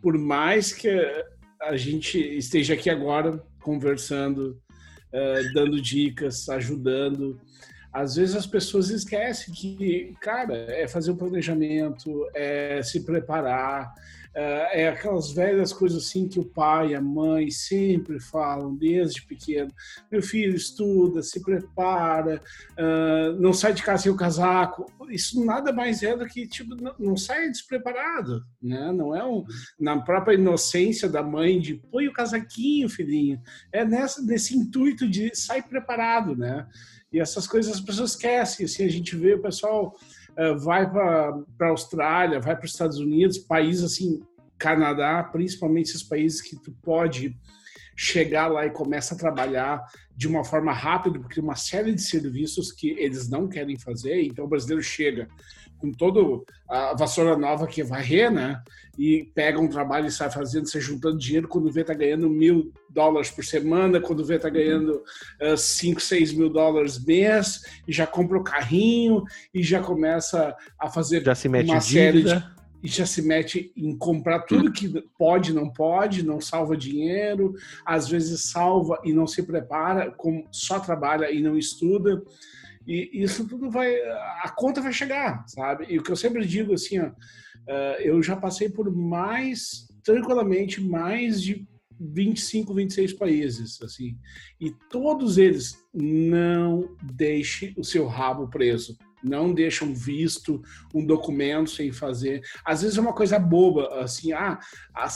por 0.01 0.17
mais 0.17 0.73
que 0.73 0.89
a 1.61 1.77
gente 1.77 2.17
esteja 2.17 2.73
aqui 2.73 2.89
agora 2.89 3.39
conversando, 3.61 4.59
uh, 5.13 5.53
dando 5.53 5.79
dicas, 5.79 6.49
ajudando, 6.49 7.39
às 7.91 8.15
vezes 8.15 8.35
as 8.35 8.45
pessoas 8.45 8.89
esquecem 8.89 9.53
que, 9.53 10.15
cara, 10.21 10.55
é 10.55 10.87
fazer 10.87 11.11
um 11.11 11.17
planejamento, 11.17 12.27
é 12.33 12.81
se 12.83 13.01
preparar, 13.05 13.93
é, 14.33 14.83
é 14.83 14.89
aquelas 14.89 15.31
velhas 15.31 15.73
coisas 15.73 16.05
assim 16.05 16.27
que 16.27 16.39
o 16.39 16.45
pai, 16.45 16.95
a 16.95 17.01
mãe 17.01 17.51
sempre 17.51 18.19
falam 18.19 18.75
desde 18.75 19.21
pequeno. 19.23 19.69
Meu 20.09 20.21
filho 20.21 20.55
estuda, 20.55 21.21
se 21.21 21.41
prepara, 21.41 22.41
uh, 22.79 23.33
não 23.41 23.51
sai 23.51 23.73
de 23.73 23.83
casa 23.83 24.03
sem 24.03 24.11
o 24.11 24.15
casaco. 24.15 24.85
Isso 25.09 25.43
nada 25.43 25.73
mais 25.73 26.01
é 26.01 26.15
do 26.15 26.25
que 26.25 26.47
tipo 26.47 26.75
não, 26.97 27.17
sai 27.17 27.49
despreparado, 27.49 28.41
né? 28.61 28.91
Não 28.93 29.13
é 29.13 29.23
um, 29.25 29.43
na 29.77 29.99
própria 30.01 30.35
inocência 30.35 31.09
da 31.09 31.21
mãe 31.21 31.59
de 31.59 31.75
põe 31.75 32.07
o 32.07 32.13
casaquinho, 32.13 32.87
filhinho. 32.87 33.41
É 33.71 33.83
nessa 33.83 34.21
nesse 34.21 34.55
intuito 34.55 35.09
de 35.09 35.35
sair 35.35 35.63
preparado, 35.63 36.37
né? 36.37 36.65
E 37.11 37.19
essas 37.19 37.47
coisas 37.47 37.73
as 37.73 37.81
pessoas 37.81 38.11
esquecem. 38.11 38.65
Assim, 38.65 38.85
a 38.85 38.89
gente 38.89 39.15
vê 39.15 39.33
o 39.33 39.41
pessoal 39.41 39.95
uh, 40.37 40.57
vai 40.59 40.89
para 40.89 41.43
a 41.61 41.67
Austrália, 41.67 42.39
vai 42.39 42.55
para 42.55 42.65
os 42.65 42.71
Estados 42.71 42.97
Unidos, 42.97 43.37
países 43.37 43.83
assim, 43.83 44.21
Canadá, 44.57 45.23
principalmente 45.23 45.89
esses 45.89 46.03
países 46.03 46.41
que 46.41 46.55
tu 46.55 46.71
pode 46.83 47.35
chegar 47.95 48.47
lá 48.47 48.65
e 48.65 48.71
começa 48.71 49.13
a 49.13 49.17
trabalhar 49.17 49.83
de 50.15 50.27
uma 50.27 50.43
forma 50.43 50.71
rápida, 50.71 51.19
porque 51.19 51.39
uma 51.39 51.55
série 51.55 51.93
de 51.93 52.01
serviços 52.01 52.71
que 52.71 52.89
eles 52.91 53.29
não 53.29 53.47
querem 53.47 53.77
fazer, 53.77 54.23
então 54.23 54.45
o 54.45 54.47
brasileiro 54.47 54.81
chega 54.81 55.27
com 55.81 55.91
toda 55.91 56.21
a 56.69 56.95
vassoura 56.95 57.35
nova 57.35 57.65
que 57.65 57.83
varrer, 57.83 58.31
né? 58.31 58.61
E 58.97 59.31
pega 59.33 59.59
um 59.59 59.67
trabalho 59.67 60.07
e 60.07 60.11
sai 60.11 60.29
fazendo, 60.29 60.69
sai 60.69 60.79
juntando 60.79 61.17
dinheiro, 61.17 61.47
quando 61.47 61.71
vê 61.71 61.83
tá 61.83 61.93
ganhando 61.93 62.29
mil 62.29 62.71
dólares 62.89 63.31
por 63.31 63.43
semana, 63.43 63.99
quando 63.99 64.23
vê 64.23 64.37
tá 64.37 64.49
ganhando 64.49 65.01
uh, 65.41 65.57
cinco, 65.57 65.99
seis 65.99 66.31
mil 66.31 66.49
dólares 66.49 67.03
mês, 67.03 67.61
e 67.87 67.91
já 67.91 68.05
compra 68.05 68.37
o 68.37 68.43
carrinho, 68.43 69.23
e 69.53 69.63
já 69.63 69.81
começa 69.81 70.55
a 70.79 70.87
fazer 70.87 71.23
já 71.23 71.33
se 71.33 71.49
mete 71.49 71.71
uma 71.71 71.81
série 71.81 72.23
de 72.23 72.61
e 72.83 72.87
já 72.87 73.05
se 73.05 73.21
mete 73.21 73.71
em 73.77 73.95
comprar 73.95 74.39
tudo 74.41 74.71
que 74.71 74.89
pode, 75.17 75.53
não 75.53 75.69
pode, 75.69 76.23
não 76.23 76.41
salva 76.41 76.75
dinheiro, 76.75 77.53
às 77.85 78.07
vezes 78.07 78.49
salva 78.51 78.99
e 79.03 79.13
não 79.13 79.27
se 79.27 79.43
prepara, 79.43 80.13
só 80.51 80.79
trabalha 80.79 81.31
e 81.31 81.41
não 81.41 81.57
estuda. 81.57 82.23
E 82.85 83.09
isso 83.13 83.47
tudo 83.47 83.69
vai, 83.69 83.95
a 83.95 84.53
conta 84.55 84.81
vai 84.81 84.91
chegar, 84.91 85.43
sabe? 85.47 85.85
E 85.89 85.97
o 85.97 86.03
que 86.03 86.11
eu 86.11 86.15
sempre 86.15 86.45
digo 86.45 86.73
assim, 86.73 86.99
ó, 86.99 87.11
eh, 87.67 88.01
eu 88.01 88.21
já 88.23 88.35
passei 88.35 88.69
por 88.69 88.91
mais, 88.93 89.87
tranquilamente, 90.03 90.81
mais 90.81 91.41
de 91.41 91.67
25, 92.01 92.73
26 92.73 93.13
países, 93.13 93.81
assim. 93.81 94.17
E 94.59 94.71
todos 94.89 95.37
eles 95.37 95.77
não 95.93 96.95
deixe 97.03 97.73
o 97.77 97.83
seu 97.83 98.07
rabo 98.07 98.47
preso. 98.47 98.97
Não 99.23 99.53
deixa 99.53 99.85
um 99.85 99.93
visto, 99.93 100.59
um 100.95 101.05
documento 101.05 101.69
sem 101.69 101.91
fazer. 101.91 102.41
Às 102.65 102.81
vezes 102.81 102.97
é 102.97 103.01
uma 103.01 103.13
coisa 103.13 103.37
boba, 103.37 104.01
assim, 104.01 104.33
ah, 104.33 104.59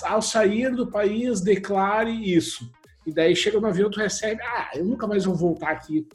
ao 0.04 0.22
sair 0.22 0.76
do 0.76 0.92
país, 0.92 1.42
declare 1.42 2.12
isso. 2.12 2.72
E 3.06 3.12
daí 3.12 3.36
chega 3.36 3.60
no 3.60 3.68
avião, 3.68 3.90
tu 3.90 4.00
recebe, 4.00 4.42
ah, 4.44 4.70
eu 4.76 4.86
nunca 4.86 5.08
mais 5.08 5.26
vou 5.26 5.36
voltar 5.36 5.72
aqui. 5.72 6.08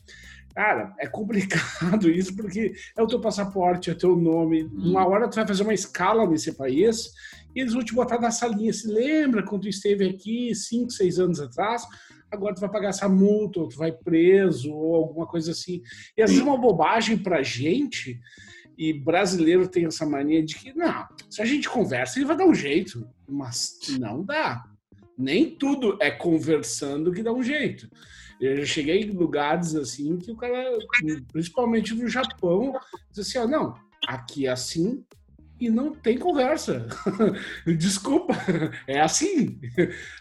Cara, 0.54 0.94
é 0.98 1.06
complicado 1.06 2.10
isso 2.10 2.34
porque 2.34 2.72
é 2.96 3.02
o 3.02 3.06
teu 3.06 3.20
passaporte, 3.20 3.90
é 3.90 3.92
o 3.92 3.98
teu 3.98 4.16
nome. 4.16 4.64
Uma 4.64 5.06
hora 5.06 5.28
tu 5.28 5.36
vai 5.36 5.46
fazer 5.46 5.62
uma 5.62 5.74
escala 5.74 6.26
nesse 6.26 6.52
país 6.52 7.10
e 7.54 7.60
eles 7.60 7.72
vão 7.72 7.82
te 7.82 7.94
botar 7.94 8.20
na 8.20 8.30
salinha. 8.30 8.72
Se 8.72 8.88
lembra 8.88 9.44
quando 9.44 9.62
tu 9.62 9.68
esteve 9.68 10.08
aqui 10.08 10.54
cinco, 10.54 10.90
seis 10.90 11.18
anos 11.18 11.40
atrás? 11.40 11.84
Agora 12.30 12.54
tu 12.54 12.60
vai 12.60 12.70
pagar 12.70 12.90
essa 12.90 13.08
multa, 13.08 13.60
ou 13.60 13.68
tu 13.68 13.76
vai 13.76 13.90
preso, 13.90 14.72
ou 14.72 14.94
alguma 14.94 15.26
coisa 15.26 15.50
assim. 15.50 15.82
E 16.16 16.22
às 16.22 16.30
vezes 16.30 16.44
é 16.44 16.48
uma 16.48 16.60
bobagem 16.60 17.18
pra 17.18 17.42
gente, 17.42 18.20
e 18.78 18.92
brasileiro 18.92 19.68
tem 19.68 19.84
essa 19.84 20.06
mania 20.06 20.42
de 20.42 20.54
que, 20.54 20.72
não, 20.72 21.06
se 21.28 21.42
a 21.42 21.44
gente 21.44 21.68
conversa, 21.68 22.18
ele 22.18 22.26
vai 22.26 22.36
dar 22.36 22.46
um 22.46 22.54
jeito. 22.54 23.06
Mas 23.28 23.78
não 23.98 24.24
dá. 24.24 24.64
Nem 25.18 25.50
tudo 25.50 25.98
é 26.00 26.10
conversando 26.10 27.12
que 27.12 27.22
dá 27.22 27.32
um 27.32 27.42
jeito. 27.42 27.90
Eu 28.40 28.56
já 28.58 28.64
cheguei 28.64 29.02
em 29.02 29.10
lugares 29.10 29.74
assim 29.74 30.16
que 30.16 30.30
o 30.32 30.36
cara, 30.36 30.78
principalmente 31.30 31.94
no 31.94 32.08
Japão, 32.08 32.72
diz 33.10 33.26
assim: 33.28 33.38
ó, 33.38 33.46
não, 33.46 33.74
aqui 34.06 34.46
é 34.46 34.50
assim 34.50 35.04
e 35.60 35.68
não 35.68 35.94
tem 35.94 36.18
conversa. 36.18 36.88
Desculpa, 37.66 38.32
é 38.86 39.00
assim. 39.00 39.60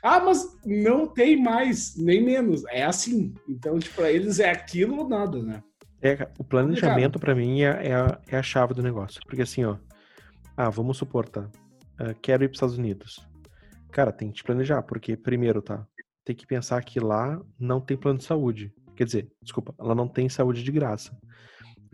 ah, 0.04 0.20
mas 0.20 0.58
não 0.66 1.08
tem 1.08 1.42
mais, 1.42 1.96
nem 1.96 2.22
menos. 2.22 2.66
É 2.68 2.84
assim. 2.84 3.34
Então, 3.48 3.80
tipo, 3.80 3.96
para 3.96 4.12
eles 4.12 4.40
é 4.40 4.52
aquilo 4.52 4.98
ou 4.98 5.08
nada, 5.08 5.42
né? 5.42 5.64
É, 6.02 6.28
o 6.38 6.44
planejamento 6.44 7.20
para 7.20 7.36
mim 7.36 7.62
é, 7.62 7.88
é, 7.88 7.94
a, 7.94 8.20
é 8.28 8.38
a 8.38 8.44
chave 8.44 8.74
do 8.74 8.84
negócio. 8.84 9.22
Porque 9.26 9.42
assim, 9.42 9.64
ó, 9.64 9.78
ah, 10.58 10.70
vamos 10.70 10.98
supor, 10.98 11.28
tá? 11.28 11.50
Uh, 12.00 12.14
quero 12.22 12.44
ir 12.44 12.48
para 12.48 12.54
os 12.54 12.58
Estados 12.58 12.78
Unidos. 12.78 13.26
Cara, 13.92 14.12
tem 14.12 14.30
que 14.30 14.36
te 14.36 14.44
planejar, 14.44 14.82
porque 14.84 15.16
primeiro, 15.18 15.62
tá? 15.62 15.86
Tem 16.30 16.36
que 16.36 16.46
pensar 16.46 16.84
que 16.84 17.00
lá 17.00 17.42
não 17.60 17.82
tem 17.82 17.98
plano 17.98 18.20
de 18.20 18.24
saúde. 18.24 18.72
Quer 18.96 19.04
dizer, 19.04 19.32
desculpa, 19.42 19.74
ela 19.80 19.96
não 19.96 20.08
tem 20.08 20.30
saúde 20.30 20.64
de 20.64 20.72
graça. 20.72 21.18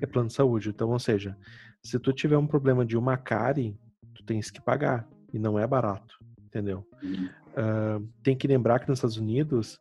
É 0.02 0.06
plano 0.06 0.28
de 0.28 0.34
saúde. 0.34 0.68
Então, 0.68 0.90
ou 0.90 1.00
seja, 1.00 1.38
se 1.82 1.98
tu 1.98 2.12
tiver 2.12 2.38
um 2.38 2.46
problema 2.46 2.86
de 2.86 2.98
uma 2.98 3.16
cárie, 3.16 3.80
tu 4.14 4.26
tens 4.26 4.52
que 4.52 4.60
pagar. 4.60 5.08
E 5.32 5.40
não 5.40 5.58
é 5.58 5.66
barato, 5.66 6.18
entendeu? 6.48 6.86
Uh, 7.02 8.06
tem 8.22 8.36
que 8.36 8.46
lembrar 8.46 8.80
que 8.80 8.90
nos 8.90 8.98
Estados 8.98 9.16
Unidos, 9.16 9.80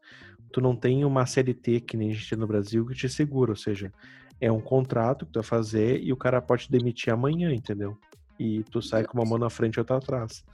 tu 0.52 0.61
não 0.61 0.76
tem 0.76 1.05
uma 1.05 1.26
CLT 1.26 1.80
que 1.80 1.96
nem 1.96 2.12
a 2.12 2.14
gente 2.14 2.30
tem 2.30 2.38
no 2.38 2.46
Brasil 2.46 2.86
que 2.86 2.94
te 2.94 3.09
segura. 3.09 3.50
Ou 3.50 3.57
seja, 3.57 3.92
é 4.40 4.52
um 4.52 4.61
contrato 4.61 5.26
que 5.26 5.32
tu 5.32 5.40
vai 5.40 5.48
fazer 5.48 6.00
e 6.00 6.12
o 6.12 6.16
cara 6.16 6.40
pode 6.40 6.66
te 6.66 6.70
demitir 6.70 7.12
amanhã, 7.12 7.52
entendeu? 7.52 7.98
E 8.38 8.62
tu 8.70 8.80
sai 8.80 9.02
com 9.02 9.18
uma 9.18 9.28
mão 9.28 9.36
na 9.38 9.50
frente 9.50 9.74
e 9.74 9.80
outra 9.80 9.96
atrás. 9.96 10.44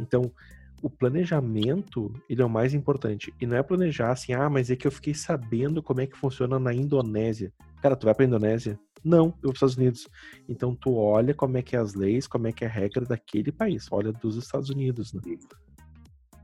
Então, 0.00 0.32
o 0.82 0.88
planejamento, 0.88 2.12
ele 2.28 2.42
é 2.42 2.44
o 2.44 2.50
mais 2.50 2.74
importante. 2.74 3.32
E 3.40 3.46
não 3.46 3.56
é 3.56 3.62
planejar 3.62 4.12
assim, 4.12 4.32
ah, 4.32 4.48
mas 4.48 4.70
é 4.70 4.76
que 4.76 4.86
eu 4.86 4.92
fiquei 4.92 5.14
sabendo 5.14 5.82
como 5.82 6.00
é 6.00 6.06
que 6.06 6.16
funciona 6.16 6.58
na 6.58 6.72
Indonésia. 6.72 7.52
Cara, 7.82 7.96
tu 7.96 8.04
vai 8.04 8.14
pra 8.14 8.24
Indonésia? 8.24 8.78
Não, 9.04 9.26
eu 9.26 9.30
vou 9.30 9.32
para 9.40 9.48
os 9.50 9.54
Estados 9.54 9.76
Unidos. 9.76 10.08
Então 10.48 10.74
tu 10.74 10.94
olha 10.94 11.34
como 11.34 11.56
é 11.56 11.62
que 11.62 11.76
é 11.76 11.78
as 11.78 11.94
leis, 11.94 12.26
como 12.26 12.46
é 12.46 12.52
que 12.52 12.64
é 12.64 12.66
a 12.66 12.70
regra 12.70 13.04
daquele 13.04 13.52
país. 13.52 13.86
Olha 13.90 14.12
dos 14.12 14.36
Estados 14.36 14.70
Unidos, 14.70 15.12
né? 15.12 15.20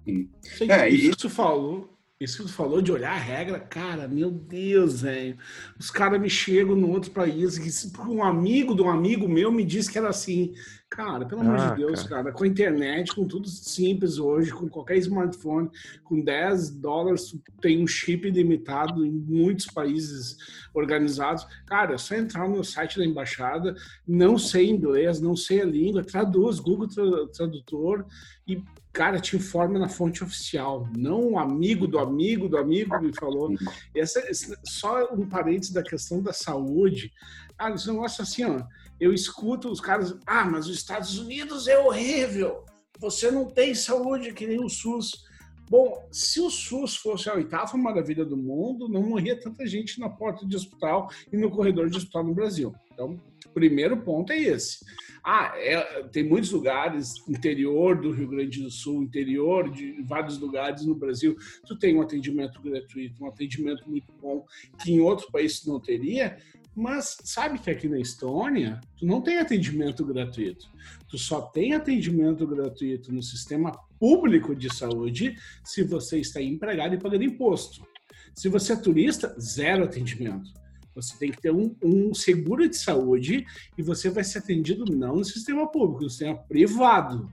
Sim. 0.04 0.70
É, 0.70 0.88
isso 0.88 1.30
falou, 1.30 1.93
isso 2.24 2.38
que 2.38 2.42
tu 2.44 2.52
falou 2.52 2.82
de 2.82 2.90
olhar 2.90 3.12
a 3.12 3.18
regra, 3.18 3.60
cara, 3.60 4.08
meu 4.08 4.30
Deus, 4.30 5.02
velho. 5.02 5.36
Os 5.78 5.90
caras 5.90 6.20
me 6.20 6.28
chegam 6.28 6.74
no 6.74 6.90
outro 6.90 7.10
país, 7.10 7.58
que 7.58 8.00
um 8.00 8.22
amigo 8.22 8.74
de 8.74 8.82
um 8.82 8.90
amigo 8.90 9.28
meu 9.28 9.52
me 9.52 9.64
disse 9.64 9.90
que 9.90 9.98
era 9.98 10.08
assim. 10.08 10.52
Cara, 10.90 11.26
pelo 11.26 11.40
amor 11.40 11.56
de 11.56 11.62
ah, 11.62 11.74
Deus, 11.74 12.02
cara. 12.04 12.22
cara. 12.22 12.32
com 12.32 12.44
a 12.44 12.46
internet, 12.46 13.14
com 13.14 13.26
tudo 13.26 13.48
simples 13.48 14.18
hoje, 14.18 14.52
com 14.52 14.68
qualquer 14.68 14.96
smartphone, 14.98 15.68
com 16.04 16.20
10 16.20 16.70
dólares, 16.70 17.36
tem 17.60 17.82
um 17.82 17.86
chip 17.86 18.30
limitado 18.30 19.04
em 19.04 19.10
muitos 19.10 19.66
países 19.66 20.36
organizados. 20.72 21.44
Cara, 21.66 21.94
é 21.94 21.98
só 21.98 22.14
entrar 22.14 22.48
no 22.48 22.62
site 22.62 22.98
da 22.98 23.04
embaixada, 23.04 23.74
não 24.06 24.38
sei 24.38 24.70
inglês, 24.70 25.20
não 25.20 25.34
sei 25.34 25.62
a 25.62 25.64
língua, 25.64 26.04
traduz, 26.04 26.60
Google 26.60 26.86
Tradutor 27.32 28.06
e 28.46 28.62
cara 28.94 29.20
te 29.20 29.36
informa 29.36 29.78
na 29.78 29.88
fonte 29.88 30.24
oficial, 30.24 30.88
não 30.96 31.30
um 31.30 31.38
amigo 31.38 31.86
do 31.86 31.98
amigo 31.98 32.48
do 32.48 32.56
amigo 32.56 32.98
me 33.00 33.12
falou. 33.14 33.52
Essa, 33.94 34.22
só 34.64 35.12
um 35.12 35.28
parênteses 35.28 35.72
da 35.72 35.82
questão 35.82 36.22
da 36.22 36.32
saúde. 36.32 37.12
Ah, 37.58 37.70
esse 37.70 37.86
negócio 37.88 38.22
assim, 38.22 38.44
ó 38.44 38.62
eu 39.00 39.12
escuto 39.12 39.70
os 39.70 39.80
caras, 39.80 40.16
ah, 40.26 40.44
mas 40.44 40.66
os 40.66 40.76
Estados 40.76 41.18
Unidos 41.18 41.66
é 41.66 41.78
horrível, 41.78 42.64
você 42.98 43.30
não 43.30 43.46
tem 43.46 43.74
saúde 43.74 44.32
que 44.32 44.46
nem 44.46 44.62
o 44.62 44.68
SUS. 44.68 45.24
Bom, 45.68 46.06
se 46.12 46.40
o 46.40 46.50
SUS 46.50 46.96
fosse 46.96 47.28
a 47.28 47.34
oitava 47.34 47.76
maravilha 47.76 48.24
do 48.24 48.36
mundo, 48.36 48.88
não 48.88 49.02
morria 49.02 49.38
tanta 49.38 49.66
gente 49.66 49.98
na 49.98 50.08
porta 50.08 50.46
de 50.46 50.54
hospital 50.54 51.10
e 51.32 51.36
no 51.36 51.50
corredor 51.50 51.88
de 51.88 51.96
hospital 51.96 52.24
no 52.24 52.34
Brasil. 52.34 52.74
Então, 52.92 53.20
primeiro 53.54 53.96
ponto 54.02 54.32
é 54.32 54.38
esse. 54.38 54.84
Ah, 55.24 55.54
é, 55.56 56.02
tem 56.12 56.22
muitos 56.22 56.50
lugares, 56.50 57.14
interior 57.26 57.98
do 57.98 58.10
Rio 58.10 58.28
Grande 58.28 58.62
do 58.62 58.70
Sul, 58.70 59.02
interior 59.02 59.70
de 59.70 60.02
vários 60.02 60.38
lugares 60.38 60.84
no 60.84 60.94
Brasil, 60.94 61.34
tu 61.66 61.78
tem 61.78 61.96
um 61.96 62.02
atendimento 62.02 62.60
gratuito, 62.60 63.24
um 63.24 63.28
atendimento 63.28 63.88
muito 63.88 64.12
bom, 64.20 64.44
que 64.82 64.92
em 64.92 65.00
outro 65.00 65.32
país 65.32 65.64
não 65.64 65.80
teria, 65.80 66.36
mas 66.76 67.16
sabe 67.24 67.58
que 67.58 67.70
aqui 67.70 67.88
na 67.88 67.98
Estônia, 67.98 68.80
tu 68.98 69.06
não 69.06 69.22
tem 69.22 69.38
atendimento 69.38 70.04
gratuito. 70.04 70.68
Tu 71.08 71.16
só 71.16 71.40
tem 71.40 71.72
atendimento 71.72 72.46
gratuito 72.46 73.12
no 73.12 73.22
sistema 73.22 73.72
público 73.98 74.54
de 74.54 74.74
saúde 74.74 75.36
se 75.64 75.84
você 75.84 76.18
está 76.18 76.42
empregado 76.42 76.94
e 76.94 76.98
pagando 76.98 77.24
imposto. 77.24 77.86
Se 78.34 78.48
você 78.48 78.72
é 78.72 78.76
turista, 78.76 79.34
zero 79.38 79.84
atendimento. 79.84 80.52
Você 80.94 81.16
tem 81.18 81.30
que 81.30 81.40
ter 81.40 81.52
um, 81.52 81.74
um, 81.82 82.14
seguro 82.14 82.68
de 82.68 82.76
saúde 82.76 83.44
e 83.76 83.82
você 83.82 84.10
vai 84.10 84.24
ser 84.24 84.38
atendido 84.38 84.84
não 84.84 85.16
no 85.16 85.24
sistema 85.24 85.70
público, 85.70 86.04
no 86.04 86.10
sistema 86.10 86.36
privado, 86.36 87.32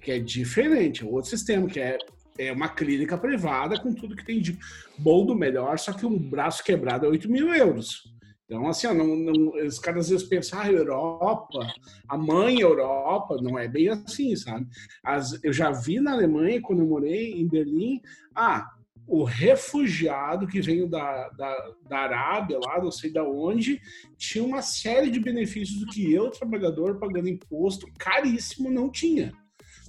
que 0.00 0.10
é 0.10 0.18
diferente, 0.18 1.02
é 1.02 1.06
outro 1.06 1.30
sistema, 1.30 1.66
que 1.68 1.80
é, 1.80 1.96
é 2.38 2.52
uma 2.52 2.68
clínica 2.68 3.16
privada 3.16 3.80
com 3.80 3.94
tudo 3.94 4.16
que 4.16 4.24
tem 4.24 4.40
de 4.40 4.58
bom 4.98 5.24
do 5.24 5.34
melhor, 5.34 5.78
só 5.78 5.92
que 5.92 6.04
um 6.04 6.18
braço 6.18 6.62
quebrado 6.64 7.06
é 7.06 7.08
8 7.08 7.30
mil 7.30 7.54
euros. 7.54 8.12
Então, 8.52 8.68
assim, 8.68 8.86
não, 8.88 9.16
não, 9.16 9.66
os 9.66 9.78
caras 9.78 10.04
às 10.04 10.10
vezes 10.10 10.28
pensam, 10.28 10.60
ah, 10.60 10.70
Europa, 10.70 11.66
a 12.06 12.18
mãe 12.18 12.60
Europa, 12.60 13.38
não 13.40 13.58
é 13.58 13.66
bem 13.66 13.88
assim, 13.88 14.36
sabe? 14.36 14.66
As, 15.02 15.42
eu 15.42 15.54
já 15.54 15.70
vi 15.70 16.00
na 16.00 16.12
Alemanha, 16.12 16.60
quando 16.60 16.80
eu 16.80 16.86
morei 16.86 17.32
em 17.32 17.48
Berlim, 17.48 18.02
ah, 18.34 18.68
o 19.06 19.24
refugiado 19.24 20.46
que 20.46 20.60
veio 20.60 20.88
da, 20.88 21.28
da, 21.30 21.72
da 21.88 21.98
Arábia, 21.98 22.58
lá 22.64 22.82
não 22.82 22.90
sei 22.90 23.12
da 23.12 23.24
onde, 23.24 23.80
tinha 24.16 24.44
uma 24.44 24.62
série 24.62 25.10
de 25.10 25.20
benefícios 25.20 25.84
que 25.92 26.12
eu, 26.12 26.30
trabalhador, 26.30 26.98
pagando 26.98 27.28
imposto 27.28 27.86
caríssimo, 27.98 28.70
não 28.70 28.90
tinha. 28.90 29.32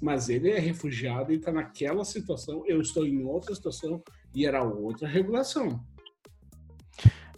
Mas 0.01 0.29
ele 0.29 0.49
é 0.49 0.59
refugiado 0.59 1.31
e 1.31 1.35
está 1.35 1.51
naquela 1.51 2.03
situação, 2.03 2.63
eu 2.67 2.81
estou 2.81 3.05
em 3.05 3.23
outra 3.23 3.53
situação 3.55 4.03
e 4.35 4.45
era 4.45 4.63
outra 4.63 5.07
regulação. 5.07 5.79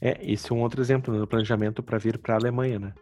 É, 0.02 0.20
esse 0.22 0.52
é 0.52 0.56
um 0.56 0.62
outro 0.62 0.82
exemplo 0.82 1.18
né, 1.18 1.26
planejamento 1.26 1.84
para 1.84 1.98
vir 1.98 2.18
para 2.18 2.36
a 2.36 2.38
Alemanha, 2.38 2.80
né? 2.80 2.94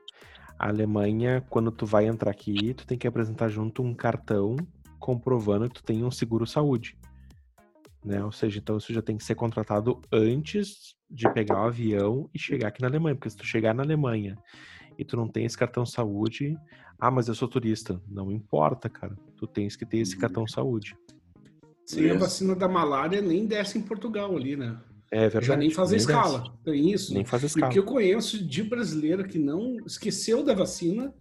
A 0.57 0.69
Alemanha, 0.69 1.43
quando 1.49 1.71
tu 1.71 1.85
vai 1.85 2.05
entrar 2.05 2.31
aqui, 2.31 2.73
tu 2.73 2.85
tem 2.85 2.97
que 2.97 3.07
apresentar 3.07 3.49
junto 3.49 3.81
um 3.81 3.93
cartão 3.93 4.55
comprovando 4.99 5.67
que 5.67 5.75
tu 5.75 5.83
tem 5.83 6.03
um 6.03 6.11
seguro 6.11 6.45
saúde 6.45 6.95
né? 8.03 8.23
Ou 8.23 8.31
seja, 8.31 8.59
então 8.59 8.77
isso 8.77 8.93
já 8.93 9.01
tem 9.01 9.17
que 9.17 9.23
ser 9.23 9.35
contratado 9.35 10.01
antes 10.11 10.95
de 11.09 11.31
pegar 11.33 11.61
o 11.61 11.67
avião 11.67 12.29
e 12.33 12.39
chegar 12.39 12.69
aqui 12.69 12.81
na 12.81 12.87
Alemanha, 12.87 13.15
porque 13.15 13.29
se 13.29 13.37
tu 13.37 13.45
chegar 13.45 13.73
na 13.73 13.83
Alemanha 13.83 14.37
e 14.97 15.05
tu 15.05 15.15
não 15.15 15.27
tem 15.27 15.45
esse 15.45 15.57
cartão 15.57 15.85
saúde, 15.85 16.57
ah, 16.99 17.11
mas 17.11 17.27
eu 17.27 17.35
sou 17.35 17.47
turista, 17.47 18.01
não 18.07 18.31
importa, 18.31 18.89
cara. 18.89 19.15
Tu 19.37 19.47
tens 19.47 19.75
que 19.75 19.85
ter 19.85 19.97
esse 19.97 20.17
cartão 20.17 20.47
saúde. 20.47 20.95
Sim, 21.85 22.09
a 22.09 22.17
vacina 22.17 22.55
da 22.55 22.67
malária 22.67 23.21
nem 23.21 23.45
desce 23.45 23.77
em 23.77 23.81
Portugal 23.81 24.35
ali, 24.35 24.55
né? 24.55 24.79
É 25.11 25.23
verdade. 25.23 25.45
Já 25.45 25.55
nem 25.55 25.69
fazer 25.69 25.97
escala. 25.97 26.39
Desce. 26.39 26.51
Tem 26.63 26.91
isso. 26.91 27.13
Nem 27.13 27.25
faz 27.25 27.43
escala. 27.43 27.67
E 27.67 27.69
o 27.69 27.71
que 27.71 27.79
eu 27.79 27.83
conheço 27.83 28.43
de 28.43 28.63
brasileiro 28.63 29.27
que 29.27 29.37
não 29.37 29.77
esqueceu 29.85 30.43
da 30.43 30.53
vacina. 30.53 31.13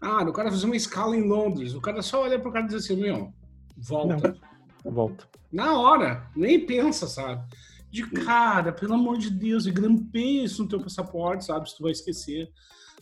Ah, 0.00 0.22
o 0.24 0.32
cara 0.32 0.50
fazer 0.50 0.66
uma 0.66 0.76
escala 0.76 1.16
em 1.16 1.26
Londres. 1.26 1.74
O 1.74 1.80
cara 1.80 2.02
só 2.02 2.22
olha 2.22 2.38
pro 2.38 2.52
cara 2.52 2.64
e 2.64 2.68
diz 2.68 2.84
assim: 2.84 3.00
meu, 3.00 3.32
volta. 3.76 4.36
Não 4.84 4.92
volta. 4.92 5.26
Na 5.52 5.78
hora, 5.78 6.30
nem 6.34 6.64
pensa, 6.64 7.06
sabe? 7.06 7.46
De 7.90 8.08
cara, 8.10 8.72
pelo 8.72 8.94
amor 8.94 9.18
de 9.18 9.30
Deus, 9.30 9.66
e 9.66 9.70
grampeia 9.70 10.44
isso 10.44 10.62
no 10.62 10.68
teu 10.68 10.80
passaporte, 10.80 11.44
sabe? 11.44 11.68
Se 11.68 11.76
tu 11.76 11.82
vai 11.82 11.92
esquecer, 11.92 12.50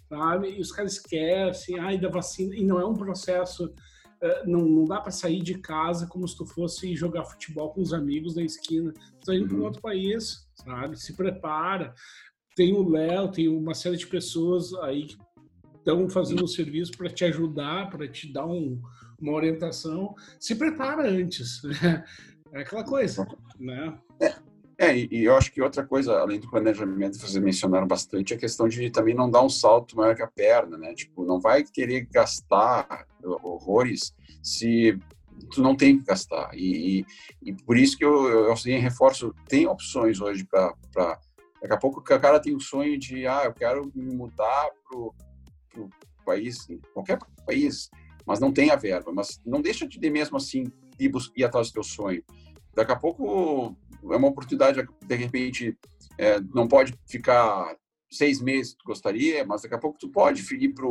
sabe? 0.09 0.51
E 0.51 0.61
os 0.61 0.73
caras 0.73 0.95
esquecem, 0.95 1.79
ai, 1.79 1.97
da 1.97 2.09
vacina, 2.09 2.57
e 2.57 2.65
não 2.65 2.81
é 2.81 2.85
um 2.85 2.95
processo, 2.95 3.73
eh, 4.21 4.43
não, 4.47 4.63
não 4.63 4.85
dá 4.85 5.01
para 5.01 5.13
sair 5.13 5.41
de 5.41 5.55
casa 5.59 6.09
como 6.09 6.27
se 6.27 6.37
tu 6.37 6.45
fosse 6.45 6.97
jogar 6.97 7.25
futebol 7.25 7.71
com 7.71 7.81
os 7.81 7.93
amigos 7.93 8.35
na 8.35 8.43
esquina. 8.43 8.93
Tu 8.93 9.27
tá 9.27 9.35
indo 9.35 9.47
para 9.47 9.57
um 9.57 9.61
uhum. 9.61 9.67
outro 9.67 9.81
país, 9.81 10.49
sabe? 10.57 11.01
Se 11.01 11.15
prepara. 11.15 11.95
Tem 12.57 12.75
o 12.75 12.89
Léo, 12.89 13.31
tem 13.31 13.49
uma 13.49 13.75
série 13.75 13.97
de 13.97 14.09
pessoas 14.09 14.75
aí 14.83 15.07
que 15.07 15.17
estão 15.77 16.11
fazendo 16.11 16.45
o 16.45 16.49
serviço 16.49 16.93
para 16.93 17.09
te 17.09 17.25
ajudar, 17.25 17.89
para 17.91 18.09
te 18.09 18.31
dar 18.33 18.45
um, 18.45 18.81
uma 19.21 19.33
orientação, 19.33 20.15
se 20.39 20.55
prepara 20.55 21.09
antes. 21.09 21.63
Né? 21.63 22.05
É 22.53 22.61
aquela 22.61 22.85
coisa, 22.85 23.27
né? 23.59 23.99
É, 24.79 24.97
e 24.97 25.25
eu 25.25 25.37
acho 25.37 25.53
que 25.53 25.61
outra 25.61 25.87
coisa, 25.87 26.19
além 26.19 26.41
do 26.41 26.49
planejamento, 26.49 27.19
vocês 27.19 27.37
mencionaram 27.37 27.87
bastante, 27.87 28.33
é 28.33 28.37
a 28.37 28.41
questão 28.41 28.67
de 28.67 28.91
também 28.91 29.15
não 29.15 29.31
dar 29.31 29.43
um 29.43 29.49
salto 29.49 29.95
maior 29.95 30.17
que 30.17 30.23
a 30.23 30.27
perna, 30.27 30.79
né? 30.79 30.95
Tipo, 30.95 31.23
não 31.25 31.39
vai 31.39 31.63
querer 31.63 32.09
gastar 32.11 33.07
horrores 33.23 34.15
se 34.43 34.99
tu 35.53 35.63
não 35.63 35.77
tem 35.77 35.99
que 35.99 36.05
gastar. 36.05 36.51
E, 36.55 37.01
e, 37.01 37.51
e 37.51 37.53
por 37.53 37.77
isso 37.77 37.97
que 37.97 38.05
eu, 38.05 38.27
eu, 38.27 38.45
eu 38.47 38.53
assim, 38.53 38.73
reforço, 38.79 39.35
tem 39.47 39.67
opções 39.67 40.19
hoje 40.19 40.45
para... 40.45 40.75
Daqui 41.61 41.75
a 41.75 41.79
pouco 41.79 42.01
o 42.01 42.03
cara 42.03 42.41
tem 42.41 42.57
o 42.57 42.61
sonho 42.61 42.99
de, 42.99 43.27
ah, 43.27 43.43
eu 43.45 43.53
quero 43.53 43.93
me 43.95 44.15
mudar 44.15 44.71
pro, 44.89 45.15
pro 45.69 45.91
país, 46.25 46.67
qualquer 46.95 47.19
país, 47.45 47.91
mas 48.25 48.41
não 48.41 48.51
tem 48.51 48.71
a 48.71 48.77
verba. 48.77 49.13
Mas 49.13 49.39
não 49.45 49.61
deixa 49.61 49.87
de, 49.87 50.11
mesmo 50.11 50.39
assim, 50.39 50.65
ir, 51.01 51.13
ir 51.37 51.45
atrás 51.45 51.69
do 51.69 51.75
teu 51.75 51.83
sonho. 51.83 52.23
Daqui 52.75 52.93
a 52.93 52.97
pouco 52.97 53.77
é 54.11 54.17
uma 54.17 54.29
oportunidade, 54.29 54.87
de 55.07 55.15
repente, 55.15 55.77
é, 56.17 56.41
não 56.55 56.69
pode 56.69 56.95
ficar 57.09 57.77
seis 58.11 58.41
meses 58.41 58.75
tu 58.75 58.85
gostaria, 58.85 59.45
mas 59.45 59.63
daqui 59.63 59.75
a 59.75 59.79
pouco 59.79 59.99
tu 59.99 60.09
pode 60.09 60.43
ir 60.55 60.75
para 60.75 60.87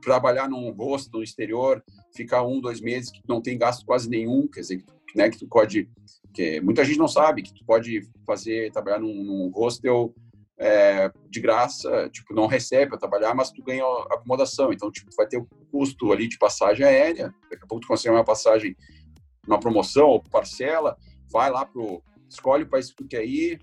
trabalhar 0.00 0.48
num 0.48 0.70
rosto 0.70 1.18
no 1.18 1.22
exterior, 1.22 1.82
ficar 2.14 2.42
um, 2.42 2.60
dois 2.60 2.80
meses 2.80 3.10
que 3.10 3.20
não 3.28 3.40
tem 3.40 3.58
gasto 3.58 3.84
quase 3.84 4.08
nenhum, 4.08 4.48
quer 4.48 4.60
dizer, 4.60 4.84
né, 5.14 5.30
que 5.30 5.38
tu 5.38 5.46
pode, 5.46 5.88
que 6.32 6.60
muita 6.60 6.84
gente 6.84 6.98
não 6.98 7.08
sabe, 7.08 7.42
que 7.42 7.54
tu 7.54 7.64
pode 7.64 8.00
fazer, 8.26 8.72
trabalhar 8.72 8.98
num, 8.98 9.24
num 9.24 9.50
hostel 9.50 10.14
é, 10.58 11.10
de 11.28 11.40
graça, 11.40 12.08
tipo, 12.10 12.34
não 12.34 12.46
recebe 12.46 12.90
para 12.90 12.98
trabalhar, 12.98 13.34
mas 13.34 13.50
tu 13.50 13.62
ganha 13.62 13.84
acomodação. 14.10 14.72
Então, 14.72 14.90
tipo, 14.90 15.10
vai 15.16 15.26
ter 15.26 15.38
o 15.38 15.46
custo 15.70 16.12
ali 16.12 16.28
de 16.28 16.38
passagem 16.38 16.84
aérea, 16.84 17.34
daqui 17.50 17.64
a 17.64 17.66
pouco 17.66 17.80
tu 17.80 17.88
consegue 17.88 18.14
uma 18.14 18.24
passagem, 18.24 18.76
uma 19.46 19.60
promoção 19.60 20.06
ou 20.08 20.22
parcela, 20.22 20.96
vai 21.30 21.50
lá 21.50 21.64
pro, 21.64 22.02
escolhe 22.28 22.64
o 22.64 22.68
país 22.68 22.90
que 22.90 22.96
tu 22.96 23.06
quer 23.06 23.24
ir, 23.24 23.60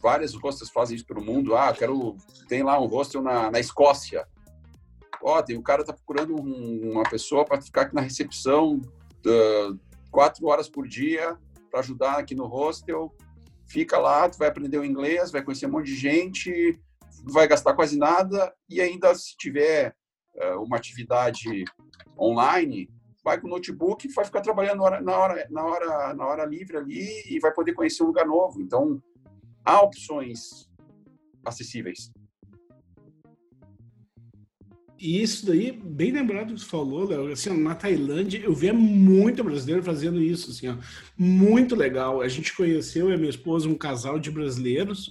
várias 0.00 0.34
hostels 0.34 0.70
fazem 0.70 0.96
isso 0.96 1.06
pelo 1.06 1.24
mundo, 1.24 1.54
ah, 1.54 1.72
quero, 1.72 2.16
tem 2.48 2.62
lá 2.62 2.80
um 2.80 2.86
hostel 2.86 3.22
na, 3.22 3.50
na 3.50 3.60
Escócia, 3.60 4.26
ó, 5.22 5.42
tem 5.42 5.56
o 5.56 5.62
cara 5.62 5.84
tá 5.84 5.92
procurando 5.92 6.34
um, 6.34 6.92
uma 6.92 7.02
pessoa 7.02 7.44
para 7.44 7.60
ficar 7.60 7.82
aqui 7.82 7.94
na 7.94 8.00
recepção 8.00 8.80
quatro 10.10 10.46
horas 10.46 10.68
por 10.68 10.88
dia 10.88 11.36
para 11.70 11.80
ajudar 11.80 12.18
aqui 12.18 12.34
no 12.34 12.46
hostel, 12.46 13.14
fica 13.68 13.96
lá, 13.96 14.28
tu 14.28 14.38
vai 14.38 14.48
aprender 14.48 14.78
o 14.78 14.84
inglês, 14.84 15.30
vai 15.30 15.42
conhecer 15.42 15.66
um 15.66 15.70
monte 15.70 15.86
de 15.86 15.96
gente, 15.96 16.78
vai 17.24 17.46
gastar 17.46 17.74
quase 17.74 17.96
nada. 17.96 18.52
E 18.68 18.80
ainda 18.80 19.14
se 19.14 19.36
tiver 19.36 19.94
uh, 20.34 20.62
uma 20.62 20.76
atividade 20.76 21.64
online, 22.18 22.90
vai 23.22 23.40
com 23.40 23.46
o 23.46 23.50
notebook 23.50 24.06
e 24.06 24.12
vai 24.12 24.24
ficar 24.24 24.40
trabalhando 24.40 24.78
na 24.78 24.84
hora, 24.84 25.00
na 25.00 25.16
hora, 25.16 25.46
na 25.50 25.64
hora, 25.64 26.14
na 26.14 26.26
hora 26.26 26.44
livre 26.44 26.76
ali 26.76 27.22
e 27.28 27.38
vai 27.38 27.52
poder 27.52 27.74
conhecer 27.74 28.02
um 28.02 28.06
lugar 28.06 28.26
novo. 28.26 28.60
Então, 28.60 29.02
há 29.64 29.80
opções 29.82 30.68
acessíveis. 31.44 32.10
E 35.00 35.22
isso 35.22 35.46
daí, 35.46 35.72
bem 35.72 36.12
lembrado 36.12 36.52
que 36.52 36.60
você 36.60 36.66
falou, 36.66 37.08
Léo, 37.08 37.32
assim, 37.32 37.48
na 37.56 37.74
Tailândia, 37.74 38.38
eu 38.44 38.52
vi 38.52 38.70
muito 38.70 39.42
brasileiro 39.42 39.82
fazendo 39.82 40.20
isso, 40.20 40.50
assim, 40.50 40.68
ó, 40.68 40.74
muito 41.16 41.74
legal. 41.74 42.20
A 42.20 42.28
gente 42.28 42.54
conheceu, 42.54 43.08
eu 43.08 43.14
e 43.14 43.16
minha 43.16 43.30
esposa, 43.30 43.66
um 43.66 43.74
casal 43.74 44.18
de 44.18 44.30
brasileiros 44.30 45.10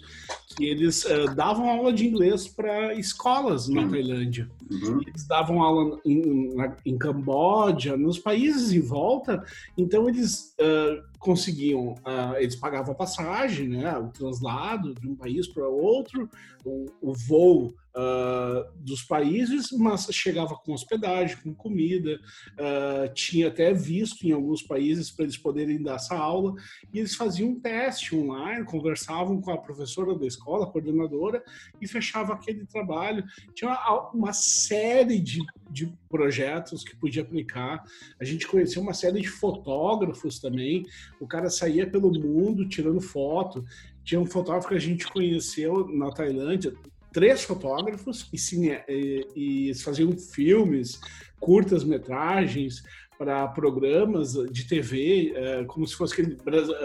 que 0.56 0.66
eles 0.66 1.06
uh, 1.06 1.34
davam 1.36 1.68
aula 1.70 1.92
de 1.92 2.06
inglês 2.06 2.48
para 2.48 2.94
escolas 2.94 3.68
na 3.68 3.82
uhum. 3.82 3.90
Tailândia. 3.90 4.48
Uhum. 4.70 5.02
Eles 5.08 5.26
davam 5.26 5.64
aula 5.64 6.00
em, 6.06 6.54
na, 6.54 6.76
em 6.86 6.96
Camboja, 6.96 7.98
nos 7.98 8.20
países 8.20 8.72
em 8.72 8.82
volta, 8.82 9.44
então 9.76 10.08
eles 10.08 10.56
uh, 10.60 11.02
conseguiam, 11.20 11.94
uh, 11.94 12.36
eles 12.38 12.56
pagavam 12.56 12.94
a 12.94 12.98
passagem, 12.98 13.68
né, 13.68 13.98
o 13.98 14.08
translado 14.08 14.94
de 14.96 15.08
um 15.08 15.16
país 15.16 15.48
para 15.48 15.68
outro, 15.68 16.30
o, 16.64 16.86
o 17.02 17.14
voo 17.14 17.74
uh, 17.96 18.72
dos 18.78 19.04
países, 19.04 19.72
mas 19.72 20.08
chegava 20.12 20.56
com 20.56 20.74
hospedagem, 20.74 21.38
com 21.44 21.54
comida, 21.54 22.20
uh, 22.54 23.14
tinha 23.14 23.50
até 23.50 23.74
visto 23.74 24.24
em 24.26 24.32
alguns 24.32 24.64
países 24.64 25.12
para 25.12 25.26
eles 25.26 25.38
poderem 25.38 25.82
dar 25.82 25.96
essa 25.96 26.16
aula, 26.16 26.54
e 26.94 27.00
eles 27.00 27.16
faziam 27.16 27.50
um 27.50 27.60
teste 27.60 28.16
online, 28.16 28.66
conversavam 28.66 29.42
com 29.42 29.52
a 29.52 29.58
professora 29.58 30.18
da 30.18 30.26
escola, 30.26 30.66
a 30.66 30.72
coordenadora, 30.72 31.44
e 31.82 31.88
fechava 31.88 32.34
aquele 32.34 32.66
trabalho. 32.66 33.24
Tinha 33.54 33.72
uma, 33.72 34.12
uma 34.12 34.34
série 34.34 35.20
de, 35.20 35.40
de 35.70 35.94
projetos 36.10 36.84
que 36.84 36.96
podia 36.96 37.22
aplicar. 37.22 37.84
A 38.20 38.26
gente 38.26 38.48
conheceu 38.48 38.82
uma 38.82 38.94
série 38.94 39.22
de 39.22 39.30
fotógrafos 39.30 40.40
também. 40.40 40.86
O 41.20 41.28
cara 41.28 41.50
saía 41.50 41.90
pelo 41.90 42.12
mundo 42.12 42.68
tirando 42.68 43.00
foto. 43.00 43.64
Tinha 44.04 44.20
um 44.20 44.26
fotógrafo 44.26 44.70
que 44.70 44.76
a 44.76 44.80
gente 44.80 45.08
conheceu 45.08 45.88
na 45.88 46.10
Tailândia, 46.10 46.74
três 47.14 47.44
fotógrafos 47.44 48.28
e, 48.34 48.38
cine, 48.38 48.80
e, 48.88 49.70
e 49.70 49.76
faziam 49.76 50.12
filmes, 50.18 51.00
curtas 51.40 51.84
metragens 51.84 52.84
para 53.18 53.48
programas 53.50 54.34
de 54.50 54.66
TV, 54.66 55.34
uh, 55.34 55.66
como 55.68 55.86
se 55.86 55.96
fossem 55.96 56.38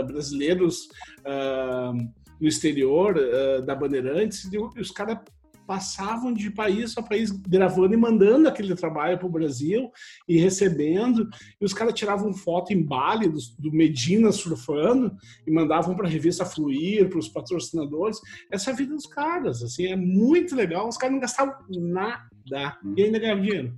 brasileiros 0.07 0.89
uh, 1.21 1.97
no 2.41 2.49
exterior 2.49 3.17
uh, 3.17 3.63
da 3.63 3.75
Bandeirantes, 3.75 4.49
e 4.53 4.59
os 4.59 4.91
caras 4.91 5.19
passavam 5.67 6.33
de 6.33 6.51
país 6.51 6.97
a 6.97 7.03
país 7.03 7.31
gravando 7.31 7.95
e 7.95 7.97
mandando 7.97 8.49
aquele 8.49 8.75
trabalho 8.75 9.19
para 9.19 9.27
o 9.27 9.31
Brasil 9.31 9.91
e 10.29 10.39
recebendo. 10.39 11.29
E 11.61 11.65
os 11.65 11.75
caras 11.75 11.95
tiravam 11.95 12.33
foto 12.33 12.73
em 12.73 12.83
Bali 12.83 13.29
do, 13.29 13.39
do 13.59 13.73
Medina 13.73 14.31
surfando 14.33 15.15
e 15.47 15.51
mandavam 15.51 15.95
para 15.95 16.07
a 16.07 16.11
revista 16.11 16.45
Fluir, 16.45 17.09
para 17.09 17.19
os 17.19 17.29
patrocinadores. 17.29 18.21
Essa 18.51 18.71
é 18.71 18.73
a 18.73 18.77
vida 18.77 18.95
dos 18.95 19.07
caras, 19.07 19.63
assim, 19.63 19.87
é 19.87 19.97
muito 19.97 20.55
legal. 20.55 20.89
Os 20.89 20.97
caras 20.97 21.13
não 21.13 21.21
gastavam 21.21 21.55
nada 21.71 22.79
e 22.97 23.03
ainda 23.03 23.19
ganhavam 23.19 23.43
dinheiro. 23.43 23.75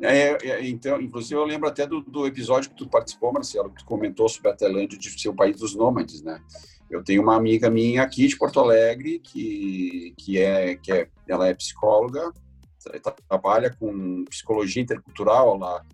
É, 0.00 0.38
é, 0.48 0.68
então, 0.68 1.00
inclusive 1.00 1.34
eu 1.34 1.44
lembro 1.44 1.68
até 1.68 1.84
do, 1.84 2.00
do, 2.00 2.24
episódio 2.24 2.70
que 2.70 2.76
tu 2.76 2.88
participou, 2.88 3.32
Marcelo, 3.32 3.70
que 3.70 3.82
tu 3.82 3.84
comentou 3.84 4.28
sobre 4.28 4.50
a 4.50 4.54
Tailândia 4.54 4.96
de 4.96 5.20
ser 5.20 5.28
o 5.28 5.34
país 5.34 5.56
dos 5.56 5.74
nômades, 5.74 6.22
né? 6.22 6.40
Eu 6.90 7.02
tenho 7.04 7.22
uma 7.22 7.36
amiga 7.36 7.68
minha 7.68 8.02
aqui 8.02 8.26
de 8.26 8.36
Porto 8.36 8.60
Alegre 8.60 9.18
que, 9.18 10.14
que, 10.16 10.38
é, 10.38 10.76
que 10.76 10.90
é, 10.90 11.08
ela 11.28 11.46
é 11.46 11.54
psicóloga, 11.54 12.32
trabalha 13.28 13.74
com 13.78 14.24
psicologia 14.24 14.82
intercultural, 14.82 15.56
ela, 15.56 15.84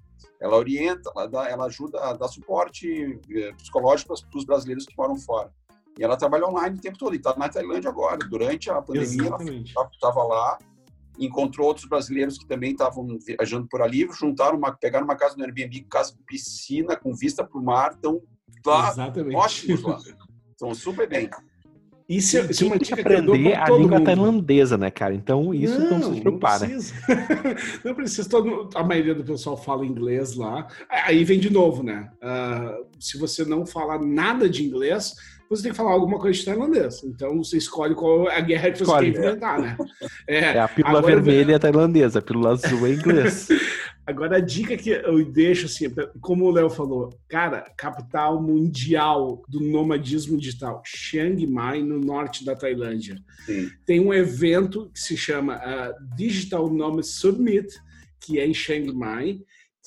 ela 0.40 0.56
orienta, 0.56 1.10
ela, 1.14 1.26
dá, 1.26 1.48
ela 1.48 1.64
ajuda 1.66 2.00
a 2.00 2.12
dar 2.12 2.28
suporte 2.28 3.18
eh, 3.30 3.52
psicológico 3.54 4.14
para 4.14 4.38
os 4.38 4.44
brasileiros 4.44 4.86
que 4.86 4.96
moram 4.96 5.16
fora. 5.16 5.50
E 5.98 6.04
ela 6.04 6.16
trabalha 6.16 6.46
online 6.46 6.76
o 6.76 6.80
tempo 6.80 6.98
todo, 6.98 7.14
e 7.14 7.16
está 7.16 7.34
na 7.36 7.48
Tailândia 7.48 7.88
agora. 7.88 8.18
Durante 8.28 8.70
a 8.70 8.82
pandemia, 8.82 9.26
Exatamente. 9.26 9.72
ela 9.76 9.88
estava 9.92 10.22
lá, 10.24 10.58
encontrou 11.18 11.68
outros 11.68 11.86
brasileiros 11.88 12.38
que 12.38 12.46
também 12.46 12.72
estavam 12.72 13.06
viajando 13.24 13.66
por 13.68 13.80
ali, 13.80 14.08
juntaram 14.12 14.58
uma, 14.58 14.72
pegaram 14.72 15.04
uma 15.04 15.16
casa 15.16 15.36
no 15.36 15.44
Airbnb, 15.44 15.82
casa 15.88 16.12
com 16.12 16.22
piscina, 16.24 16.96
com 16.96 17.14
vista 17.14 17.44
para 17.44 17.58
o 17.58 17.64
mar, 17.64 17.92
estão 17.92 18.20
lá, 18.66 18.90
Exatamente. 18.90 19.36
ótimos 19.36 19.82
lá. 19.82 19.98
Estão 20.72 20.92
super 20.92 21.08
bem. 21.08 21.28
É, 22.06 22.14
isso 22.14 22.36
é 22.36 22.66
uma 22.66 22.78
dica 22.78 23.00
aprender 23.00 23.54
a 23.54 23.70
língua 23.70 23.98
mundo. 23.98 24.04
tailandesa, 24.04 24.76
né, 24.76 24.90
cara? 24.90 25.14
Então, 25.14 25.54
isso 25.54 25.78
não, 25.78 25.90
não 25.90 25.96
precisa 25.96 26.14
se 26.14 26.20
preocupar, 26.20 26.60
não 26.60 26.68
precisa. 26.68 26.94
né? 27.08 27.56
não 27.84 27.94
precisa. 27.94 28.28
Todo, 28.28 28.68
a 28.74 28.84
maioria 28.84 29.14
do 29.14 29.24
pessoal 29.24 29.56
fala 29.56 29.86
inglês 29.86 30.36
lá. 30.36 30.66
Aí 30.90 31.24
vem 31.24 31.40
de 31.40 31.50
novo, 31.50 31.82
né? 31.82 32.10
Uh, 32.22 32.86
se 33.00 33.18
você 33.18 33.44
não 33.44 33.64
fala 33.64 33.98
nada 33.98 34.50
de 34.50 34.62
inglês, 34.62 35.14
você 35.48 35.62
tem 35.62 35.72
que 35.72 35.76
falar 35.76 35.92
alguma 35.92 36.18
coisa 36.18 36.38
de 36.38 36.44
tailandês. 36.44 37.02
Então, 37.04 37.38
você 37.38 37.56
escolhe 37.56 37.94
qual 37.94 38.28
é 38.28 38.36
a 38.36 38.40
guerra 38.40 38.70
que 38.70 38.78
você 38.78 38.84
escolhe, 38.84 39.12
quer 39.12 39.18
enfrentar, 39.18 39.60
né? 39.60 39.76
É, 40.28 40.38
é 40.56 40.58
a 40.58 40.68
pílula 40.68 41.00
vermelha 41.00 41.54
é 41.54 41.58
tailandesa, 41.58 42.18
a 42.18 42.22
pílula 42.22 42.52
azul 42.52 42.86
é 42.86 42.90
inglês. 42.90 43.48
Agora, 44.06 44.36
a 44.36 44.40
dica 44.40 44.76
que 44.76 44.90
eu 44.90 45.24
deixo, 45.24 45.64
assim, 45.64 45.86
como 46.20 46.44
o 46.44 46.50
Léo 46.50 46.68
falou, 46.68 47.18
cara, 47.26 47.62
capital 47.76 48.42
mundial 48.42 49.42
do 49.48 49.60
nomadismo 49.60 50.36
digital, 50.36 50.82
Chiang 50.84 51.46
Mai, 51.46 51.82
no 51.82 51.98
norte 51.98 52.44
da 52.44 52.54
Tailândia. 52.54 53.16
Sim. 53.46 53.70
Tem 53.86 54.00
um 54.00 54.12
evento 54.12 54.90
que 54.92 55.00
se 55.00 55.16
chama 55.16 55.56
uh, 55.56 56.16
Digital 56.16 56.70
Nomad 56.70 57.04
Summit, 57.04 57.68
que 58.20 58.38
é 58.38 58.46
em 58.46 58.52
Chiang 58.52 58.92
Mai, 58.92 59.40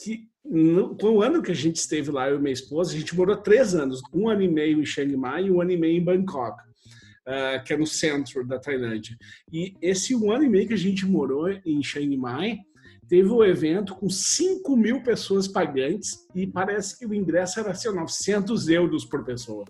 que 0.03 0.27
no, 0.43 0.97
o 0.99 1.21
ano 1.21 1.43
que 1.43 1.51
a 1.51 1.55
gente 1.55 1.75
esteve 1.75 2.09
lá, 2.09 2.27
eu 2.27 2.37
e 2.37 2.41
minha 2.41 2.53
esposa, 2.53 2.93
a 2.93 2.97
gente 2.97 3.15
morou 3.15 3.35
três 3.37 3.75
anos, 3.75 4.01
um 4.11 4.27
ano 4.29 4.41
e 4.41 4.47
meio 4.47 4.81
em 4.81 4.85
Chiang 4.85 5.15
Mai 5.15 5.45
e 5.45 5.51
um 5.51 5.61
ano 5.61 5.71
e 5.71 5.77
meio 5.77 5.97
em 5.97 6.03
Bangkok. 6.03 6.57
Uh, 7.27 7.61
que 7.65 7.73
é 7.73 7.77
no 7.77 7.85
centro 7.85 8.47
da 8.47 8.57
Tailândia. 8.57 9.13
E 9.51 9.73
esse 9.81 10.15
um 10.15 10.31
ano 10.31 10.45
e 10.45 10.49
meio 10.49 10.65
que 10.65 10.73
a 10.73 10.77
gente 10.77 11.05
morou 11.05 11.49
em 11.49 11.83
Chiang 11.83 12.15
Mai, 12.15 12.57
teve 13.07 13.29
o 13.29 13.37
um 13.37 13.43
evento 13.43 13.95
com 13.95 14.09
5 14.09 14.75
mil 14.75 15.01
pessoas 15.01 15.47
pagantes 15.47 16.27
e 16.35 16.45
parece 16.45 16.99
que 16.99 17.05
o 17.05 17.13
ingresso 17.13 17.59
era 17.59 17.71
assim, 17.71 17.89
900 17.89 18.69
euros 18.69 19.05
por 19.05 19.23
pessoa. 19.23 19.65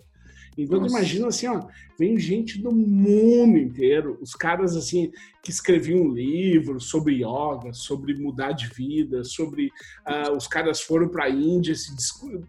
Então, 0.56 0.84
imagina 0.84 1.28
assim, 1.28 1.46
ó, 1.46 1.68
vem 1.96 2.18
gente 2.18 2.60
do 2.60 2.72
mundo 2.72 3.56
inteiro, 3.56 4.18
os 4.20 4.34
caras 4.34 4.74
assim 4.74 5.12
que 5.40 5.50
escreviam 5.50 6.08
livros 6.08 6.86
sobre 6.86 7.22
yoga, 7.22 7.72
sobre 7.72 8.14
mudar 8.14 8.50
de 8.50 8.66
vida, 8.66 9.22
sobre 9.22 9.66
uh, 9.66 10.36
os 10.36 10.48
caras 10.48 10.80
foram 10.80 11.08
para 11.08 11.26
a 11.26 11.30
Índia 11.30 11.76
se, 11.76 11.94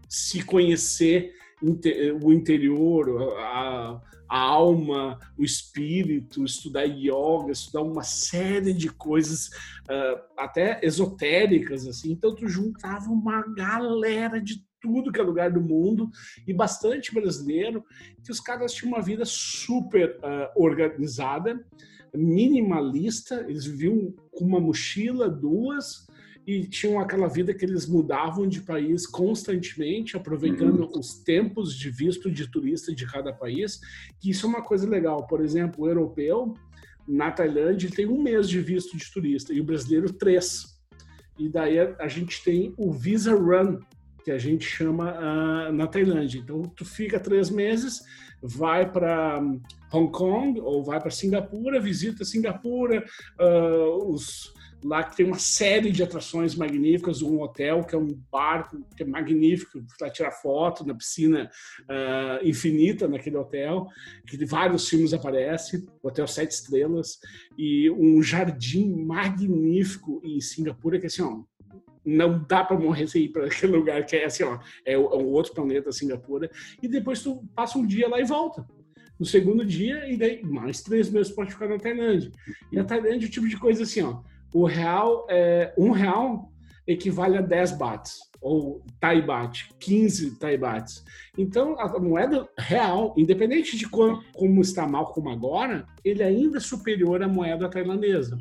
se 0.09 0.43
conhecer 0.43 1.35
o 2.23 2.33
interior, 2.33 3.37
a, 3.37 3.41
a 3.41 4.01
alma, 4.29 5.19
o 5.37 5.43
espírito, 5.43 6.45
estudar 6.45 6.83
yoga, 6.83 7.51
estudar 7.51 7.81
uma 7.81 8.03
série 8.03 8.73
de 8.73 8.89
coisas 8.89 9.47
uh, 9.47 10.21
até 10.37 10.79
esotéricas, 10.83 11.87
assim. 11.87 12.11
Então, 12.11 12.35
tu 12.35 12.47
juntava 12.47 13.09
uma 13.09 13.41
galera 13.55 14.39
de 14.39 14.63
tudo 14.79 15.11
que 15.11 15.19
é 15.19 15.23
lugar 15.23 15.51
do 15.51 15.59
mundo 15.59 16.09
e 16.47 16.53
bastante 16.53 17.13
brasileiro, 17.13 17.83
que 18.23 18.31
os 18.31 18.39
caras 18.39 18.73
tinham 18.73 18.93
uma 18.93 19.01
vida 19.01 19.25
super 19.25 20.17
uh, 20.17 20.61
organizada, 20.61 21.59
minimalista, 22.13 23.45
eles 23.47 23.65
viviam 23.65 24.13
com 24.31 24.45
uma 24.45 24.59
mochila, 24.59 25.29
duas, 25.29 26.07
e 26.45 26.65
tinham 26.65 26.99
aquela 26.99 27.27
vida 27.27 27.53
que 27.53 27.63
eles 27.63 27.85
mudavam 27.85 28.47
de 28.47 28.61
país 28.61 29.05
constantemente, 29.05 30.17
aproveitando 30.17 30.81
uhum. 30.81 30.99
os 30.99 31.19
tempos 31.23 31.75
de 31.75 31.89
visto 31.89 32.31
de 32.31 32.49
turista 32.49 32.93
de 32.93 33.05
cada 33.05 33.31
país, 33.31 33.79
isso 34.23 34.45
é 34.45 34.49
uma 34.49 34.63
coisa 34.63 34.89
legal. 34.89 35.27
Por 35.27 35.41
exemplo, 35.41 35.83
o 35.83 35.87
europeu, 35.87 36.55
na 37.07 37.31
Tailândia, 37.31 37.89
tem 37.89 38.07
um 38.07 38.21
mês 38.21 38.47
de 38.49 38.59
visto 38.61 38.97
de 38.97 39.11
turista, 39.11 39.53
e 39.53 39.61
o 39.61 39.63
brasileiro, 39.63 40.11
três. 40.13 40.79
E 41.37 41.49
daí 41.49 41.79
a, 41.79 42.07
gente 42.07 42.43
tem 42.43 42.73
o 42.77 42.91
Visa 42.91 43.33
Run, 43.33 43.79
que 44.23 44.31
a 44.31 44.37
gente 44.37 44.65
chama 44.65 45.13
uh, 45.13 45.71
na 45.71 45.87
Tailândia. 45.87 46.39
Então, 46.39 46.61
tu 46.63 46.83
fica 46.83 47.19
três 47.19 47.49
meses, 47.49 48.01
vai 48.41 48.91
para 48.91 49.39
Hong 49.93 50.11
Kong 50.11 50.59
ou 50.59 50.83
vai 50.83 50.99
para 50.99 51.11
Singapura, 51.11 51.79
visita 51.79 52.25
Singapura, 52.25 53.03
uh, 53.39 54.13
os 54.13 54.53
lá 54.83 55.03
que 55.03 55.15
tem 55.17 55.25
uma 55.25 55.39
série 55.39 55.91
de 55.91 56.01
atrações 56.01 56.55
magníficas, 56.55 57.21
um 57.21 57.41
hotel 57.41 57.83
que 57.83 57.95
é 57.95 57.97
um 57.97 58.17
barco 58.31 58.81
que 58.95 59.03
é 59.03 59.05
magnífico 59.05 59.83
para 59.97 60.09
tirar 60.09 60.31
foto 60.31 60.85
na 60.85 60.93
piscina 60.93 61.49
uh, 61.81 62.47
infinita 62.47 63.07
naquele 63.07 63.37
hotel, 63.37 63.87
que 64.25 64.43
vários 64.45 64.87
filmes 64.87 65.13
aparecem, 65.13 65.85
hotel 66.01 66.27
sete 66.27 66.51
estrelas 66.51 67.19
e 67.57 67.89
um 67.91 68.21
jardim 68.23 68.93
magnífico 69.03 70.21
em 70.23 70.39
Singapura 70.39 70.99
que 70.99 71.07
assim, 71.07 71.21
ó, 71.21 71.43
não 72.05 72.43
dá 72.47 72.63
para 72.63 72.79
morrer 72.79 73.07
sem 73.07 73.23
ir 73.23 73.29
para 73.29 73.45
aquele 73.45 73.75
lugar 73.75 74.05
que 74.05 74.15
é 74.15 74.25
assim, 74.25 74.43
ó, 74.43 74.59
é 74.85 74.93
é 74.93 74.97
o 74.97 75.27
outro 75.27 75.53
planeta 75.53 75.91
Singapura 75.91 76.49
e 76.81 76.87
depois 76.87 77.21
tu 77.21 77.43
passa 77.53 77.77
um 77.77 77.85
dia 77.85 78.07
lá 78.07 78.19
e 78.19 78.25
volta 78.25 78.65
no 79.19 79.25
segundo 79.25 79.65
dia, 79.65 80.09
e 80.09 80.15
daí 80.15 80.41
mais 80.41 80.81
três 80.81 81.09
meses 81.09 81.29
pode 81.29 81.51
ficar 81.51 81.67
na 81.67 81.77
Tailândia. 81.77 82.31
E 82.71 82.79
a 82.79 82.85
Tailândia 82.85 83.25
é 83.25 83.27
o 83.27 83.29
tipo 83.29 83.49
de 83.49 83.57
coisa 83.57 83.83
assim, 83.83 84.01
ó 84.01 84.21
o 84.53 84.65
real, 84.65 85.25
é, 85.29 85.73
um 85.77 85.91
real 85.91 86.51
equivale 86.87 87.37
a 87.37 87.41
10 87.41 87.73
bahts, 87.73 88.17
ou 88.41 88.83
Thai 88.99 89.21
baht, 89.21 89.69
15 89.79 90.39
Thai 90.39 90.57
bahts. 90.57 91.03
Então, 91.37 91.79
a 91.79 91.99
moeda 91.99 92.49
real, 92.57 93.13
independente 93.17 93.77
de 93.77 93.87
como, 93.87 94.23
como 94.33 94.61
está 94.61 94.87
mal 94.87 95.05
como 95.13 95.29
agora, 95.29 95.85
ele 96.03 96.23
ainda 96.23 96.57
é 96.57 96.61
superior 96.61 97.21
à 97.21 97.27
moeda 97.27 97.69
tailandesa. 97.69 98.37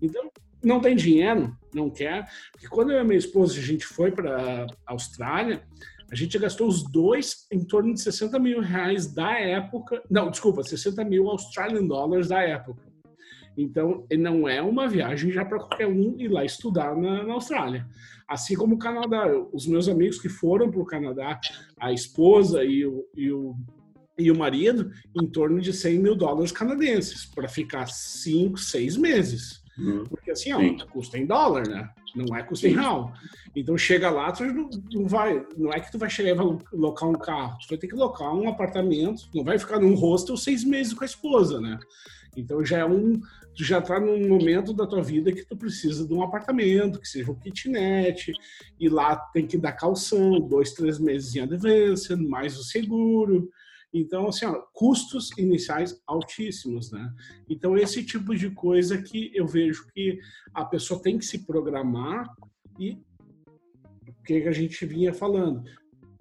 Então, 0.00 0.30
não 0.62 0.80
tem 0.80 0.96
dinheiro, 0.96 1.54
não 1.74 1.90
quer. 1.90 2.26
Porque 2.52 2.68
quando 2.68 2.92
eu 2.92 3.00
e 3.00 3.04
minha 3.04 3.18
esposa 3.18 3.58
a 3.58 3.62
gente 3.62 3.84
foi 3.84 4.10
para 4.10 4.66
a 4.86 4.92
Austrália, 4.92 5.62
a 6.10 6.14
gente 6.14 6.38
gastou 6.38 6.66
os 6.66 6.82
dois 6.82 7.46
em 7.52 7.64
torno 7.64 7.94
de 7.94 8.00
60 8.00 8.38
mil 8.38 8.60
reais 8.60 9.12
da 9.12 9.38
época. 9.38 10.02
Não, 10.10 10.30
desculpa, 10.30 10.62
60 10.62 11.04
mil 11.04 11.28
Australian 11.28 11.86
dollars 11.86 12.28
da 12.28 12.42
época. 12.42 12.89
Então, 13.60 14.06
não 14.18 14.48
é 14.48 14.62
uma 14.62 14.88
viagem 14.88 15.30
já 15.30 15.44
para 15.44 15.58
qualquer 15.58 15.86
um 15.86 16.18
ir 16.18 16.28
lá 16.28 16.44
estudar 16.44 16.96
na, 16.96 17.22
na, 17.24 17.34
Austrália. 17.34 17.86
Assim 18.26 18.56
como 18.56 18.76
o 18.76 18.78
Canadá. 18.78 19.26
Os 19.52 19.66
meus 19.66 19.86
amigos 19.86 20.18
que 20.18 20.30
foram 20.30 20.70
para 20.70 20.80
o 20.80 20.86
Canadá, 20.86 21.38
a 21.78 21.92
esposa 21.92 22.64
e 22.64 22.86
o, 22.86 23.06
e 23.14 23.30
o, 23.30 23.54
e 24.18 24.30
o 24.30 24.38
marido, 24.38 24.90
em 25.20 25.26
torno 25.26 25.60
de 25.60 25.74
100 25.74 25.98
mil 25.98 26.16
dólares 26.16 26.52
canadenses, 26.52 27.26
para 27.26 27.48
ficar 27.48 27.86
cinco, 27.88 28.56
seis 28.56 28.96
meses. 28.96 29.62
Uhum. 29.78 30.04
Porque 30.04 30.30
assim, 30.30 30.52
ó, 30.52 30.86
custa 30.86 31.18
em 31.18 31.26
dólar, 31.26 31.68
né? 31.68 31.88
Não 32.16 32.34
é 32.34 32.42
custa 32.42 32.66
em 32.66 32.74
real. 32.74 33.12
Então 33.54 33.76
chega 33.76 34.10
lá, 34.10 34.32
tu 34.32 34.44
não, 34.44 34.70
não, 34.90 35.06
vai, 35.06 35.44
não 35.56 35.70
é 35.70 35.80
que 35.80 35.92
tu 35.92 35.98
vai 35.98 36.08
chegar 36.08 36.30
e 36.30 36.34
vai 36.34 36.46
locar 36.72 37.08
um 37.08 37.14
carro, 37.14 37.58
tu 37.60 37.68
vai 37.68 37.78
ter 37.78 37.88
que 37.88 37.94
locar 37.94 38.34
um 38.34 38.48
apartamento, 38.48 39.28
não 39.34 39.44
vai 39.44 39.58
ficar 39.58 39.78
num 39.78 39.94
hostel 39.94 40.36
seis 40.36 40.64
meses 40.64 40.94
com 40.94 41.04
a 41.04 41.06
esposa, 41.06 41.60
né? 41.60 41.78
Então 42.36 42.64
já 42.64 42.78
é 42.78 42.84
um, 42.84 43.20
tu 43.54 43.64
já 43.64 43.80
tá 43.80 44.00
num 44.00 44.28
momento 44.28 44.72
da 44.72 44.86
tua 44.86 45.02
vida 45.02 45.32
que 45.32 45.44
tu 45.44 45.56
precisa 45.56 46.06
de 46.06 46.14
um 46.14 46.22
apartamento, 46.22 47.00
que 47.00 47.08
seja 47.08 47.30
um 47.30 47.38
kitnet, 47.38 48.32
e 48.78 48.88
lá 48.88 49.16
tem 49.16 49.46
que 49.46 49.58
dar 49.58 49.72
calção, 49.72 50.40
dois, 50.40 50.72
três 50.72 50.98
meses 50.98 51.34
em 51.34 51.40
advance, 51.40 52.14
mais 52.16 52.58
o 52.58 52.64
seguro. 52.64 53.50
Então, 53.92 54.28
assim, 54.28 54.46
ó, 54.46 54.54
custos 54.72 55.30
iniciais 55.36 56.00
altíssimos, 56.06 56.92
né? 56.92 57.12
Então, 57.48 57.76
esse 57.76 58.04
tipo 58.04 58.34
de 58.36 58.50
coisa 58.50 59.02
que 59.02 59.32
eu 59.34 59.46
vejo 59.46 59.86
que 59.92 60.18
a 60.54 60.64
pessoa 60.64 61.02
tem 61.02 61.18
que 61.18 61.24
se 61.24 61.44
programar 61.44 62.28
e 62.78 62.96
o 64.06 64.22
que 64.24 64.46
a 64.46 64.52
gente 64.52 64.86
vinha 64.86 65.12
falando 65.12 65.64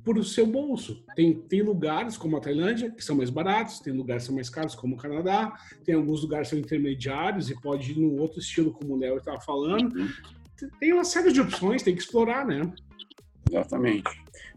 por 0.10 0.18
o 0.18 0.24
seu 0.24 0.48
bolso. 0.48 1.04
Tem, 1.16 1.36
tem 1.36 1.62
lugares 1.62 2.18
como 2.18 2.36
a 2.36 2.40
Tailândia 2.40 2.90
que 2.90 3.06
são 3.06 3.16
mais 3.16 3.30
baratos, 3.30 3.80
tem 3.80 3.94
lugares 3.94 4.24
que 4.24 4.28
são 4.28 4.36
mais 4.36 4.50
caros 4.50 4.74
como 4.74 4.96
o 4.96 4.98
Canadá, 4.98 5.56
tem 5.86 5.94
alguns 5.94 6.24
lugares 6.24 6.48
que 6.48 6.56
são 6.56 6.60
intermediários 6.60 7.52
e 7.52 7.62
pode 7.62 7.92
ir 7.92 8.00
num 8.00 8.20
outro 8.20 8.40
estilo 8.40 8.72
como 8.72 8.96
o 8.96 8.98
Léo 8.98 9.18
estava 9.18 9.40
falando. 9.40 9.94
Tem 10.80 10.92
uma 10.94 11.04
série 11.04 11.32
de 11.32 11.40
opções, 11.40 11.84
tem 11.84 11.94
que 11.94 12.02
explorar, 12.02 12.44
né? 12.44 12.74
Exatamente. 13.52 14.10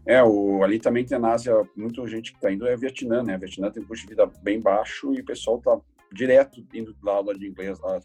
É, 0.07 0.23
o, 0.23 0.63
ali 0.63 0.79
também 0.79 1.05
tem 1.05 1.19
na 1.19 1.33
Ásia, 1.33 1.53
muita 1.77 2.07
gente 2.07 2.31
que 2.31 2.37
está 2.39 2.51
indo 2.51 2.65
é 2.65 2.75
Vietnã, 2.75 3.21
né? 3.21 3.37
Vietnã 3.37 3.69
tem 3.69 3.83
um 3.83 3.85
custo 3.85 4.07
de 4.07 4.09
vida 4.09 4.25
bem 4.41 4.59
baixo 4.59 5.13
e 5.13 5.21
o 5.21 5.25
pessoal 5.25 5.59
está 5.59 5.79
direto 6.11 6.65
indo 6.73 6.95
da 7.03 7.11
aula 7.11 7.37
de 7.37 7.45
inglês 7.45 7.79
lá, 7.79 7.99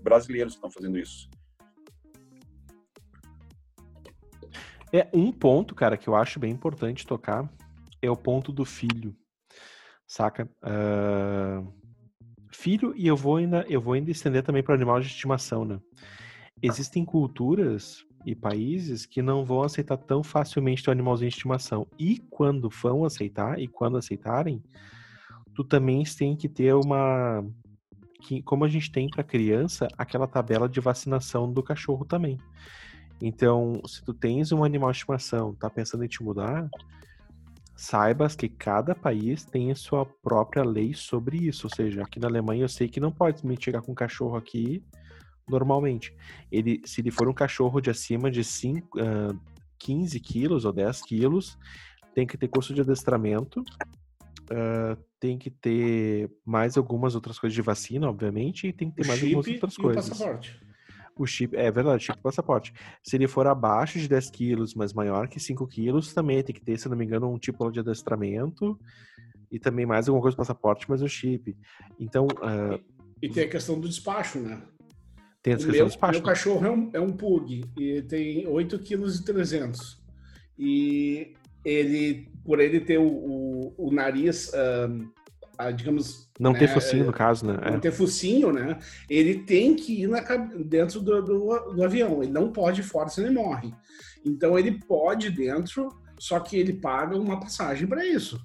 brasileiros 0.00 0.54
estão 0.54 0.70
fazendo 0.70 0.96
isso. 0.96 1.28
É 4.92 5.08
um 5.12 5.30
ponto, 5.30 5.74
cara, 5.74 5.96
que 5.96 6.08
eu 6.08 6.16
acho 6.16 6.38
bem 6.38 6.50
importante 6.50 7.06
tocar 7.06 7.48
é 8.00 8.10
o 8.10 8.16
ponto 8.16 8.52
do 8.52 8.64
filho, 8.64 9.14
saca? 10.06 10.48
Uh, 10.62 11.72
filho 12.52 12.94
e 12.96 13.06
eu 13.06 13.16
vou 13.16 13.36
ainda 13.36 13.64
eu 13.68 13.80
vou 13.80 13.94
ainda 13.94 14.10
estender 14.10 14.42
também 14.42 14.62
para 14.62 14.74
animal 14.74 15.00
de 15.00 15.08
estimação, 15.08 15.64
né? 15.64 15.80
Existem 16.62 17.04
culturas 17.04 18.04
e 18.24 18.34
países 18.34 19.06
que 19.06 19.22
não 19.22 19.44
vão 19.44 19.62
aceitar 19.62 19.96
tão 19.96 20.22
facilmente 20.22 20.88
o 20.88 20.92
animalzinho 20.92 21.30
de 21.30 21.36
estimação. 21.36 21.86
E 21.98 22.18
quando 22.30 22.68
vão 22.68 23.04
aceitar, 23.04 23.58
e 23.58 23.68
quando 23.68 23.96
aceitarem, 23.96 24.62
tu 25.54 25.64
também 25.64 26.02
tem 26.04 26.36
que 26.36 26.48
ter 26.48 26.74
uma. 26.74 27.44
Que, 28.22 28.42
como 28.42 28.64
a 28.64 28.68
gente 28.68 28.90
tem 28.90 29.08
para 29.08 29.22
criança, 29.22 29.86
aquela 29.96 30.26
tabela 30.26 30.68
de 30.68 30.80
vacinação 30.80 31.50
do 31.52 31.62
cachorro 31.62 32.04
também. 32.04 32.38
Então, 33.20 33.80
se 33.86 34.02
tu 34.04 34.14
tens 34.14 34.52
um 34.52 34.62
animal 34.62 34.90
de 34.90 34.98
estimação, 34.98 35.54
tá 35.54 35.68
pensando 35.68 36.04
em 36.04 36.08
te 36.08 36.22
mudar, 36.22 36.68
saibas 37.76 38.34
que 38.34 38.48
cada 38.48 38.94
país 38.94 39.44
tem 39.44 39.70
a 39.70 39.76
sua 39.76 40.04
própria 40.04 40.64
lei 40.64 40.94
sobre 40.94 41.38
isso. 41.38 41.66
Ou 41.66 41.74
seja, 41.74 42.02
aqui 42.02 42.18
na 42.18 42.28
Alemanha 42.28 42.64
eu 42.64 42.68
sei 42.68 42.88
que 42.88 43.00
não 43.00 43.12
pode 43.12 43.46
me 43.46 43.56
chegar 43.60 43.82
com 43.82 43.92
um 43.92 43.94
cachorro 43.94 44.36
aqui 44.36 44.82
normalmente. 45.48 46.14
Ele, 46.50 46.82
se 46.84 47.00
ele 47.00 47.10
for 47.10 47.28
um 47.28 47.32
cachorro 47.32 47.80
de 47.80 47.90
acima 47.90 48.30
de 48.30 48.44
5, 48.44 48.98
uh, 48.98 49.40
15 49.78 50.20
quilos 50.20 50.64
ou 50.64 50.72
10 50.72 51.02
quilos, 51.02 51.58
tem 52.14 52.26
que 52.26 52.36
ter 52.36 52.48
curso 52.48 52.74
de 52.74 52.80
adestramento, 52.80 53.60
uh, 53.60 55.00
tem 55.20 55.38
que 55.38 55.50
ter 55.50 56.30
mais 56.44 56.76
algumas 56.76 57.14
outras 57.14 57.38
coisas 57.38 57.54
de 57.54 57.62
vacina, 57.62 58.08
obviamente, 58.08 58.66
e 58.66 58.72
tem 58.72 58.90
que 58.90 58.96
ter 58.96 59.06
mais 59.06 59.22
algumas 59.22 59.46
outras 59.46 59.76
coisas. 59.76 60.20
O 61.18 61.26
chip, 61.26 61.56
é 61.56 61.70
verdade, 61.70 62.04
chip 62.04 62.18
passaporte. 62.22 62.72
Se 63.02 63.16
ele 63.16 63.26
for 63.26 63.46
abaixo 63.46 63.98
de 63.98 64.08
10 64.08 64.30
quilos, 64.30 64.74
mas 64.74 64.92
maior 64.92 65.26
que 65.28 65.40
5 65.40 65.66
quilos, 65.66 66.14
também 66.14 66.42
tem 66.42 66.54
que 66.54 66.60
ter, 66.60 66.78
se 66.78 66.88
não 66.88 66.96
me 66.96 67.04
engano, 67.04 67.28
um 67.28 67.38
tipo 67.38 67.70
de 67.70 67.80
adestramento 67.80 68.78
e 69.50 69.58
também 69.58 69.84
mais 69.84 70.08
alguma 70.08 70.22
coisa 70.22 70.36
do 70.36 70.38
passaporte, 70.38 70.86
mas 70.88 71.02
o 71.02 71.08
chip. 71.08 71.56
Então. 71.98 72.26
Uh, 72.26 72.80
e 73.20 73.28
tem 73.28 73.44
a 73.44 73.48
questão 73.48 73.80
do 73.80 73.88
despacho, 73.88 74.38
né? 74.38 74.62
Tem 75.42 75.54
a 75.54 75.56
questão 75.56 75.72
meu, 75.72 75.84
do 75.84 75.88
despacho. 75.88 76.18
Meu 76.18 76.22
cachorro 76.22 76.66
é 76.66 76.70
um, 76.70 76.90
é 76.94 77.00
um 77.00 77.12
pug 77.12 77.64
e 77.76 78.02
tem 78.02 78.46
8 78.46 78.78
quilos 78.78 79.18
e 79.18 79.24
300. 79.24 80.00
E 80.58 81.34
ele, 81.64 82.30
por 82.44 82.60
ele 82.60 82.80
ter 82.80 82.98
o, 82.98 83.06
o, 83.06 83.74
o 83.76 83.92
nariz. 83.92 84.52
Um, 84.54 85.10
a, 85.17 85.17
digamos. 85.74 86.28
Não 86.38 86.52
né, 86.52 86.58
ter 86.58 86.68
focinho, 86.68 87.06
no 87.06 87.12
caso, 87.12 87.46
né? 87.46 87.58
Não 87.60 87.76
é. 87.76 87.80
ter 87.80 87.92
focinho, 87.92 88.52
né? 88.52 88.78
Ele 89.08 89.40
tem 89.40 89.74
que 89.74 90.02
ir 90.02 90.08
na, 90.08 90.20
dentro 90.20 91.00
do, 91.00 91.22
do, 91.22 91.74
do, 91.74 91.84
avião. 91.84 92.22
Ele 92.22 92.32
não 92.32 92.52
pode 92.52 92.80
ir 92.80 92.84
fora, 92.84 93.08
senão 93.08 93.28
ele 93.28 93.36
morre. 93.36 93.74
Então 94.24 94.58
ele 94.58 94.72
pode 94.86 95.30
dentro, 95.30 95.88
só 96.18 96.38
que 96.40 96.56
ele 96.56 96.74
paga 96.74 97.16
uma 97.16 97.40
passagem 97.40 97.86
para 97.86 98.06
isso. 98.06 98.38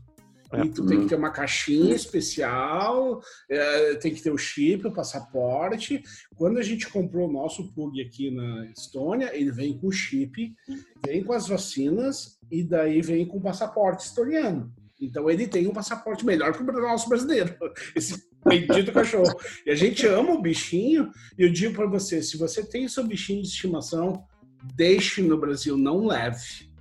É. 0.54 0.66
E 0.66 0.70
tu 0.70 0.86
tem 0.86 1.02
que 1.02 1.08
ter 1.08 1.16
uma 1.16 1.32
caixinha 1.32 1.96
especial, 1.96 3.20
é, 3.50 3.96
tem 3.96 4.14
que 4.14 4.22
ter 4.22 4.32
o 4.32 4.38
chip, 4.38 4.86
o 4.86 4.94
passaporte. 4.94 6.04
Quando 6.36 6.60
a 6.60 6.62
gente 6.62 6.88
comprou 6.90 7.28
o 7.28 7.32
nosso 7.32 7.74
Pug 7.74 8.00
aqui 8.02 8.30
na 8.30 8.68
Estônia, 8.68 9.36
ele 9.36 9.52
vem 9.52 9.78
com 9.78 9.88
o 9.88 9.92
chip, 9.92 10.54
vem 11.06 11.24
com 11.24 11.34
as 11.34 11.48
vacinas 11.48 12.38
e 12.52 12.64
daí 12.64 13.02
vem 13.02 13.26
com 13.26 13.38
o 13.38 13.42
passaporte 13.42 14.06
estoniano. 14.06 14.72
Então 15.06 15.30
ele 15.30 15.48
tem 15.48 15.68
um 15.68 15.74
passaporte 15.74 16.26
melhor 16.26 16.54
que 16.54 16.62
o 16.62 16.66
nosso 16.66 17.10
brasileiro, 17.10 17.56
esse 17.96 18.24
bendito 18.46 18.92
cachorro. 18.92 19.34
E 19.66 19.72
a 19.72 19.76
gente 19.76 20.06
ama 20.08 20.32
o 20.32 20.42
bichinho, 20.42 21.12
e 21.38 21.44
eu 21.44 21.52
digo 21.52 21.76
para 21.76 21.88
você, 21.88 22.22
se 22.22 22.38
você 22.38 22.64
tem 22.64 22.88
seu 22.88 23.06
bichinho 23.06 23.42
de 23.42 23.48
estimação, 23.48 24.24
deixe 24.76 25.22
no 25.22 25.38
Brasil, 25.38 25.78
não 25.78 26.06
leve. 26.06 26.72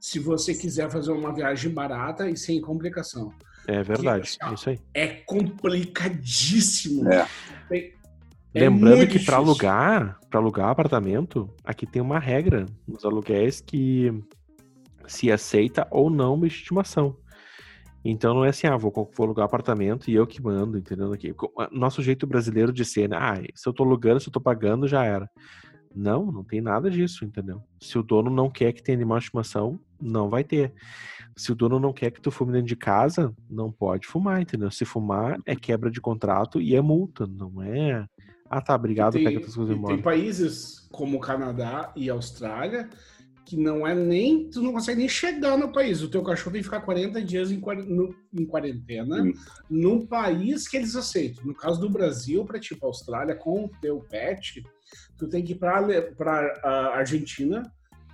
Se 0.00 0.18
você 0.18 0.54
quiser 0.54 0.90
fazer 0.90 1.12
uma 1.12 1.34
viagem 1.34 1.70
barata 1.70 2.28
e 2.28 2.36
sem 2.36 2.60
complicação. 2.60 3.32
É 3.66 3.82
verdade, 3.82 4.36
Porque, 4.38 4.44
assim, 4.44 4.50
é 4.50 4.54
isso 4.54 4.70
aí. 4.70 4.80
É 4.92 5.06
complicadíssimo. 5.26 7.10
É. 7.10 7.26
é 7.70 7.92
Lembrando 8.54 9.06
que 9.06 9.18
para 9.18 9.36
alugar, 9.36 10.18
para 10.28 10.38
alugar 10.38 10.68
apartamento, 10.68 11.50
aqui 11.64 11.86
tem 11.86 12.02
uma 12.02 12.18
regra 12.18 12.66
nos 12.86 13.04
aluguéis 13.04 13.60
que 13.60 14.12
se 15.06 15.30
aceita 15.30 15.86
ou 15.90 16.10
não 16.10 16.34
uma 16.34 16.46
estimação. 16.46 17.16
Então 18.04 18.34
não 18.34 18.44
é 18.44 18.50
assim, 18.50 18.66
ah, 18.66 18.76
vou, 18.76 18.92
vou 18.92 19.24
alugar 19.24 19.46
apartamento 19.46 20.10
e 20.10 20.14
eu 20.14 20.26
que 20.26 20.42
mando, 20.42 20.76
entendeu? 20.76 21.12
Aqui. 21.12 21.34
Nosso 21.72 22.02
jeito 22.02 22.26
brasileiro 22.26 22.72
de 22.72 22.84
ser, 22.84 23.08
né? 23.08 23.16
Ah, 23.18 23.40
se 23.54 23.66
eu 23.66 23.72
tô 23.72 23.82
alugando, 23.82 24.20
se 24.20 24.28
eu 24.28 24.32
tô 24.32 24.40
pagando, 24.40 24.86
já 24.86 25.04
era. 25.04 25.30
Não, 25.94 26.30
não 26.30 26.44
tem 26.44 26.60
nada 26.60 26.90
disso, 26.90 27.24
entendeu? 27.24 27.62
Se 27.80 27.96
o 27.98 28.02
dono 28.02 28.28
não 28.28 28.50
quer 28.50 28.72
que 28.72 28.82
tenha 28.82 28.98
animal 28.98 29.18
de 29.18 29.24
estimação, 29.24 29.80
não 30.00 30.28
vai 30.28 30.42
ter. 30.44 30.74
Se 31.36 31.52
o 31.52 31.54
dono 31.54 31.78
não 31.78 31.92
quer 31.92 32.10
que 32.10 32.20
tu 32.20 32.30
fume 32.30 32.52
dentro 32.52 32.66
de 32.66 32.76
casa, 32.76 33.32
não 33.48 33.70
pode 33.70 34.06
fumar, 34.06 34.42
entendeu? 34.42 34.70
Se 34.70 34.84
fumar, 34.84 35.38
é 35.46 35.54
quebra 35.54 35.90
de 35.90 36.00
contrato 36.00 36.60
e 36.60 36.74
é 36.74 36.80
multa, 36.80 37.26
não 37.26 37.62
é... 37.62 38.06
Ah, 38.50 38.60
tá, 38.60 38.74
obrigado, 38.74 39.14
tem, 39.14 39.24
pega 39.24 39.40
tuas 39.40 39.54
coisas 39.54 39.76
embora. 39.76 39.94
Tem 39.94 40.02
países 40.02 40.86
como 40.92 41.16
o 41.16 41.20
Canadá 41.20 41.92
e 41.96 42.10
Austrália 42.10 42.90
que 43.44 43.56
não 43.56 43.86
é 43.86 43.94
nem. 43.94 44.48
Tu 44.48 44.62
não 44.62 44.72
consegue 44.72 44.98
nem 44.98 45.08
chegar 45.08 45.56
no 45.56 45.72
país. 45.72 46.02
O 46.02 46.08
teu 46.08 46.22
cachorro 46.22 46.52
tem 46.52 46.60
que 46.60 46.68
ficar 46.68 46.80
40 46.80 47.22
dias 47.22 47.50
em, 47.50 47.60
no, 47.86 48.14
em 48.32 48.46
quarentena 48.46 49.22
hum. 49.22 49.32
num 49.68 50.06
país 50.06 50.66
que 50.66 50.76
eles 50.76 50.96
aceitam. 50.96 51.44
No 51.44 51.54
caso 51.54 51.80
do 51.80 51.90
Brasil, 51.90 52.44
para 52.44 52.58
tipo 52.58 52.86
Austrália, 52.86 53.34
com 53.34 53.64
o 53.64 53.70
teu 53.80 54.00
pet, 54.00 54.62
tu 55.18 55.28
tem 55.28 55.44
que 55.44 55.52
ir 55.52 55.56
para 55.56 55.80
a 56.62 56.96
Argentina, 56.96 57.62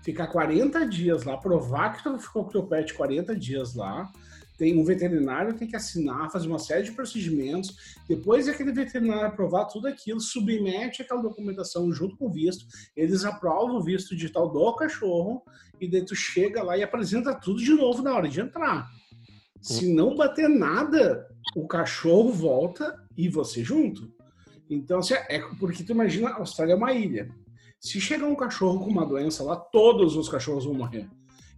ficar 0.03 0.27
40 0.27 0.87
dias 0.87 1.25
lá, 1.25 1.37
provar 1.37 1.97
que 1.97 2.03
tu 2.03 2.19
ficou 2.19 2.45
com 2.45 2.51
o 2.51 2.53
teu 2.53 2.67
pet 2.67 2.95
40 2.95 3.37
dias 3.37 3.75
lá 3.75 4.11
tem 4.61 4.79
um 4.79 4.85
veterinário 4.85 5.55
tem 5.55 5.67
que 5.67 5.75
assinar, 5.75 6.31
fazer 6.31 6.47
uma 6.47 6.59
série 6.59 6.83
de 6.83 6.93
procedimentos. 6.93 7.75
Depois 8.07 8.47
aquele 8.47 8.73
veterinário 8.73 9.29
aprovar 9.29 9.65
tudo 9.65 9.89
aquilo, 9.89 10.21
submete 10.21 11.01
aquela 11.01 11.23
documentação 11.23 11.91
junto 11.91 12.15
com 12.19 12.27
o 12.27 12.31
visto. 12.31 12.67
Eles 12.95 13.25
aprovam 13.25 13.77
o 13.77 13.83
visto 13.83 14.15
digital 14.15 14.53
do 14.53 14.77
cachorro 14.77 15.43
e 15.81 15.91
daí 15.91 16.05
tu 16.05 16.15
chega 16.15 16.63
lá 16.63 16.77
e 16.77 16.83
apresenta 16.83 17.35
tudo 17.35 17.59
de 17.59 17.73
novo 17.73 18.03
na 18.03 18.15
hora 18.15 18.29
de 18.29 18.39
entrar. 18.39 18.87
Se 19.63 19.91
não 19.91 20.15
bater 20.15 20.47
nada, 20.47 21.27
o 21.57 21.67
cachorro 21.67 22.31
volta 22.31 23.03
e 23.17 23.31
você 23.31 23.65
junto. 23.65 24.13
Então, 24.69 24.99
assim, 24.99 25.15
é 25.15 25.41
porque 25.59 25.83
tu 25.83 25.93
imagina, 25.93 26.29
a 26.29 26.37
Austrália 26.37 26.75
é 26.75 26.77
uma 26.77 26.93
ilha. 26.93 27.35
Se 27.81 27.99
chegar 27.99 28.27
um 28.27 28.37
cachorro 28.37 28.81
com 28.81 28.91
uma 28.91 29.07
doença 29.07 29.43
lá, 29.43 29.57
todos 29.57 30.17
os 30.17 30.29
cachorros 30.29 30.67
vão 30.67 30.75
morrer. 30.75 31.09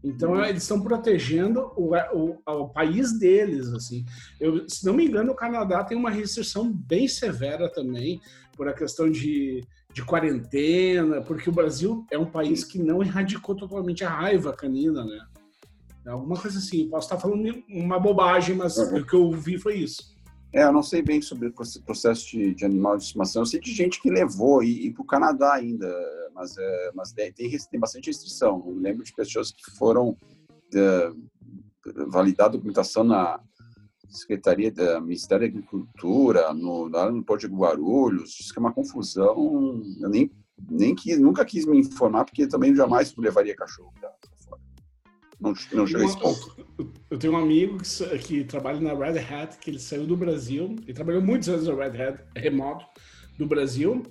Então 0.05 0.33
uhum. 0.33 0.45
eles 0.45 0.63
estão 0.63 0.81
protegendo 0.81 1.73
o, 1.77 1.95
o, 1.95 2.39
o, 2.45 2.69
país 2.69 3.19
deles, 3.19 3.69
assim. 3.69 4.05
Eu, 4.41 4.69
se 4.69 4.85
não 4.85 4.95
me 4.95 5.07
engano, 5.07 5.33
o 5.33 5.37
Canadá 5.37 5.85
tem 5.85 5.97
uma 5.97 6.11
restrição 6.11 6.73
bem 6.73 7.07
severa 7.07 7.71
também 7.73 8.21
por 8.57 8.69
a 8.69 8.73
questão 8.73 9.11
de, 9.11 9.65
de 9.93 10.05
quarentena, 10.05 11.23
porque 11.23 11.49
o 11.49 11.53
Brasil 11.53 12.05
é 12.11 12.19
um 12.19 12.27
país 12.27 12.65
que 12.65 12.83
não 12.83 13.03
erradicou 13.03 13.55
totalmente 13.55 14.05
a 14.05 14.11
raiva 14.11 14.53
canina, 14.53 15.05
né? 15.05 15.25
Alguma 16.07 16.37
coisa 16.37 16.59
assim. 16.59 16.89
Posso 16.89 17.07
estar 17.07 17.19
falando 17.19 17.63
uma 17.69 17.99
bobagem, 17.99 18.57
mas 18.57 18.77
uhum. 18.77 18.99
o 18.99 19.07
que 19.07 19.15
eu 19.15 19.31
vi 19.31 19.57
foi 19.57 19.77
isso. 19.77 20.12
É, 20.53 20.65
eu 20.65 20.73
não 20.73 20.83
sei 20.83 21.03
bem 21.03 21.23
sobre 21.23 21.49
o 21.49 21.55
processo 21.85 22.31
de, 22.31 22.55
de 22.55 22.65
animal 22.65 22.97
de 22.97 23.05
estimação. 23.05 23.43
Eu 23.43 23.47
sei 23.47 23.61
de 23.61 23.73
gente 23.73 24.01
que 24.01 24.11
levou 24.11 24.63
e, 24.63 24.87
e 24.87 24.93
para 24.93 25.03
o 25.03 25.07
Canadá 25.07 25.55
ainda 25.55 25.89
mas, 26.35 26.57
é, 26.59 26.93
mas 26.95 27.13
tem, 27.13 27.33
tem 27.33 27.81
bastante 27.81 28.07
restrição. 28.07 28.63
Eu 28.67 28.75
lembro 28.75 29.05
de 29.05 29.15
pessoas 29.15 29.51
que 29.51 29.71
foram 29.77 30.17
é, 30.75 31.13
validar 32.09 32.47
a 32.47 32.51
documentação 32.51 33.05
na, 33.05 33.41
Secretaria 34.13 34.71
da 34.71 35.01
Ministério 35.01 35.51
da 35.51 35.59
Agricultura, 35.59 36.53
no, 36.53 36.87
no 36.89 37.25
Porto 37.25 37.49
de 37.49 37.55
Guarulhos, 37.55 38.33
diz 38.33 38.53
que 38.53 38.59
é 38.59 38.61
uma 38.61 38.73
confusão. 38.73 39.83
Eu 40.01 40.09
nem, 40.11 40.31
nem 40.69 40.95
quis, 40.95 41.19
nunca 41.19 41.43
quis 41.47 41.65
me 41.65 41.79
informar, 41.79 42.27
porque 42.27 42.47
também 42.47 42.75
jamais 42.75 43.15
levaria 43.17 43.57
cachorro 43.57 43.91
fora. 43.99 44.13
Não, 45.43 45.53
não 45.73 45.87
chega 45.87 46.03
a 46.03 46.07
esse 46.07 46.19
ponto. 46.19 46.57
Eu 47.11 47.19
tenho 47.19 47.33
um 47.33 47.37
amigo 47.37 47.79
que, 47.79 48.19
que, 48.19 48.45
trabalha 48.45 48.81
na 48.81 48.95
Red 48.95 49.19
Hat, 49.19 49.59
que 49.59 49.71
ele 49.71 49.79
saiu 49.79 50.07
do 50.07 50.17
Brasil, 50.17 50.77
ele 50.83 50.95
trabalhou 50.95 51.21
muitos 51.21 51.49
anos 51.49 51.67
na 51.67 51.75
Red 51.75 52.01
Hat, 52.01 52.25
remoto, 52.37 52.87
do 53.37 53.47
Brasil, 53.47 54.03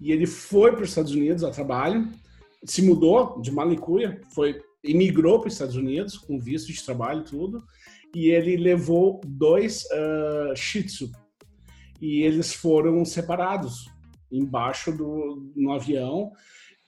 e 0.00 0.12
ele 0.12 0.26
foi 0.26 0.72
para 0.72 0.82
os 0.82 0.90
Estados 0.90 1.12
Unidos 1.12 1.42
a 1.42 1.50
trabalho, 1.50 2.08
se 2.64 2.80
mudou 2.82 3.40
de 3.40 3.50
Malicuia, 3.50 4.20
foi 4.32 4.60
imigrou 4.84 5.40
para 5.40 5.48
os 5.48 5.54
Estados 5.54 5.76
Unidos 5.76 6.16
com 6.16 6.38
visto 6.38 6.72
de 6.72 6.84
trabalho 6.84 7.24
tudo, 7.24 7.64
e 8.14 8.30
ele 8.30 8.56
levou 8.56 9.20
dois 9.26 9.84
uh, 9.84 10.56
Shih 10.56 10.84
Tzu. 10.84 11.10
E 12.00 12.22
eles 12.22 12.54
foram 12.54 13.04
separados 13.04 13.90
embaixo 14.30 14.92
do 14.92 15.52
no 15.56 15.72
avião. 15.72 16.32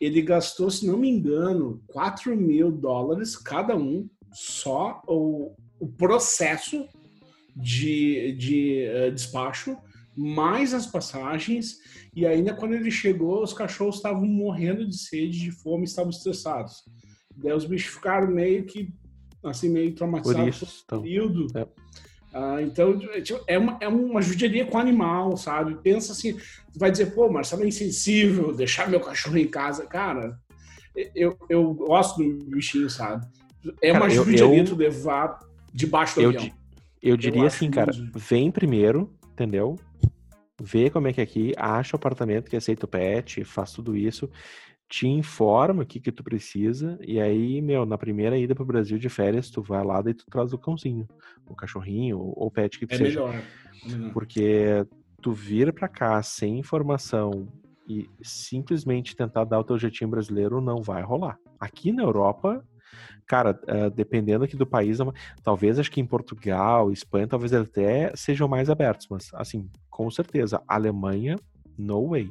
Ele 0.01 0.23
gastou, 0.23 0.71
se 0.71 0.87
não 0.87 0.97
me 0.97 1.09
engano, 1.09 1.83
4 1.89 2.35
mil 2.37 2.73
dólares 2.73 3.37
cada 3.37 3.77
um, 3.77 4.09
só 4.33 5.03
o, 5.07 5.55
o 5.79 5.87
processo 5.87 6.87
de, 7.55 8.33
de 8.33 8.87
uh, 8.89 9.13
despacho, 9.13 9.77
mais 10.17 10.73
as 10.73 10.87
passagens. 10.87 11.79
E 12.15 12.27
ainda 12.27 12.55
quando 12.55 12.75
ele 12.75 12.91
chegou, 12.91 13.43
os 13.43 13.53
cachorros 13.53 13.97
estavam 13.97 14.27
morrendo 14.27 14.87
de 14.87 14.97
sede, 14.97 15.39
de 15.39 15.51
fome, 15.51 15.85
estavam 15.85 16.11
estressados. 16.11 16.83
Daí 17.37 17.53
os 17.53 17.65
bichos 17.65 17.95
ficaram 17.95 18.31
meio 18.31 18.65
que, 18.65 18.93
assim, 19.45 19.69
meio 19.69 19.95
traumatizados 19.95 20.59
por 20.59 20.67
isso, 20.67 20.83
então. 20.85 21.03
período. 21.03 21.47
É. 21.57 21.67
Ah, 22.33 22.63
então, 22.63 22.99
tipo, 23.23 23.43
é 23.47 23.59
uma, 23.59 23.77
é 23.81 23.89
uma 23.89 24.23
judiaria 24.23 24.65
com 24.65 24.77
o 24.77 24.81
animal, 24.81 25.37
sabe? 25.37 25.75
Pensa 25.77 26.13
assim, 26.13 26.39
vai 26.77 26.91
dizer, 26.91 27.15
pô, 27.15 27.29
Marcelo 27.29 27.65
é 27.65 27.67
insensível, 27.67 28.55
deixar 28.55 28.89
meu 28.89 29.01
cachorro 29.01 29.37
em 29.37 29.49
casa. 29.49 29.87
Cara, 29.87 30.39
eu, 31.15 31.37
eu 31.49 31.75
gosto 31.75 32.23
do 32.23 32.45
bichinho, 32.45 32.89
sabe? 32.89 33.27
É 33.83 33.93
cara, 33.93 34.05
uma 34.05 34.11
judiaria 34.11 34.65
tu 34.65 34.77
levar 34.77 35.41
debaixo 35.73 36.17
do 36.17 36.23
eu, 36.23 36.29
avião. 36.31 36.51
Eu 37.03 37.17
diria 37.17 37.43
eu 37.43 37.47
assim, 37.47 37.71
cara, 37.71 37.93
vem 38.15 38.51
primeiro, 38.51 39.13
entendeu? 39.33 39.77
Vê 40.63 40.91
como 40.91 41.09
é 41.09 41.13
que 41.13 41.21
é 41.21 41.25
aqui, 41.25 41.53
acha 41.57 41.97
o 41.97 41.99
apartamento 41.99 42.51
que 42.51 42.57
aceita 42.57 42.85
o 42.85 42.89
pet, 42.89 43.43
faz 43.45 43.73
tudo 43.73 43.97
isso 43.97 44.31
te 44.91 45.07
informa 45.07 45.85
o 45.85 45.87
que 45.87 46.01
que 46.01 46.11
tu 46.11 46.25
precisa 46.25 46.99
e 47.01 47.21
aí, 47.21 47.63
meu, 47.63 47.87
na 47.87 47.97
primeira 47.97 48.37
ida 48.37 48.57
pro 48.57 48.65
Brasil 48.65 48.99
de 48.99 49.09
férias, 49.09 49.49
tu 49.49 49.63
vai 49.63 49.85
lá 49.85 50.03
e 50.05 50.13
tu 50.13 50.27
traz 50.29 50.53
o 50.53 50.59
cãozinho, 50.59 51.07
o 51.49 51.55
cachorrinho 51.55 52.19
ou 52.19 52.49
o 52.49 52.51
pet 52.51 52.77
que 52.77 52.93
é 52.93 52.97
seja. 52.97 53.21
Melhor. 53.21 53.43
É 53.85 53.89
melhor. 53.89 54.13
Porque 54.13 54.85
tu 55.23 55.33
vir 55.33 55.73
para 55.73 55.87
cá 55.87 56.21
sem 56.25 56.59
informação 56.59 57.49
e 57.89 58.11
simplesmente 58.21 59.15
tentar 59.15 59.45
dar 59.45 59.61
o 59.61 59.65
teu 59.65 59.79
jeitinho 59.79 60.11
brasileiro 60.11 60.61
não 60.61 60.83
vai 60.83 61.03
rolar. 61.03 61.39
Aqui 61.61 61.93
na 61.93 62.03
Europa, 62.03 62.65
cara, 63.29 63.61
uh, 63.69 63.91
dependendo 63.91 64.45
aqui 64.45 64.57
do 64.57 64.67
país, 64.67 64.99
é 64.99 65.05
talvez 65.45 65.79
acho 65.79 65.91
que 65.91 66.01
em 66.01 66.07
Portugal, 66.07 66.91
Espanha, 66.91 67.29
talvez 67.29 67.53
até 67.53 68.11
sejam 68.17 68.49
mais 68.49 68.69
abertos, 68.69 69.07
mas 69.09 69.31
assim, 69.35 69.71
com 69.89 70.11
certeza, 70.11 70.61
Alemanha, 70.67 71.37
no 71.79 72.09
way. 72.09 72.29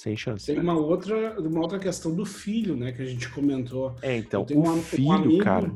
Sem 0.00 0.16
chance. 0.16 0.46
Tem 0.46 0.58
uma 0.58 0.78
outra, 0.78 1.38
uma 1.38 1.60
outra 1.60 1.78
questão 1.78 2.14
do 2.14 2.24
filho, 2.24 2.74
né, 2.74 2.90
que 2.90 3.02
a 3.02 3.04
gente 3.04 3.28
comentou. 3.28 3.94
É, 4.00 4.16
então, 4.16 4.46
o 4.50 4.70
um, 4.70 4.80
filho, 4.80 5.04
um 5.04 5.12
amigo, 5.12 5.44
cara. 5.44 5.70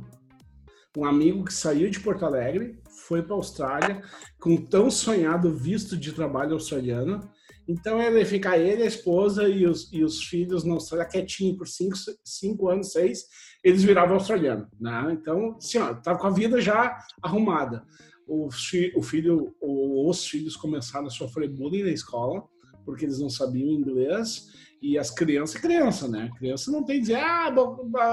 Um 0.97 1.05
amigo 1.05 1.45
que 1.45 1.53
saiu 1.53 1.91
de 1.91 2.01
Porto 2.01 2.25
Alegre, 2.25 2.81
foi 3.07 3.23
para 3.23 3.35
a 3.35 3.37
Austrália, 3.37 4.03
com 4.41 4.57
tão 4.57 4.91
sonhado 4.91 5.53
visto 5.53 5.95
de 5.95 6.11
trabalho 6.11 6.55
australiano. 6.55 7.21
Então 7.69 8.01
ele 8.01 8.25
fica 8.25 8.57
ele, 8.57 8.83
a 8.83 8.87
esposa 8.87 9.47
e 9.47 9.67
os, 9.67 9.93
e 9.93 10.03
os 10.03 10.23
filhos 10.23 10.65
na 10.65 10.73
Austrália 10.73 11.07
quietinho 11.07 11.59
por 11.59 11.69
cinco, 11.69 11.95
cinco 12.25 12.71
anos, 12.71 12.93
seis, 12.93 13.25
eles 13.63 13.83
viravam 13.83 14.15
australiano, 14.15 14.67
né? 14.81 15.07
Então, 15.21 15.57
assim, 15.59 15.77
ó, 15.77 15.93
tava 15.93 16.19
com 16.19 16.29
a 16.29 16.31
vida 16.31 16.63
já 16.63 16.97
arrumada. 17.23 17.85
O, 18.27 18.47
o 18.47 19.03
filho, 19.03 19.55
os 19.61 20.27
filhos 20.27 20.57
começaram 20.57 21.09
a 21.09 21.11
sofrer 21.11 21.51
bullying 21.51 21.83
na 21.83 21.91
escola 21.91 22.43
porque 22.85 23.05
eles 23.05 23.19
não 23.19 23.31
sabiam 23.31 23.69
inglês. 23.69 24.53
E 24.83 24.99
as 24.99 25.11
crianças, 25.11 25.61
criança, 25.61 26.07
né? 26.07 26.31
Criança 26.37 26.71
não 26.71 26.85
tem 26.85 27.01
dizer, 27.01 27.17
ah, 27.17 27.53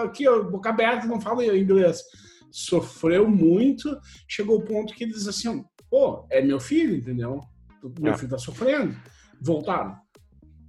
aqui, 0.04 0.24
boca 0.50 0.70
aberta, 0.70 1.06
não 1.06 1.20
fala 1.20 1.46
inglês. 1.58 2.02
Sofreu 2.50 3.30
muito, 3.30 4.00
chegou 4.28 4.58
o 4.58 4.64
ponto 4.64 4.94
que 4.94 5.04
eles 5.04 5.28
assim, 5.28 5.66
pô, 5.90 6.26
é 6.30 6.42
meu 6.42 6.60
filho, 6.60 6.96
entendeu? 6.96 7.42
Meu 8.00 8.14
é. 8.14 8.18
filho 8.18 8.32
tá 8.32 8.38
sofrendo. 8.38 8.96
Voltaram. 9.42 9.98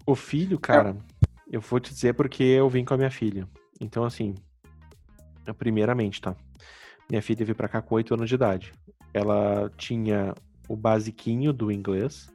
O 0.04 0.16
filho, 0.16 0.58
cara, 0.58 0.96
eu 1.50 1.60
vou 1.60 1.78
te 1.78 1.92
dizer 1.92 2.14
porque 2.14 2.42
eu 2.42 2.68
vim 2.68 2.84
com 2.84 2.94
a 2.94 2.96
minha 2.96 3.10
filha. 3.10 3.46
Então, 3.80 4.04
assim, 4.04 4.34
primeiramente, 5.58 6.20
tá? 6.20 6.34
Minha 7.08 7.22
filha 7.22 7.44
veio 7.44 7.54
pra 7.54 7.68
cá 7.68 7.82
com 7.82 7.94
8 7.94 8.14
anos 8.14 8.28
de 8.28 8.34
idade. 8.34 8.72
Ela 9.12 9.70
tinha 9.76 10.34
o 10.68 10.74
basiquinho 10.74 11.52
do 11.52 11.70
inglês, 11.70 12.31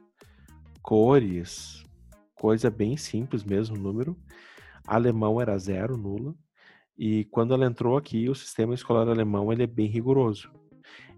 cores, 0.82 1.84
coisa 2.34 2.70
bem 2.70 2.96
simples 2.96 3.44
mesmo, 3.44 3.76
número. 3.76 4.16
Alemão 4.86 5.40
era 5.40 5.58
zero, 5.58 5.96
nula. 5.96 6.34
E 6.96 7.24
quando 7.26 7.54
ela 7.54 7.66
entrou 7.66 7.96
aqui, 7.96 8.28
o 8.28 8.34
sistema 8.34 8.74
escolar 8.74 9.08
alemão 9.08 9.52
ele 9.52 9.62
é 9.62 9.66
bem 9.66 9.86
rigoroso. 9.86 10.50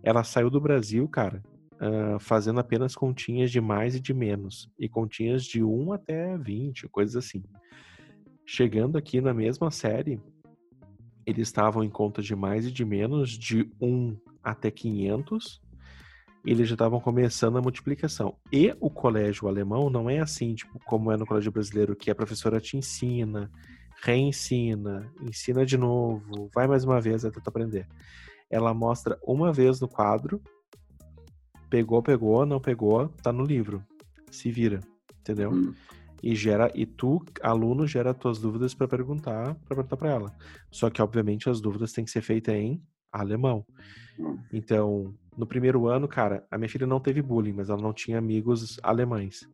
Ela 0.03 0.25
saiu 0.25 0.51
do 0.51 0.61
Brasil, 0.61 1.09
cara, 1.09 1.43
uh, 1.75 2.19
fazendo 2.19 2.61
apenas 2.61 2.95
continhas 2.95 3.51
de 3.51 3.61
mais 3.61 3.95
e 3.95 4.01
de 4.01 4.13
menos. 4.13 4.71
E 4.79 4.89
continhas 4.89 5.45
de 5.45 5.63
1 5.63 5.93
até 5.93 6.37
20, 6.37 6.89
coisas 6.89 7.17
assim. 7.17 7.43
Chegando 8.45 8.99
aqui 8.99 9.21
na 9.21 9.33
mesma 9.33 9.71
série, 9.71 10.21
eles 11.25 11.49
estavam 11.49 11.85
em 11.85 11.91
conta 11.91 12.21
de 12.21 12.35
mais 12.35 12.67
e 12.67 12.73
de 12.73 12.85
menos, 12.85 13.31
de 13.31 13.71
1 13.81 14.17
até 14.43 14.71
500 14.71 15.63
eles 16.45 16.69
já 16.69 16.75
estavam 16.75 17.01
começando 17.01 17.59
a 17.59 17.63
multiplicação. 17.63 18.37
E 18.53 18.75
o 18.81 18.91
colégio 18.91 19.49
alemão 19.49 19.91
não 19.91 20.09
é 20.09 20.21
assim, 20.21 20.55
tipo, 20.55 20.79
como 20.87 21.13
é 21.13 21.17
no 21.17 21.27
colégio 21.27 21.53
brasileiro, 21.53 21.97
que 21.97 22.11
a 22.11 22.15
professora 22.15 22.61
te 22.61 22.77
ensina, 22.77 23.51
reensina, 24.03 25.13
ensina 25.21 25.67
de 25.67 25.77
novo, 25.77 26.51
vai 26.55 26.67
mais 26.67 26.85
uma 26.85 27.01
vez 27.01 27.25
até 27.25 27.41
tu 27.41 27.49
aprender. 27.49 27.87
Ela 28.49 28.73
mostra 28.73 29.19
uma 29.23 29.53
vez 29.53 29.81
no 29.81 29.89
quadro, 29.89 30.43
pegou, 31.69 32.03
pegou, 32.03 32.45
não 32.47 32.61
pegou, 32.61 33.09
tá 33.09 33.33
no 33.33 33.45
livro. 33.45 33.85
Se 34.31 34.51
vira, 34.51 34.81
entendeu? 35.21 35.53
Hum. 35.53 35.75
E 36.23 36.35
gera 36.35 36.71
e 36.75 36.85
tu, 36.85 37.25
aluno, 37.43 37.87
gera 37.87 38.13
tuas 38.13 38.39
dúvidas 38.39 38.75
para 38.75 38.89
perguntar, 38.89 39.55
para 39.55 39.77
perguntar 39.77 39.97
para 39.97 40.11
ela. 40.11 40.37
Só 40.71 40.91
que 40.91 41.01
obviamente 41.01 41.49
as 41.49 41.61
dúvidas 41.61 41.93
têm 41.93 42.05
que 42.05 42.11
ser 42.11 42.23
feitas 42.23 42.55
em 42.55 42.83
alemão. 43.13 43.65
Hum. 44.19 44.39
Então, 44.53 45.15
no 45.41 45.47
primeiro 45.47 45.89
ano, 45.89 46.07
cara, 46.07 46.47
a 46.51 46.59
minha 46.59 46.69
filha 46.69 46.87
não 46.87 47.01
teve 47.01 47.23
bullying, 47.23 47.55
mas 47.55 47.71
ela 47.71 47.81
não 47.81 47.95
tinha 47.95 48.19
amigos 48.19 48.79
alemães. 48.83 49.49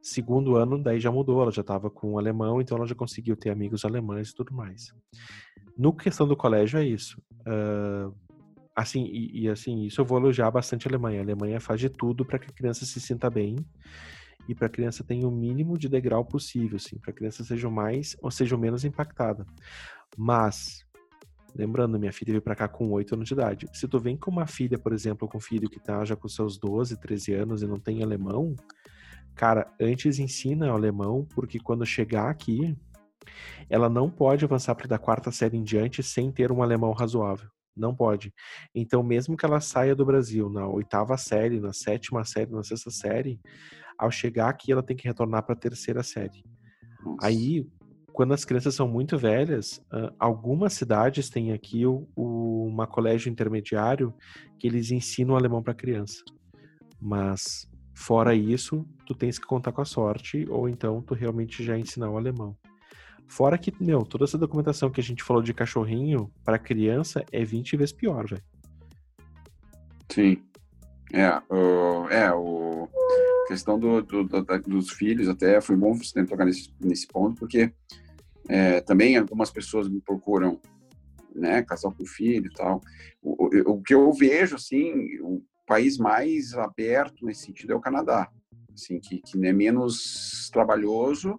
Segundo 0.00 0.56
ano, 0.56 0.82
daí 0.82 0.98
já 0.98 1.12
mudou, 1.12 1.42
ela 1.42 1.50
já 1.50 1.60
estava 1.60 1.90
com 1.90 2.12
um 2.12 2.18
alemão, 2.18 2.62
então 2.62 2.78
ela 2.78 2.86
já 2.86 2.94
conseguiu 2.94 3.36
ter 3.36 3.50
amigos 3.50 3.84
alemães 3.84 4.30
e 4.30 4.34
tudo 4.34 4.54
mais. 4.54 4.94
No 5.76 5.92
questão 5.92 6.26
do 6.26 6.34
colégio 6.34 6.78
é 6.78 6.84
isso. 6.86 7.20
Uh, 7.40 8.14
assim, 8.74 9.04
e, 9.04 9.42
e, 9.42 9.48
assim, 9.50 9.84
isso 9.84 10.00
eu 10.00 10.04
vou 10.06 10.18
elogiar 10.18 10.50
bastante 10.50 10.88
a 10.88 10.90
Alemanha. 10.90 11.20
A 11.20 11.24
Alemanha 11.24 11.60
faz 11.60 11.78
de 11.78 11.90
tudo 11.90 12.24
para 12.24 12.38
que 12.38 12.48
a 12.48 12.54
criança 12.54 12.86
se 12.86 12.98
sinta 12.98 13.28
bem 13.28 13.56
e 14.48 14.54
para 14.54 14.66
a 14.66 14.70
criança 14.70 15.04
tenha 15.04 15.28
o 15.28 15.30
mínimo 15.30 15.76
de 15.76 15.90
degrau 15.90 16.24
possível, 16.24 16.76
assim, 16.76 16.98
para 16.98 17.10
a 17.10 17.14
criança 17.14 17.44
seja 17.44 17.68
mais 17.68 18.16
ou 18.22 18.30
seja 18.30 18.56
menos 18.56 18.82
impactada. 18.82 19.44
Mas 20.16 20.86
Lembrando, 21.54 21.98
minha 21.98 22.12
filha 22.12 22.32
veio 22.32 22.42
para 22.42 22.54
cá 22.54 22.68
com 22.68 22.90
8 22.90 23.14
anos 23.14 23.28
de 23.28 23.34
idade. 23.34 23.66
Se 23.72 23.88
tu 23.88 23.98
vem 23.98 24.16
com 24.16 24.30
uma 24.30 24.46
filha, 24.46 24.78
por 24.78 24.92
exemplo, 24.92 25.28
com 25.28 25.38
um 25.38 25.40
filho 25.40 25.68
que 25.68 25.80
tá 25.80 26.04
já 26.04 26.14
com 26.14 26.28
seus 26.28 26.58
12, 26.58 26.98
13 26.98 27.34
anos 27.34 27.62
e 27.62 27.66
não 27.66 27.78
tem 27.78 28.02
alemão, 28.02 28.54
cara, 29.34 29.72
antes 29.80 30.18
ensina 30.18 30.70
o 30.70 30.74
alemão, 30.74 31.26
porque 31.34 31.58
quando 31.58 31.84
chegar 31.86 32.28
aqui, 32.28 32.76
ela 33.68 33.88
não 33.88 34.10
pode 34.10 34.44
avançar 34.44 34.74
para 34.74 34.86
da 34.86 34.98
quarta 34.98 35.30
série 35.30 35.56
em 35.56 35.62
diante 35.62 36.02
sem 36.02 36.30
ter 36.30 36.52
um 36.52 36.62
alemão 36.62 36.92
razoável. 36.92 37.48
Não 37.76 37.94
pode. 37.94 38.32
Então, 38.74 39.02
mesmo 39.02 39.36
que 39.36 39.46
ela 39.46 39.60
saia 39.60 39.94
do 39.94 40.04
Brasil 40.04 40.50
na 40.50 40.66
oitava 40.66 41.16
série, 41.16 41.60
na 41.60 41.72
sétima 41.72 42.24
série, 42.24 42.50
na 42.50 42.64
sexta 42.64 42.90
série, 42.90 43.40
ao 43.96 44.10
chegar 44.10 44.48
aqui, 44.48 44.72
ela 44.72 44.82
tem 44.82 44.96
que 44.96 45.06
retornar 45.06 45.44
para 45.44 45.54
a 45.54 45.58
terceira 45.58 46.02
série. 46.02 46.44
Nossa. 47.04 47.26
Aí, 47.26 47.66
quando 48.18 48.34
as 48.34 48.44
crianças 48.44 48.74
são 48.74 48.88
muito 48.88 49.16
velhas, 49.16 49.80
algumas 50.18 50.72
cidades 50.72 51.30
têm 51.30 51.52
aqui 51.52 51.86
o, 51.86 52.08
o, 52.16 52.66
uma 52.66 52.84
colégio 52.84 53.30
intermediário 53.30 54.12
que 54.58 54.66
eles 54.66 54.90
ensinam 54.90 55.36
alemão 55.36 55.62
para 55.62 55.72
criança. 55.72 56.24
Mas 57.00 57.70
fora 57.94 58.34
isso, 58.34 58.84
tu 59.06 59.14
tens 59.14 59.38
que 59.38 59.46
contar 59.46 59.70
com 59.70 59.82
a 59.82 59.84
sorte 59.84 60.44
ou 60.50 60.68
então 60.68 61.00
tu 61.00 61.14
realmente 61.14 61.62
já 61.62 61.78
ensinar 61.78 62.10
o 62.10 62.16
alemão. 62.16 62.56
Fora 63.28 63.56
que, 63.56 63.72
meu, 63.80 64.02
toda 64.02 64.24
essa 64.24 64.36
documentação 64.36 64.90
que 64.90 65.00
a 65.00 65.04
gente 65.04 65.22
falou 65.22 65.40
de 65.40 65.54
cachorrinho 65.54 66.28
para 66.44 66.58
criança 66.58 67.24
é 67.30 67.44
20 67.44 67.76
vezes 67.76 67.92
pior, 67.92 68.26
velho. 68.26 68.42
Sim. 70.10 70.42
É, 71.12 71.40
o, 71.48 72.08
é, 72.08 72.32
o 72.32 72.88
questão 73.46 73.78
do, 73.78 74.02
do, 74.02 74.24
do, 74.24 74.42
dos 74.66 74.90
filhos, 74.90 75.28
até 75.28 75.60
foi 75.60 75.76
bom 75.76 75.94
você 75.94 76.24
tocar 76.24 76.44
nesse, 76.44 76.74
nesse 76.80 77.06
ponto, 77.06 77.38
porque 77.38 77.72
é, 78.48 78.80
também 78.80 79.16
algumas 79.16 79.50
pessoas 79.50 79.88
me 79.88 80.00
procuram, 80.00 80.60
né, 81.34 81.62
casal 81.62 81.92
com 81.92 82.06
filho 82.06 82.46
e 82.46 82.54
tal. 82.54 82.80
O, 83.22 83.44
o, 83.44 83.72
o, 83.72 83.82
que 83.82 83.94
eu 83.94 84.10
vejo, 84.12 84.56
assim, 84.56 85.20
o 85.20 85.42
país 85.66 85.98
mais 85.98 86.54
aberto 86.54 87.24
nesse 87.24 87.44
sentido 87.44 87.72
é 87.72 87.76
o 87.76 87.80
Canadá, 87.80 88.30
assim, 88.72 88.98
que, 88.98 89.18
que 89.18 89.46
é 89.46 89.52
menos 89.52 90.50
trabalhoso. 90.50 91.38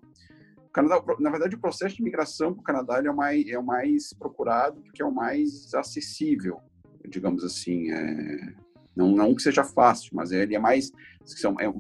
O 0.58 0.70
Canadá, 0.72 1.04
na 1.20 1.32
verdade, 1.32 1.56
o 1.56 1.60
processo 1.60 1.96
de 1.96 2.04
migração 2.04 2.54
para 2.54 2.62
o 2.62 2.64
Canadá 2.64 3.02
é 3.04 3.10
o, 3.10 3.16
mais, 3.16 3.48
é 3.48 3.58
o 3.58 3.66
mais 3.66 4.14
procurado, 4.14 4.80
porque 4.82 5.02
é 5.02 5.06
o 5.06 5.12
mais 5.12 5.74
acessível, 5.74 6.60
digamos 7.08 7.44
assim. 7.44 7.92
É, 7.92 8.54
não, 8.96 9.16
não 9.16 9.34
que 9.34 9.42
seja 9.42 9.64
fácil, 9.64 10.12
mas 10.14 10.32
ele 10.32 10.56
é 10.56 10.60
mais. 10.60 10.92
São, 11.26 11.56
é, 11.60 11.72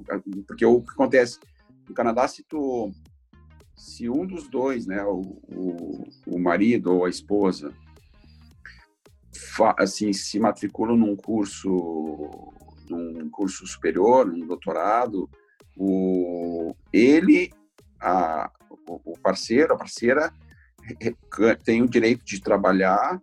porque 0.47 0.65
o 0.65 0.81
que 0.81 0.91
acontece? 0.91 1.39
No 1.87 1.93
Canadá, 1.93 2.27
se 2.27 2.43
tu. 2.43 2.91
Se 3.79 4.09
um 4.09 4.27
dos 4.27 4.49
dois, 4.49 4.85
né, 4.85 5.01
o, 5.05 5.21
o, 5.47 6.03
o 6.27 6.37
marido 6.37 6.93
ou 6.93 7.05
a 7.05 7.09
esposa, 7.09 7.73
fa, 9.55 9.73
assim, 9.79 10.11
se 10.11 10.37
matriculam 10.37 10.97
num 10.97 11.15
curso, 11.15 12.53
num 12.89 13.29
curso 13.29 13.65
superior, 13.65 14.27
num 14.27 14.45
doutorado, 14.45 15.29
o, 15.77 16.75
ele, 16.91 17.51
a, 18.01 18.51
o 18.85 19.17
parceiro, 19.17 19.73
a 19.73 19.77
parceira, 19.77 20.33
tem 21.63 21.81
o 21.81 21.89
direito 21.89 22.25
de 22.25 22.41
trabalhar 22.41 23.17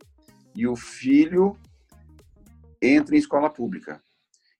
e 0.55 0.67
o 0.67 0.75
filho 0.75 1.55
entra 2.81 3.15
em 3.15 3.19
escola 3.19 3.51
pública. 3.51 4.03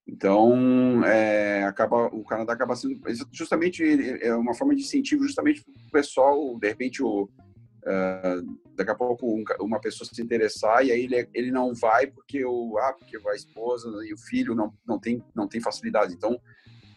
Então, 0.07 1.03
é, 1.03 1.63
acaba, 1.63 2.05
o 2.07 2.23
Canadá 2.23 2.53
acaba 2.53 2.75
sendo 2.75 2.99
justamente 3.31 3.83
é 4.21 4.33
uma 4.33 4.53
forma 4.53 4.73
de 4.73 4.81
incentivo 4.81 5.23
justamente 5.23 5.63
para 5.63 5.73
o 5.73 5.91
pessoal, 5.91 6.57
de 6.57 6.67
repente, 6.67 7.03
o, 7.03 7.23
uh, 7.23 8.57
daqui 8.73 8.91
a 8.91 8.95
pouco 8.95 9.27
um, 9.27 9.43
uma 9.59 9.81
pessoa 9.81 10.07
se 10.07 10.21
interessar 10.21 10.85
e 10.85 10.91
aí 10.91 11.03
ele, 11.03 11.29
ele 11.33 11.51
não 11.51 11.73
vai 11.73 12.07
porque 12.07 12.45
o 12.45 12.77
ah, 12.77 12.93
porque 12.93 13.17
a 13.17 13.35
esposa 13.35 13.89
e 14.05 14.13
o 14.13 14.17
filho 14.17 14.55
não, 14.55 14.73
não 14.87 14.97
tem 14.97 15.21
não 15.35 15.47
tem 15.47 15.59
facilidade. 15.59 16.13
Então, 16.13 16.39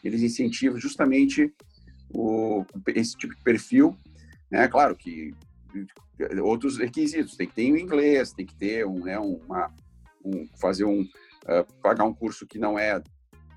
eles 0.04 0.22
incentivam 0.22 0.78
justamente 0.78 1.52
o, 2.14 2.64
esse 2.94 3.16
tipo 3.16 3.34
de 3.34 3.42
perfil, 3.42 3.98
né? 4.50 4.68
Claro 4.68 4.94
que 4.94 5.34
outros 6.42 6.78
requisitos, 6.78 7.36
tem 7.36 7.48
que 7.48 7.54
ter 7.54 7.72
o 7.72 7.78
inglês, 7.78 8.32
tem 8.32 8.46
que 8.46 8.54
ter 8.54 8.86
um, 8.86 9.00
né, 9.04 9.18
uma 9.18 9.72
um, 10.24 10.46
fazer 10.60 10.84
um, 10.84 11.06
uh, 11.44 11.80
pagar 11.82 12.04
um 12.04 12.14
curso 12.14 12.46
que 12.46 12.58
não 12.58 12.78
é 12.78 13.02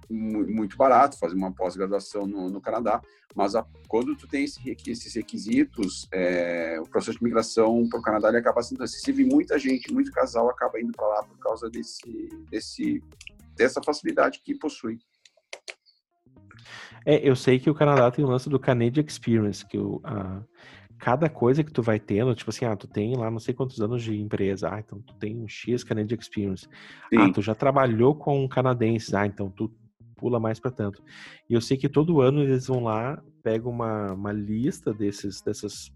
muito 0.09 0.77
barato, 0.77 1.17
fazer 1.17 1.35
uma 1.35 1.51
pós-graduação 1.51 2.27
no, 2.27 2.49
no, 2.49 2.61
Canadá, 2.61 3.01
mas 3.35 3.55
a, 3.55 3.65
quando 3.87 4.15
tu 4.15 4.27
tem 4.27 4.43
esse, 4.43 4.59
esses 4.87 5.15
requisitos, 5.15 6.07
é, 6.11 6.79
o 6.79 6.83
processo 6.83 7.17
de 7.17 7.23
migração 7.23 7.87
para 7.89 7.99
o 7.99 8.03
Canadá 8.03 8.29
ele 8.29 8.37
acaba 8.37 8.61
sendo 8.61 8.83
acessível 8.83 9.25
e 9.25 9.29
muita 9.29 9.57
gente, 9.57 9.91
muito 9.91 10.11
casal 10.11 10.49
acaba 10.49 10.79
indo 10.79 10.91
para 10.91 11.07
lá 11.07 11.23
por 11.23 11.37
causa 11.39 11.69
desse, 11.69 12.29
desse, 12.49 13.01
dessa 13.55 13.81
facilidade 13.81 14.41
que 14.43 14.55
possui. 14.55 14.99
É, 17.05 17.27
eu 17.27 17.35
sei 17.35 17.59
que 17.59 17.69
o 17.69 17.75
Canadá 17.75 18.09
tem 18.11 18.23
o 18.23 18.29
lance 18.29 18.49
do 18.49 18.59
Canadian 18.59 19.03
Experience, 19.05 19.65
que 19.65 19.77
o, 19.77 19.99
a, 20.03 20.41
cada 20.99 21.29
coisa 21.29 21.63
que 21.63 21.71
tu 21.71 21.81
vai 21.81 21.99
tendo, 21.99 22.33
tipo 22.33 22.49
assim, 22.49 22.65
ah, 22.65 22.75
tu 22.75 22.87
tem 22.87 23.15
lá 23.15 23.29
não 23.29 23.39
sei 23.39 23.53
quantos 23.53 23.81
anos 23.81 24.03
de 24.03 24.19
empresa, 24.19 24.69
ah, 24.73 24.79
então 24.79 25.01
tu 25.01 25.13
tem 25.15 25.37
um 25.37 25.47
X 25.47 25.83
Canadian 25.83 26.17
Experience. 26.19 26.67
Ah, 26.71 27.07
Sim. 27.09 27.17
Ah, 27.17 27.33
tu 27.33 27.41
já 27.41 27.53
trabalhou 27.53 28.15
com 28.15 28.47
canadenses, 28.47 29.13
ah, 29.13 29.25
então 29.25 29.49
tu 29.49 29.73
pula 30.15 30.39
mais 30.39 30.59
para 30.59 30.71
tanto. 30.71 31.03
E 31.49 31.53
eu 31.53 31.61
sei 31.61 31.75
que 31.75 31.89
todo 31.89 32.21
ano 32.21 32.41
eles 32.41 32.67
vão 32.67 32.83
lá, 32.83 33.21
pegam 33.43 33.71
uma, 33.71 34.13
uma 34.13 34.31
lista 34.31 34.93
desses, 34.93 35.41
dessas, 35.41 35.91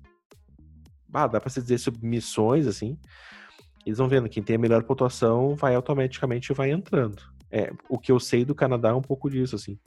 ah, 1.13 1.27
dá 1.27 1.39
para 1.39 1.49
se 1.49 1.61
dizer 1.61 1.77
submissões, 1.77 2.67
assim, 2.67 2.97
eles 3.85 3.99
vão 3.99 4.09
vendo 4.09 4.27
quem 4.27 4.43
tem 4.43 4.57
a 4.57 4.59
melhor 4.59 4.83
pontuação 4.83 5.55
vai 5.55 5.73
automaticamente 5.73 6.51
vai 6.51 6.71
entrando. 6.71 7.21
É, 7.49 7.71
o 7.87 7.97
que 7.97 8.11
eu 8.11 8.19
sei 8.19 8.43
do 8.43 8.53
Canadá 8.53 8.89
é 8.89 8.93
um 8.93 9.01
pouco 9.01 9.29
disso, 9.29 9.55
assim. 9.55 9.79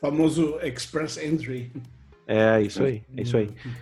Famoso 0.00 0.60
Express 0.60 1.16
Entry. 1.16 1.72
É, 2.26 2.60
isso 2.60 2.82
aí, 2.82 3.04
é 3.16 3.22
isso 3.22 3.36
aí. 3.36 3.46
Uhum. 3.46 3.72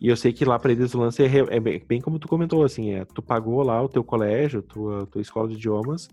E 0.00 0.08
eu 0.08 0.16
sei 0.16 0.32
que 0.32 0.44
lá 0.44 0.58
para 0.58 0.70
eles 0.70 0.94
o 0.94 1.00
lance 1.00 1.22
é, 1.22 1.28
é, 1.50 1.60
bem 1.60 2.00
como 2.00 2.18
tu 2.18 2.28
comentou, 2.28 2.64
assim, 2.64 2.92
é, 2.92 3.04
tu 3.04 3.20
pagou 3.20 3.62
lá 3.62 3.82
o 3.82 3.88
teu 3.88 4.04
colégio, 4.04 4.62
tua, 4.62 5.06
tua 5.06 5.20
escola 5.20 5.48
de 5.48 5.54
idiomas, 5.54 6.08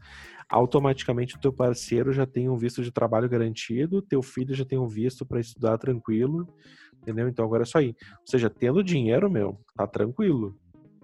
automaticamente 0.50 1.36
o 1.36 1.40
teu 1.40 1.54
parceiro 1.54 2.12
já 2.12 2.26
tem 2.26 2.50
um 2.50 2.58
visto 2.58 2.82
de 2.82 2.92
trabalho 2.92 3.30
garantido, 3.30 4.02
teu 4.02 4.24
filho 4.24 4.56
já 4.56 4.66
tem 4.66 4.78
um 4.78 4.88
visto 4.88 5.26
para 5.26 5.40
estudar 5.40 5.78
tranquilo, 5.78 6.48
entendeu? 7.02 7.28
Então 7.28 7.46
agora 7.46 7.62
é 7.62 7.66
só 7.66 7.78
aí. 7.78 7.96
Ou 8.22 8.28
seja, 8.28 8.50
tendo 8.50 8.84
dinheiro, 8.84 9.30
meu, 9.30 9.60
tá 9.76 9.86
tranquilo. 9.86 10.56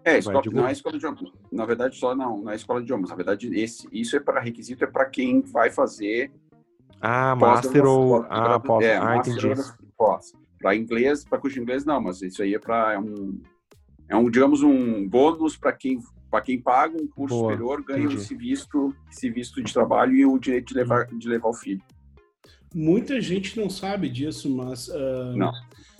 É, 0.04 0.18
escola, 0.18 0.42
não 0.52 0.68
é 0.68 0.72
escola 0.72 0.98
de 0.98 1.06
idiomas. 1.06 1.32
Na 1.52 1.66
verdade, 1.66 1.96
só 1.96 2.16
não, 2.16 2.40
não 2.40 2.52
é 2.52 2.56
escola 2.56 2.80
de 2.80 2.86
idiomas. 2.86 3.12
Na 3.12 3.16
verdade, 3.16 3.48
esse, 3.54 3.88
isso 3.92 4.16
é 4.16 4.20
para 4.20 4.42
requisito, 4.42 4.84
é 4.84 4.88
para 4.88 5.06
quem 5.06 5.42
vai 5.42 5.70
fazer. 5.70 6.32
Ah, 7.00 7.36
master 7.36 7.86
ou. 7.86 8.26
Ah, 8.28 8.60
pós. 8.60 8.84
É, 8.84 8.98
ah, 8.98 9.18
entendi. 9.18 9.54
Pós. 9.96 10.34
Para 10.62 10.76
inglês, 10.76 11.24
para 11.24 11.40
curso 11.40 11.56
de 11.56 11.62
inglês, 11.62 11.86
não, 11.86 12.00
mas 12.02 12.22
isso 12.22 12.42
aí 12.42 12.54
é 12.54 12.60
para 12.60 12.94
é 12.94 13.00
um, 13.00 13.42
é 14.08 14.16
um, 14.16 14.30
digamos, 14.30 14.62
um 14.62 15.08
bônus 15.08 15.58
para 15.58 15.74
quem 15.74 16.00
para 16.32 16.42
quem 16.42 16.62
paga 16.62 16.96
um 16.98 17.06
curso 17.08 17.36
Boa, 17.36 17.52
superior 17.52 17.84
ganha 17.84 18.06
entendi. 18.06 18.16
esse 18.16 18.34
visto, 18.34 18.96
esse 19.12 19.30
visto 19.30 19.62
de 19.62 19.74
trabalho 19.74 20.16
e 20.16 20.26
o 20.26 20.40
direito 20.40 20.70
de 20.70 20.76
levar, 20.76 21.06
de 21.08 21.28
levar 21.28 21.50
o 21.50 21.54
filho. 21.54 21.84
Muita 22.74 23.20
gente 23.20 23.60
não 23.60 23.70
sabe 23.70 24.08
disso, 24.08 24.50
mas 24.50 24.88
uh, 24.88 25.36
não. 25.36 25.52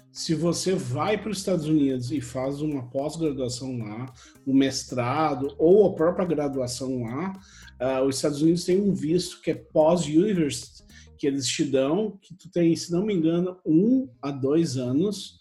se 0.10 0.34
você 0.34 0.74
vai 0.74 1.18
para 1.18 1.32
os 1.32 1.40
Estados 1.40 1.66
Unidos 1.66 2.14
e 2.14 2.22
faz 2.22 2.62
uma 2.62 2.84
pós-graduação 2.84 3.78
lá, 3.80 4.06
um 4.48 4.54
mestrado 4.54 5.54
ou 5.58 5.86
a 5.86 5.94
própria 5.94 6.26
graduação 6.26 7.04
lá, 7.04 7.34
uh, 7.82 8.06
os 8.06 8.16
Estados 8.16 8.42
Unidos 8.42 8.64
têm 8.64 8.80
um 8.80 8.94
visto 8.94 9.42
que 9.42 9.52
é 9.52 9.56
pós-university, 9.56 10.82
que 11.22 11.28
eles 11.28 11.48
te 11.48 11.64
dão, 11.64 12.18
que 12.20 12.34
tu 12.34 12.50
tem, 12.50 12.76
se 12.76 12.92
não 12.92 13.06
me 13.06 13.14
engano, 13.14 13.56
um 13.64 14.10
a 14.20 14.32
dois 14.32 14.76
anos. 14.76 15.38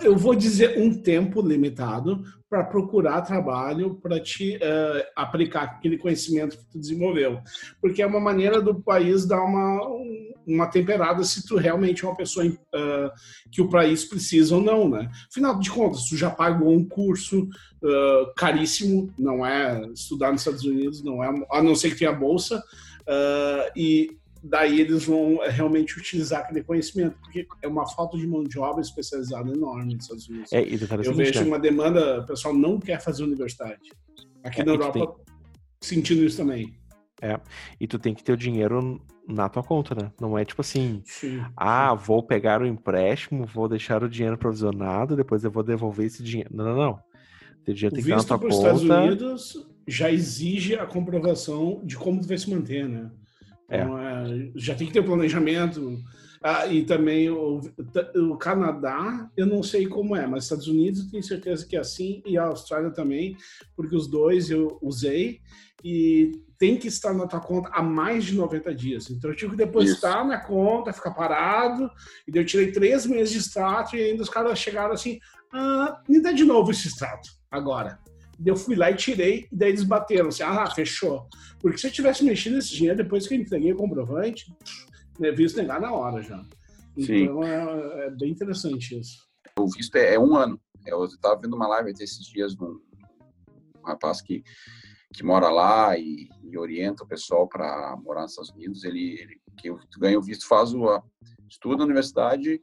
Eu 0.00 0.16
vou 0.16 0.34
dizer 0.34 0.76
um 0.76 0.92
tempo 0.92 1.40
limitado 1.40 2.20
para 2.50 2.64
procurar 2.64 3.22
trabalho 3.22 3.94
para 4.02 4.18
te 4.18 4.56
uh, 4.56 5.04
aplicar 5.14 5.62
aquele 5.62 5.98
conhecimento 5.98 6.56
que 6.58 6.66
tu 6.66 6.78
desenvolveu, 6.80 7.40
porque 7.80 8.02
é 8.02 8.06
uma 8.06 8.18
maneira 8.18 8.60
do 8.60 8.82
país 8.82 9.24
dar 9.24 9.42
uma 9.44 9.80
uma 10.46 10.66
temperada 10.66 11.22
se 11.22 11.46
tu 11.46 11.56
realmente 11.56 12.04
é 12.04 12.08
uma 12.08 12.16
pessoa 12.16 12.46
uh, 12.46 13.10
que 13.52 13.60
o 13.60 13.68
país 13.68 14.04
precisa 14.04 14.56
ou 14.56 14.62
não, 14.62 14.88
né? 14.88 15.10
Afinal 15.30 15.58
de 15.60 15.70
contas, 15.70 16.08
tu 16.08 16.16
já 16.16 16.30
pagou 16.30 16.72
um 16.72 16.88
curso 16.88 17.42
uh, 17.42 18.34
caríssimo, 18.34 19.12
não 19.18 19.44
é 19.44 19.80
estudar 19.92 20.32
nos 20.32 20.40
Estados 20.40 20.64
Unidos, 20.64 21.04
não 21.04 21.22
é 21.22 21.28
a 21.52 21.62
não 21.62 21.76
ser 21.76 21.90
que 21.90 21.98
tenha 21.98 22.12
bolsa 22.12 22.62
e 23.76 24.18
daí 24.48 24.80
eles 24.80 25.04
vão 25.04 25.38
realmente 25.48 25.98
utilizar 25.98 26.40
aquele 26.40 26.62
conhecimento, 26.62 27.16
porque 27.20 27.46
é 27.62 27.68
uma 27.68 27.86
falta 27.86 28.16
de 28.16 28.26
mão 28.26 28.42
de 28.42 28.58
obra 28.58 28.80
especializada 28.80 29.50
enorme 29.50 29.94
nos 29.94 30.04
Estados 30.04 30.28
Unidos. 30.28 30.52
É, 30.52 30.62
eu 30.62 31.14
vejo 31.14 31.44
uma 31.44 31.58
demanda, 31.58 32.20
o 32.20 32.26
pessoal 32.26 32.54
não 32.54 32.80
quer 32.80 33.00
fazer 33.00 33.24
universidade. 33.24 33.92
Aqui 34.42 34.62
é, 34.62 34.64
na 34.64 34.72
Europa, 34.72 34.98
tem... 34.98 35.08
sentindo 35.80 36.24
isso 36.24 36.38
também. 36.38 36.74
É, 37.20 37.38
e 37.80 37.86
tu 37.86 37.98
tem 37.98 38.14
que 38.14 38.22
ter 38.22 38.32
o 38.32 38.36
dinheiro 38.36 39.00
na 39.26 39.48
tua 39.48 39.62
conta, 39.62 39.94
né? 39.94 40.12
Não 40.20 40.38
é 40.38 40.44
tipo 40.44 40.60
assim, 40.62 41.02
sim, 41.04 41.42
ah, 41.56 41.94
sim. 41.96 42.04
vou 42.04 42.22
pegar 42.22 42.62
o 42.62 42.66
empréstimo, 42.66 43.44
vou 43.44 43.68
deixar 43.68 44.02
o 44.02 44.08
dinheiro 44.08 44.38
provisionado, 44.38 45.16
depois 45.16 45.44
eu 45.44 45.50
vou 45.50 45.62
devolver 45.62 46.06
esse 46.06 46.22
dinheiro. 46.22 46.50
Não, 46.54 46.64
não, 46.64 46.76
não. 46.76 46.98
O 47.66 47.74
dinheiro 47.74 47.94
tem 47.94 48.04
que 48.04 48.10
estar 48.10 48.16
na 48.16 48.24
tua 48.24 48.38
conta. 48.38 48.54
Estados 48.54 48.82
Unidos 48.82 49.68
já 49.86 50.10
exige 50.10 50.74
a 50.74 50.86
comprovação 50.86 51.82
de 51.84 51.96
como 51.96 52.20
tu 52.20 52.28
vai 52.28 52.38
se 52.38 52.48
manter, 52.48 52.88
né? 52.88 53.10
É. 53.68 53.82
Então, 53.82 53.98
é, 53.98 54.50
já 54.56 54.74
tem 54.74 54.86
que 54.86 54.92
ter 54.92 55.02
planejamento. 55.02 55.98
Ah, 56.42 56.66
e 56.66 56.84
também 56.84 57.28
o, 57.28 57.60
o, 58.14 58.36
Canadá, 58.36 59.28
eu 59.36 59.44
não 59.44 59.62
sei 59.62 59.88
como 59.88 60.14
é, 60.14 60.24
mas 60.24 60.44
Estados 60.44 60.68
Unidos 60.68 61.00
eu 61.00 61.10
tenho 61.10 61.22
certeza 61.22 61.66
que 61.66 61.76
é 61.76 61.80
assim, 61.80 62.22
e 62.24 62.38
a 62.38 62.44
Austrália 62.44 62.90
também, 62.90 63.36
porque 63.74 63.96
os 63.96 64.06
dois 64.06 64.48
eu 64.48 64.78
usei, 64.80 65.40
e 65.82 66.30
tem 66.56 66.76
que 66.76 66.86
estar 66.86 67.12
na 67.12 67.26
tua 67.26 67.40
conta 67.40 67.70
há 67.72 67.82
mais 67.82 68.24
de 68.24 68.34
90 68.34 68.72
dias. 68.74 69.10
Então 69.10 69.30
eu 69.30 69.36
tive 69.36 69.52
que 69.52 69.56
depositar 69.56 70.20
Isso. 70.20 70.28
na 70.28 70.38
conta, 70.38 70.92
ficar 70.92 71.10
parado, 71.10 71.90
e 72.26 72.36
eu 72.36 72.46
tirei 72.46 72.70
três 72.70 73.04
meses 73.04 73.32
de 73.32 73.38
extrato, 73.38 73.96
e 73.96 74.02
ainda 74.02 74.22
os 74.22 74.30
caras 74.30 74.58
chegaram 74.58 74.92
assim, 74.92 75.18
ah, 75.52 76.00
me 76.08 76.20
dá 76.20 76.30
de 76.30 76.44
novo 76.44 76.70
esse 76.70 76.86
extrato, 76.86 77.30
agora. 77.50 77.98
Eu 78.44 78.56
fui 78.56 78.76
lá 78.76 78.90
e 78.90 78.96
tirei, 78.96 79.48
e 79.50 79.56
daí 79.56 79.70
eles 79.70 79.82
bateram 79.82 80.28
assim, 80.28 80.42
ah, 80.42 80.70
fechou. 80.70 81.26
Porque 81.60 81.78
se 81.78 81.88
eu 81.88 81.92
tivesse 81.92 82.24
mexido 82.24 82.58
esse 82.58 82.74
dinheiro 82.74 82.98
depois 82.98 83.26
que 83.26 83.34
eu 83.34 83.38
entreguei 83.38 83.72
o 83.72 83.76
comprovante, 83.76 84.46
né, 85.18 85.32
visto 85.32 85.56
negar 85.56 85.80
na 85.80 85.92
hora 85.92 86.22
já. 86.22 86.44
Então 86.96 87.42
é, 87.42 88.06
é, 88.06 88.10
bem 88.10 88.30
interessante 88.30 88.98
isso. 88.98 89.26
O 89.58 89.68
visto 89.68 89.96
é, 89.96 90.14
é 90.14 90.18
um 90.18 90.36
ano. 90.36 90.60
Eu 90.86 91.04
estava 91.04 91.40
vendo 91.40 91.54
uma 91.54 91.68
live 91.68 91.92
esses 91.92 92.26
dias 92.26 92.54
de 92.54 92.64
um 92.64 92.78
rapaz 93.84 94.20
que, 94.20 94.42
que 95.12 95.24
mora 95.24 95.48
lá 95.48 95.98
e, 95.98 96.28
e 96.42 96.56
orienta 96.56 97.04
o 97.04 97.08
pessoal 97.08 97.48
para 97.48 97.96
morar 98.02 98.22
nos 98.22 98.32
Estados 98.32 98.50
Unidos, 98.50 98.84
ele, 98.84 99.20
ele 99.20 99.40
que 99.56 99.70
ganha 99.98 100.18
o 100.18 100.22
visto 100.22 100.46
faz 100.46 100.72
o 100.72 101.02
estuda 101.48 101.78
na 101.78 101.84
universidade 101.84 102.60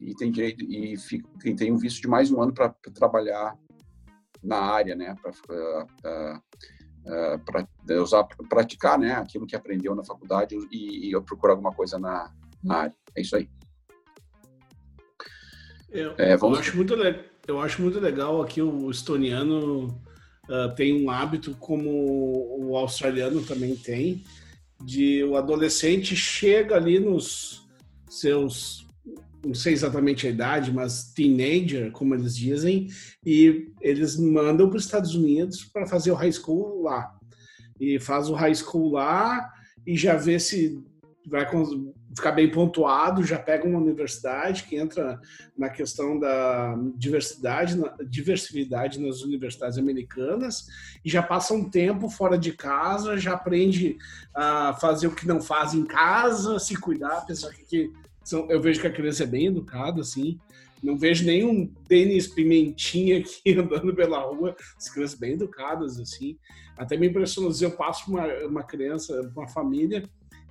e 0.00 0.14
tem 0.14 0.30
direito 0.30 0.64
e 0.64 0.96
fica, 0.98 1.28
tem 1.56 1.72
um 1.72 1.78
visto 1.78 2.02
de 2.02 2.08
mais 2.08 2.30
um 2.30 2.42
ano 2.42 2.52
para 2.52 2.70
trabalhar 2.94 3.56
na 4.44 4.58
área, 4.58 4.94
né, 4.94 5.16
para 5.20 5.30
uh, 5.30 6.40
uh, 7.06 7.62
uh, 7.90 8.02
usar, 8.02 8.24
praticar, 8.48 8.98
né, 8.98 9.14
aquilo 9.14 9.46
que 9.46 9.56
aprendeu 9.56 9.94
na 9.94 10.04
faculdade 10.04 10.56
e, 10.70 11.08
e 11.08 11.12
eu 11.12 11.22
procuro 11.22 11.52
alguma 11.52 11.72
coisa 11.72 11.98
na, 11.98 12.30
na 12.62 12.76
área. 12.76 12.96
É 13.16 13.22
isso 13.22 13.36
aí. 13.36 13.48
Eu, 15.90 16.14
é, 16.18 16.36
vamos... 16.36 16.58
eu, 16.58 16.62
acho 16.62 16.76
muito 16.76 16.94
eu 17.46 17.60
acho 17.60 17.80
muito 17.80 18.00
legal 18.00 18.42
aqui 18.42 18.60
o 18.60 18.90
estoniano 18.90 19.86
uh, 20.48 20.74
tem 20.74 21.04
um 21.04 21.10
hábito 21.10 21.54
como 21.56 21.88
o 22.58 22.76
australiano 22.76 23.42
também 23.42 23.76
tem, 23.76 24.24
de 24.82 25.22
o 25.24 25.36
adolescente 25.36 26.16
chega 26.16 26.74
ali 26.76 26.98
nos 26.98 27.64
seus 28.08 28.83
não 29.44 29.54
sei 29.54 29.72
exatamente 29.72 30.26
a 30.26 30.30
idade, 30.30 30.72
mas 30.72 31.12
teenager, 31.12 31.90
como 31.92 32.14
eles 32.14 32.36
dizem, 32.36 32.88
e 33.24 33.72
eles 33.80 34.16
mandam 34.16 34.68
para 34.68 34.78
os 34.78 34.84
Estados 34.84 35.14
Unidos 35.14 35.64
para 35.64 35.86
fazer 35.86 36.10
o 36.10 36.14
high 36.14 36.32
school 36.32 36.82
lá. 36.82 37.14
E 37.78 37.98
faz 37.98 38.28
o 38.28 38.34
high 38.34 38.54
school 38.54 38.92
lá 38.92 39.50
e 39.86 39.96
já 39.96 40.16
vê 40.16 40.38
se 40.38 40.82
vai 41.26 41.46
ficar 42.14 42.32
bem 42.32 42.50
pontuado, 42.50 43.24
já 43.24 43.38
pega 43.38 43.66
uma 43.66 43.78
universidade 43.78 44.64
que 44.64 44.76
entra 44.76 45.18
na 45.56 45.70
questão 45.70 46.18
da 46.18 46.76
diversidade, 46.96 47.80
diversidade 48.08 49.00
nas 49.00 49.22
universidades 49.22 49.78
americanas 49.78 50.66
e 51.04 51.10
já 51.10 51.22
passa 51.22 51.54
um 51.54 51.68
tempo 51.68 52.08
fora 52.10 52.36
de 52.36 52.52
casa, 52.52 53.16
já 53.16 53.32
aprende 53.32 53.96
a 54.34 54.74
fazer 54.74 55.06
o 55.06 55.14
que 55.14 55.26
não 55.26 55.40
faz 55.40 55.72
em 55.72 55.84
casa, 55.84 56.58
se 56.58 56.76
cuidar, 56.76 57.18
apesar 57.18 57.50
que 57.52 57.90
são, 58.24 58.50
eu 58.50 58.60
vejo 58.60 58.80
que 58.80 58.86
a 58.86 58.92
criança 58.92 59.24
é 59.24 59.26
bem 59.26 59.46
educada, 59.46 60.00
assim, 60.00 60.38
não 60.82 60.98
vejo 60.98 61.24
nenhum 61.24 61.66
tênis 61.88 62.26
pimentinha 62.26 63.18
aqui 63.18 63.52
andando 63.58 63.94
pela 63.94 64.20
rua, 64.20 64.56
as 64.76 64.88
crianças 64.88 65.18
bem 65.18 65.32
educadas, 65.32 65.98
assim, 66.00 66.36
até 66.76 66.96
me 66.96 67.08
impressiona, 67.08 67.54
eu 67.60 67.70
passo 67.70 68.10
uma, 68.10 68.26
uma 68.44 68.62
criança, 68.62 69.32
uma 69.36 69.46
família, 69.48 70.02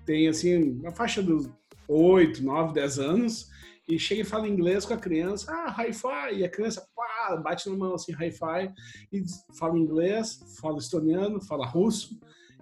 tem 0.05 0.27
assim, 0.27 0.79
uma 0.79 0.91
faixa 0.91 1.21
dos 1.21 1.49
8, 1.87 2.43
9, 2.43 2.73
10 2.73 2.99
anos, 2.99 3.51
e 3.87 3.99
chega 3.99 4.21
e 4.21 4.25
fala 4.25 4.47
inglês 4.47 4.85
com 4.85 4.93
a 4.93 4.97
criança, 4.97 5.51
ah, 5.51 5.69
hi-fi, 5.69 6.35
e 6.37 6.45
a 6.45 6.49
criança 6.49 6.87
pá, 6.95 7.35
bate 7.35 7.69
na 7.69 7.75
mão 7.75 7.93
assim, 7.93 8.13
hi-fi, 8.13 8.71
e 9.11 9.23
fala 9.57 9.77
inglês, 9.77 10.39
fala 10.59 10.77
estoniano, 10.77 11.41
fala 11.41 11.65
russo, 11.65 12.19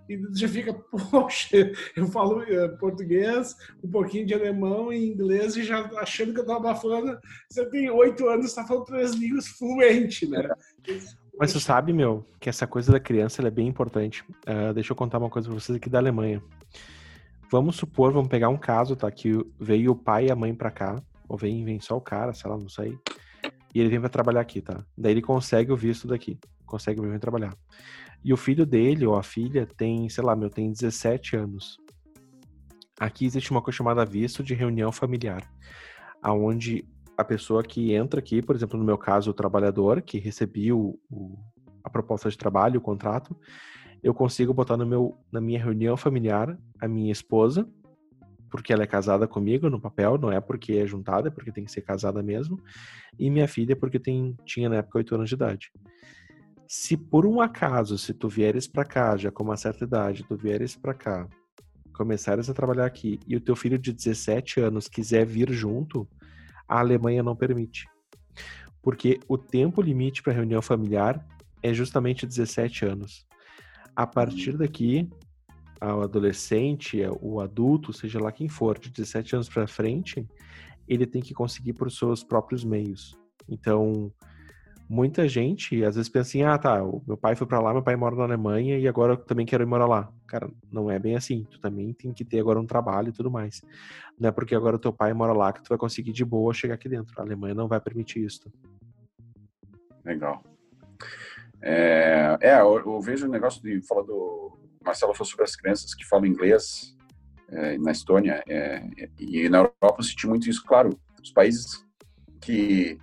e 0.10 0.20
já 0.34 0.48
fica, 0.48 0.74
poxa, 1.12 1.72
eu 1.96 2.08
falo 2.08 2.42
eh, 2.44 2.68
português, 2.80 3.56
um 3.84 3.90
pouquinho 3.90 4.26
de 4.26 4.34
alemão 4.34 4.92
e 4.92 5.06
inglês, 5.06 5.56
e 5.56 5.64
já 5.64 5.80
achando 5.98 6.34
que 6.34 6.40
eu 6.40 6.46
tava 6.46 6.76
falando, 6.76 7.18
você 7.50 7.66
tem 7.70 7.90
oito 7.90 8.28
anos, 8.28 8.48
está 8.48 8.66
falando 8.66 8.86
três 8.86 9.14
línguas 9.14 9.48
fluente, 9.48 10.28
né? 10.28 10.50
Mas 11.38 11.52
você 11.52 11.60
sabe, 11.60 11.94
meu, 11.94 12.26
que 12.40 12.50
essa 12.50 12.68
coisa 12.68 12.92
da 12.92 13.00
criança 13.00 13.42
é 13.42 13.50
bem 13.50 13.68
importante. 13.68 14.24
Uh, 14.48 14.74
deixa 14.74 14.92
eu 14.92 14.96
contar 14.96 15.18
uma 15.18 15.30
coisa 15.30 15.48
pra 15.50 15.60
vocês 15.60 15.76
aqui 15.76 15.90
da 15.90 15.98
Alemanha. 15.98 16.42
Vamos 17.50 17.76
supor, 17.76 18.14
vamos 18.14 18.30
pegar 18.30 18.50
um 18.50 18.58
caso, 18.58 18.96
tá? 18.96 19.10
Que 19.10 19.34
veio 19.60 19.92
o 19.92 19.96
pai 19.96 20.28
e 20.28 20.32
a 20.32 20.36
mãe 20.36 20.54
pra 20.54 20.72
cá, 20.72 21.02
ou 21.28 21.38
vem, 21.38 21.66
vem 21.66 21.80
só 21.80 21.98
o 21.98 22.02
cara, 22.02 22.34
sei 22.34 22.50
lá, 22.50 22.58
não 22.58 22.70
sei. 22.70 22.98
E 23.74 23.80
ele 23.80 23.90
vem 23.90 24.00
pra 24.00 24.10
trabalhar 24.10 24.42
aqui, 24.42 24.62
tá? 24.62 24.84
Daí 24.98 25.14
ele 25.14 25.22
consegue 25.22 25.72
o 25.72 25.76
visto 25.76 26.08
daqui, 26.08 26.38
consegue 26.66 27.02
vir 27.02 27.20
trabalhar. 27.20 27.54
E 28.24 28.34
o 28.34 28.38
filho 28.38 28.66
dele, 28.66 29.06
ou 29.06 29.16
a 29.16 29.24
filha, 29.24 29.66
tem, 29.66 30.08
sei 30.10 30.24
lá, 30.24 30.36
meu, 30.36 30.50
tem 30.50 30.72
17 30.72 31.36
anos. 31.36 31.78
Aqui 33.00 33.26
existe 33.26 33.50
uma 33.50 33.62
coisa 33.62 33.78
chamada 33.78 34.06
visto 34.06 34.44
de 34.44 34.54
reunião 34.54 34.92
familiar, 34.92 35.52
aonde 36.22 36.86
a 37.18 37.24
pessoa 37.24 37.64
que 37.64 37.94
entra 37.94 38.20
aqui, 38.20 38.42
por 38.42 38.56
exemplo, 38.56 38.78
no 38.78 38.86
meu 38.86 38.98
caso, 38.98 39.32
o 39.32 39.34
trabalhador 39.34 40.02
que 40.02 40.20
recebeu 40.20 41.00
a 41.84 41.90
proposta 41.90 42.30
de 42.30 42.38
trabalho, 42.38 42.80
o 42.80 42.82
contrato, 42.82 43.36
eu 44.04 44.14
consigo 44.14 44.54
botar 44.54 44.78
no 44.78 44.86
meu, 44.86 45.18
na 45.32 45.40
minha 45.40 45.64
reunião 45.64 45.96
familiar 45.96 46.58
a 46.80 46.88
minha 46.88 47.12
esposa, 47.12 47.68
porque 48.50 48.74
ela 48.74 48.84
é 48.84 48.88
casada 48.88 49.28
comigo 49.28 49.70
no 49.70 49.80
papel, 49.80 50.18
não 50.18 50.32
é 50.32 50.42
porque 50.42 50.74
é 50.74 50.86
juntada, 50.86 51.30
é 51.30 51.32
porque 51.32 51.52
tem 51.52 51.64
que 51.64 51.72
ser 51.72 51.82
casada 51.82 52.22
mesmo, 52.22 52.60
e 53.18 53.30
minha 53.30 53.48
filha 53.48 53.76
porque 53.76 53.98
tem, 54.00 54.36
tinha 54.46 54.68
na 54.68 54.78
época 54.78 54.98
8 54.98 55.16
anos 55.16 55.30
de 55.30 55.36
idade. 55.36 55.72
Se 56.74 56.96
por 56.96 57.26
um 57.26 57.42
acaso, 57.42 57.98
se 57.98 58.14
tu 58.14 58.30
vieres 58.30 58.66
para 58.66 58.86
cá, 58.86 59.18
já 59.18 59.30
com 59.30 59.44
uma 59.44 59.58
certa 59.58 59.84
idade, 59.84 60.24
tu 60.24 60.38
vieres 60.38 60.74
para 60.74 60.94
cá, 60.94 61.28
começares 61.94 62.50
a 62.50 62.54
trabalhar 62.54 62.86
aqui, 62.86 63.20
e 63.28 63.36
o 63.36 63.42
teu 63.42 63.58
filho 63.58 63.78
de 63.78 63.92
17 63.92 64.62
anos 64.62 64.88
quiser 64.88 65.26
vir 65.26 65.52
junto, 65.52 66.08
a 66.66 66.80
Alemanha 66.80 67.22
não 67.22 67.36
permite. 67.36 67.90
Porque 68.82 69.20
o 69.28 69.38
tempo 69.38 69.82
limite 69.82 70.24
para 70.24 70.32
reunião 70.32 70.62
familiar 70.62 71.22
é 71.62 71.74
justamente 71.74 72.26
17 72.26 72.86
anos. 72.86 73.28
A 73.94 74.08
partir 74.08 74.58
daqui, 74.58 75.10
o 75.82 76.04
adolescente, 76.04 77.02
o 77.20 77.42
adulto, 77.42 77.92
seja 77.92 78.18
lá 78.18 78.32
quem 78.32 78.48
for, 78.48 78.80
de 78.80 78.90
17 78.90 79.36
anos 79.36 79.50
para 79.50 79.68
frente, 79.68 80.26
ele 80.88 81.06
tem 81.06 81.22
que 81.22 81.34
conseguir 81.34 81.74
por 81.74 81.92
seus 81.92 82.24
próprios 82.24 82.64
meios. 82.64 83.14
Então, 83.50 84.10
muita 84.92 85.26
gente 85.26 85.86
às 85.86 85.96
vezes 85.96 86.10
pensa 86.10 86.28
assim: 86.28 86.44
ah, 86.44 86.58
tá, 86.58 86.84
meu 87.08 87.16
pai 87.16 87.34
foi 87.34 87.48
para 87.48 87.62
lá, 87.62 87.72
meu 87.72 87.82
pai 87.82 87.96
mora 87.96 88.14
na 88.14 88.24
Alemanha 88.24 88.78
e 88.78 88.86
agora 88.90 89.14
eu 89.14 89.18
também 89.18 89.46
quero 89.46 89.64
ir 89.64 89.66
morar 89.66 89.88
lá. 89.88 90.12
Cara, 90.28 90.52
não 90.70 90.92
é 90.92 91.00
bem 91.00 91.16
assim. 91.16 91.48
Tu 91.50 91.62
também 91.62 91.94
tem 91.94 92.12
que 92.14 92.26
ter 92.26 92.42
agora 92.42 92.60
um 92.60 92.66
trabalho 92.66 93.08
e 93.08 93.14
tudo 93.14 93.32
mais. 93.32 93.62
Não 94.20 94.28
é 94.28 94.32
porque 94.34 94.54
agora 94.54 94.78
teu 94.78 94.92
pai 94.92 95.14
mora 95.14 95.32
lá 95.32 95.54
que 95.54 95.64
tu 95.64 95.70
vai 95.70 95.78
conseguir 95.78 96.12
de 96.12 96.26
boa 96.26 96.54
chegar 96.54 96.74
aqui 96.74 96.90
dentro. 96.90 97.18
A 97.18 97.24
Alemanha 97.24 97.56
não 97.56 97.70
vai 97.70 97.80
permitir 97.80 98.26
isso. 98.26 98.52
Legal. 100.04 100.44
É, 101.62 102.38
é 102.42 102.60
eu, 102.60 102.80
eu, 102.80 103.00
vejo 103.00 103.28
o 103.28 103.32
negócio 103.32 103.62
de 103.62 103.82
falar 103.88 104.02
do 104.02 104.60
Marcelo 104.84 105.14
falou 105.14 105.30
sobre 105.30 105.46
as 105.46 105.56
crianças 105.56 105.94
que 105.94 106.06
falam 106.06 106.26
inglês 106.26 106.98
é, 107.48 107.78
na 107.78 107.92
Estônia 107.92 108.44
é, 108.48 108.84
e 109.18 109.48
na 109.48 109.60
Europa 109.60 109.96
eu 110.00 110.04
senti 110.04 110.28
muito 110.28 110.50
isso. 110.50 110.66
Claro, 110.66 111.00
os 111.24 111.32
países 111.32 111.86
que, 112.42 112.98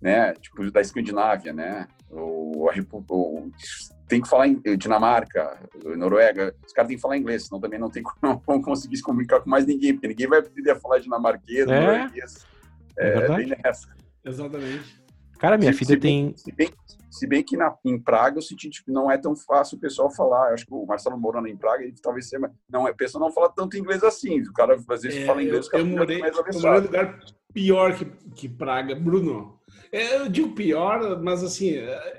né, 0.00 0.32
tipo 0.34 0.70
da 0.70 0.80
Escandinávia, 0.80 1.52
né, 1.52 1.86
ou, 2.10 2.70
ou 3.08 3.50
tem 4.08 4.22
que 4.22 4.28
falar 4.28 4.48
em 4.48 4.60
Dinamarca, 4.76 5.58
Noruega, 5.96 6.54
os 6.66 6.72
caras 6.72 6.88
têm 6.88 6.96
que 6.96 7.02
falar 7.02 7.18
inglês, 7.18 7.46
senão 7.46 7.60
também 7.60 7.78
não 7.78 7.90
tem 7.90 8.02
como 8.02 8.42
não 8.48 8.62
conseguir 8.62 8.96
se 8.96 9.02
comunicar 9.02 9.40
com 9.40 9.50
mais 9.50 9.66
ninguém, 9.66 9.92
porque 9.92 10.08
ninguém 10.08 10.26
vai 10.26 10.38
aprender 10.38 10.80
falar 10.80 10.98
dinamarquês, 10.98 11.68
é. 11.68 11.80
norueguês. 11.80 12.46
É, 12.98 13.08
é 13.08 13.36
bem 13.36 13.54
nessa. 13.64 13.88
Exatamente. 14.24 14.98
Cara, 15.38 15.56
minha 15.56 15.72
se, 15.72 15.78
filha 15.78 15.94
se 15.94 15.96
tem. 15.96 16.26
Bem, 16.26 16.36
se, 16.36 16.52
bem, 16.52 16.70
se 17.10 17.26
bem 17.26 17.44
que 17.44 17.56
na, 17.56 17.74
em 17.84 17.98
Praga 17.98 18.38
eu 18.38 18.42
senti 18.42 18.70
que 18.70 18.90
não 18.90 19.10
é 19.10 19.16
tão 19.16 19.36
fácil 19.36 19.76
o 19.76 19.80
pessoal 19.80 20.10
falar. 20.10 20.48
Eu 20.48 20.54
acho 20.54 20.66
que 20.66 20.74
o 20.74 20.84
Marcelo 20.84 21.18
morando 21.18 21.46
em 21.46 21.56
Praga, 21.56 21.84
ele 21.84 21.94
talvez 22.02 22.28
seja. 22.28 22.50
Não, 22.68 22.86
a 22.86 22.94
pessoa 22.94 23.22
não 23.22 23.32
fala 23.32 23.48
tanto 23.50 23.76
inglês 23.76 24.02
assim. 24.02 24.40
O 24.40 24.52
cara 24.52 24.74
às 24.74 25.02
vezes 25.02 25.22
é, 25.22 25.26
fala 25.26 25.42
inglês, 25.42 25.66
eu, 25.66 25.68
o 25.68 25.70
cara 25.70 25.82
eu 25.82 25.86
morei, 25.86 26.18
mais 26.18 26.36
eu 26.36 26.44
morei 26.60 26.78
em 26.78 26.80
lugar 26.80 27.20
pior 27.52 27.94
que, 27.94 28.04
que 28.34 28.48
Praga, 28.48 28.94
Bruno. 28.94 29.57
É, 29.92 30.16
eu 30.16 30.28
digo 30.28 30.54
pior, 30.54 31.20
mas 31.22 31.42
assim, 31.42 31.70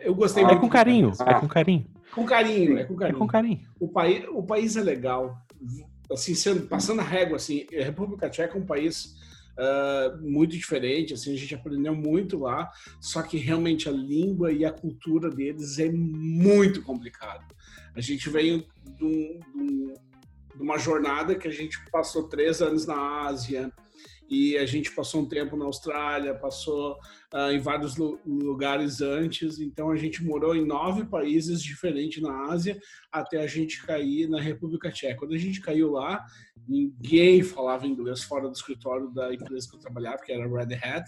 eu 0.01 0.15
gostei 0.15 0.43
ah, 0.43 0.47
muito. 0.47 0.59
É 0.59 0.61
com 0.61 0.69
carinho, 0.69 1.11
é 1.25 1.33
com 1.33 1.47
carinho. 1.47 1.85
Com 2.13 2.25
carinho, 2.25 2.77
é 2.77 2.83
com 2.83 2.95
carinho. 2.95 3.15
É 3.15 3.19
com 3.19 3.27
carinho. 3.27 3.59
O 3.79 3.87
país, 3.87 4.25
o 4.29 4.43
país 4.43 4.75
é 4.75 4.81
legal. 4.81 5.37
Assim, 6.11 6.33
sendo, 6.33 6.67
passando 6.67 7.01
a 7.01 7.03
régua, 7.03 7.35
assim, 7.35 7.67
a 7.71 7.83
República 7.83 8.29
Tcheca 8.29 8.57
é 8.57 8.61
um 8.61 8.65
país 8.65 9.15
uh, 9.59 10.21
muito 10.21 10.51
diferente, 10.51 11.13
assim, 11.13 11.33
a 11.33 11.37
gente 11.37 11.53
aprendeu 11.53 11.93
muito 11.93 12.39
lá, 12.39 12.71
só 12.99 13.21
que 13.21 13.37
realmente 13.37 13.87
a 13.87 13.91
língua 13.91 14.51
e 14.51 14.65
a 14.65 14.71
cultura 14.71 15.29
deles 15.29 15.77
é 15.77 15.91
muito 15.91 16.81
complicado. 16.81 17.45
A 17.95 18.01
gente 18.01 18.29
veio 18.29 18.65
de, 18.97 19.05
um, 19.05 19.39
de 20.55 20.61
uma 20.63 20.77
jornada 20.77 21.35
que 21.35 21.47
a 21.47 21.51
gente 21.51 21.77
passou 21.91 22.27
três 22.27 22.61
anos 22.61 22.87
na 22.87 23.27
Ásia, 23.27 23.71
e 24.29 24.57
a 24.57 24.65
gente 24.65 24.91
passou 24.91 25.21
um 25.21 25.25
tempo 25.27 25.57
na 25.57 25.65
Austrália, 25.65 26.35
passou 26.35 26.93
uh, 27.33 27.51
em 27.51 27.59
vários 27.59 27.95
lugares 27.97 29.01
antes, 29.01 29.59
então 29.59 29.89
a 29.89 29.95
gente 29.95 30.23
morou 30.23 30.55
em 30.55 30.65
nove 30.65 31.05
países 31.05 31.61
diferentes 31.61 32.21
na 32.21 32.51
Ásia 32.51 32.79
até 33.11 33.41
a 33.41 33.47
gente 33.47 33.83
cair 33.85 34.29
na 34.29 34.39
República 34.39 34.91
Tcheca. 34.91 35.17
Quando 35.17 35.33
a 35.33 35.37
gente 35.37 35.59
caiu 35.61 35.91
lá, 35.91 36.23
ninguém 36.67 37.41
falava 37.41 37.87
inglês 37.87 38.21
fora 38.21 38.47
do 38.47 38.53
escritório 38.53 39.09
da 39.09 39.33
empresa 39.33 39.67
que 39.67 39.75
eu 39.75 39.79
trabalhava, 39.79 40.21
que 40.23 40.31
era 40.31 40.47
Red 40.47 40.75
Hat, 40.75 41.05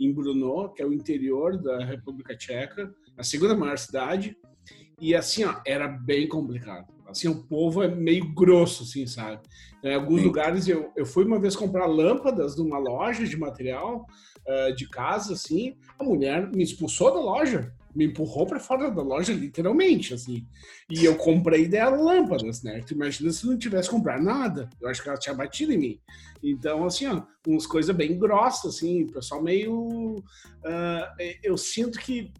em 0.00 0.12
Brno, 0.12 0.72
que 0.72 0.82
é 0.82 0.86
o 0.86 0.92
interior 0.92 1.60
da 1.60 1.84
República 1.84 2.34
Tcheca, 2.34 2.90
a 3.16 3.22
segunda 3.22 3.54
maior 3.54 3.76
cidade, 3.76 4.34
e 4.98 5.14
assim, 5.14 5.44
ó, 5.44 5.60
era 5.66 5.88
bem 5.88 6.28
complicado. 6.28 6.86
Assim, 7.12 7.28
o 7.28 7.42
povo 7.44 7.82
é 7.82 7.88
meio 7.88 8.32
grosso, 8.34 8.82
assim, 8.82 9.06
sabe? 9.06 9.40
Então, 9.78 9.90
em 9.90 9.94
alguns 9.94 10.20
Sim. 10.20 10.26
lugares, 10.26 10.68
eu, 10.68 10.90
eu 10.96 11.04
fui 11.04 11.24
uma 11.24 11.40
vez 11.40 11.54
comprar 11.56 11.86
lâmpadas 11.86 12.56
numa 12.56 12.78
loja 12.78 13.26
de 13.26 13.36
material 13.36 14.06
uh, 14.46 14.74
de 14.74 14.88
casa, 14.88 15.34
assim, 15.34 15.76
a 15.98 16.04
mulher 16.04 16.50
me 16.50 16.62
expulsou 16.62 17.12
da 17.12 17.20
loja. 17.20 17.74
me 17.94 18.06
empurrou 18.06 18.46
para 18.46 18.58
fora 18.58 18.90
da 18.90 19.02
loja, 19.02 19.32
literalmente, 19.32 20.14
assim. 20.14 20.46
E 20.90 21.04
eu 21.04 21.16
comprei 21.16 21.68
dela 21.68 21.96
lâmpadas, 21.96 22.62
né? 22.62 22.80
Tu 22.86 22.94
imagina 22.94 23.30
se 23.30 23.46
não 23.46 23.58
tivesse 23.58 23.90
comprado 23.90 24.22
nada. 24.22 24.70
Eu 24.80 24.88
acho 24.88 25.02
que 25.02 25.08
ela 25.08 25.18
tinha 25.18 25.34
batido 25.34 25.72
em 25.72 25.78
mim. 25.78 26.00
Então, 26.42 26.84
assim, 26.84 27.06
ó, 27.06 27.22
umas 27.46 27.66
coisas 27.66 27.94
bem 27.94 28.18
grossas, 28.18 28.76
assim, 28.76 29.04
o 29.04 29.12
pessoal 29.12 29.42
meio. 29.42 30.16
Uh, 30.18 31.34
eu 31.42 31.56
sinto 31.56 31.98
que. 31.98 32.32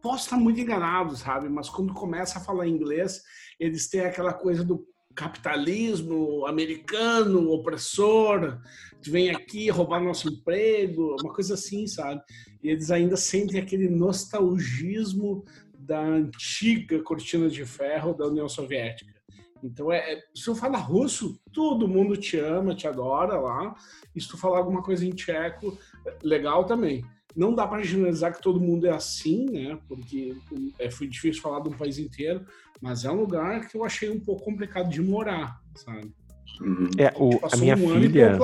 Posso 0.00 0.24
estar 0.24 0.38
muito 0.38 0.58
enganado, 0.58 1.14
sabe? 1.14 1.46
Mas 1.50 1.68
quando 1.68 1.92
começa 1.92 2.38
a 2.38 2.42
falar 2.42 2.66
inglês, 2.66 3.20
eles 3.60 3.88
têm 3.88 4.00
aquela 4.00 4.32
coisa 4.32 4.64
do 4.64 4.84
capitalismo 5.14 6.46
americano, 6.46 7.50
opressor, 7.50 8.58
que 9.02 9.10
vem 9.10 9.30
aqui 9.30 9.68
roubar 9.68 10.02
nosso 10.02 10.28
emprego, 10.28 11.16
uma 11.22 11.34
coisa 11.34 11.54
assim, 11.54 11.86
sabe? 11.86 12.22
E 12.62 12.70
eles 12.70 12.90
ainda 12.90 13.16
sentem 13.16 13.60
aquele 13.60 13.88
nostalgismo 13.88 15.44
da 15.78 16.00
antiga 16.00 17.02
cortina 17.02 17.48
de 17.48 17.64
ferro 17.64 18.14
da 18.14 18.26
União 18.26 18.48
Soviética. 18.48 19.20
Então, 19.62 19.92
é, 19.92 20.14
é, 20.14 20.22
se 20.34 20.44
tu 20.44 20.54
fala 20.54 20.78
russo, 20.78 21.38
todo 21.52 21.88
mundo 21.88 22.16
te 22.16 22.38
ama, 22.38 22.74
te 22.74 22.88
adora 22.88 23.38
lá. 23.38 23.74
E 24.14 24.20
se 24.20 24.28
tu 24.28 24.38
falar 24.38 24.58
alguma 24.58 24.82
coisa 24.82 25.04
em 25.04 25.10
tcheco, 25.10 25.76
legal 26.22 26.64
também. 26.64 27.04
Não 27.36 27.54
dá 27.54 27.66
para 27.66 27.82
generalizar 27.82 28.34
que 28.34 28.42
todo 28.42 28.60
mundo 28.60 28.86
é 28.86 28.90
assim, 28.90 29.46
né? 29.46 29.78
Porque 29.88 30.36
é, 30.78 30.90
foi 30.90 31.06
difícil 31.06 31.40
falar 31.40 31.60
de 31.60 31.68
um 31.68 31.76
país 31.76 31.98
inteiro, 31.98 32.44
mas 32.80 33.04
é 33.04 33.10
um 33.10 33.20
lugar 33.20 33.68
que 33.68 33.76
eu 33.76 33.84
achei 33.84 34.10
um 34.10 34.20
pouco 34.20 34.44
complicado 34.44 34.90
de 34.90 35.00
morar, 35.00 35.60
sabe? 35.74 36.12
Uhum. 36.60 36.88
É, 36.98 37.12
o, 37.16 37.38
a 37.52 37.56
minha 37.56 37.74
um 37.76 38.00
filha. 38.00 38.38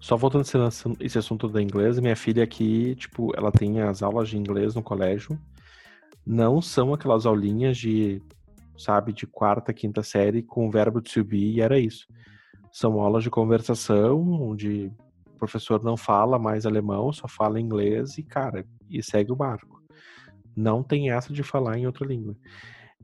Só 0.00 0.16
voltando 0.16 0.44
esse 1.00 1.18
assunto 1.18 1.48
da 1.48 1.60
inglês, 1.60 1.98
minha 1.98 2.14
filha 2.14 2.44
aqui, 2.44 2.94
tipo, 2.94 3.36
ela 3.36 3.50
tem 3.50 3.80
as 3.80 4.02
aulas 4.02 4.28
de 4.28 4.38
inglês 4.38 4.74
no 4.74 4.82
colégio. 4.82 5.38
Não 6.24 6.62
são 6.62 6.94
aquelas 6.94 7.26
aulinhas 7.26 7.76
de, 7.76 8.22
sabe, 8.76 9.12
de 9.12 9.26
quarta, 9.26 9.72
quinta 9.72 10.02
série 10.02 10.42
com 10.42 10.68
o 10.68 10.70
verbo 10.70 11.00
to 11.00 11.24
be 11.24 11.54
e 11.54 11.60
era 11.60 11.78
isso. 11.80 12.06
São 12.70 13.00
aulas 13.00 13.24
de 13.24 13.30
conversação, 13.30 14.20
onde 14.40 14.92
professor 15.38 15.82
não 15.82 15.96
fala 15.96 16.38
mais 16.38 16.66
alemão, 16.66 17.12
só 17.12 17.26
fala 17.26 17.60
inglês 17.60 18.18
e, 18.18 18.22
cara, 18.22 18.66
e 18.90 19.02
segue 19.02 19.32
o 19.32 19.36
barco. 19.36 19.82
Não 20.56 20.82
tem 20.82 21.10
essa 21.10 21.32
de 21.32 21.42
falar 21.42 21.78
em 21.78 21.86
outra 21.86 22.06
língua. 22.06 22.36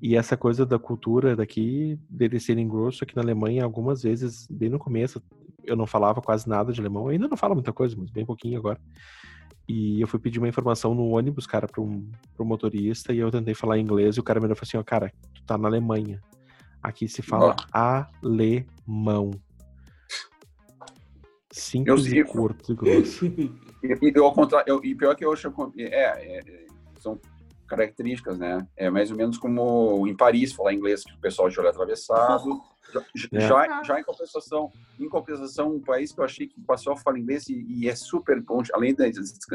E 0.02 0.16
essa 0.16 0.36
coisa 0.36 0.66
da 0.66 0.78
cultura 0.78 1.36
daqui, 1.36 1.98
dele 2.10 2.40
serem 2.40 2.68
grosso 2.68 3.04
aqui 3.04 3.14
na 3.14 3.22
Alemanha, 3.22 3.64
algumas 3.64 4.02
vezes, 4.02 4.46
bem 4.50 4.68
no 4.68 4.78
começo, 4.78 5.22
eu 5.62 5.76
não 5.76 5.86
falava 5.86 6.20
quase 6.20 6.48
nada 6.48 6.72
de 6.72 6.80
alemão. 6.80 7.04
Eu 7.04 7.10
ainda 7.10 7.28
não 7.28 7.36
falo 7.36 7.54
muita 7.54 7.72
coisa, 7.72 7.96
mas 7.98 8.10
bem 8.10 8.26
pouquinho 8.26 8.58
agora. 8.58 8.78
E 9.66 10.00
eu 10.00 10.06
fui 10.06 10.18
pedir 10.18 10.38
uma 10.38 10.48
informação 10.48 10.94
no 10.94 11.08
ônibus, 11.08 11.46
cara, 11.46 11.66
para 11.66 11.80
um, 11.80 12.10
um 12.38 12.44
motorista, 12.44 13.14
e 13.14 13.18
eu 13.18 13.30
tentei 13.30 13.54
falar 13.54 13.78
inglês, 13.78 14.16
e 14.16 14.20
o 14.20 14.22
cara 14.22 14.40
me 14.40 14.46
falou 14.46 14.58
assim, 14.60 14.76
ó, 14.76 14.82
cara, 14.82 15.10
tu 15.32 15.42
tá 15.44 15.56
na 15.56 15.68
Alemanha. 15.68 16.20
Aqui 16.82 17.08
se 17.08 17.22
fala 17.22 17.56
oh. 17.58 17.64
alemão. 17.72 19.30
Simples 21.54 22.06
eu, 22.06 22.14
e 22.18 22.24
curto 22.24 22.72
e 22.72 22.74
grosso. 22.74 23.26
E, 23.26 23.54
e, 24.02 24.18
ao 24.18 24.32
contrário, 24.32 24.68
eu, 24.68 24.84
e 24.84 24.92
pior 24.94 25.14
que 25.14 25.24
eu 25.24 25.32
acho, 25.32 25.52
é, 25.78 25.84
é, 25.84 26.38
é, 26.38 26.66
são 26.98 27.20
características, 27.68 28.36
né? 28.36 28.66
É 28.76 28.90
mais 28.90 29.10
ou 29.10 29.16
menos 29.16 29.38
como 29.38 30.04
em 30.08 30.16
Paris 30.16 30.52
falar 30.52 30.74
inglês, 30.74 31.04
que 31.04 31.14
o 31.14 31.20
pessoal 31.20 31.48
de 31.48 31.58
olho 31.58 31.68
atravessado. 31.68 32.60
Já, 33.14 33.28
é. 33.32 33.40
já, 33.40 33.82
já, 33.82 34.00
em 34.00 34.04
compensação, 34.04 34.70
em 34.98 35.08
compensação, 35.08 35.74
um 35.74 35.80
país 35.80 36.12
que 36.12 36.20
eu 36.20 36.24
achei 36.24 36.46
que 36.46 36.58
o 36.58 36.64
pessoal 36.64 36.96
fala 36.96 37.18
inglês 37.18 37.48
e, 37.48 37.64
e 37.68 37.88
é 37.88 37.94
super 37.94 38.40
bom, 38.40 38.62
além 38.72 38.94
da, 38.94 39.04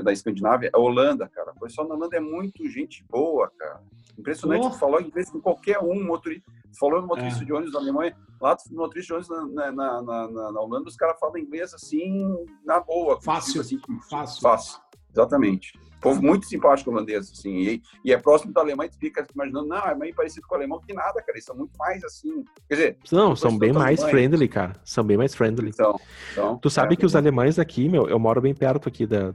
da 0.04 0.12
Escandinávia, 0.12 0.68
é 0.68 0.72
a 0.74 0.80
Holanda, 0.80 1.28
cara. 1.30 1.52
O 1.56 1.60
pessoal 1.60 1.88
na 1.88 1.96
Holanda 1.96 2.18
é 2.18 2.20
muito 2.20 2.68
gente 2.68 3.04
boa, 3.10 3.52
cara. 3.58 3.82
Impressionante, 4.18 4.68
oh. 4.68 4.72
falou 4.72 5.02
inglês 5.02 5.30
com 5.30 5.40
qualquer 5.40 5.80
um, 5.80 6.04
motorista, 6.04 6.52
falou 6.78 7.02
no 7.02 7.08
motorista 7.08 7.42
é. 7.42 7.46
de 7.46 7.54
ônibus 7.54 7.74
da 7.74 7.80
Alemanha, 7.80 8.16
lá 8.42 8.58
no 8.70 8.78
motorista 8.78 9.14
de 9.14 9.30
ônibus 9.32 9.54
na, 9.54 9.72
na, 9.72 10.02
na, 10.02 10.52
na 10.52 10.62
Holanda, 10.62 10.90
os 10.90 10.96
caras 10.96 11.18
falam 11.20 11.38
inglês 11.38 11.74
assim, 11.74 12.46
na 12.66 12.80
boa. 12.80 13.22
Fácil, 13.22 13.62
assim, 13.62 13.80
fácil. 14.10 14.42
Fácil, 14.42 14.82
exatamente. 15.12 15.74
Povo 16.02 16.22
muito 16.22 16.46
simpático 16.46 16.90
holandês, 16.90 17.30
assim, 17.32 17.58
e, 17.58 17.82
e, 18.06 18.14
é 18.14 18.18
próximo 18.18 18.54
da 18.54 18.62
Alemanha, 18.62 18.90
tu 18.90 18.98
fica 18.98 19.26
imaginando, 19.34 19.68
não, 19.68 19.86
é 19.86 19.96
meio 19.96 20.16
parecido 20.16 20.48
com 20.48 20.56
o 20.56 20.58
alemão, 20.58 20.80
que 20.80 20.94
nada, 20.94 21.22
cara, 21.22 21.32
eles 21.32 21.44
são 21.44 21.56
muito 21.56 21.78
mais 21.78 22.04
assim, 22.04 22.44
quer 22.68 22.76
dizer... 22.76 22.98
Não, 23.12 23.36
são 23.36 23.58
bem 23.58 23.74
mais 23.74 24.00
alemães. 24.00 24.12
friendly, 24.12 24.48
cara, 24.48 24.76
são 24.84 25.04
bem 25.04 25.18
mais 25.18 25.36
friendly. 25.36 25.70
Então, 25.70 26.00
então 26.32 26.58
tu 26.58 26.70
sabe 26.70 26.94
é, 26.94 26.98
que 26.98 27.06
os 27.06 27.16
alemães 27.16 27.60
aqui, 27.60 27.90
meu, 27.90 28.08
eu 28.08 28.18
moro 28.18 28.42
bem 28.42 28.56
perto 28.56 28.88
aqui 28.88 29.06
da, 29.06 29.34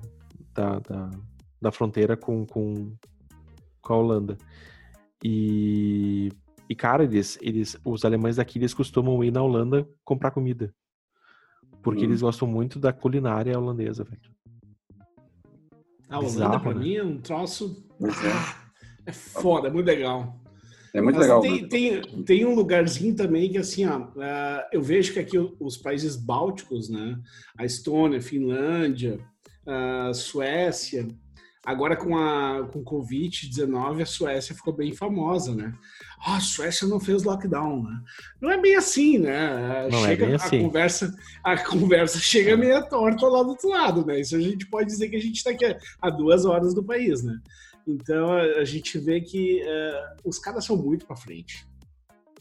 da, 0.55 0.78
da, 0.78 1.11
da 1.61 1.73
fronteira 1.73 2.16
com, 2.16 2.47
com, 2.47 2.95
com 3.82 3.93
a 3.93 3.97
Holanda, 3.97 4.39
e, 5.23 6.32
e 6.69 6.74
cara, 6.74 7.05
eles, 7.05 7.39
eles, 7.43 7.77
os 7.85 8.05
alemães 8.05 8.36
daqui, 8.36 8.59
eles 8.59 8.73
costumam 8.73 9.23
ir 9.23 9.31
na 9.31 9.43
Holanda 9.43 9.86
comprar 10.03 10.31
comida, 10.31 10.74
porque 11.82 12.03
hum. 12.03 12.05
eles 12.05 12.23
gostam 12.23 12.49
muito 12.49 12.78
da 12.78 12.93
culinária 12.93 13.59
holandesa, 13.59 14.03
velho. 14.03 14.34
A 16.15 16.19
Holanda, 16.20 16.61
pra 16.61 16.74
né? 16.74 16.81
mim, 16.81 16.95
é 16.97 17.05
um 17.05 17.19
troço. 17.19 17.85
É. 18.01 19.11
é 19.11 19.12
foda, 19.12 19.69
é 19.69 19.70
muito 19.70 19.86
legal. 19.86 20.41
É 20.95 21.01
muito 21.01 21.16
Mas 21.16 21.27
legal. 21.27 21.41
Tem, 21.41 21.62
né? 21.62 21.69
tem, 21.69 22.03
tem, 22.23 22.45
um 22.45 22.55
lugarzinho 22.55 23.16
também 23.16 23.51
que, 23.51 23.59
assim, 23.59 23.85
ó, 23.85 23.99
uh, 23.99 24.65
eu 24.73 24.81
vejo 24.81 25.12
que 25.12 25.19
aqui 25.19 25.36
os 25.59 25.77
países 25.77 26.15
bálticos, 26.15 26.89
né? 26.89 27.19
A 27.59 27.65
Estônia, 27.65 28.23
Finlândia, 28.23 29.19
a 29.66 30.15
Suécia, 30.15 31.09
Agora, 31.65 31.97
com 31.97 32.16
a 32.16 32.69
com 32.73 32.85
Covid-19, 32.85 34.03
a 34.03 34.07
Suécia 34.07 34.55
ficou 34.55 34.73
bem 34.73 34.93
famosa, 34.93 35.55
né? 35.55 35.73
Ah, 36.24 36.36
a 36.36 36.41
Suécia 36.41 36.86
não 36.86 37.01
fez 37.01 37.23
lockdown, 37.23 37.82
né? 37.82 38.01
Não 38.41 38.51
é 38.51 38.61
bem 38.61 38.77
assim, 38.77 39.19
né? 39.19 39.89
Não 39.91 39.99
é 40.05 40.09
chega, 40.09 40.24
é 40.24 40.27
bem 40.27 40.35
assim. 40.36 40.59
A 40.59 40.62
conversa, 40.62 41.15
a 41.43 41.59
conversa 41.59 42.19
chega 42.19 42.57
meio 42.57 42.86
torta 42.89 43.27
lá 43.27 43.43
do 43.43 43.51
outro 43.51 43.69
lado, 43.69 44.05
né? 44.05 44.20
Isso 44.20 44.36
a 44.36 44.41
gente 44.41 44.66
pode 44.66 44.89
dizer 44.89 45.09
que 45.09 45.16
a 45.16 45.20
gente 45.20 45.36
está 45.36 45.51
aqui 45.51 45.77
a 46.01 46.11
duas 46.11 46.45
horas 46.45 46.74
do 46.74 46.85
país, 46.85 47.23
né? 47.23 47.39
Então, 47.86 48.32
a 48.32 48.65
gente 48.65 48.99
vê 48.99 49.20
que 49.20 49.62
uh, 49.62 50.28
os 50.28 50.39
caras 50.39 50.65
são 50.65 50.77
muito 50.77 51.07
para 51.07 51.16
frente 51.16 51.66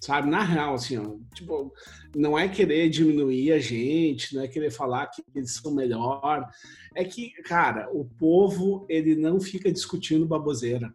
sabe? 0.03 0.29
Na 0.29 0.43
real, 0.43 0.73
assim, 0.73 0.97
ó, 0.97 1.15
tipo, 1.33 1.73
não 2.13 2.37
é 2.37 2.49
querer 2.49 2.89
diminuir 2.89 3.53
a 3.53 3.59
gente, 3.59 4.35
não 4.35 4.43
é 4.43 4.49
querer 4.49 4.69
falar 4.69 5.07
que 5.07 5.23
eles 5.33 5.53
são 5.53 5.73
melhor. 5.73 6.45
É 6.93 7.05
que, 7.05 7.29
cara, 7.43 7.89
o 7.93 8.03
povo, 8.03 8.85
ele 8.89 9.15
não 9.15 9.39
fica 9.39 9.71
discutindo 9.71 10.25
baboseira. 10.25 10.93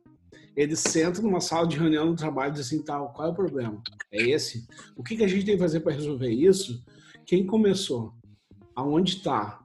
Ele 0.54 0.76
senta 0.76 1.22
numa 1.22 1.40
sala 1.40 1.66
de 1.66 1.78
reunião 1.78 2.04
no 2.04 2.16
trabalho 2.16 2.50
e 2.50 2.52
diz 2.56 2.66
assim, 2.66 2.82
tal, 2.82 3.12
qual 3.14 3.28
é 3.28 3.30
o 3.30 3.34
problema? 3.34 3.82
É 4.12 4.22
esse? 4.22 4.66
O 4.94 5.02
que, 5.02 5.16
que 5.16 5.24
a 5.24 5.28
gente 5.28 5.46
tem 5.46 5.54
que 5.54 5.62
fazer 5.62 5.80
para 5.80 5.94
resolver 5.94 6.30
isso? 6.30 6.84
Quem 7.24 7.46
começou? 7.46 8.12
Aonde 8.76 9.16
está? 9.16 9.64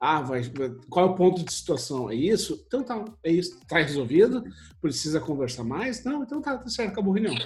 Ah, 0.00 0.22
vai, 0.22 0.42
qual 0.88 1.08
é 1.08 1.10
o 1.10 1.14
ponto 1.14 1.44
de 1.44 1.52
situação? 1.52 2.10
É 2.10 2.14
isso? 2.14 2.64
Então 2.66 2.82
tá, 2.82 3.04
é 3.22 3.30
isso. 3.30 3.60
Tá 3.68 3.78
resolvido? 3.78 4.42
Precisa 4.80 5.20
conversar 5.20 5.62
mais? 5.62 6.02
Não, 6.02 6.22
então 6.22 6.40
tá, 6.40 6.56
tá 6.56 6.68
certo, 6.70 6.92
acabou 6.92 7.12
a 7.12 7.18
reunião. 7.18 7.36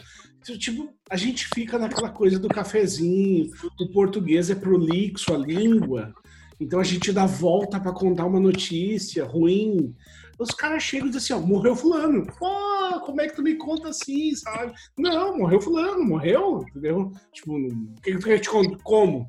Então, 0.41 0.57
tipo, 0.57 0.95
a 1.11 1.17
gente 1.17 1.49
fica 1.53 1.79
naquela 1.79 2.11
coisa 2.11 2.39
do 2.39 2.49
cafezinho, 2.49 3.51
o 3.81 3.89
português 3.91 4.51
é 4.51 4.55
prolixo, 4.55 5.35
a 5.35 5.39
língua, 5.39 6.15
então 6.61 6.79
a 6.79 6.85
gente 6.85 7.13
dá 7.13 7.27
volta 7.27 7.81
para 7.81 7.93
contar 7.93 8.27
uma 8.27 8.39
notícia 8.39 9.25
ruim. 9.25 9.95
Os 10.39 10.51
caras 10.51 10.83
chegam 10.83 11.09
e 11.09 11.11
dizem 11.11 11.37
assim, 11.37 11.45
ó, 11.45 11.47
morreu 11.47 11.75
fulano. 11.77 12.27
Pô, 12.39 13.01
como 13.01 13.21
é 13.21 13.29
que 13.29 13.37
tu 13.37 13.43
me 13.43 13.55
conta 13.55 13.89
assim, 13.89 14.35
sabe? 14.35 14.73
Não, 14.97 15.39
morreu 15.39 15.61
fulano, 15.61 16.05
morreu, 16.05 16.65
entendeu? 16.69 17.13
Tipo, 17.33 17.57
o 17.57 18.01
que, 18.03 18.19
tu 18.19 18.25
quer 18.25 18.39
te 18.39 18.49
contar? 18.49 18.79
Como? 18.83 19.29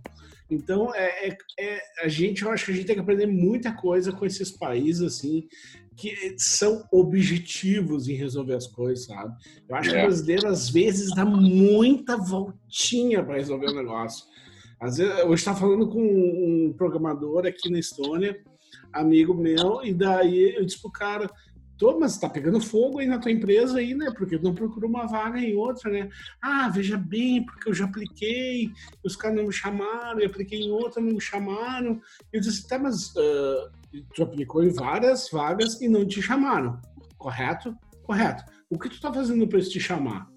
Então, 0.49 0.93
é, 0.93 1.29
é, 1.29 1.37
é, 1.59 1.81
a 2.03 2.07
gente, 2.07 2.43
eu 2.43 2.51
acho 2.51 2.65
que 2.65 2.71
a 2.71 2.75
gente 2.75 2.85
tem 2.85 2.95
que 2.95 3.01
aprender 3.01 3.25
muita 3.25 3.73
coisa 3.73 4.11
com 4.11 4.25
esses 4.25 4.51
países, 4.51 5.01
assim, 5.01 5.47
que 5.95 6.35
são 6.37 6.83
objetivos 6.91 8.07
em 8.07 8.13
resolver 8.15 8.53
as 8.53 8.67
coisas, 8.67 9.05
sabe? 9.05 9.33
Eu 9.67 9.75
acho 9.75 9.89
que 9.89 9.95
o 9.95 9.99
é. 9.99 10.03
brasileiro, 10.03 10.47
às 10.47 10.69
vezes, 10.69 11.15
dá 11.15 11.25
muita 11.25 12.17
voltinha 12.17 13.23
para 13.23 13.35
resolver 13.35 13.67
o 13.67 13.75
negócio. 13.75 14.25
Às 14.79 14.97
vezes, 14.97 15.19
eu 15.19 15.33
estava 15.33 15.59
falando 15.59 15.87
com 15.89 16.01
um 16.01 16.73
programador 16.73 17.47
aqui 17.47 17.69
na 17.69 17.79
Estônia, 17.79 18.37
amigo 18.93 19.33
meu, 19.33 19.83
e 19.83 19.93
daí 19.93 20.55
eu 20.55 20.65
disse 20.65 20.81
pro 20.81 20.91
cara, 20.91 21.29
Tô, 21.77 21.99
mas 21.99 22.17
tá 22.17 22.29
pegando 22.29 22.61
fogo 22.61 22.99
aí 22.99 23.07
na 23.07 23.19
tua 23.19 23.31
empresa 23.31 23.79
aí, 23.79 23.93
né? 23.93 24.11
Porque 24.15 24.37
não 24.37 24.55
procurou 24.55 24.89
uma 24.89 25.05
vaga 25.05 25.39
em 25.39 25.55
outra, 25.55 25.91
né? 25.91 26.09
Ah, 26.41 26.69
veja 26.69 26.97
bem, 26.97 27.45
porque 27.45 27.69
eu 27.69 27.73
já 27.73 27.85
apliquei, 27.85 28.71
os 29.03 29.15
caras 29.15 29.37
não 29.37 29.45
me 29.45 29.53
chamaram, 29.53 30.19
eu 30.19 30.27
apliquei 30.27 30.61
em 30.61 30.71
outra, 30.71 31.01
não 31.01 31.13
me 31.13 31.21
chamaram. 31.21 32.01
Eu 32.31 32.39
disse, 32.39 32.67
tá, 32.67 32.79
mas 32.79 33.13
uh, 33.15 33.69
tu 34.13 34.23
aplicou 34.23 34.63
em 34.63 34.69
várias 34.69 35.29
vagas 35.29 35.81
e 35.81 35.89
não 35.89 36.05
te 36.05 36.21
chamaram, 36.21 36.79
correto? 37.17 37.75
Correto. 38.03 38.43
O 38.69 38.79
que 38.79 38.89
tu 38.89 39.01
tá 39.01 39.11
fazendo 39.11 39.47
para 39.47 39.57
eles 39.57 39.69
te 39.69 39.79
chamar? 39.79 40.29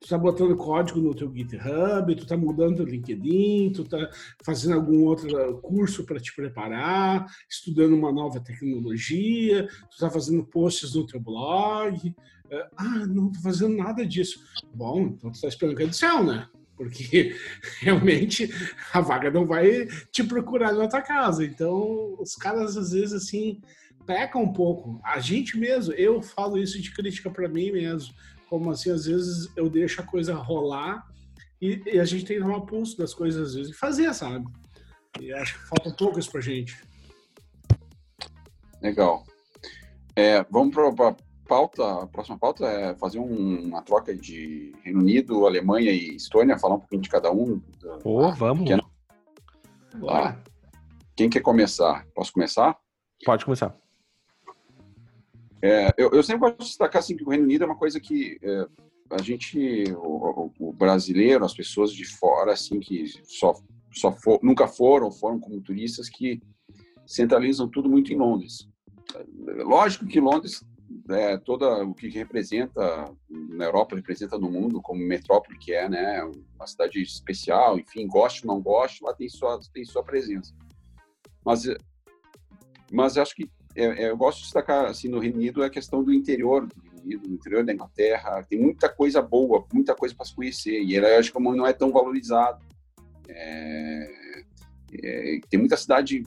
Tu 0.00 0.08
tá 0.08 0.18
botando 0.18 0.56
código 0.56 1.00
no 1.00 1.14
teu 1.14 1.32
GitHub, 1.32 2.14
tu 2.14 2.26
tá 2.26 2.36
mudando 2.36 2.80
o 2.80 2.84
LinkedIn, 2.84 3.72
tu 3.74 3.84
tá 3.84 4.10
fazendo 4.44 4.74
algum 4.74 5.04
outro 5.04 5.58
curso 5.58 6.04
para 6.04 6.20
te 6.20 6.34
preparar, 6.34 7.26
estudando 7.48 7.94
uma 7.94 8.12
nova 8.12 8.40
tecnologia, 8.40 9.66
tu 9.90 9.98
tá 9.98 10.10
fazendo 10.10 10.44
posts 10.44 10.94
no 10.94 11.06
teu 11.06 11.20
blog. 11.20 12.14
É, 12.50 12.68
ah, 12.76 13.06
não 13.06 13.32
tô 13.32 13.40
fazendo 13.40 13.76
nada 13.76 14.06
disso. 14.06 14.40
Bom, 14.72 15.00
então 15.02 15.30
tu 15.30 15.40
tá 15.40 15.48
esperando 15.48 15.76
cair 15.76 15.88
do 15.88 15.96
céu, 15.96 16.22
né? 16.22 16.46
Porque 16.76 17.34
realmente 17.80 18.50
a 18.92 19.00
vaga 19.00 19.30
não 19.30 19.46
vai 19.46 19.86
te 20.12 20.22
procurar 20.22 20.72
na 20.72 20.86
tua 20.86 21.02
casa. 21.02 21.44
Então, 21.44 22.16
os 22.20 22.36
caras 22.36 22.76
às 22.76 22.92
vezes 22.92 23.14
assim 23.14 23.60
pecam 24.04 24.42
um 24.42 24.52
pouco. 24.52 25.00
A 25.02 25.18
gente 25.18 25.58
mesmo, 25.58 25.92
eu 25.94 26.22
falo 26.22 26.58
isso 26.58 26.80
de 26.80 26.92
crítica 26.92 27.28
para 27.28 27.48
mim 27.48 27.72
mesmo 27.72 28.14
como 28.48 28.70
assim, 28.70 28.90
às 28.90 29.06
vezes 29.06 29.50
eu 29.56 29.68
deixo 29.68 30.00
a 30.00 30.04
coisa 30.04 30.34
rolar 30.34 31.06
e, 31.60 31.82
e, 31.86 31.98
a 31.98 32.04
gente 32.04 32.24
tem 32.24 32.36
que 32.36 32.42
tomar 32.42 32.60
pulso 32.62 32.96
das 32.98 33.14
coisas 33.14 33.48
às 33.48 33.54
vezes 33.54 33.72
e 33.72 33.78
fazer, 33.78 34.12
sabe? 34.14 34.46
E 35.20 35.32
acho 35.32 35.58
que 35.58 35.66
falta 35.66 35.88
um 35.88 35.92
pouco 35.92 36.18
isso 36.18 36.30
pra 36.30 36.40
gente. 36.40 36.78
Legal. 38.82 39.24
É, 40.14 40.44
vamos 40.50 40.74
para 40.74 41.08
a 41.08 41.16
pauta. 41.46 42.02
A 42.02 42.06
próxima 42.06 42.38
pauta 42.38 42.66
é 42.66 42.94
fazer 42.96 43.18
um, 43.18 43.62
uma 43.64 43.82
troca 43.82 44.14
de 44.14 44.74
Reino 44.82 45.00
Unido, 45.00 45.46
Alemanha 45.46 45.90
e 45.90 46.16
Estônia, 46.16 46.58
falar 46.58 46.74
um 46.74 46.80
pouquinho 46.80 47.02
de 47.02 47.08
cada 47.08 47.32
um. 47.32 47.60
Pô, 48.02 48.30
vamos. 48.32 48.68
Quem, 48.68 48.80
ah, 50.08 50.36
quem 51.14 51.30
quer 51.30 51.40
começar? 51.40 52.06
Posso 52.14 52.32
começar? 52.32 52.76
Pode 53.24 53.44
começar. 53.44 53.74
É, 55.66 55.92
eu, 55.98 56.10
eu, 56.12 56.22
sempre 56.22 56.42
gosto 56.42 56.58
de 56.58 56.64
destacar 56.66 57.00
assim, 57.00 57.16
que 57.16 57.24
o 57.24 57.28
Reino 57.28 57.42
Unido 57.42 57.64
é 57.64 57.66
uma 57.66 57.76
coisa 57.76 57.98
que 57.98 58.38
é, 58.40 58.66
a 59.10 59.20
gente, 59.20 59.84
o, 59.96 60.52
o, 60.60 60.72
brasileiro, 60.72 61.44
as 61.44 61.52
pessoas 61.52 61.92
de 61.92 62.04
fora, 62.04 62.52
assim, 62.52 62.78
que 62.78 63.04
só, 63.24 63.52
só 63.92 64.12
for, 64.12 64.38
nunca 64.44 64.68
foram, 64.68 65.10
foram 65.10 65.40
como 65.40 65.60
turistas, 65.60 66.08
que 66.08 66.40
centralizam 67.04 67.68
tudo 67.68 67.88
muito 67.88 68.12
em 68.12 68.16
Londres. 68.16 68.68
Lógico 69.64 70.06
que 70.06 70.20
Londres, 70.20 70.64
é, 71.10 71.36
toda 71.36 71.84
o 71.84 71.94
que 71.94 72.08
representa 72.10 73.12
na 73.28 73.64
Europa, 73.64 73.96
representa 73.96 74.38
no 74.38 74.48
mundo, 74.48 74.80
como 74.80 75.04
metrópole 75.04 75.58
que 75.58 75.72
é, 75.72 75.88
né, 75.88 76.22
uma 76.54 76.66
cidade 76.68 77.02
especial, 77.02 77.76
enfim, 77.76 78.06
goste 78.06 78.46
ou 78.46 78.54
não 78.54 78.62
goste, 78.62 79.02
lá 79.02 79.12
tem 79.12 79.28
sua, 79.28 79.58
tem 79.74 79.84
sua 79.84 80.04
presença. 80.04 80.54
Mas, 81.44 81.64
mas 82.92 83.18
acho 83.18 83.34
que 83.34 83.50
é, 83.76 84.04
é, 84.04 84.10
eu 84.10 84.16
gosto 84.16 84.38
de 84.38 84.44
destacar 84.44 84.86
assim 84.86 85.08
no 85.08 85.18
Reino 85.18 85.36
Unido 85.36 85.62
a 85.62 85.70
questão 85.70 86.02
do 86.02 86.12
interior 86.12 86.66
do 86.66 86.74
Reino 86.80 87.00
Unido, 87.02 87.28
do 87.28 87.34
interior 87.34 87.64
da 87.64 87.72
Inglaterra. 87.72 88.42
Tem 88.42 88.58
muita 88.58 88.88
coisa 88.88 89.20
boa, 89.20 89.66
muita 89.72 89.94
coisa 89.94 90.14
para 90.14 90.24
se 90.24 90.34
conhecer 90.34 90.82
e 90.82 90.96
ele 90.96 91.06
acho 91.06 91.32
que 91.32 91.38
não 91.38 91.66
é 91.66 91.72
tão 91.72 91.92
valorizado. 91.92 92.64
É, 93.28 94.10
é, 95.04 95.40
tem 95.50 95.60
muita 95.60 95.76
cidade 95.76 96.22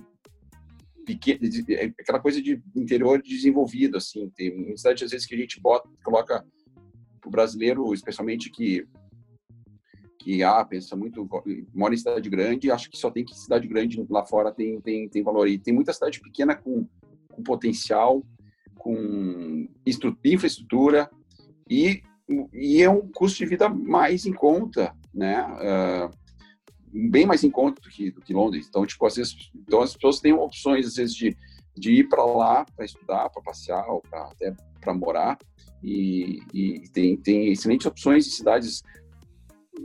pequena, 1.05 1.39
é 1.69 1.85
aquela 1.99 2.19
coisa 2.19 2.39
de 2.39 2.61
interior 2.75 3.21
desenvolvido 3.21 3.97
assim. 3.97 4.29
Tem 4.35 4.55
muita 4.55 4.77
cidade 4.77 5.03
às 5.03 5.11
vezes 5.11 5.25
que 5.25 5.33
a 5.33 5.37
gente 5.37 5.59
bota, 5.59 5.89
coloca 6.03 6.45
o 7.25 7.29
brasileiro, 7.31 7.93
especialmente 7.93 8.49
que 8.49 8.87
que 10.21 10.43
ah, 10.43 10.65
pensa 10.65 10.97
muito, 10.97 11.25
mora 11.73 11.93
em 11.93 11.97
cidade 11.97 12.29
grande, 12.29 12.69
acho 12.69 12.89
que 12.89 12.97
só 12.97 13.09
tem 13.09 13.23
que 13.23 13.33
cidade 13.33 13.65
grande 13.69 14.05
lá 14.09 14.25
fora 14.25 14.51
tem 14.51 14.81
tem 14.81 15.07
tem 15.07 15.23
valor 15.23 15.47
e 15.47 15.57
tem 15.57 15.73
muita 15.73 15.93
cidade 15.93 16.19
pequena 16.19 16.53
com 16.53 16.85
com 17.39 17.43
potencial, 17.43 18.23
com 18.75 19.67
infraestrutura 20.23 21.09
e, 21.69 22.01
e 22.53 22.81
é 22.81 22.89
um 22.89 23.07
custo 23.11 23.39
de 23.39 23.45
vida 23.45 23.69
mais 23.69 24.25
em 24.25 24.33
conta, 24.33 24.93
né? 25.13 25.45
Uh, 25.45 27.09
bem 27.09 27.25
mais 27.25 27.43
em 27.43 27.49
conta 27.49 27.81
do 27.81 27.89
que, 27.89 28.11
do 28.11 28.21
que 28.21 28.33
Londres. 28.33 28.67
Então, 28.67 28.85
tipo, 28.85 29.05
às 29.05 29.15
vezes, 29.15 29.51
então 29.55 29.81
as 29.81 29.93
pessoas 29.93 30.19
têm 30.19 30.33
opções, 30.33 30.85
às 30.85 30.95
vezes, 30.95 31.15
de, 31.15 31.35
de 31.75 31.93
ir 31.93 32.09
para 32.09 32.25
lá 32.25 32.65
para 32.75 32.85
estudar, 32.85 33.29
para 33.29 33.41
passear, 33.41 33.87
ou 33.89 34.01
pra, 34.01 34.23
até 34.23 34.53
para 34.81 34.93
morar. 34.93 35.37
E, 35.83 36.41
e, 36.53 36.89
tem, 36.91 37.15
tem 37.15 37.51
excelentes 37.51 37.85
opções 37.85 38.27
em 38.27 38.31
cidades, 38.31 38.83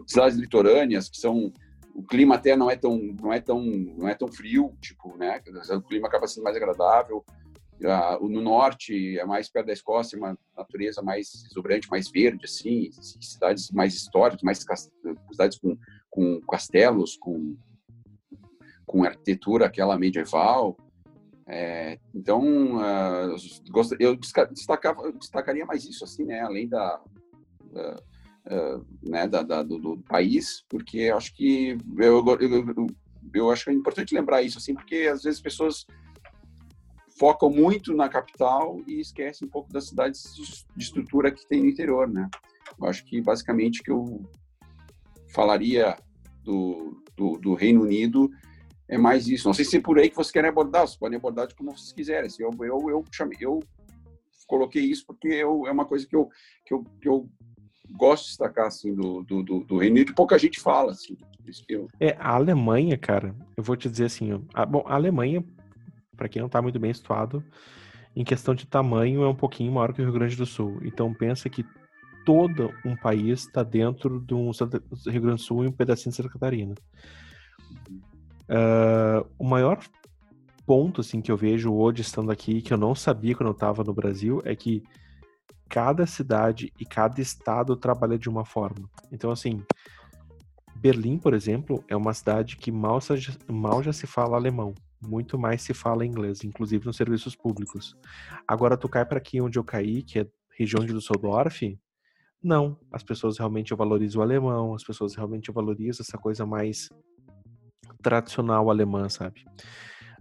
cidades 0.07 0.37
litorâneas, 0.37 1.09
que 1.09 1.19
são 1.19 1.53
o 1.95 2.03
clima 2.03 2.35
até 2.35 2.57
não 2.57 2.69
é 2.69 2.75
tão 2.75 2.99
não 2.99 3.33
é 3.33 3.41
tão 3.41 3.63
não 3.63 4.09
é 4.09 4.15
tão 4.17 4.27
frio 4.27 4.77
tipo 4.81 5.17
né 5.17 5.41
o 5.71 5.83
clima 5.83 6.09
acaba 6.09 6.27
sendo 6.27 6.43
mais 6.43 6.57
agradável 6.57 7.25
no 8.21 8.41
norte 8.41 9.19
é 9.19 9.25
mais 9.25 9.51
perto 9.51 9.67
da 9.67 9.73
Escócia, 9.73 10.19
uma 10.19 10.39
natureza 10.57 11.03
mais 11.03 11.45
exuberante, 11.51 11.91
mais 11.91 12.11
verde, 12.11 12.45
assim, 12.45 12.91
cidades 13.21 13.71
mais 13.71 13.95
históricas, 13.95 14.43
mais 14.43 14.65
cidades 15.31 15.59
com, 15.59 15.77
com 16.11 16.41
castelos, 16.43 17.17
com, 17.17 17.57
com 18.87 19.05
arquitetura 19.05 19.67
aquela 19.67 19.99
medieval. 19.99 20.77
É, 21.47 21.99
então, 22.15 22.79
uh, 22.79 23.37
eu 24.01 24.17
destacava, 24.17 25.13
destacaria 25.13 25.67
mais 25.67 25.85
isso, 25.85 26.05
assim, 26.05 26.25
né, 26.25 26.41
além 26.41 26.67
da, 26.67 27.03
uh, 27.71 28.87
né, 29.03 29.29
da, 29.29 29.43
da 29.43 29.63
do, 29.63 29.79
do, 29.79 29.99
país, 30.05 30.65
porque 30.71 31.13
acho 31.15 31.35
que 31.35 31.77
eu, 31.99 32.25
eu, 32.41 32.41
eu, 32.41 32.87
eu 33.35 33.51
acho 33.51 33.69
é 33.69 33.75
importante 33.75 34.15
lembrar 34.15 34.43
isso, 34.43 34.57
assim, 34.57 34.75
porque 34.75 35.09
às 35.13 35.23
vezes 35.23 35.41
pessoas 35.41 35.87
focam 37.19 37.51
muito 37.51 37.95
na 37.95 38.09
capital 38.09 38.81
e 38.87 39.01
esquecem 39.01 39.47
um 39.47 39.51
pouco 39.51 39.73
das 39.73 39.89
cidades 39.89 40.35
de 40.35 40.83
estrutura 40.83 41.31
que 41.31 41.47
tem 41.47 41.61
no 41.61 41.69
interior, 41.69 42.09
né? 42.09 42.29
Eu 42.79 42.89
acho 42.89 43.05
que 43.05 43.21
basicamente 43.21 43.83
que 43.83 43.91
eu 43.91 44.29
falaria 45.33 45.97
do, 46.43 47.01
do, 47.17 47.39
do, 47.39 47.55
Reino 47.55 47.83
Unido 47.83 48.31
é 48.89 48.99
mais 48.99 49.29
isso. 49.29 49.47
Não 49.47 49.55
sei 49.55 49.65
se 49.65 49.77
é 49.77 49.81
por 49.81 49.99
aí 49.99 50.11
que 50.11 50.17
vocês 50.17 50.33
querem 50.33 50.51
abordar, 50.51 50.87
vocês 50.87 50.99
podem 50.99 51.17
abordar 51.17 51.47
de 51.47 51.55
como 51.55 51.77
vocês 51.77 51.93
quiserem. 51.93 52.31
Eu, 52.39 52.51
eu, 52.61 52.91
eu, 52.91 53.05
chamei, 53.13 53.39
eu 53.41 53.61
coloquei 54.47 54.83
isso 54.83 55.07
porque 55.07 55.29
eu, 55.29 55.67
é 55.67 55.73
uma 55.73 55.85
coisa 55.85 56.07
que 56.07 56.15
eu, 56.15 56.29
que 56.65 56.75
eu, 56.75 56.85
que 57.01 57.09
eu 57.09 57.29
gosto 57.93 58.25
de 58.25 58.29
destacar 58.31 58.67
assim, 58.67 58.95
do, 58.95 59.23
do, 59.23 59.43
do, 59.43 59.79
Reino 59.79 59.97
Unido, 59.97 60.09
que 60.09 60.15
pouca 60.15 60.39
gente 60.39 60.61
fala. 60.61 60.93
Assim, 60.93 61.17
eu... 61.69 61.89
É, 62.01 62.17
a 62.19 62.35
Alemanha, 62.35 62.99
cara, 62.99 63.35
eu 63.57 63.63
vou 63.63 63.77
te 63.77 63.89
dizer 63.89 64.07
assim, 64.07 64.43
a, 64.53 64.67
bom, 64.67 64.83
a 64.87 64.95
Alemanha 64.95 65.45
para 66.15 66.29
quem 66.29 66.41
não 66.41 66.47
está 66.47 66.63
muito 66.63 66.79
bem 66.79 66.93
situado, 66.93 67.45
em 68.17 68.25
questão 68.25 68.55
de 68.55 68.67
tamanho 68.67 69.23
é 69.23 69.29
um 69.29 69.35
pouquinho 69.35 69.73
maior 69.73 69.93
que 69.93 70.01
o 70.01 70.05
Rio 70.05 70.13
Grande 70.13 70.37
do 70.37 70.47
Sul. 70.47 70.79
Então 70.83 71.13
pensa 71.13 71.49
que 71.51 71.67
todo 72.25 72.73
um 72.85 72.97
país 72.97 73.41
está 73.41 73.63
dentro 73.63 74.21
do 74.21 74.51
Rio 75.07 75.23
Grande 75.23 75.37
do 75.37 75.47
Sul 75.47 75.65
e 75.65 75.69
um 75.69 75.73
pedacinho 75.73 76.11
de 76.11 76.17
Santa 76.17 76.29
Catarina. 76.29 76.75
Uh, 78.49 79.27
o 79.39 79.45
maior 79.45 79.79
ponto 80.67 81.01
assim 81.01 81.21
que 81.21 81.33
eu 81.33 81.37
vejo 81.37 81.73
hoje 81.73 82.03
estando 82.03 82.31
aqui 82.31 82.63
que 82.63 82.73
eu 82.73 82.79
não 82.79 82.95
sabia 82.95 83.35
quando 83.35 83.49
eu 83.49 83.55
estava 83.55 83.83
no 83.83 83.93
Brasil 83.93 84.41
é 84.45 84.55
que 84.55 84.83
cada 85.69 86.07
cidade 86.07 86.73
e 86.79 86.85
cada 86.85 87.21
estado 87.21 87.77
trabalha 87.77 88.19
de 88.19 88.29
uma 88.29 88.45
forma. 88.45 88.89
Então 89.11 89.31
assim, 89.31 89.63
Berlim, 90.77 91.19
por 91.19 91.35
exemplo, 91.35 91.83
é 91.89 91.97
uma 91.97 92.15
cidade 92.15 92.57
que 92.57 92.71
mal, 92.71 93.01
mal 93.51 93.83
já 93.83 93.93
se 93.93 94.07
fala 94.07 94.37
alemão 94.37 94.75
muito 95.01 95.39
mais 95.39 95.63
se 95.63 95.75
fala 95.75 96.05
inglês, 96.05 96.45
inclusive 96.45 96.87
nos 96.87 96.97
serviços 96.97 97.35
públicos. 97.37 97.97
Agora 98.47 98.77
tu 98.77 98.89
cai 98.89 99.05
para 99.05 99.19
aqui 99.19 99.41
onde 99.41 99.59
eu 99.59 99.65
caí, 99.65 100.03
que 100.03 100.21
é 100.21 100.27
região 100.57 100.85
de 100.85 100.93
Düsseldorf, 100.93 101.79
não, 102.45 102.79
as 102.93 103.03
pessoas 103.03 103.39
realmente 103.39 103.75
valorizam 103.75 104.21
o 104.21 104.23
alemão, 104.23 104.75
as 104.75 104.85
pessoas 104.85 105.15
realmente 105.15 105.51
valorizam 105.51 106.05
essa 106.07 106.19
coisa 106.19 106.45
mais 106.45 106.91
tradicional 108.03 108.69
alemã, 108.69 109.09
sabe? 109.09 109.47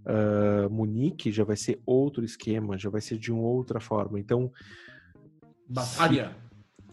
Uh, 0.06 0.70
Munique 0.70 1.34
já 1.34 1.44
vai 1.44 1.58
ser 1.58 1.82
outro 1.86 2.24
esquema, 2.24 2.78
já 2.78 2.90
vai 2.90 3.02
ser 3.02 3.18
de 3.18 3.30
uma 3.30 3.44
outra 3.44 3.82
forma. 3.82 4.18
Então, 4.20 4.50
Bavária. 5.68 6.34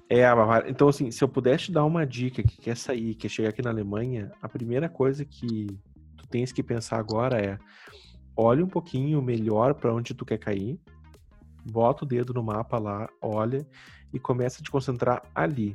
É 0.08 0.26
a 0.26 0.34
Bavária. 0.34 0.68
Então, 0.68 0.88
assim, 0.88 1.12
se 1.12 1.22
eu 1.22 1.28
pudesse 1.28 1.70
dar 1.70 1.84
uma 1.84 2.04
dica 2.04 2.42
que 2.42 2.60
quer 2.60 2.76
sair, 2.76 3.14
quer 3.14 3.28
chegar 3.28 3.50
aqui 3.50 3.62
na 3.62 3.70
Alemanha, 3.70 4.32
a 4.42 4.48
primeira 4.48 4.88
coisa 4.88 5.24
que 5.24 5.68
tens 6.30 6.52
que 6.52 6.62
pensar 6.62 6.98
agora 6.98 7.40
é 7.40 7.58
olha 8.36 8.64
um 8.64 8.68
pouquinho 8.68 9.20
melhor 9.20 9.74
para 9.74 9.94
onde 9.94 10.14
tu 10.14 10.24
quer 10.24 10.38
cair, 10.38 10.80
bota 11.70 12.04
o 12.04 12.08
dedo 12.08 12.32
no 12.32 12.42
mapa 12.42 12.78
lá, 12.78 13.08
olha 13.20 13.66
e 14.12 14.18
começa 14.18 14.60
a 14.60 14.64
te 14.64 14.70
concentrar 14.70 15.22
ali. 15.34 15.72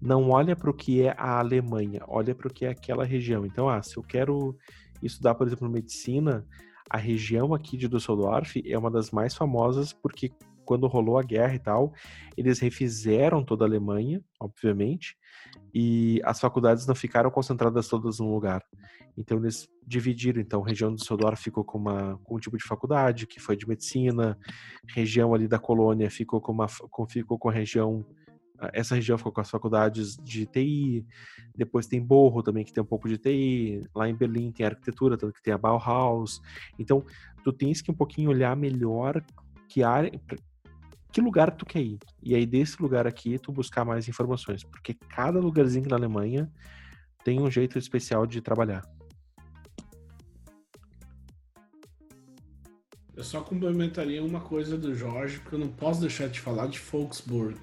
Não 0.00 0.30
olha 0.30 0.56
para 0.56 0.70
o 0.70 0.74
que 0.74 1.02
é 1.02 1.14
a 1.16 1.38
Alemanha, 1.38 2.02
olha 2.08 2.34
para 2.34 2.48
o 2.48 2.52
que 2.52 2.66
é 2.66 2.70
aquela 2.70 3.04
região. 3.04 3.46
Então, 3.46 3.68
ah, 3.68 3.82
se 3.82 3.96
eu 3.96 4.02
quero 4.02 4.56
estudar, 5.02 5.34
por 5.34 5.46
exemplo, 5.46 5.70
medicina, 5.70 6.44
a 6.90 6.98
região 6.98 7.54
aqui 7.54 7.76
de 7.76 7.88
Düsseldorf 7.88 8.62
é 8.66 8.76
uma 8.76 8.90
das 8.90 9.10
mais 9.10 9.34
famosas 9.34 9.92
porque 9.92 10.32
quando 10.64 10.86
rolou 10.86 11.18
a 11.18 11.22
guerra 11.22 11.54
e 11.54 11.58
tal, 11.58 11.92
eles 12.36 12.58
refizeram 12.58 13.44
toda 13.44 13.64
a 13.64 13.68
Alemanha, 13.68 14.22
obviamente, 14.40 15.16
e 15.74 16.20
as 16.24 16.40
faculdades 16.40 16.86
não 16.86 16.94
ficaram 16.94 17.30
concentradas 17.30 17.88
todas 17.88 18.18
num 18.18 18.32
lugar. 18.32 18.62
Então 19.16 19.38
eles 19.38 19.68
dividiram, 19.86 20.40
então 20.40 20.62
a 20.62 20.68
região 20.68 20.94
do 20.94 21.04
Sodor 21.04 21.36
ficou 21.36 21.64
com, 21.64 21.78
uma, 21.78 22.18
com 22.24 22.36
um 22.36 22.38
tipo 22.38 22.56
de 22.56 22.64
faculdade, 22.64 23.26
que 23.26 23.40
foi 23.40 23.56
de 23.56 23.68
medicina, 23.68 24.38
região 24.88 25.34
ali 25.34 25.46
da 25.46 25.58
colônia 25.58 26.10
ficou 26.10 26.40
com, 26.40 26.52
uma, 26.52 26.66
com, 26.90 27.06
ficou 27.06 27.38
com 27.38 27.48
a 27.48 27.52
região 27.52 28.04
essa 28.72 28.94
região 28.94 29.18
ficou 29.18 29.32
com 29.32 29.40
as 29.40 29.50
faculdades 29.50 30.16
de 30.16 30.46
TI, 30.46 31.04
depois 31.56 31.86
tem 31.86 32.00
Borro 32.00 32.42
também, 32.42 32.64
que 32.64 32.72
tem 32.72 32.82
um 32.82 32.86
pouco 32.86 33.08
de 33.08 33.18
TI, 33.18 33.80
lá 33.94 34.08
em 34.08 34.14
Berlim 34.14 34.52
tem 34.52 34.66
arquitetura, 34.66 35.16
tanto 35.16 35.32
que 35.32 35.42
tem 35.42 35.52
a 35.52 35.58
Bauhaus. 35.58 36.40
Então, 36.78 37.04
tu 37.42 37.52
tens 37.52 37.82
que 37.82 37.90
um 37.90 37.94
pouquinho 37.94 38.30
olhar 38.30 38.56
melhor 38.56 39.20
que 39.68 39.82
área, 39.82 40.12
que 41.10 41.20
lugar 41.20 41.50
tu 41.56 41.66
quer 41.66 41.82
ir. 41.82 41.98
E 42.22 42.34
aí, 42.34 42.46
desse 42.46 42.80
lugar 42.80 43.06
aqui, 43.06 43.38
tu 43.38 43.50
buscar 43.50 43.84
mais 43.84 44.08
informações, 44.08 44.62
porque 44.62 44.94
cada 44.94 45.40
lugarzinho 45.40 45.88
na 45.88 45.96
Alemanha 45.96 46.50
tem 47.24 47.40
um 47.40 47.50
jeito 47.50 47.78
especial 47.78 48.26
de 48.26 48.40
trabalhar. 48.40 48.82
Eu 53.16 53.24
só 53.24 53.40
complementaria 53.40 54.24
uma 54.24 54.40
coisa 54.40 54.76
do 54.76 54.94
Jorge, 54.94 55.38
porque 55.40 55.56
eu 55.56 55.60
não 55.60 55.68
posso 55.68 56.00
deixar 56.00 56.28
de 56.28 56.40
falar 56.40 56.66
de 56.66 56.78
Volksburg. 56.78 57.58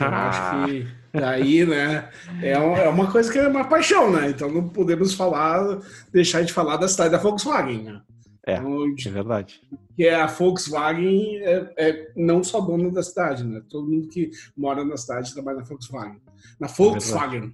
Eu 0.00 0.06
acho 0.06 0.66
que 0.68 0.86
aí, 1.22 1.64
né, 1.64 2.10
é, 2.42 2.52
é 2.52 2.88
uma 2.88 3.10
coisa 3.10 3.32
que 3.32 3.38
é 3.38 3.48
uma 3.48 3.66
paixão, 3.66 4.10
né? 4.10 4.30
Então 4.30 4.50
não 4.50 4.68
podemos 4.68 5.14
falar, 5.14 5.80
deixar 6.12 6.42
de 6.42 6.52
falar 6.52 6.76
da 6.76 6.88
cidade 6.88 7.10
da 7.10 7.18
Volkswagen, 7.18 7.82
né? 7.82 8.02
É, 8.46 8.56
então, 8.56 8.94
é 9.06 9.10
verdade. 9.10 9.60
Que 9.94 10.06
é 10.06 10.14
a 10.14 10.26
Volkswagen 10.26 11.36
é, 11.42 11.74
é, 11.76 12.12
não 12.16 12.42
só 12.42 12.60
dona 12.60 12.90
da 12.90 13.02
cidade, 13.02 13.44
né? 13.44 13.60
Todo 13.68 13.90
mundo 13.90 14.08
que 14.08 14.30
mora 14.56 14.84
na 14.84 14.96
cidade 14.96 15.34
trabalha 15.34 15.58
na 15.58 15.64
Volkswagen. 15.64 16.20
Na 16.58 16.66
é 16.66 16.70
Volkswagen. 16.70 17.52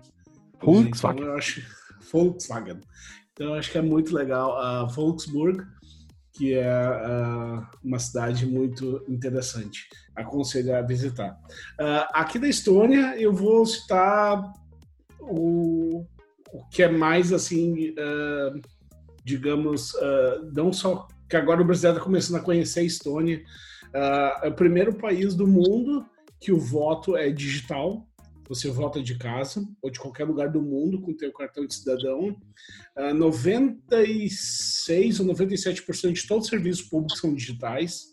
É 0.61 0.65
Volkswagen. 0.65 1.21
Então, 1.21 1.33
eu 1.33 1.37
acho, 1.37 1.63
Volkswagen. 2.13 2.81
Então 3.33 3.49
eu 3.49 3.55
acho 3.55 3.73
que 3.73 3.79
é 3.79 3.83
muito 3.83 4.15
legal. 4.15 4.57
A 4.57 4.85
Volksburg 4.85 5.65
que 6.35 6.53
é 6.53 6.69
uh, 6.69 7.65
uma 7.83 7.99
cidade 7.99 8.45
muito 8.45 9.05
interessante. 9.09 9.89
Aconselho 10.17 10.75
a 10.77 10.83
visitar. 10.83 11.39
Uh, 11.81 12.05
aqui 12.13 12.41
da 12.41 12.49
Estônia, 12.49 13.17
eu 13.17 13.33
vou 13.33 13.65
citar 13.65 14.53
o, 15.21 16.05
o 16.53 16.69
que 16.71 16.83
é 16.83 16.89
mais 16.89 17.33
assim, 17.33 17.91
uh, 17.91 18.61
digamos, 19.25 19.93
não 20.53 20.73
só 20.73 21.09
que 21.31 21.37
agora 21.37 21.63
o 21.63 21.65
Brasil 21.65 21.91
está 21.91 22.03
começando 22.03 22.37
a 22.37 22.45
conhecer 22.45 22.81
a 22.81 22.85
Estônia. 22.85 23.43
é 24.43 24.49
o 24.49 24.55
primeiro 24.55 24.93
país 24.93 25.35
do 25.35 25.47
mundo 25.47 26.05
que 26.39 26.53
o 26.53 26.59
voto 26.59 27.17
é 27.17 27.31
digital. 27.31 28.07
Você 28.49 28.71
vota 28.71 29.03
de 29.03 29.17
casa 29.17 29.67
ou 29.81 29.91
de 29.91 29.99
qualquer 29.99 30.25
lugar 30.25 30.51
do 30.51 30.61
mundo 30.61 31.01
com 31.01 31.13
o 31.13 31.17
teu 31.17 31.33
cartão 31.33 31.67
de 31.67 31.75
cidadão. 31.75 32.29
Uh, 32.29 32.37
ah, 32.97 33.15
96 33.15 35.21
ou 35.21 35.27
97% 35.27 36.13
de 36.13 36.27
todos 36.27 36.45
os 36.45 36.51
serviços 36.51 36.83
públicos 36.83 37.21
são 37.21 37.35
digitais. 37.35 38.13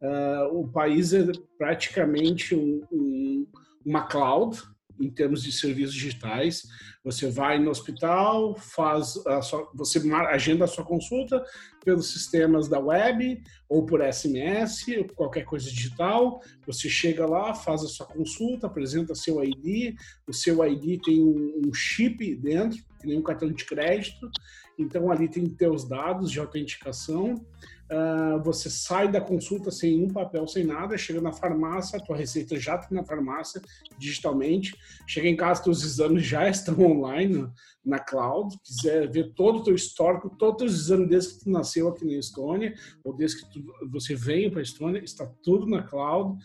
Uh, 0.00 0.60
o 0.60 0.68
país 0.68 1.12
é 1.12 1.26
praticamente 1.58 2.54
um, 2.54 2.82
um, 2.92 3.46
uma 3.84 4.06
cloud, 4.06 4.62
em 5.00 5.10
termos 5.10 5.42
de 5.42 5.52
serviços 5.52 5.94
digitais. 5.94 6.62
Você 7.02 7.28
vai 7.28 7.58
no 7.58 7.70
hospital, 7.70 8.54
faz 8.54 9.16
a 9.26 9.42
sua, 9.42 9.70
você 9.74 10.00
agenda 10.30 10.64
a 10.64 10.68
sua 10.68 10.84
consulta 10.84 11.44
pelos 11.84 12.12
sistemas 12.12 12.68
da 12.68 12.78
web 12.78 13.42
ou 13.68 13.84
por 13.84 14.00
SMS, 14.00 14.86
ou 14.96 15.04
qualquer 15.14 15.44
coisa 15.44 15.68
digital. 15.68 16.40
Você 16.66 16.88
chega 16.88 17.26
lá, 17.26 17.54
faz 17.54 17.82
a 17.82 17.88
sua 17.88 18.06
consulta, 18.06 18.66
apresenta 18.66 19.14
seu 19.14 19.42
ID. 19.44 19.94
O 20.26 20.32
seu 20.32 20.64
ID 20.64 21.02
tem 21.02 21.22
um 21.22 21.74
chip 21.74 22.34
dentro, 22.36 22.78
que 23.00 23.06
nem 23.06 23.18
um 23.18 23.22
cartão 23.22 23.50
de 23.50 23.64
crédito. 23.64 24.30
Então 24.78 25.10
ali 25.10 25.28
tem 25.28 25.44
teus 25.46 25.86
dados 25.86 26.30
de 26.30 26.40
autenticação. 26.40 27.44
Uh, 27.84 28.42
você 28.42 28.70
sai 28.70 29.12
da 29.12 29.20
consulta 29.20 29.70
sem 29.70 30.02
um 30.02 30.08
papel, 30.08 30.48
sem 30.48 30.64
nada, 30.64 30.96
chega 30.96 31.20
na 31.20 31.32
farmácia, 31.32 32.00
tua 32.00 32.16
receita 32.16 32.58
já 32.58 32.76
está 32.76 32.88
na 32.90 33.04
farmácia, 33.04 33.60
digitalmente, 33.98 34.74
chega 35.06 35.28
em 35.28 35.36
casa, 35.36 35.64
teus 35.64 35.84
exames 35.84 36.24
já 36.24 36.48
estão 36.50 36.78
online 36.80 37.46
na 37.84 37.98
cloud, 37.98 38.56
quiser 38.64 39.10
ver 39.10 39.34
todo 39.34 39.58
o 39.58 39.62
teu 39.62 39.74
histórico, 39.74 40.30
todos 40.30 40.72
os 40.72 40.80
exames 40.80 41.08
desde 41.08 41.34
que 41.34 41.44
tu 41.44 41.50
nasceu 41.50 41.88
aqui 41.88 42.06
na 42.06 42.14
Estônia, 42.14 42.74
ou 43.04 43.14
desde 43.14 43.42
que 43.42 43.52
tu, 43.52 43.64
você 43.90 44.14
veio 44.14 44.50
para 44.50 44.60
a 44.60 44.62
Estônia, 44.62 45.04
está 45.04 45.26
tudo 45.42 45.66
na 45.66 45.82
cloud, 45.82 46.38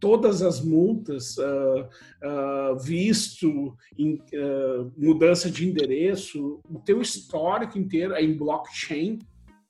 todas 0.00 0.40
as 0.40 0.64
multas, 0.64 1.36
uh, 1.36 1.86
uh, 2.24 2.78
visto, 2.78 3.76
in, 3.98 4.14
uh, 4.14 4.90
mudança 4.96 5.50
de 5.50 5.68
endereço, 5.68 6.58
o 6.64 6.78
teu 6.80 7.02
histórico 7.02 7.78
inteiro 7.78 8.14
é 8.14 8.22
em 8.24 8.34
blockchain, 8.34 9.18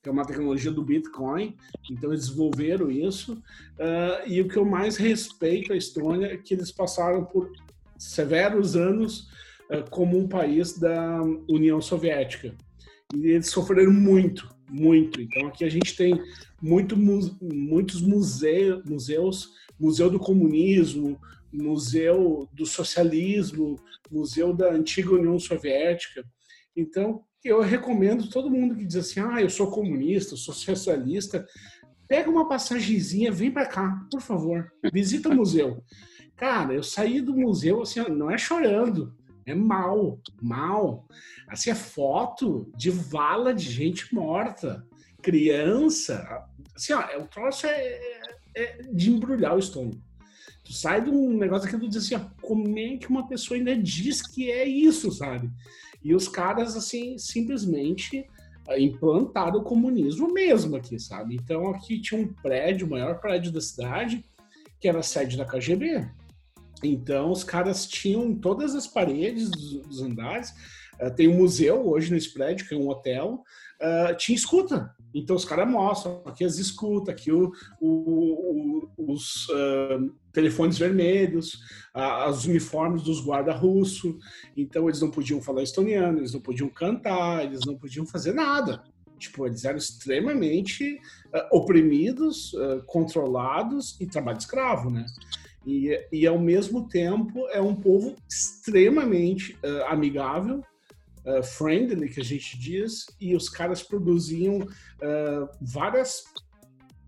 que 0.02 0.08
é 0.08 0.12
uma 0.12 0.24
tecnologia 0.24 0.70
do 0.70 0.82
Bitcoin, 0.82 1.56
então 1.90 2.10
eles 2.10 2.26
desenvolveram 2.26 2.90
isso. 2.90 3.34
Uh, 3.34 4.26
e 4.26 4.40
o 4.40 4.48
que 4.48 4.56
eu 4.56 4.64
mais 4.64 4.96
respeito 4.96 5.72
a 5.72 5.76
Estônia 5.76 6.26
é 6.26 6.36
que 6.36 6.54
eles 6.54 6.72
passaram 6.72 7.24
por 7.24 7.50
severos 7.98 8.76
anos 8.76 9.28
uh, 9.70 9.88
como 9.90 10.18
um 10.18 10.26
país 10.26 10.78
da 10.78 11.22
União 11.48 11.80
Soviética. 11.80 12.54
E 13.14 13.28
eles 13.28 13.50
sofreram 13.50 13.92
muito, 13.92 14.48
muito. 14.68 15.20
Então 15.20 15.48
aqui 15.48 15.64
a 15.64 15.68
gente 15.68 15.94
tem 15.94 16.18
muito, 16.62 16.96
muitos 16.96 18.00
museus, 18.00 18.82
museus, 18.84 19.50
Museu 19.78 20.10
do 20.10 20.18
Comunismo, 20.18 21.20
Museu 21.52 22.48
do 22.52 22.64
Socialismo, 22.64 23.78
Museu 24.10 24.54
da 24.54 24.72
Antiga 24.72 25.14
União 25.14 25.38
Soviética. 25.38 26.24
Então, 26.76 27.24
eu 27.44 27.60
recomendo 27.60 28.28
todo 28.28 28.50
mundo 28.50 28.76
que 28.76 28.84
diz 28.84 28.96
assim: 28.96 29.20
ah, 29.20 29.40
eu 29.40 29.48
sou 29.50 29.70
comunista, 29.70 30.34
eu 30.34 30.38
sou 30.38 30.54
socialista, 30.54 31.46
pega 32.06 32.28
uma 32.28 32.48
passagemzinha, 32.48 33.32
vem 33.32 33.50
para 33.50 33.66
cá, 33.66 34.06
por 34.10 34.20
favor, 34.20 34.72
visita 34.92 35.28
o 35.28 35.34
museu. 35.34 35.82
Cara, 36.36 36.72
eu 36.72 36.82
saí 36.82 37.20
do 37.20 37.36
museu 37.36 37.82
assim, 37.82 38.00
não 38.08 38.30
é 38.30 38.38
chorando, 38.38 39.14
é 39.46 39.54
mal, 39.54 40.18
mal. 40.40 41.06
Assim, 41.48 41.70
é 41.70 41.74
foto 41.74 42.70
de 42.76 42.90
vala 42.90 43.52
de 43.52 43.70
gente 43.70 44.14
morta, 44.14 44.84
criança. 45.22 46.26
Assim, 46.74 46.92
ó, 46.94 47.02
o 47.20 47.26
troço 47.26 47.66
é, 47.66 47.70
é, 47.70 48.20
é 48.56 48.82
de 48.92 49.10
embrulhar 49.10 49.54
o 49.54 49.58
estômago. 49.58 50.00
Tu 50.64 50.72
sai 50.72 51.02
de 51.02 51.10
um 51.10 51.36
negócio 51.36 51.68
que 51.68 51.76
tu 51.76 51.88
diz 51.88 52.04
assim, 52.04 52.14
ó, 52.14 52.30
como 52.40 52.78
é 52.78 52.96
que 52.96 53.08
uma 53.08 53.28
pessoa 53.28 53.58
ainda 53.58 53.76
diz 53.76 54.22
que 54.22 54.50
é 54.50 54.64
isso, 54.64 55.10
sabe? 55.12 55.50
E 56.02 56.14
os 56.14 56.28
caras, 56.28 56.76
assim, 56.76 57.18
simplesmente 57.18 58.26
eh, 58.68 58.80
implantaram 58.80 59.60
o 59.60 59.64
comunismo 59.64 60.32
mesmo 60.32 60.76
aqui, 60.76 60.98
sabe? 60.98 61.36
Então 61.36 61.68
aqui 61.68 62.00
tinha 62.00 62.20
um 62.20 62.32
prédio, 62.32 62.86
o 62.86 62.90
maior 62.90 63.20
prédio 63.20 63.52
da 63.52 63.60
cidade, 63.60 64.24
que 64.80 64.88
era 64.88 65.00
a 65.00 65.02
sede 65.02 65.36
da 65.36 65.44
KGB. 65.44 66.08
Então 66.82 67.30
os 67.30 67.44
caras 67.44 67.86
tinham 67.86 68.34
todas 68.34 68.74
as 68.74 68.86
paredes 68.86 69.50
dos, 69.50 70.00
andares. 70.00 70.54
Uh, 71.00 71.10
tem 71.14 71.28
um 71.28 71.36
museu 71.36 71.86
hoje 71.86 72.12
nesse 72.12 72.32
prédio, 72.32 72.66
que 72.66 72.74
é 72.74 72.78
um 72.78 72.88
hotel. 72.88 73.42
Uh, 73.80 74.16
tinha 74.16 74.36
escuta. 74.36 74.94
Então 75.14 75.36
os 75.36 75.44
caras 75.44 75.68
mostram 75.68 76.22
aqui 76.24 76.44
as 76.44 76.58
escutas, 76.58 77.14
aqui 77.14 77.32
o, 77.32 77.52
o, 77.80 78.88
o, 78.96 79.12
os 79.12 79.48
uh, 79.48 80.12
telefones 80.32 80.78
vermelhos, 80.78 81.54
uh, 81.94 82.30
os 82.30 82.44
uniformes 82.44 83.02
dos 83.02 83.20
guarda 83.20 83.52
russo. 83.52 84.16
Então 84.56 84.88
eles 84.88 85.00
não 85.00 85.10
podiam 85.10 85.40
falar 85.42 85.62
estoniano, 85.62 86.18
eles 86.18 86.32
não 86.32 86.40
podiam 86.40 86.68
cantar, 86.68 87.44
eles 87.44 87.60
não 87.66 87.76
podiam 87.76 88.06
fazer 88.06 88.32
nada. 88.32 88.82
Tipo, 89.18 89.46
eles 89.46 89.64
eram 89.64 89.76
extremamente 89.76 90.94
uh, 91.34 91.56
oprimidos, 91.56 92.52
controlados 92.86 94.00
e 94.00 94.06
trabalho 94.06 94.38
escravo, 94.38 94.90
né? 94.90 95.04
E, 95.66 95.90
e 96.10 96.26
ao 96.26 96.38
mesmo 96.38 96.88
tempo 96.88 97.46
é 97.48 97.60
um 97.60 97.74
povo 97.74 98.16
extremamente 98.26 99.58
amigável, 99.88 100.62
uh, 101.38 101.42
friendly, 101.42 102.08
que 102.08 102.20
a 102.20 102.24
gente 102.24 102.58
diz, 102.58 103.06
e 103.20 103.34
os 103.34 103.48
caras 103.48 103.82
produziam 103.82 104.58
uh, 104.58 105.48
várias 105.60 106.24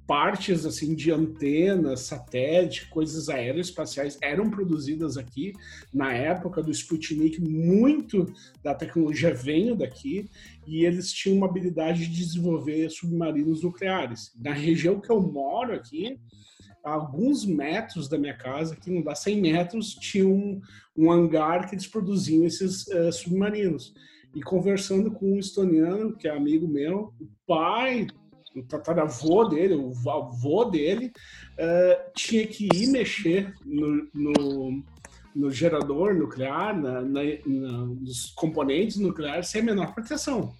partes 0.06 0.66
assim 0.66 0.94
de 0.94 1.10
antenas, 1.10 2.00
satélite, 2.00 2.88
coisas 2.90 3.28
aeroespaciais 3.28 4.18
eram 4.20 4.50
produzidas 4.50 5.16
aqui 5.16 5.52
na 5.92 6.12
época 6.12 6.62
do 6.62 6.70
Sputnik. 6.70 7.40
Muito 7.40 8.26
da 8.62 8.74
tecnologia 8.74 9.32
veio 9.32 9.74
daqui 9.74 10.28
e 10.66 10.84
eles 10.84 11.12
tinham 11.12 11.38
uma 11.38 11.46
habilidade 11.46 12.06
de 12.06 12.14
desenvolver 12.14 12.90
submarinos 12.90 13.62
nucleares. 13.62 14.32
Na 14.38 14.52
região 14.52 15.00
que 15.00 15.10
eu 15.10 15.20
moro 15.20 15.72
aqui, 15.72 16.18
a 16.84 16.92
alguns 16.92 17.46
metros 17.46 18.08
da 18.08 18.18
minha 18.18 18.36
casa, 18.36 18.76
que 18.76 18.90
não 18.90 19.02
dá 19.02 19.14
100 19.14 19.40
metros, 19.40 19.94
tinha 19.94 20.26
um, 20.26 20.60
um 20.96 21.10
hangar 21.10 21.68
que 21.68 21.74
eles 21.74 21.86
produziam 21.86 22.44
esses 22.44 22.86
uh, 22.88 23.12
submarinos. 23.12 23.94
E 24.34 24.40
conversando 24.40 25.10
com 25.10 25.32
um 25.34 25.38
estoniano, 25.38 26.16
que 26.16 26.26
é 26.26 26.30
amigo 26.34 26.66
meu, 26.66 27.12
o 27.20 27.28
pai, 27.46 28.06
o 28.56 28.62
tataravô 28.62 29.44
dele, 29.44 29.74
o 29.74 30.10
avô 30.10 30.64
dele, 30.64 31.12
uh, 31.58 32.12
tinha 32.16 32.46
que 32.46 32.68
ir 32.72 32.86
mexer 32.88 33.54
no, 33.64 34.08
no, 34.14 34.84
no 35.34 35.50
gerador 35.50 36.14
nuclear, 36.14 36.78
na, 36.78 37.00
na, 37.02 37.20
na, 37.46 37.72
nos 37.86 38.32
componentes 38.34 38.96
nucleares, 38.96 39.48
sem 39.48 39.60
a 39.60 39.64
menor 39.64 39.94
proteção. 39.94 40.52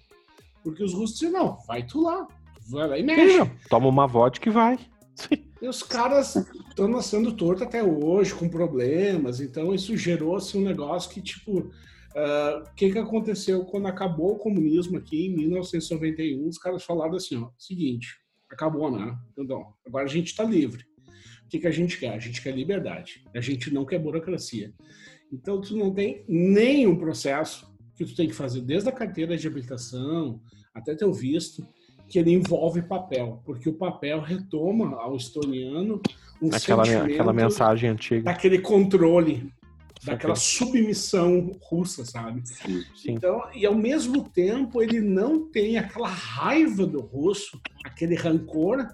Porque 0.63 0.83
os 0.83 0.93
russos 0.93 1.19
diziam, 1.19 1.31
não, 1.31 1.57
vai 1.67 1.83
tu 1.83 2.01
lá, 2.01 2.27
vai 2.69 2.87
lá 2.87 2.97
e 2.97 3.03
mexe. 3.03 3.51
toma 3.69 3.87
uma 3.87 4.07
vodka 4.07 4.49
e 4.49 4.51
vai. 4.51 4.79
Sim. 5.15 5.43
E 5.63 5.67
os 5.69 5.81
caras 5.81 6.35
estão 6.67 6.89
nascendo 6.89 7.31
torto 7.31 7.63
até 7.63 7.81
hoje, 7.81 8.35
com 8.35 8.49
problemas. 8.49 9.39
Então, 9.39 9.73
isso 9.73 9.95
gerou 9.95 10.35
assim, 10.35 10.59
um 10.59 10.67
negócio 10.67 11.09
que, 11.09 11.21
tipo, 11.21 11.71
o 12.15 12.61
uh, 12.61 12.75
que, 12.75 12.91
que 12.91 12.97
aconteceu 12.97 13.65
quando 13.65 13.87
acabou 13.87 14.33
o 14.33 14.39
comunismo 14.39 14.97
aqui 14.97 15.27
em 15.27 15.35
1991? 15.35 16.47
Os 16.47 16.57
caras 16.57 16.83
falaram 16.83 17.15
assim: 17.15 17.37
ó, 17.37 17.49
seguinte, 17.57 18.17
acabou, 18.49 18.91
né? 18.91 19.17
Então, 19.37 19.73
agora 19.85 20.05
a 20.05 20.09
gente 20.09 20.27
está 20.27 20.43
livre. 20.43 20.83
O 21.45 21.49
que, 21.49 21.59
que 21.59 21.67
a 21.67 21.71
gente 21.71 21.99
quer? 21.99 22.13
A 22.13 22.19
gente 22.19 22.41
quer 22.41 22.55
liberdade. 22.55 23.23
A 23.35 23.41
gente 23.41 23.73
não 23.73 23.85
quer 23.85 23.99
burocracia. 23.99 24.73
Então, 25.31 25.59
tu 25.59 25.75
não 25.75 25.93
tem 25.93 26.23
nenhum 26.27 26.95
processo 26.95 27.71
que 27.95 28.05
tu 28.05 28.15
tem 28.15 28.27
que 28.27 28.33
fazer, 28.33 28.61
desde 28.61 28.89
a 28.89 28.91
carteira 28.91 29.37
de 29.37 29.47
habilitação 29.47 30.41
até 30.73 30.95
teu 30.95 31.13
visto, 31.13 31.67
que 32.09 32.19
ele 32.19 32.31
envolve 32.31 32.81
papel, 32.81 33.41
porque 33.45 33.69
o 33.69 33.73
papel 33.73 34.19
retoma 34.21 34.95
ao 34.95 35.15
estoniano 35.15 36.01
um 36.41 36.49
aquela, 36.53 36.83
aquela 36.83 37.33
mensagem 37.33 37.89
antiga. 37.89 38.23
Daquele 38.23 38.59
controle, 38.59 39.51
daquela 40.05 40.35
submissão 40.35 41.51
russa, 41.61 42.05
sabe? 42.05 42.43
Sim. 42.47 42.83
Então, 43.07 43.41
e 43.53 43.65
ao 43.65 43.75
mesmo 43.75 44.29
tempo 44.29 44.81
ele 44.81 44.99
não 44.99 45.49
tem 45.49 45.77
aquela 45.77 46.09
raiva 46.09 46.85
do 46.85 47.01
russo, 47.01 47.59
aquele 47.85 48.15
rancor, 48.15 48.87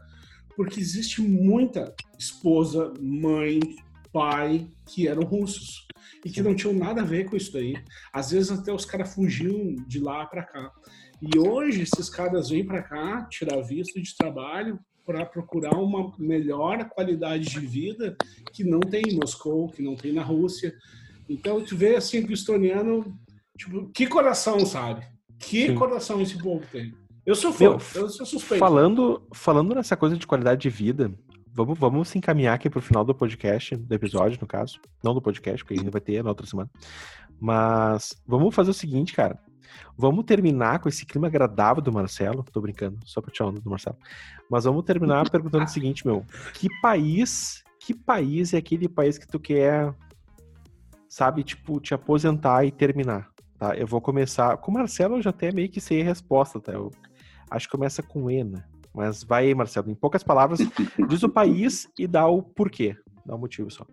porque 0.56 0.80
existe 0.80 1.22
muita 1.22 1.94
esposa, 2.18 2.94
mãe, 3.00 3.60
pai 4.12 4.68
que 4.88 5.08
eram 5.08 5.24
russos 5.24 5.88
e 6.26 6.30
que 6.30 6.42
não 6.42 6.56
tinham 6.56 6.74
nada 6.74 7.02
a 7.02 7.06
ver 7.06 7.30
com 7.30 7.36
isso 7.36 7.54
daí. 7.54 7.76
Às 8.12 8.32
vezes 8.32 8.52
até 8.52 8.74
os 8.74 8.86
caras 8.86 9.14
fugiam 9.14 9.76
de 9.88 10.00
lá 10.00 10.26
para 10.26 10.44
cá. 10.44 10.72
E 11.22 11.38
hoje 11.38 11.82
esses 11.82 12.10
caras 12.10 12.50
vêm 12.50 12.66
para 12.66 12.82
cá 12.82 13.28
tirar 13.30 13.62
visto 13.62 14.02
de 14.02 14.16
trabalho 14.16 14.80
para 15.06 15.26
procurar 15.26 15.76
uma 15.76 16.14
melhor 16.20 16.88
qualidade 16.90 17.46
de 17.46 17.60
vida 17.60 18.16
que 18.54 18.64
não 18.64 18.80
tem 18.80 19.02
em 19.08 19.16
Moscou, 19.16 19.68
que 19.68 19.82
não 19.82 19.96
tem 19.96 20.14
na 20.14 20.22
Rússia. 20.22 20.74
Então 21.30 21.64
tu 21.64 21.78
vê 21.78 21.96
assim 21.96 22.26
que 22.26 22.32
o 22.32 22.34
estoniano, 22.34 23.16
tipo, 23.56 23.88
que 23.92 24.08
coração, 24.08 24.66
sabe? 24.66 25.06
Que 25.38 25.68
Sim. 25.68 25.76
coração 25.76 26.20
esse 26.20 26.38
povo 26.42 26.66
tem. 26.72 26.94
Eu 27.26 27.36
sou 27.36 27.54
fã, 27.54 27.66
Meu, 27.66 27.74
eu 27.96 28.10
sou 28.10 28.26
suspeito. 28.26 28.60
Falando, 28.60 29.22
falando 29.32 29.76
nessa 29.76 29.96
coisa 29.96 30.18
de 30.18 30.26
qualidade 30.26 30.62
de 30.62 30.70
vida, 30.70 31.14
vamos, 31.54 31.78
vamos 31.78 32.10
se 32.10 32.18
encaminhar 32.18 32.56
aqui 32.56 32.70
pro 32.70 32.82
final 32.82 33.06
do 33.06 33.14
podcast, 33.14 33.76
do 33.76 33.94
episódio, 33.94 34.40
no 34.42 34.48
caso. 34.48 34.80
Não 35.04 35.14
do 35.14 35.22
podcast, 35.22 35.64
porque 35.64 35.80
ainda 35.80 35.92
vai 35.92 36.02
ter 36.02 36.24
na 36.24 36.30
outra 36.30 36.48
semana. 36.48 36.70
Mas 37.40 38.16
vamos 38.26 38.56
fazer 38.56 38.72
o 38.72 38.74
seguinte, 38.74 39.14
cara. 39.14 39.40
Vamos 39.96 40.26
terminar 40.26 40.80
com 40.80 40.90
esse 40.90 41.06
clima 41.06 41.28
agradável 41.28 41.84
do 41.84 41.92
Marcelo. 41.92 42.44
Tô 42.52 42.60
brincando, 42.60 42.98
só 43.06 43.22
pra 43.22 43.32
tirar 43.32 43.50
onda 43.50 43.62
do 43.62 43.70
Marcelo. 43.70 43.98
Mas 44.50 44.64
vamos 44.64 44.84
terminar 44.84 45.30
perguntando 45.30 45.66
o 45.66 45.70
seguinte, 45.70 46.08
meu. 46.08 46.26
Que 46.56 46.68
país, 46.82 47.64
que 47.80 47.94
país 47.94 48.54
é 48.54 48.58
aquele 48.58 48.90
país 48.90 49.18
que 49.18 49.28
tu 49.28 49.40
quer, 49.40 49.94
sabe, 51.10 51.44
tipo, 51.44 51.82
te 51.82 51.94
aposentar 51.94 52.64
e 52.64 52.72
terminar? 52.72 53.30
Tá? 53.58 53.76
Eu 53.76 53.88
vou 53.88 54.00
começar. 54.00 54.56
Com 54.58 54.72
o 54.72 54.74
Marcelo 54.76 55.18
eu 55.18 55.22
já 55.22 55.32
até 55.32 55.52
meio 55.52 55.70
que 55.70 55.82
sei 55.82 56.02
a 56.02 56.06
resposta, 56.06 56.62
tá? 56.62 56.72
Eu 56.72 56.92
acho 57.50 57.68
que 57.68 57.72
começa 57.72 58.02
com 58.02 58.30
Ena. 58.30 58.66
Mas 58.94 59.24
vai 59.24 59.48
aí, 59.48 59.56
Marcelo, 59.56 59.90
em 59.90 59.96
poucas 59.96 60.24
palavras, 60.24 60.60
diz 61.10 61.24
o 61.24 61.30
país 61.30 61.88
e 61.98 62.08
dá 62.08 62.28
o 62.28 62.42
porquê. 62.42 62.96
Dá 63.26 63.36
o 63.36 63.40
motivo 63.40 63.70
só. 63.70 63.86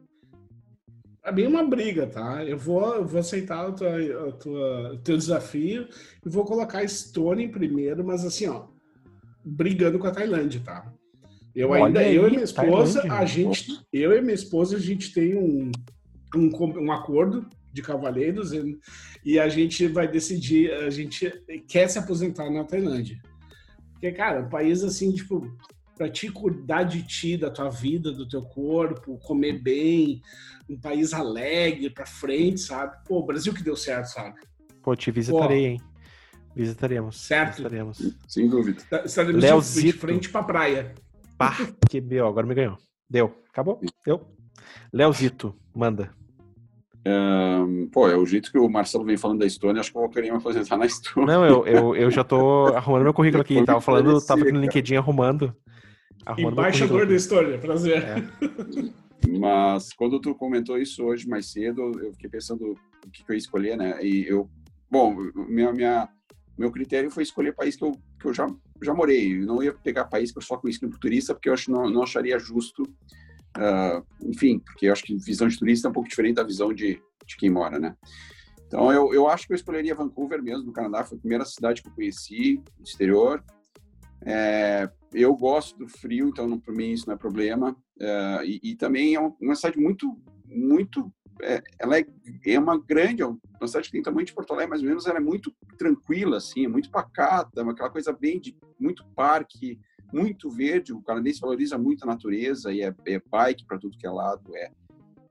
É 1.24 1.32
bem 1.32 1.46
uma 1.48 1.64
briga, 1.64 2.06
tá? 2.06 2.44
Eu 2.44 2.56
vou, 2.56 2.94
eu 2.94 3.04
vou 3.04 3.18
aceitar 3.18 3.66
a 3.66 3.72
tua, 3.72 4.28
a 4.28 4.32
tua, 4.32 4.92
o 4.92 4.98
teu 4.98 5.16
desafio 5.16 5.88
e 6.24 6.28
vou 6.28 6.44
colocar 6.44 6.78
a 6.78 6.84
Estônia 6.84 7.44
em 7.44 7.50
primeiro, 7.50 8.04
mas 8.04 8.24
assim, 8.24 8.46
ó, 8.46 8.68
brigando 9.44 9.98
com 9.98 10.06
a 10.06 10.12
Tailândia, 10.12 10.60
tá? 10.64 10.92
Eu 11.52 11.70
Olha 11.70 11.86
ainda, 11.86 12.00
aí, 12.00 12.14
eu 12.14 12.28
e 12.28 12.30
minha 12.30 12.44
esposa, 12.44 13.00
Tailândia. 13.00 13.22
a 13.22 13.26
gente, 13.26 13.80
eu 13.92 14.12
e 14.12 14.20
minha 14.20 14.34
esposa, 14.34 14.76
a 14.76 14.80
gente 14.80 15.12
tem 15.12 15.36
um, 15.36 15.72
um, 16.34 16.50
um 16.78 16.92
acordo 16.92 17.46
de 17.72 17.82
cavaleiros 17.82 18.52
e, 18.52 18.78
e 19.24 19.38
a 19.38 19.48
gente 19.48 19.86
vai 19.86 20.08
decidir, 20.08 20.72
a 20.72 20.90
gente 20.90 21.30
quer 21.68 21.88
se 21.88 21.98
aposentar 21.98 22.50
na 22.50 22.64
Tailândia. 22.64 23.20
Porque, 23.92 24.12
cara, 24.12 24.40
um 24.40 24.48
país 24.48 24.82
assim, 24.82 25.12
tipo, 25.12 25.46
para 25.96 26.08
te 26.08 26.30
cuidar 26.30 26.84
de 26.84 27.02
ti, 27.02 27.36
da 27.36 27.50
tua 27.50 27.70
vida, 27.70 28.12
do 28.12 28.28
teu 28.28 28.42
corpo, 28.42 29.18
comer 29.18 29.60
bem, 29.62 30.22
um 30.68 30.78
país 30.78 31.12
alegre, 31.12 31.90
para 31.90 32.06
frente, 32.06 32.60
sabe? 32.60 32.96
Pô, 33.06 33.22
Brasil 33.22 33.54
que 33.54 33.62
deu 33.62 33.76
certo, 33.76 34.06
sabe? 34.06 34.38
Pô, 34.82 34.94
te 34.94 35.10
visitarei, 35.10 35.62
Pô. 35.62 35.72
hein? 35.72 35.80
Visitaremos. 36.54 37.20
Certo. 37.20 37.56
Visitaremos. 37.56 38.14
Sem 38.26 38.48
dúvida. 38.48 38.82
Estaremos 39.04 39.42
Leozito. 39.42 39.86
de 39.86 39.92
frente 39.92 40.28
pra 40.30 40.42
praia. 40.42 40.94
Pá, 41.36 41.54
que 41.88 42.00
meu, 42.00 42.26
agora 42.26 42.46
me 42.46 42.54
ganhou. 42.54 42.78
Deu. 43.08 43.42
Acabou? 43.50 43.80
Deu. 44.04 44.35
Leozito, 44.92 45.54
manda. 45.74 46.10
Um, 47.06 47.88
pô, 47.88 48.08
é 48.08 48.16
o 48.16 48.26
jeito 48.26 48.50
que 48.50 48.58
o 48.58 48.68
Marcelo 48.68 49.04
vem 49.04 49.16
falando 49.16 49.38
da 49.38 49.46
Estônia, 49.46 49.78
acho 49.78 49.92
que 49.92 49.96
eu 49.96 50.02
vou 50.02 50.10
querer 50.10 50.30
me 50.30 50.38
aposentar 50.38 50.76
na 50.76 50.86
Estônia. 50.86 51.34
Não, 51.34 51.46
eu, 51.46 51.66
eu, 51.66 51.94
eu 51.94 52.10
já 52.10 52.24
tô 52.24 52.66
arrumando 52.74 53.04
meu 53.04 53.14
currículo 53.14 53.42
aqui. 53.42 53.62
Tava 53.64 53.80
falando, 53.80 54.20
tava 54.20 54.42
aqui 54.42 54.50
no 54.50 54.60
LinkedIn 54.60 54.96
arrumando. 54.96 55.54
arrumando 56.24 56.54
Embaixador 56.54 57.06
da 57.06 57.14
Estônia, 57.14 57.58
prazer. 57.58 58.02
É. 58.02 58.16
Mas 59.38 59.92
quando 59.92 60.20
tu 60.20 60.34
comentou 60.34 60.78
isso 60.78 61.04
hoje 61.04 61.28
mais 61.28 61.46
cedo, 61.46 61.92
eu 62.00 62.12
fiquei 62.12 62.28
pensando 62.28 62.76
o 63.04 63.10
que, 63.10 63.24
que 63.24 63.30
eu 63.30 63.34
ia 63.34 63.38
escolher, 63.38 63.76
né? 63.76 64.04
E 64.04 64.26
eu, 64.28 64.50
bom, 64.90 65.16
minha, 65.48 65.72
minha, 65.72 66.08
meu 66.58 66.72
critério 66.72 67.10
foi 67.10 67.22
escolher 67.22 67.54
país 67.54 67.76
que 67.76 67.84
eu, 67.84 67.92
que 68.20 68.26
eu 68.26 68.34
já, 68.34 68.48
já 68.82 68.92
morei. 68.92 69.40
Eu 69.40 69.46
não 69.46 69.62
ia 69.62 69.72
pegar 69.72 70.06
país 70.06 70.32
que 70.32 70.38
eu 70.38 70.42
só 70.42 70.56
conheci 70.56 70.80
como 70.80 70.98
turista, 70.98 71.34
porque 71.34 71.48
eu 71.48 71.54
acho 71.54 71.70
não, 71.70 71.88
não 71.88 72.02
acharia 72.02 72.36
justo 72.38 72.82
Uh, 73.56 74.04
enfim, 74.22 74.58
porque 74.58 74.86
eu 74.86 74.92
acho 74.92 75.02
que 75.02 75.16
visão 75.16 75.48
de 75.48 75.58
turista 75.58 75.88
é 75.88 75.90
um 75.90 75.94
pouco 75.94 76.08
diferente 76.08 76.36
da 76.36 76.42
visão 76.42 76.72
de, 76.72 77.00
de 77.26 77.36
quem 77.36 77.50
mora, 77.50 77.78
né? 77.78 77.96
Então, 78.66 78.92
eu, 78.92 79.14
eu 79.14 79.28
acho 79.28 79.46
que 79.46 79.52
eu 79.52 79.56
escolheria 79.56 79.94
Vancouver 79.94 80.42
mesmo, 80.42 80.66
no 80.66 80.72
Canadá. 80.72 81.04
Foi 81.04 81.16
a 81.16 81.20
primeira 81.20 81.44
cidade 81.44 81.80
que 81.80 81.88
eu 81.88 81.94
conheci 81.94 82.60
no 82.76 82.84
exterior. 82.84 83.42
É, 84.24 84.90
eu 85.12 85.34
gosto 85.34 85.78
do 85.78 85.88
frio, 85.88 86.28
então, 86.28 86.58
para 86.58 86.74
mim, 86.74 86.90
isso 86.90 87.06
não 87.06 87.14
é 87.14 87.18
problema. 87.18 87.76
É, 88.00 88.40
e, 88.44 88.60
e, 88.62 88.76
também 88.76 89.14
é 89.14 89.20
uma 89.20 89.54
cidade 89.54 89.78
muito, 89.78 90.20
muito... 90.44 91.12
É, 91.42 91.62
ela 91.78 91.98
é, 91.98 92.04
é 92.46 92.58
uma 92.58 92.78
grande, 92.78 93.22
é 93.22 93.26
uma 93.26 93.38
cidade 93.66 93.86
que 93.86 93.92
tem 93.92 94.02
tamanho 94.02 94.26
de 94.26 94.32
Porto 94.32 94.52
Alegre, 94.52 94.70
mais 94.70 94.82
ou 94.82 94.88
menos, 94.88 95.06
ela 95.06 95.18
é 95.18 95.20
muito 95.20 95.54
tranquila, 95.78 96.38
assim, 96.38 96.64
é 96.64 96.68
muito 96.68 96.90
pacata, 96.90 97.60
aquela 97.60 97.90
coisa 97.90 98.10
bem 98.10 98.40
de 98.40 98.56
muito 98.80 99.04
parque, 99.14 99.78
muito 100.12 100.50
verde, 100.50 100.92
o 100.92 101.02
canadense 101.02 101.40
valoriza 101.40 101.76
muito 101.78 102.04
a 102.04 102.06
natureza 102.06 102.72
e 102.72 102.82
é, 102.82 102.94
é 103.06 103.20
bike 103.30 103.66
para 103.66 103.78
tudo 103.78 103.98
que 103.98 104.06
é 104.06 104.10
lado, 104.10 104.54
é, 104.54 104.70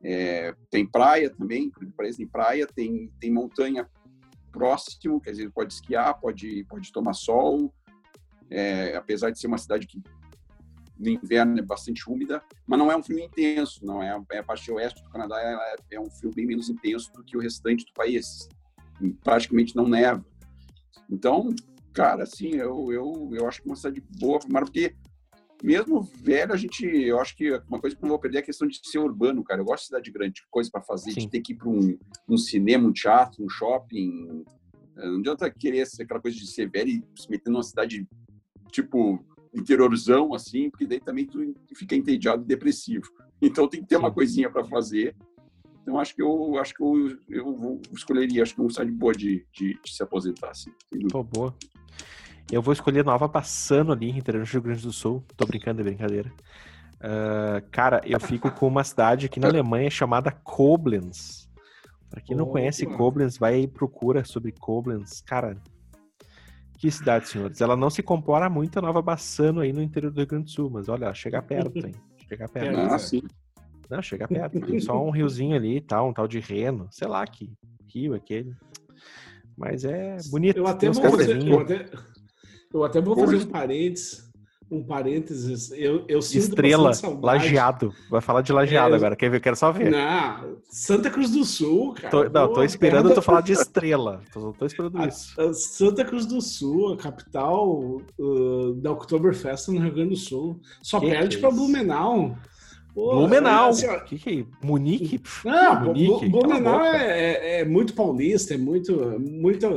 é 0.03 0.55
tem 0.69 0.85
praia 0.85 1.29
também, 1.29 1.71
exemplo, 1.99 2.17
tem 2.17 2.27
praia, 2.27 2.67
tem, 2.67 3.11
tem 3.19 3.31
montanha 3.31 3.89
próximo, 4.51 5.19
quer 5.19 5.31
dizer, 5.31 5.51
pode 5.51 5.73
esquiar, 5.73 6.19
pode, 6.19 6.63
pode 6.65 6.91
tomar 6.91 7.13
sol, 7.13 7.73
é, 8.49 8.95
apesar 8.95 9.31
de 9.31 9.39
ser 9.39 9.47
uma 9.47 9.57
cidade 9.57 9.87
que 9.87 10.01
no 10.97 11.09
inverno 11.09 11.59
é 11.59 11.61
bastante 11.61 12.09
úmida, 12.09 12.41
mas 12.65 12.79
não 12.79 12.91
é 12.91 12.95
um 12.95 13.03
frio 13.03 13.19
intenso, 13.19 13.85
não 13.85 14.01
é, 14.01 14.17
é 14.31 14.37
a 14.37 14.43
parte 14.43 14.71
oeste 14.71 15.03
do 15.03 15.09
Canadá 15.09 15.37
é, 15.41 15.95
é 15.95 15.99
um 15.99 16.09
frio 16.09 16.31
bem 16.33 16.45
menos 16.45 16.69
intenso 16.69 17.11
do 17.13 17.23
que 17.23 17.35
o 17.35 17.39
restante 17.41 17.85
do 17.85 17.93
país, 17.93 18.47
praticamente 19.23 19.75
não 19.75 19.87
neva. 19.87 20.25
Então, 21.09 21.49
cara, 21.95 22.23
assim, 22.23 22.49
eu, 22.49 22.91
eu, 22.91 23.29
eu 23.31 23.47
acho 23.47 23.61
que 23.61 23.69
é 23.69 23.71
uma 23.71 23.75
cidade 23.77 24.03
boa, 24.19 24.37
porque 24.37 24.93
mesmo 25.63 26.01
velho, 26.01 26.51
a 26.53 26.57
gente, 26.57 26.85
eu 26.85 27.19
acho 27.19 27.35
que 27.35 27.49
uma 27.69 27.79
coisa 27.79 27.95
que 27.95 28.01
não 28.01 28.09
vou 28.09 28.19
perder 28.19 28.39
é 28.39 28.41
a 28.41 28.45
questão 28.45 28.67
de 28.67 28.77
ser 28.83 28.99
urbano, 28.99 29.43
cara. 29.43 29.61
Eu 29.61 29.65
gosto 29.65 29.83
de 29.83 29.87
cidade 29.87 30.11
grande, 30.11 30.43
coisa 30.51 30.69
para 30.69 30.81
fazer, 30.81 31.11
Sim. 31.11 31.21
de 31.21 31.29
ter 31.29 31.39
que 31.39 31.53
ir 31.53 31.55
para 31.55 31.69
um, 31.69 31.97
um, 32.27 32.37
cinema, 32.37 32.87
um 32.87 32.91
teatro, 32.91 33.43
um 33.43 33.47
shopping. 33.47 34.43
Eh, 34.97 35.07
não 35.07 35.19
adianta 35.19 35.49
querer 35.49 35.87
ser 35.87 36.03
aquela 36.03 36.19
coisa 36.19 36.37
de 36.37 36.45
ser 36.45 36.69
velho 36.69 36.89
e 36.89 37.03
se 37.15 37.31
meter 37.31 37.49
numa 37.49 37.63
cidade 37.63 38.05
tipo 38.71 39.23
interiorzão, 39.53 40.33
assim, 40.33 40.69
porque 40.69 40.85
daí 40.85 40.99
também 40.99 41.25
tu 41.25 41.39
fica 41.73 41.95
entediado 41.95 42.43
e 42.43 42.45
depressivo. 42.45 43.05
Então 43.41 43.67
tem 43.67 43.81
que 43.81 43.87
ter 43.87 43.95
Sim. 43.97 44.01
uma 44.01 44.13
coisinha 44.13 44.49
para 44.49 44.63
fazer 44.63 45.13
então 45.85 45.99
acho 45.99 46.15
que 46.15 46.21
eu 46.21 46.57
acho 46.57 46.73
que 46.73 46.81
eu, 46.81 47.15
eu 47.29 47.81
escolheria, 47.93 48.41
acho 48.41 48.55
que 48.55 48.59
é 48.59 48.63
uma 48.63 48.71
cidade 48.71 48.91
boa 48.91 49.13
de, 49.13 49.45
de, 49.53 49.79
de 49.79 49.93
se 49.93 50.01
aposentar, 50.01 50.49
assim. 50.49 50.71
Pô, 51.11 51.23
boa. 51.23 51.55
Eu 52.51 52.61
vou 52.61 52.73
escolher 52.73 53.03
Nova 53.03 53.27
Passando 53.27 53.91
ali, 53.91 54.09
em 54.09 54.13
Rio 54.13 54.61
Grande 54.61 54.81
do 54.81 54.93
Sul. 54.93 55.23
Tô 55.35 55.45
brincando, 55.45 55.81
é 55.81 55.83
brincadeira. 55.83 56.31
Uh, 56.95 57.67
cara, 57.71 58.01
eu 58.05 58.19
fico 58.19 58.51
com 58.51 58.67
uma 58.67 58.83
cidade 58.83 59.25
aqui 59.25 59.39
na 59.39 59.47
Alemanha 59.47 59.89
chamada 59.89 60.31
Koblenz. 60.31 61.49
Pra 62.09 62.21
quem 62.21 62.35
não 62.35 62.45
conhece 62.45 62.85
Koblenz, 62.85 63.37
vai 63.37 63.61
e 63.61 63.67
procura 63.67 64.23
sobre 64.23 64.51
Koblenz. 64.51 65.21
Cara, 65.21 65.57
que 66.77 66.89
cidade, 66.91 67.27
senhores. 67.27 67.59
Ela 67.61 67.75
não 67.75 67.89
se 67.89 68.03
compara 68.03 68.49
muito 68.49 68.77
a 68.77 68.81
Nova 68.81 69.01
Bassano 69.01 69.61
aí 69.61 69.73
no 69.73 69.81
interior 69.81 70.11
do 70.11 70.17
Rio 70.17 70.27
Grande 70.27 70.45
do 70.45 70.51
Sul, 70.51 70.69
mas 70.69 70.87
olha, 70.87 71.13
chega 71.13 71.41
perto, 71.41 71.85
hein? 71.85 71.93
Chega 72.29 72.47
perto. 72.49 72.79
Ah, 72.79 72.99
sim. 72.99 73.23
Não, 73.89 74.01
chega 74.01 74.27
perto. 74.27 74.59
Tem 74.61 74.79
só 74.79 75.03
um 75.03 75.09
riozinho 75.09 75.55
ali 75.55 75.77
e 75.77 75.81
tal, 75.81 76.09
um 76.09 76.13
tal 76.13 76.27
de 76.27 76.39
reno. 76.39 76.87
Sei 76.91 77.07
lá 77.07 77.25
que 77.25 77.51
rio 77.87 78.13
é 78.13 78.17
aquele. 78.17 78.55
Mas 79.57 79.85
é 79.85 80.17
bonito. 80.29 80.57
Eu 80.57 80.67
até, 80.67 80.89
vou 80.89 81.11
fazer, 81.11 81.47
eu 81.47 81.59
até, 81.59 81.89
eu 82.73 82.83
até 82.83 83.01
vou 83.01 83.15
fazer 83.15 83.37
um 83.37 83.45
parênteses 83.45 84.25
um 84.69 84.83
parênteses, 84.83 85.71
eu, 85.71 86.03
eu 86.07 86.21
sinto 86.21 86.49
Estrela, 86.49 86.91
lajeado. 87.21 87.93
Vai 88.09 88.19
falar 88.19 88.41
de 88.41 88.51
lajeado 88.51 88.95
É, 88.95 88.97
agora. 88.97 89.15
Quer 89.15 89.29
ver? 89.29 89.39
Quero 89.39 89.55
só 89.55 89.71
ver. 89.71 89.91
Não, 89.91 90.57
Santa 90.69 91.09
Cruz 91.09 91.29
do 91.29 91.45
Sul, 91.45 91.93
cara. 91.93 92.09
Tô, 92.09 92.23
não, 92.23 92.47
tô 92.47 92.53
Pô, 92.55 92.63
esperando 92.63 93.13
tu 93.13 93.21
falar 93.21 93.41
de 93.41 93.53
estrela. 93.53 94.21
Tô, 94.33 94.53
tô 94.53 94.65
esperando 94.65 94.97
A- 94.97 95.07
isso. 95.07 95.39
a 95.39 95.53
Santa 95.53 96.03
Cruz 96.03 96.25
do 96.25 96.41
Sul, 96.41 96.93
a 96.93 96.97
capital 96.97 98.01
uh, 98.19 98.73
da 98.81 98.91
Oktoberfest 98.91 99.67
no 99.67 99.79
Rio 99.79 99.93
Grande 99.93 100.09
do 100.11 100.15
Sul. 100.17 100.59
Só 100.81 100.99
Que 100.99 101.09
perde 101.11 101.37
que 101.37 101.45
é 101.45 101.47
pra? 101.47 101.55
Blumenau. 101.55 102.35
Pô, 102.95 103.09
Blumenau. 103.13 103.69
assim, 103.71 103.87
ó, 103.87 103.97
O 103.97 104.05
que, 104.05 104.17
que 104.17 104.29
é 104.29 104.33
isso? 104.35 104.49
Munique? 104.63 105.21
Não, 105.43 105.83
Munique, 105.87 106.29
Blumenau 106.29 106.81
é, 106.85 107.33
é- 107.33 107.59
é 107.59 107.65
muito 107.65 107.93
paulista, 107.93 108.53
é 108.53 108.57
muito, 108.57 108.93
muito, 109.19 109.67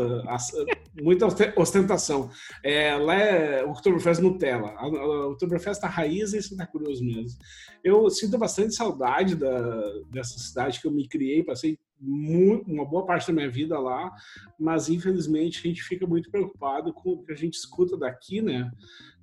muita 1.03 1.27
oste- 1.27 1.53
ostentação. 1.57 2.31
É, 2.63 2.95
lá 2.95 3.15
é 3.17 3.65
Oktoberfest 3.65 4.23
Nutella. 4.23 4.69
A, 4.77 4.85
a 4.85 5.27
Oktoberfest 5.31 5.83
a 5.85 5.89
raiz 5.89 6.33
é 6.33 6.39
em 6.39 6.43
Santa 6.43 6.65
Cruz 6.65 7.01
mesmo. 7.01 7.37
Eu 7.83 8.09
sinto 8.09 8.39
bastante 8.39 8.73
saudade 8.75 9.35
da, 9.35 9.83
dessa 10.13 10.39
cidade 10.39 10.81
que 10.81 10.87
eu 10.87 10.93
me 10.93 11.09
criei, 11.09 11.43
passei 11.43 11.77
mu- 12.01 12.63
uma 12.69 12.85
boa 12.85 13.05
parte 13.05 13.27
da 13.27 13.33
minha 13.33 13.51
vida 13.51 13.77
lá, 13.81 14.13
mas 14.61 14.89
infelizmente 14.89 15.59
a 15.59 15.63
gente 15.69 15.83
fica 15.83 16.07
muito 16.07 16.31
preocupado 16.31 16.93
com 16.93 17.11
o 17.15 17.25
que 17.25 17.33
a 17.33 17.37
gente 17.37 17.55
escuta 17.55 17.97
daqui, 17.97 18.41
né? 18.41 18.71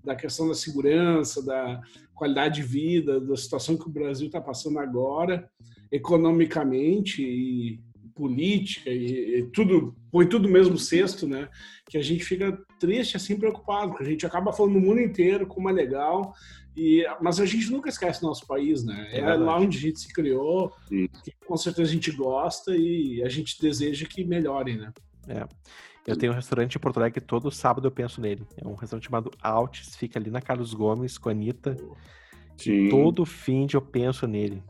Da 0.03 0.15
questão 0.15 0.47
da 0.49 0.53
segurança, 0.53 1.41
da 1.43 1.79
qualidade 2.15 2.61
de 2.61 2.67
vida, 2.67 3.19
da 3.19 3.35
situação 3.35 3.77
que 3.77 3.87
o 3.87 3.91
Brasil 3.91 4.27
está 4.27 4.41
passando 4.41 4.79
agora, 4.79 5.49
economicamente 5.91 7.21
e 7.21 7.79
política 8.15 8.89
e, 8.89 9.39
e 9.39 9.43
tudo 9.51 9.93
põe 10.09 10.25
tudo 10.25 10.47
no 10.47 10.53
mesmo 10.53 10.77
cesto, 10.77 11.27
né? 11.27 11.49
Que 11.89 11.97
a 11.97 12.01
gente 12.01 12.23
fica 12.23 12.57
triste, 12.79 13.17
assim, 13.17 13.37
preocupado, 13.37 13.89
porque 13.89 14.03
a 14.05 14.09
gente 14.09 14.25
acaba 14.25 14.53
falando 14.53 14.75
no 14.75 14.79
mundo 14.79 15.01
inteiro 15.01 15.45
como 15.45 15.69
é 15.69 15.73
legal, 15.73 16.33
e 16.75 17.05
mas 17.21 17.39
a 17.39 17.45
gente 17.45 17.69
nunca 17.69 17.89
esquece 17.89 18.23
o 18.23 18.27
nosso 18.27 18.47
país, 18.47 18.83
né? 18.83 19.09
É 19.11 19.19
É, 19.19 19.33
lá 19.35 19.59
onde 19.59 19.77
a 19.77 19.81
gente 19.81 19.99
se 19.99 20.11
criou, 20.11 20.71
Sim. 20.87 21.07
que 21.23 21.31
com 21.45 21.57
certeza 21.57 21.89
a 21.89 21.93
gente 21.93 22.11
gosta 22.11 22.75
e 22.75 23.21
a 23.23 23.29
gente 23.29 23.59
deseja 23.61 24.07
que 24.07 24.23
melhore, 24.23 24.77
né? 24.77 24.93
É. 25.27 25.45
Eu 26.05 26.15
tenho 26.15 26.31
um 26.31 26.35
restaurante 26.35 26.75
em 26.75 26.79
Porto 26.79 26.97
Alegre 26.97 27.19
que 27.19 27.25
todo 27.25 27.49
sábado 27.49 27.87
eu 27.87 27.91
penso 27.91 28.21
nele. 28.21 28.45
É 28.57 28.67
um 28.67 28.75
restaurante 28.75 29.05
chamado 29.05 29.31
Altis, 29.41 29.95
fica 29.95 30.19
ali 30.19 30.29
na 30.29 30.39
Carlos 30.39 30.73
Gomes 30.73 31.17
com 31.17 31.29
a 31.29 31.31
Anitta. 31.31 31.75
Sim. 32.57 32.89
Todo 32.89 33.25
fim 33.25 33.65
de 33.65 33.75
eu 33.75 33.81
penso 33.81 34.27
nele. 34.27 34.63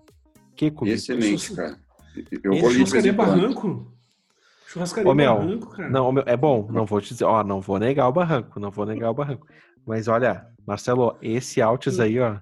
Que 0.55 0.71
comida. 0.71 0.95
Excelente, 0.95 1.53
cara. 1.53 1.77
Eu 2.43 2.53
Esse 2.53 2.61
vou 2.61 2.71
Churrascaria 2.71 3.13
quando. 3.13 3.27
Barranco? 3.27 3.93
Churrascaria 4.67 5.11
Ô, 5.11 5.13
Mel, 5.13 5.37
Barranco, 5.37 5.69
cara. 5.71 5.89
Não, 5.89 6.11
meu, 6.11 6.23
é 6.25 6.37
bom, 6.37 6.67
não 6.71 6.85
vou 6.85 7.01
te 7.01 7.09
dizer, 7.09 7.25
ó, 7.25 7.43
não 7.43 7.59
vou 7.59 7.77
negar 7.77 8.07
o 8.07 8.13
barranco, 8.13 8.59
não 8.59 8.71
vou 8.71 8.85
negar 8.85 9.11
o 9.11 9.13
barranco. 9.13 9.45
Mas 9.85 10.07
olha, 10.07 10.47
Marcelo, 10.65 11.17
esse 11.21 11.61
Altis 11.61 11.99
aí, 11.99 12.19
ó. 12.19 12.29
Aqui, 12.31 12.41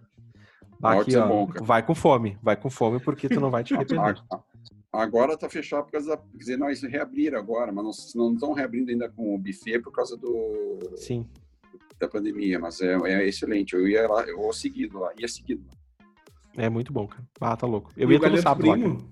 Altis 0.82 1.16
é 1.16 1.20
ó, 1.20 1.28
bom, 1.28 1.48
cara. 1.48 1.66
vai 1.66 1.84
com 1.84 1.96
fome, 1.96 2.38
vai 2.42 2.56
com 2.56 2.70
fome 2.70 3.00
porque 3.00 3.28
tu 3.28 3.40
não 3.40 3.50
vai 3.50 3.64
te 3.64 3.74
arrepender. 3.74 4.22
Agora 4.94 5.36
tá 5.36 5.50
fechado 5.50 5.86
por 5.86 5.92
causa 5.94 6.10
da. 6.10 6.18
Quer 6.18 6.38
dizer, 6.38 6.58
não, 6.58 6.70
isso 6.70 6.88
reabriram 6.88 7.40
agora, 7.40 7.72
mas 7.72 8.14
não, 8.16 8.26
não 8.28 8.34
estão 8.36 8.54
reabrindo 8.54 8.92
ainda 8.92 9.10
com 9.10 9.34
o 9.34 9.38
buffet 9.40 9.80
por 9.80 9.92
causa 9.92 10.16
do, 10.16 10.80
Sim. 10.96 11.28
da 12.00 12.08
pandemia. 12.08 12.60
Mas 12.60 12.80
é, 12.80 12.94
é 13.06 13.28
excelente. 13.28 13.74
Eu 13.74 13.88
ia 13.88 14.08
lá, 14.08 14.22
eu 14.24 14.38
vou 14.38 14.54
seguido 14.54 15.00
lá, 15.00 15.12
ia 15.18 15.28
seguido. 15.28 15.64
É 16.56 16.70
muito 16.70 16.94
bom, 16.94 17.08
cara. 17.08 17.24
Ah, 17.42 17.58
tá 17.58 17.66
louco. 17.66 17.92
Eu 17.98 18.08
E 18.12 18.14
ia 18.14 18.20
todo 18.20 18.40
sábado 18.40 18.68
lá. 18.68 18.78
cara. 18.78 18.90
Primo? 18.90 19.10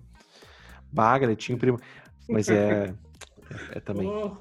Bah, 0.93 1.17
galetinho 1.17 1.57
primo. 1.57 1.79
Mas 2.29 2.47
é. 2.47 2.93
É, 3.73 3.77
é 3.77 3.79
também. 3.79 4.07
Oh, 4.07 4.37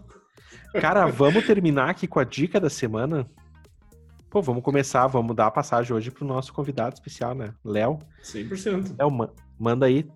Cara, 0.78 1.06
vamos 1.06 1.46
terminar 1.46 1.88
aqui 1.90 2.06
com 2.06 2.20
a 2.20 2.24
dica 2.24 2.60
da 2.60 2.68
semana? 2.68 3.26
Pô, 4.28 4.40
vamos 4.42 4.62
começar, 4.62 5.06
vamos 5.08 5.34
dar 5.34 5.46
a 5.46 5.50
passagem 5.50 5.92
hoje 5.96 6.10
pro 6.10 6.24
nosso 6.24 6.52
convidado 6.52 6.94
especial, 6.94 7.34
né? 7.34 7.52
Léo. 7.64 7.98
100%. 8.22 8.94
Léo, 8.98 9.10
ma- 9.10 9.32
manda 9.58 9.86
aí. 9.86 10.06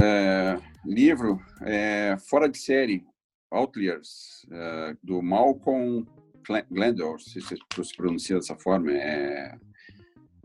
É, 0.00 0.58
livro 0.84 1.40
é, 1.62 2.16
Fora 2.28 2.48
de 2.48 2.58
Série, 2.58 3.04
Outliers, 3.50 4.46
é, 4.50 4.96
do 5.02 5.22
Malcolm 5.22 6.06
Gla- 6.46 6.66
Gladwell, 6.70 7.18
se 7.18 7.40
se 7.40 7.96
pronuncia 7.96 8.36
dessa 8.36 8.56
forma. 8.56 8.92
É, 8.92 9.56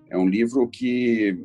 é 0.10 0.18
um 0.18 0.28
livro 0.28 0.68
que 0.69 1.38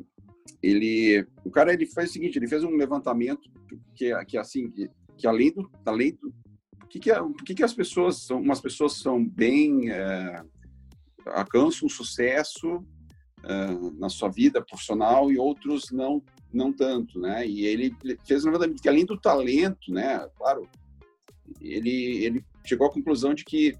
ele, 0.61 1.25
o 1.43 1.49
cara 1.51 1.73
ele 1.73 1.85
fez 1.85 2.09
o 2.09 2.13
seguinte, 2.13 2.37
ele 2.37 2.47
fez 2.47 2.63
um 2.63 2.75
levantamento 2.75 3.49
que, 3.95 4.13
que 4.25 4.37
assim, 4.37 4.69
que, 4.71 4.89
que 5.17 5.27
além 5.27 5.51
do, 5.51 5.69
além 5.85 6.13
do, 6.13 6.33
que 6.89 6.99
que, 6.99 7.11
é- 7.11 7.19
que 7.45 7.55
que 7.55 7.63
as 7.63 7.73
pessoas 7.73 8.23
são, 8.25 8.39
umas 8.39 8.61
pessoas 8.61 8.93
são 8.99 9.23
bem, 9.25 9.89
é, 9.89 10.43
alcançam 11.27 11.89
sucesso 11.89 12.85
é, 13.43 13.97
na 13.99 14.09
sua 14.09 14.29
vida 14.29 14.61
profissional 14.63 15.31
e 15.31 15.37
outros 15.37 15.91
não 15.91 16.21
não 16.53 16.71
tanto, 16.71 17.19
né? 17.19 17.47
E 17.47 17.65
ele 17.65 17.95
fez 18.25 18.45
um 18.45 18.51
levantamento 18.51 18.81
que 18.81 18.89
além 18.89 19.05
do 19.05 19.19
talento, 19.19 19.91
né? 19.91 20.27
Claro, 20.37 20.67
ele 21.61 22.23
ele 22.23 22.45
chegou 22.65 22.87
à 22.87 22.91
conclusão 22.91 23.33
de 23.33 23.43
que 23.43 23.75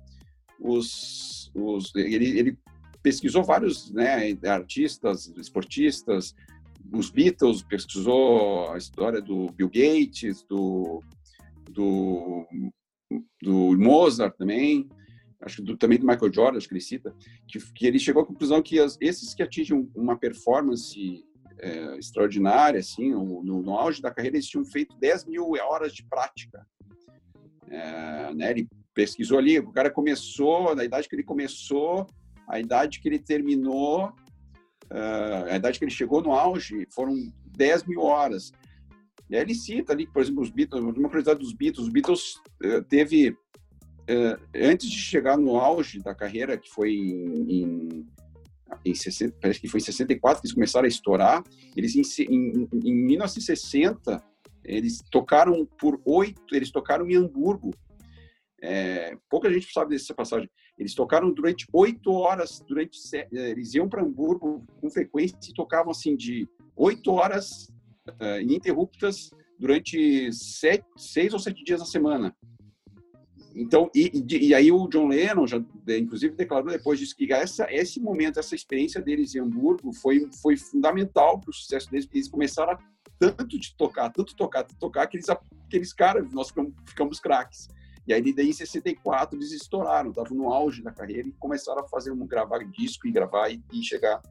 os, 0.60 1.52
os 1.54 1.94
ele, 1.96 2.38
ele 2.38 2.58
pesquisou 3.02 3.44
vários, 3.44 3.92
né? 3.92 4.38
Artistas, 4.46 5.28
esportistas, 5.38 6.36
os 6.92 7.10
Beatles, 7.10 7.64
pesquisou 7.64 8.72
a 8.72 8.78
história 8.78 9.22
do 9.22 9.48
Bill 9.52 9.70
Gates, 9.70 10.44
do 10.44 11.02
do, 11.70 12.46
do 13.42 13.78
Mozart 13.78 14.36
também, 14.38 14.88
acho 15.42 15.58
que 15.58 15.62
do, 15.64 15.78
também 15.78 15.98
do 15.98 16.06
Michael 16.06 16.34
Jordan, 16.34 16.58
acho 16.58 16.68
que 16.68 16.74
ele 16.74 16.82
cita, 16.82 17.16
que, 17.48 17.60
que 17.74 17.86
ele 17.86 18.00
chegou 18.00 18.24
à 18.24 18.26
conclusão 18.26 18.62
que 18.62 18.80
as, 18.80 18.98
esses 19.02 19.34
que 19.34 19.44
atingem 19.44 19.90
uma 19.96 20.18
performance 20.18 21.24
é, 21.64 21.98
extraordinária, 21.98 22.80
assim, 22.80 23.12
no, 23.12 23.42
no, 23.44 23.78
auge 23.78 24.02
da 24.02 24.12
carreira, 24.12 24.36
eles 24.36 24.48
tinham 24.48 24.66
feito 24.66 24.98
10 25.00 25.26
mil 25.26 25.52
horas 25.52 25.94
de 25.94 26.04
prática. 26.04 26.68
É, 27.70 28.34
né, 28.34 28.52
ele 28.52 28.68
pesquisou 28.94 29.38
ali, 29.38 29.60
o 29.60 29.72
cara 29.72 29.90
começou, 29.90 30.76
na 30.76 30.84
idade 30.84 31.08
que 31.08 31.16
ele 31.16 31.24
começou, 31.24 32.06
a 32.48 32.60
idade 32.60 33.00
que 33.00 33.08
ele 33.08 33.18
terminou, 33.18 34.08
uh, 34.92 35.50
a 35.50 35.56
idade 35.56 35.80
que 35.80 35.86
ele 35.86 35.92
chegou 35.92 36.22
no 36.22 36.34
auge, 36.34 36.86
foram 36.94 37.16
10 37.58 37.86
mil 37.86 38.02
horas. 38.02 38.52
E 39.30 39.36
aí 39.36 39.42
ele 39.42 39.56
cita 39.56 39.94
ali, 39.94 40.06
por 40.06 40.22
exemplo, 40.22 40.44
os 40.44 40.52
Beatles, 40.52 40.84
uma 40.84 41.10
curiosidade 41.10 41.40
dos 41.40 41.54
Beatles, 41.54 41.88
os 41.88 41.92
Beatles 41.92 42.36
uh, 42.64 42.84
teve, 42.84 43.30
uh, 43.30 44.40
antes 44.54 44.90
de 44.90 44.98
chegar 44.98 45.38
no 45.38 45.58
auge 45.58 46.00
da 46.00 46.14
carreira, 46.14 46.58
que 46.58 46.70
foi 46.70 46.92
em, 46.92 48.06
em 48.86 48.92
em 48.92 48.96
60, 48.96 49.38
parece 49.42 49.60
que 49.60 49.68
foi 49.68 49.80
em 49.80 49.84
64 49.84 50.42
que 50.42 50.48
eles 50.48 50.54
começaram 50.54 50.86
a 50.86 50.90
estourar. 50.90 51.44
Eles 51.76 51.96
em, 51.96 52.04
em, 52.30 52.70
em 52.74 52.94
1960 52.94 54.24
eles 54.64 55.02
tocaram 55.12 55.66
por 55.78 56.02
oito, 56.06 56.56
eles 56.56 56.72
tocaram 56.72 57.10
em 57.10 57.16
Hamburgo. 57.16 57.72
É, 58.62 59.18
pouca 59.30 59.52
gente 59.52 59.72
sabe 59.74 59.92
dessa 59.92 60.14
passagem. 60.14 60.50
Eles 60.78 60.96
tocaram 60.96 61.32
durante 61.32 61.68
oito 61.74 62.12
horas, 62.12 62.64
durante 62.68 62.98
eles 63.32 63.74
iam 63.74 63.90
para 63.90 64.02
Hamburgo 64.02 64.66
com 64.80 64.90
frequência 64.90 65.38
e 65.50 65.54
tocavam 65.54 65.92
assim 65.92 66.16
de 66.16 66.48
oito 66.76 67.12
horas 67.12 67.68
uh, 68.10 68.40
ininterruptas 68.42 69.30
durante 69.60 70.32
sete, 70.32 70.86
seis 70.98 71.34
ou 71.34 71.40
sete 71.40 71.64
dias 71.64 71.82
na 71.82 71.86
semana. 71.86 72.36
Então, 73.56 73.90
e, 73.94 74.26
e, 74.30 74.54
aí 74.54 74.72
o 74.72 74.88
John 74.88 75.08
Lennon, 75.08 75.46
já, 75.46 75.62
inclusive, 75.88 76.36
declarou 76.36 76.72
depois 76.72 76.98
disso 76.98 77.16
que 77.16 77.32
essa, 77.32 77.68
esse 77.70 78.00
momento, 78.00 78.40
essa 78.40 78.56
experiência 78.56 79.00
deles 79.00 79.36
em 79.36 79.40
Hamburgo 79.40 79.94
foi, 79.94 80.28
foi 80.42 80.58
fundamental 80.58 81.40
para 81.40 81.52
o 81.52 81.54
sucesso 81.54 81.90
deles, 81.92 82.06
porque 82.06 82.18
eles 82.18 82.30
começaram 82.30 82.74
a 82.74 82.80
tanto 83.20 83.60
de 83.60 83.76
tocar, 83.76 84.10
tanto 84.10 84.36
tocar, 84.36 84.64
tanto 84.64 84.80
tocar, 84.80 85.08
que 85.08 85.18
eles, 85.18 85.30
aqueles 85.30 85.94
caras, 85.94 86.32
nós 86.34 86.48
ficamos, 86.48 86.74
ficamos 86.86 87.20
craques. 87.20 87.68
E 88.08 88.14
aí, 88.14 88.34
daí, 88.34 88.50
em 88.50 88.54
64, 88.54 89.38
eles 89.38 89.52
estouraram, 89.52 90.10
estavam 90.10 90.36
no 90.36 90.52
auge 90.52 90.82
da 90.82 90.92
carreira 90.92 91.28
e 91.28 91.32
começaram 91.34 91.82
a 91.82 91.88
fazer 91.88 92.12
um 92.12 92.26
gravar 92.26 92.60
disco 92.60 93.08
e 93.08 93.12
gravar 93.12 93.50
e, 93.50 93.64
e 93.72 93.84
chegar 93.84 94.22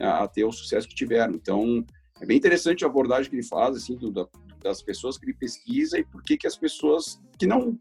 a, 0.00 0.24
a, 0.24 0.28
ter 0.28 0.44
o 0.44 0.50
sucesso 0.50 0.88
que 0.88 0.94
tiveram. 0.94 1.34
Então, 1.34 1.84
é 2.20 2.26
bem 2.26 2.36
interessante 2.36 2.84
a 2.84 2.88
abordagem 2.88 3.30
que 3.30 3.36
ele 3.36 3.46
faz, 3.46 3.76
assim, 3.76 3.96
do, 3.96 4.10
da, 4.10 4.26
das 4.60 4.82
pessoas 4.82 5.18
que 5.18 5.26
ele 5.26 5.34
pesquisa 5.34 5.98
e 5.98 6.04
por 6.04 6.22
que 6.22 6.36
que 6.36 6.46
as 6.46 6.56
pessoas 6.56 7.20
que 7.38 7.46
não 7.46 7.78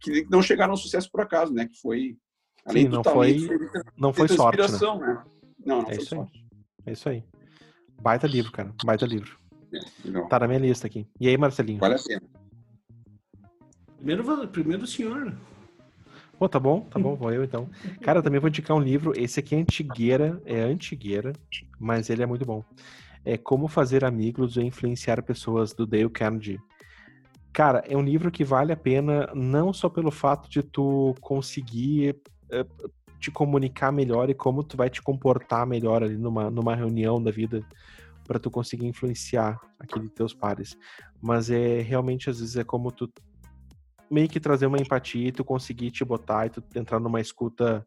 que 0.00 0.26
não 0.30 0.42
chegaram 0.42 0.72
ao 0.72 0.76
sucesso 0.76 1.10
por 1.10 1.20
acaso, 1.20 1.52
né? 1.52 1.66
Que 1.66 1.80
foi 1.80 2.16
além 2.64 2.84
Sim, 2.84 2.90
do 2.90 2.96
não 2.96 3.02
talento, 3.02 3.46
foi, 3.46 3.58
foi 3.58 3.82
não 3.96 4.12
foi 4.12 4.28
sorte, 4.28 4.60
né? 4.60 4.66
né? 4.68 5.22
Não, 5.64 5.82
não 5.82 5.90
é 5.90 5.94
foi 5.94 5.96
isso 5.96 6.14
sorte. 6.14 6.32
Aí. 6.34 6.42
É 6.86 6.92
isso 6.92 7.08
aí. 7.08 7.24
Baita 8.00 8.26
livro, 8.26 8.50
cara. 8.50 8.74
Baita 8.84 9.06
livro. 9.06 9.38
É, 9.72 10.28
tá 10.28 10.40
na 10.40 10.48
minha 10.48 10.58
lista 10.58 10.86
aqui. 10.86 11.06
E 11.20 11.28
aí, 11.28 11.36
Marcelinho? 11.36 11.78
Vale 11.78 11.94
a 11.94 11.98
pena. 11.98 12.22
Primeiro, 13.96 14.48
primeiro 14.48 14.82
o 14.82 14.86
senhor. 14.86 15.32
Pô, 16.38 16.48
tá 16.48 16.58
bom, 16.58 16.80
tá 16.80 16.98
bom, 16.98 17.14
vou 17.14 17.32
eu 17.32 17.44
então. 17.44 17.70
Cara, 18.00 18.18
eu 18.18 18.22
também 18.22 18.40
vou 18.40 18.48
indicar 18.48 18.76
um 18.76 18.80
livro. 18.80 19.12
Esse 19.16 19.38
aqui 19.38 19.54
é 19.54 19.58
antigueira, 19.58 20.42
é 20.44 20.60
antigueira, 20.60 21.32
mas 21.78 22.10
ele 22.10 22.22
é 22.22 22.26
muito 22.26 22.44
bom. 22.44 22.64
É 23.24 23.38
Como 23.38 23.68
Fazer 23.68 24.04
Amigos 24.04 24.56
ou 24.56 24.64
Influenciar 24.64 25.22
Pessoas, 25.22 25.72
do 25.72 25.86
Dale 25.86 26.10
Carnegie. 26.10 26.58
Cara, 27.52 27.84
é 27.86 27.96
um 27.96 28.02
livro 28.02 28.30
que 28.30 28.44
vale 28.44 28.72
a 28.72 28.76
pena 28.76 29.30
não 29.34 29.72
só 29.72 29.88
pelo 29.88 30.10
fato 30.10 30.48
de 30.48 30.62
tu 30.62 31.14
conseguir 31.20 32.16
te 33.20 33.30
comunicar 33.30 33.92
melhor 33.92 34.28
e 34.28 34.34
como 34.34 34.64
tu 34.64 34.76
vai 34.76 34.90
te 34.90 35.00
comportar 35.00 35.66
melhor 35.66 36.02
ali 36.02 36.16
numa, 36.16 36.50
numa 36.50 36.74
reunião 36.74 37.22
da 37.22 37.30
vida 37.30 37.64
para 38.26 38.38
tu 38.38 38.50
conseguir 38.50 38.86
influenciar 38.86 39.60
aqueles 39.78 40.10
teus 40.12 40.34
pares. 40.34 40.76
Mas 41.20 41.50
é 41.50 41.80
realmente 41.80 42.28
às 42.28 42.40
vezes 42.40 42.56
é 42.56 42.64
como 42.64 42.90
tu 42.90 43.12
meio 44.10 44.28
que 44.28 44.40
trazer 44.40 44.66
uma 44.66 44.78
empatia 44.78 45.28
e 45.28 45.32
tu 45.32 45.44
conseguir 45.44 45.90
te 45.90 46.04
botar 46.04 46.46
e 46.46 46.50
tu 46.50 46.62
entrar 46.74 46.98
numa 46.98 47.20
escuta, 47.20 47.86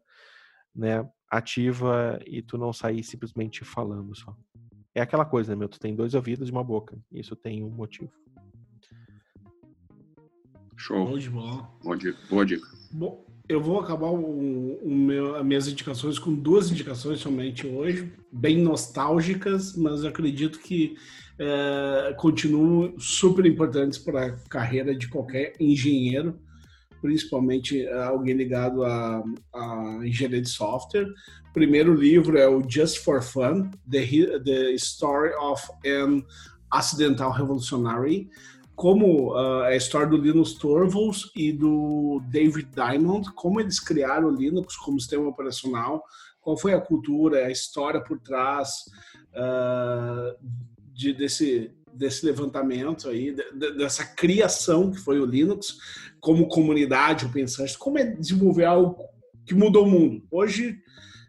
né, 0.74 1.08
ativa 1.30 2.18
e 2.26 2.40
tu 2.40 2.56
não 2.56 2.72
sair 2.72 3.02
simplesmente 3.02 3.64
falando 3.64 4.14
só. 4.14 4.34
É 4.94 5.02
aquela 5.02 5.24
coisa, 5.24 5.52
né, 5.52 5.58
meu? 5.58 5.68
Tu 5.68 5.78
tem 5.78 5.94
dois 5.94 6.14
ouvidos 6.14 6.48
e 6.48 6.52
uma 6.52 6.64
boca. 6.64 6.98
Isso 7.12 7.36
tem 7.36 7.62
um 7.62 7.68
motivo. 7.68 8.10
Show. 10.76 11.06
Bom 11.06 11.18
de 11.18 11.30
bola. 11.30 11.70
Boa 11.82 11.96
dica. 11.96 12.18
Boa 12.28 12.44
dica. 12.44 12.66
Bom, 12.92 13.24
eu 13.48 13.60
vou 13.60 13.80
acabar 13.80 14.08
o, 14.08 14.78
o 14.82 14.94
meu, 14.94 15.36
as 15.36 15.44
minhas 15.44 15.68
indicações 15.68 16.18
com 16.18 16.34
duas 16.34 16.70
indicações 16.70 17.20
somente 17.20 17.66
hoje, 17.66 18.12
bem 18.32 18.60
nostálgicas, 18.60 19.76
mas 19.76 20.04
acredito 20.04 20.58
que 20.58 20.96
é, 21.38 22.14
continuam 22.18 22.98
super 22.98 23.46
importantes 23.46 23.98
para 23.98 24.26
a 24.26 24.32
carreira 24.48 24.94
de 24.94 25.08
qualquer 25.08 25.52
engenheiro, 25.60 26.38
principalmente 27.00 27.86
é, 27.86 28.02
alguém 28.02 28.34
ligado 28.36 28.82
à, 28.82 29.22
à 29.54 30.00
engenharia 30.02 30.42
de 30.42 30.48
software. 30.48 31.06
O 31.50 31.52
primeiro 31.52 31.94
livro 31.94 32.36
é 32.36 32.48
o 32.48 32.68
Just 32.68 32.98
for 32.98 33.22
Fun: 33.22 33.70
The, 33.88 34.40
the 34.40 34.72
Story 34.72 35.32
of 35.34 35.62
an 35.86 36.22
Accidental 36.72 37.30
Revolutionary 37.30 38.28
como 38.76 39.32
uh, 39.32 39.62
a 39.62 39.74
história 39.74 40.06
do 40.06 40.18
Linus 40.18 40.52
Torvalds 40.52 41.30
e 41.34 41.50
do 41.50 42.20
David 42.28 42.68
Diamond, 42.74 43.32
como 43.32 43.58
eles 43.58 43.80
criaram 43.80 44.28
o 44.28 44.36
Linux 44.36 44.76
como 44.76 45.00
sistema 45.00 45.26
operacional, 45.26 46.04
qual 46.42 46.58
foi 46.58 46.74
a 46.74 46.80
cultura, 46.80 47.46
a 47.46 47.50
história 47.50 48.00
por 48.00 48.20
trás 48.20 48.84
uh, 49.32 50.36
de, 50.92 51.14
desse, 51.14 51.74
desse 51.90 52.26
levantamento 52.26 53.08
aí, 53.08 53.32
de, 53.32 53.72
dessa 53.72 54.04
criação 54.04 54.90
que 54.90 54.98
foi 54.98 55.18
o 55.18 55.26
Linux, 55.26 55.78
como 56.20 56.46
comunidade, 56.46 57.24
o 57.24 57.32
pensante, 57.32 57.78
como 57.78 57.98
é 57.98 58.04
desenvolver 58.04 58.66
algo 58.66 59.02
que 59.46 59.54
mudou 59.54 59.86
o 59.86 59.90
mundo. 59.90 60.22
Hoje, 60.30 60.78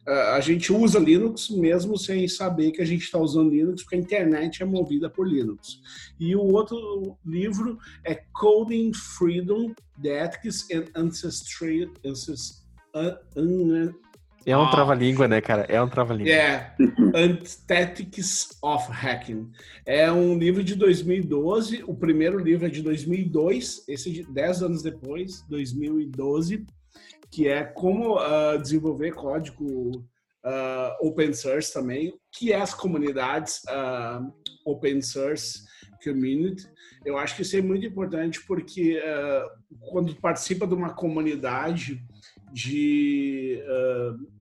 a 0.07 0.39
gente 0.39 0.71
usa 0.71 0.99
Linux 0.99 1.49
mesmo 1.49 1.97
sem 1.97 2.27
saber 2.27 2.71
que 2.71 2.81
a 2.81 2.85
gente 2.85 3.03
está 3.03 3.19
usando 3.19 3.51
Linux, 3.51 3.83
porque 3.83 3.95
a 3.95 3.99
internet 3.99 4.63
é 4.63 4.65
movida 4.65 5.09
por 5.09 5.27
Linux. 5.27 5.81
E 6.19 6.35
o 6.35 6.41
outro 6.41 7.17
livro 7.25 7.77
é 8.05 8.15
Coding 8.33 8.93
Freedom, 8.93 9.73
The 10.01 10.25
Ethics 10.25 10.67
and 10.71 10.85
Ancestry. 10.95 11.91
Ancest, 12.05 12.63
uh, 12.95 13.93
é 14.45 14.55
um 14.55 14.69
trava-língua, 14.69 15.27
né, 15.27 15.41
cara? 15.41 15.63
É 15.67 15.81
um 15.81 15.89
trava-língua. 15.89 16.31
É, 16.31 16.71
Aesthetics 17.13 18.57
of 18.63 18.89
Hacking. 18.89 19.51
É 19.85 20.09
um 20.09 20.37
livro 20.37 20.63
de 20.63 20.73
2012, 20.73 21.83
o 21.85 21.93
primeiro 21.93 22.39
livro 22.39 22.65
é 22.65 22.69
de 22.69 22.81
2002, 22.81 23.83
esse 23.89 24.09
de 24.09 24.23
10 24.23 24.63
anos 24.63 24.81
depois, 24.81 25.43
2012 25.49 26.65
que 27.31 27.47
é 27.47 27.63
como 27.63 28.17
uh, 28.17 28.61
desenvolver 28.61 29.13
código 29.13 29.97
uh, 30.45 31.07
open 31.07 31.33
source 31.33 31.73
também, 31.73 32.13
que 32.31 32.51
é 32.51 32.59
as 32.59 32.73
comunidades 32.73 33.61
uh, 33.65 34.33
open 34.65 35.01
source 35.01 35.63
community. 36.03 36.67
Eu 37.05 37.17
acho 37.17 37.35
que 37.35 37.41
isso 37.41 37.57
é 37.57 37.61
muito 37.61 37.85
importante 37.85 38.45
porque 38.45 39.01
quando 39.79 40.15
participa 40.15 40.67
de 40.67 40.73
uma 40.73 40.93
comunidade 40.93 42.03
de, 42.51 43.61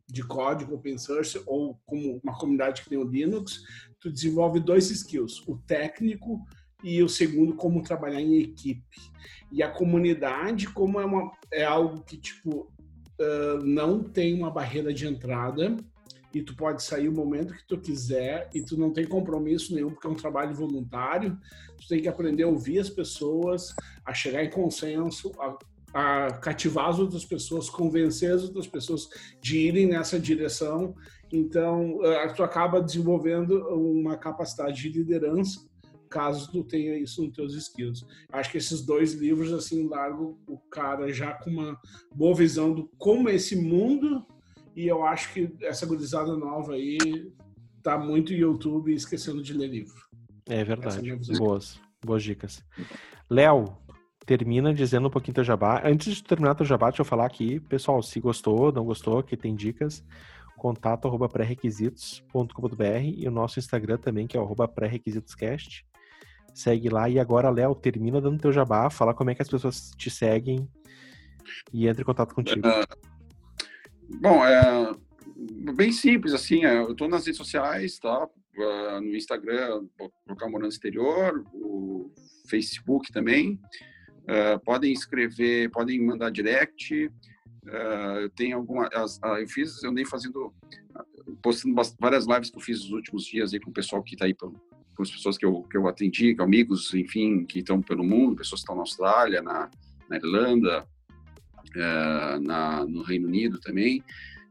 de 0.07 0.23
código 0.23 0.75
open 0.75 0.99
source 0.99 1.41
ou 1.47 1.81
como 1.87 2.21
uma 2.23 2.37
comunidade 2.37 2.83
que 2.83 2.89
tem 2.89 2.99
o 2.99 3.09
Linux, 3.09 3.63
tu 4.01 4.11
desenvolve 4.11 4.61
dois 4.61 4.91
skills, 4.91 5.43
o 5.47 5.57
técnico 5.59 6.45
e 6.85 7.03
o 7.03 7.09
segundo 7.09 7.55
como 7.55 7.83
trabalhar 7.83 8.21
em 8.21 8.39
equipe. 8.39 8.97
E 9.51 9.63
a 9.63 9.71
comunidade 9.71 10.69
como 10.69 11.01
é, 11.01 11.05
uma, 11.05 11.33
é 11.53 11.65
algo 11.65 12.03
que 12.05 12.17
tipo 12.17 12.73
não 13.65 14.03
tem 14.03 14.35
uma 14.35 14.51
barreira 14.51 14.93
de 14.93 15.07
entrada 15.07 15.77
e 16.37 16.43
tu 16.43 16.55
pode 16.55 16.83
sair 16.83 17.09
o 17.09 17.13
momento 17.13 17.55
que 17.55 17.67
tu 17.67 17.79
quiser 17.79 18.51
e 18.55 18.61
tu 18.61 18.77
não 18.77 18.93
tem 18.93 19.07
compromisso 19.07 19.75
nenhum 19.75 19.91
porque 19.91 20.07
é 20.07 20.11
um 20.11 20.15
trabalho 20.15 20.55
voluntário. 20.55 21.39
Tu 21.81 21.89
tem 21.89 22.03
que 22.03 22.09
aprender 22.09 22.43
a 22.43 22.49
ouvir 22.49 22.79
as 22.79 22.91
pessoas, 22.91 23.75
a 24.05 24.13
chegar 24.13 24.45
em 24.45 24.51
consenso, 24.51 25.33
a, 25.39 25.57
a 25.95 26.33
cativar 26.33 26.91
as 26.91 26.99
outras 26.99 27.25
pessoas, 27.25 27.71
convencer 27.71 28.33
as 28.33 28.43
outras 28.43 28.67
pessoas 28.67 29.09
de 29.41 29.59
irem 29.59 29.87
nessa 29.87 30.21
direção. 30.21 30.95
Então, 31.33 31.97
uh, 32.01 32.35
tu 32.35 32.43
acaba 32.43 32.83
desenvolvendo 32.83 33.57
uma 33.69 34.19
capacidade 34.19 34.83
de 34.83 34.91
liderança 34.91 35.61
caso 36.09 36.51
tu 36.51 36.65
tenha 36.65 36.99
isso 36.99 37.23
nos 37.23 37.35
teus 37.35 37.55
skills. 37.55 38.05
Acho 38.31 38.51
que 38.51 38.59
esses 38.59 38.83
dois 38.85 39.13
livros, 39.13 39.53
assim, 39.53 39.89
largam 39.89 40.39
o 40.47 40.59
cara 40.71 41.13
já 41.13 41.33
com 41.35 41.51
uma 41.51 41.79
boa 42.15 42.35
visão 42.35 42.73
do 42.73 42.89
como 42.99 43.29
é 43.29 43.35
esse 43.35 43.57
mundo 43.57 44.27
e 44.75 44.87
eu 44.87 45.05
acho 45.05 45.33
que 45.33 45.55
essa 45.63 45.87
gurizada 45.87 46.37
nova 46.37 46.75
aí 46.75 47.33
tá 47.83 47.97
muito 47.97 48.33
YouTube 48.33 48.93
esquecendo 48.93 49.43
de 49.43 49.53
ler 49.53 49.69
livro. 49.69 50.01
É 50.49 50.63
verdade. 50.63 51.11
É 51.11 51.17
boas, 51.39 51.81
boas 52.05 52.23
dicas. 52.23 52.63
Léo, 53.31 53.77
termina 54.27 54.75
dizendo 54.75 55.09
um 55.09 55.11
pouquinho 55.11 55.37
teu 55.37 55.45
jabá. 55.45 55.81
Antes 55.85 56.17
de 56.17 56.25
terminar 56.25 56.55
teu 56.55 56.67
jabá, 56.67 56.91
deixa 56.91 57.01
eu 57.01 57.07
falar 57.07 57.27
aqui, 57.27 57.61
pessoal, 57.61 58.03
se 58.03 58.21
gostou, 58.21 58.73
não 58.73 58.85
gostou, 58.85 59.23
que 59.23 59.37
tem 59.37 59.55
dicas, 59.55 60.05
contato 60.57 61.07
arroba 61.07 61.29
pré-requisitos.com.br 61.29 63.03
e 63.17 63.27
o 63.29 63.31
nosso 63.31 63.59
Instagram 63.59 63.99
também, 63.99 64.27
que 64.27 64.37
é 64.37 64.41
arroba 64.41 64.67
pré-requisitoscast. 64.67 65.87
Segue 66.57 66.89
lá. 66.89 67.07
E 67.07 67.21
agora, 67.21 67.51
Léo, 67.51 67.75
termina 67.75 68.19
dando 68.19 68.41
teu 68.41 68.51
jabá, 68.51 68.89
fala 68.89 69.13
como 69.13 69.29
é 69.29 69.35
que 69.35 69.43
as 69.43 69.49
pessoas 69.49 69.91
te 69.91 70.09
seguem 70.09 70.67
e 71.71 71.87
entre 71.87 72.01
em 72.01 72.05
contato 72.07 72.35
contigo. 72.35 72.67
Uh, 72.67 74.17
bom, 74.23 74.43
é 74.43 74.91
bem 75.75 75.93
simples, 75.93 76.33
assim, 76.33 76.65
é, 76.65 76.79
eu 76.79 76.93
estou 76.93 77.11
nas 77.11 77.27
redes 77.27 77.37
sociais, 77.37 77.99
tá? 77.99 78.25
Uh, 78.25 79.01
no 79.03 79.15
Instagram, 79.15 79.87
colocar 80.25 80.49
Morando 80.49 80.73
Exterior, 80.73 81.45
o 81.53 82.11
Facebook 82.49 83.13
também. 83.13 83.61
Uh, 84.23 84.59
podem 84.65 84.95
escrever, 84.95 85.71
podem 85.71 86.03
mandar 86.03 86.31
direct. 86.31 87.07
Uh, 87.67 88.21
eu 88.23 88.31
tenho 88.31 88.57
alguma, 88.57 88.89
as, 88.95 89.21
eu 89.23 89.47
fiz, 89.47 89.83
eu 89.83 89.91
andei 89.91 90.07
fazendo, 90.07 90.55
postando 91.43 91.75
várias 92.01 92.27
lives 92.27 92.49
que 92.49 92.57
eu 92.57 92.63
fiz 92.63 92.81
nos 92.81 92.93
últimos 92.93 93.27
dias 93.27 93.53
aí 93.53 93.61
com 93.61 93.69
o 93.69 93.75
pessoal 93.75 94.03
que 94.03 94.15
está 94.15 94.25
aí 94.25 94.33
pelo, 94.33 94.55
com 94.97 95.03
as 95.03 95.11
pessoas 95.11 95.37
que 95.37 95.45
eu, 95.45 95.63
que 95.63 95.77
eu 95.77 95.87
atendi, 95.87 96.35
amigos, 96.41 96.93
enfim, 96.95 97.45
que 97.45 97.59
estão 97.59 97.83
pelo 97.83 98.03
mundo, 98.03 98.37
pessoas 98.37 98.61
que 98.61 98.65
estão 98.65 98.75
na 98.75 98.83
Austrália, 98.83 99.43
na, 99.43 99.71
na 100.09 100.17
Irlanda, 100.17 100.89
é, 101.75 102.39
na, 102.41 102.85
no 102.87 103.03
Reino 103.03 103.29
Unido 103.29 103.61
também. 103.61 104.03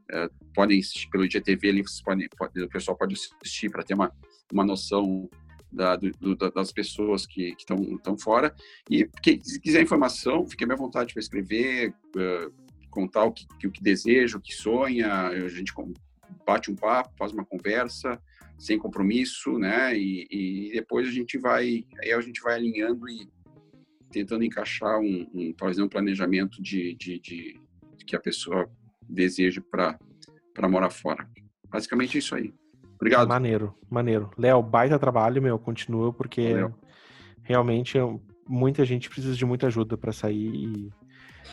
É, 0.08 0.30
podem 0.54 0.78
assistir 0.78 1.10
pelo 1.10 1.24
IGTV, 1.24 1.68
ali 1.68 1.82
vocês 1.82 2.00
podem, 2.00 2.28
pode, 2.38 2.62
o 2.62 2.68
pessoal 2.68 2.96
pode 2.96 3.14
assistir 3.42 3.70
para 3.70 3.82
ter 3.82 3.94
uma, 3.94 4.12
uma 4.52 4.64
noção 4.64 5.28
da, 5.70 5.96
do, 5.96 6.36
das 6.36 6.70
pessoas 6.70 7.26
que 7.26 7.54
estão 7.58 8.16
fora. 8.16 8.54
E 8.88 9.04
que, 9.20 9.40
se 9.42 9.60
quiser 9.60 9.82
informação, 9.82 10.46
fique 10.46 10.62
à 10.62 10.66
minha 10.66 10.76
vontade 10.76 11.12
para 11.12 11.20
escrever, 11.20 11.92
uh, 12.16 12.52
contar 12.88 13.24
o 13.24 13.32
que, 13.32 13.66
o 13.66 13.70
que 13.70 13.82
deseja, 13.82 14.38
o 14.38 14.40
que 14.40 14.54
sonha, 14.54 15.26
a 15.26 15.48
gente 15.48 15.72
bate 16.46 16.70
um 16.70 16.76
papo, 16.76 17.12
faz 17.18 17.32
uma 17.32 17.44
conversa 17.44 18.20
sem 18.58 18.78
compromisso, 18.78 19.58
né? 19.58 19.96
E, 19.96 20.26
e, 20.30 20.70
depois 20.72 21.08
a 21.08 21.12
gente 21.12 21.38
vai, 21.38 21.84
aí 22.00 22.12
a 22.12 22.20
gente 22.20 22.40
vai 22.40 22.54
alinhando 22.54 23.08
e 23.08 23.28
tentando 24.10 24.44
encaixar 24.44 24.98
um, 24.98 25.26
um 25.34 25.54
fazer 25.58 25.82
um 25.82 25.88
planejamento 25.88 26.62
de, 26.62 26.94
de, 26.94 27.20
de, 27.20 27.60
de 27.98 28.04
que 28.04 28.16
a 28.16 28.20
pessoa 28.20 28.70
deseja 29.08 29.62
para 29.70 29.98
para 30.54 30.68
morar 30.68 30.88
fora. 30.88 31.28
Basicamente 31.68 32.16
isso 32.16 32.34
aí. 32.34 32.52
Obrigado. 32.94 33.28
Maneiro, 33.28 33.74
maneiro. 33.90 34.30
Léo, 34.38 34.62
baita 34.62 34.98
trabalho, 34.98 35.42
meu, 35.42 35.58
continua 35.58 36.12
porque 36.12 36.54
Valeu. 36.54 36.74
realmente 37.42 37.98
muita 38.48 38.84
gente 38.84 39.10
precisa 39.10 39.34
de 39.34 39.44
muita 39.44 39.66
ajuda 39.66 39.98
para 39.98 40.12
sair 40.12 40.46
e, 40.46 40.92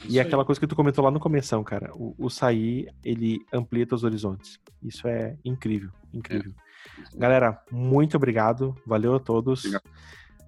e 0.07 0.19
é 0.19 0.21
aquela 0.21 0.45
coisa 0.45 0.59
que 0.59 0.67
tu 0.67 0.75
comentou 0.75 1.03
lá 1.03 1.11
no 1.11 1.19
começo, 1.19 1.61
cara, 1.63 1.91
o, 1.95 2.15
o 2.17 2.29
sair, 2.29 2.87
ele 3.03 3.39
amplia 3.51 3.85
os 3.91 4.03
horizontes. 4.05 4.57
Isso 4.81 5.07
é 5.07 5.37
incrível, 5.43 5.91
incrível. 6.13 6.51
É. 6.51 6.72
Galera, 7.15 7.59
muito 7.71 8.17
obrigado. 8.17 8.75
Valeu 8.85 9.15
a 9.15 9.19
todos. 9.19 9.65
Obrigado. 9.65 9.83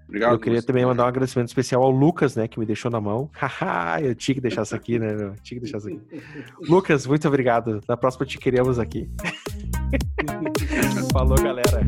Obrigado 0.07 0.33
eu 0.33 0.39
queria 0.39 0.61
também 0.61 0.85
mandar 0.85 1.05
um 1.05 1.07
agradecimento 1.07 1.47
especial 1.47 1.81
ao 1.81 1.89
Lucas, 1.89 2.35
né, 2.35 2.47
que 2.47 2.59
me 2.59 2.65
deixou 2.65 2.91
na 2.91 3.01
mão. 3.01 3.29
Haha, 3.33 4.01
eu 4.01 4.15
tinha 4.15 4.35
que 4.35 4.41
deixar 4.41 4.61
isso 4.61 4.75
aqui, 4.75 4.99
né, 4.99 5.13
meu? 5.13 5.33
Tinha 5.41 5.59
que 5.59 5.63
deixar 5.63 5.79
isso 5.79 5.87
aqui. 5.87 6.01
Lucas, 6.69 7.07
muito 7.07 7.27
obrigado. 7.27 7.81
Na 7.87 7.97
próxima 7.97 8.25
te 8.25 8.37
queremos 8.37 8.77
aqui. 8.77 9.09
Falou, 11.11 11.37
galera. 11.41 11.81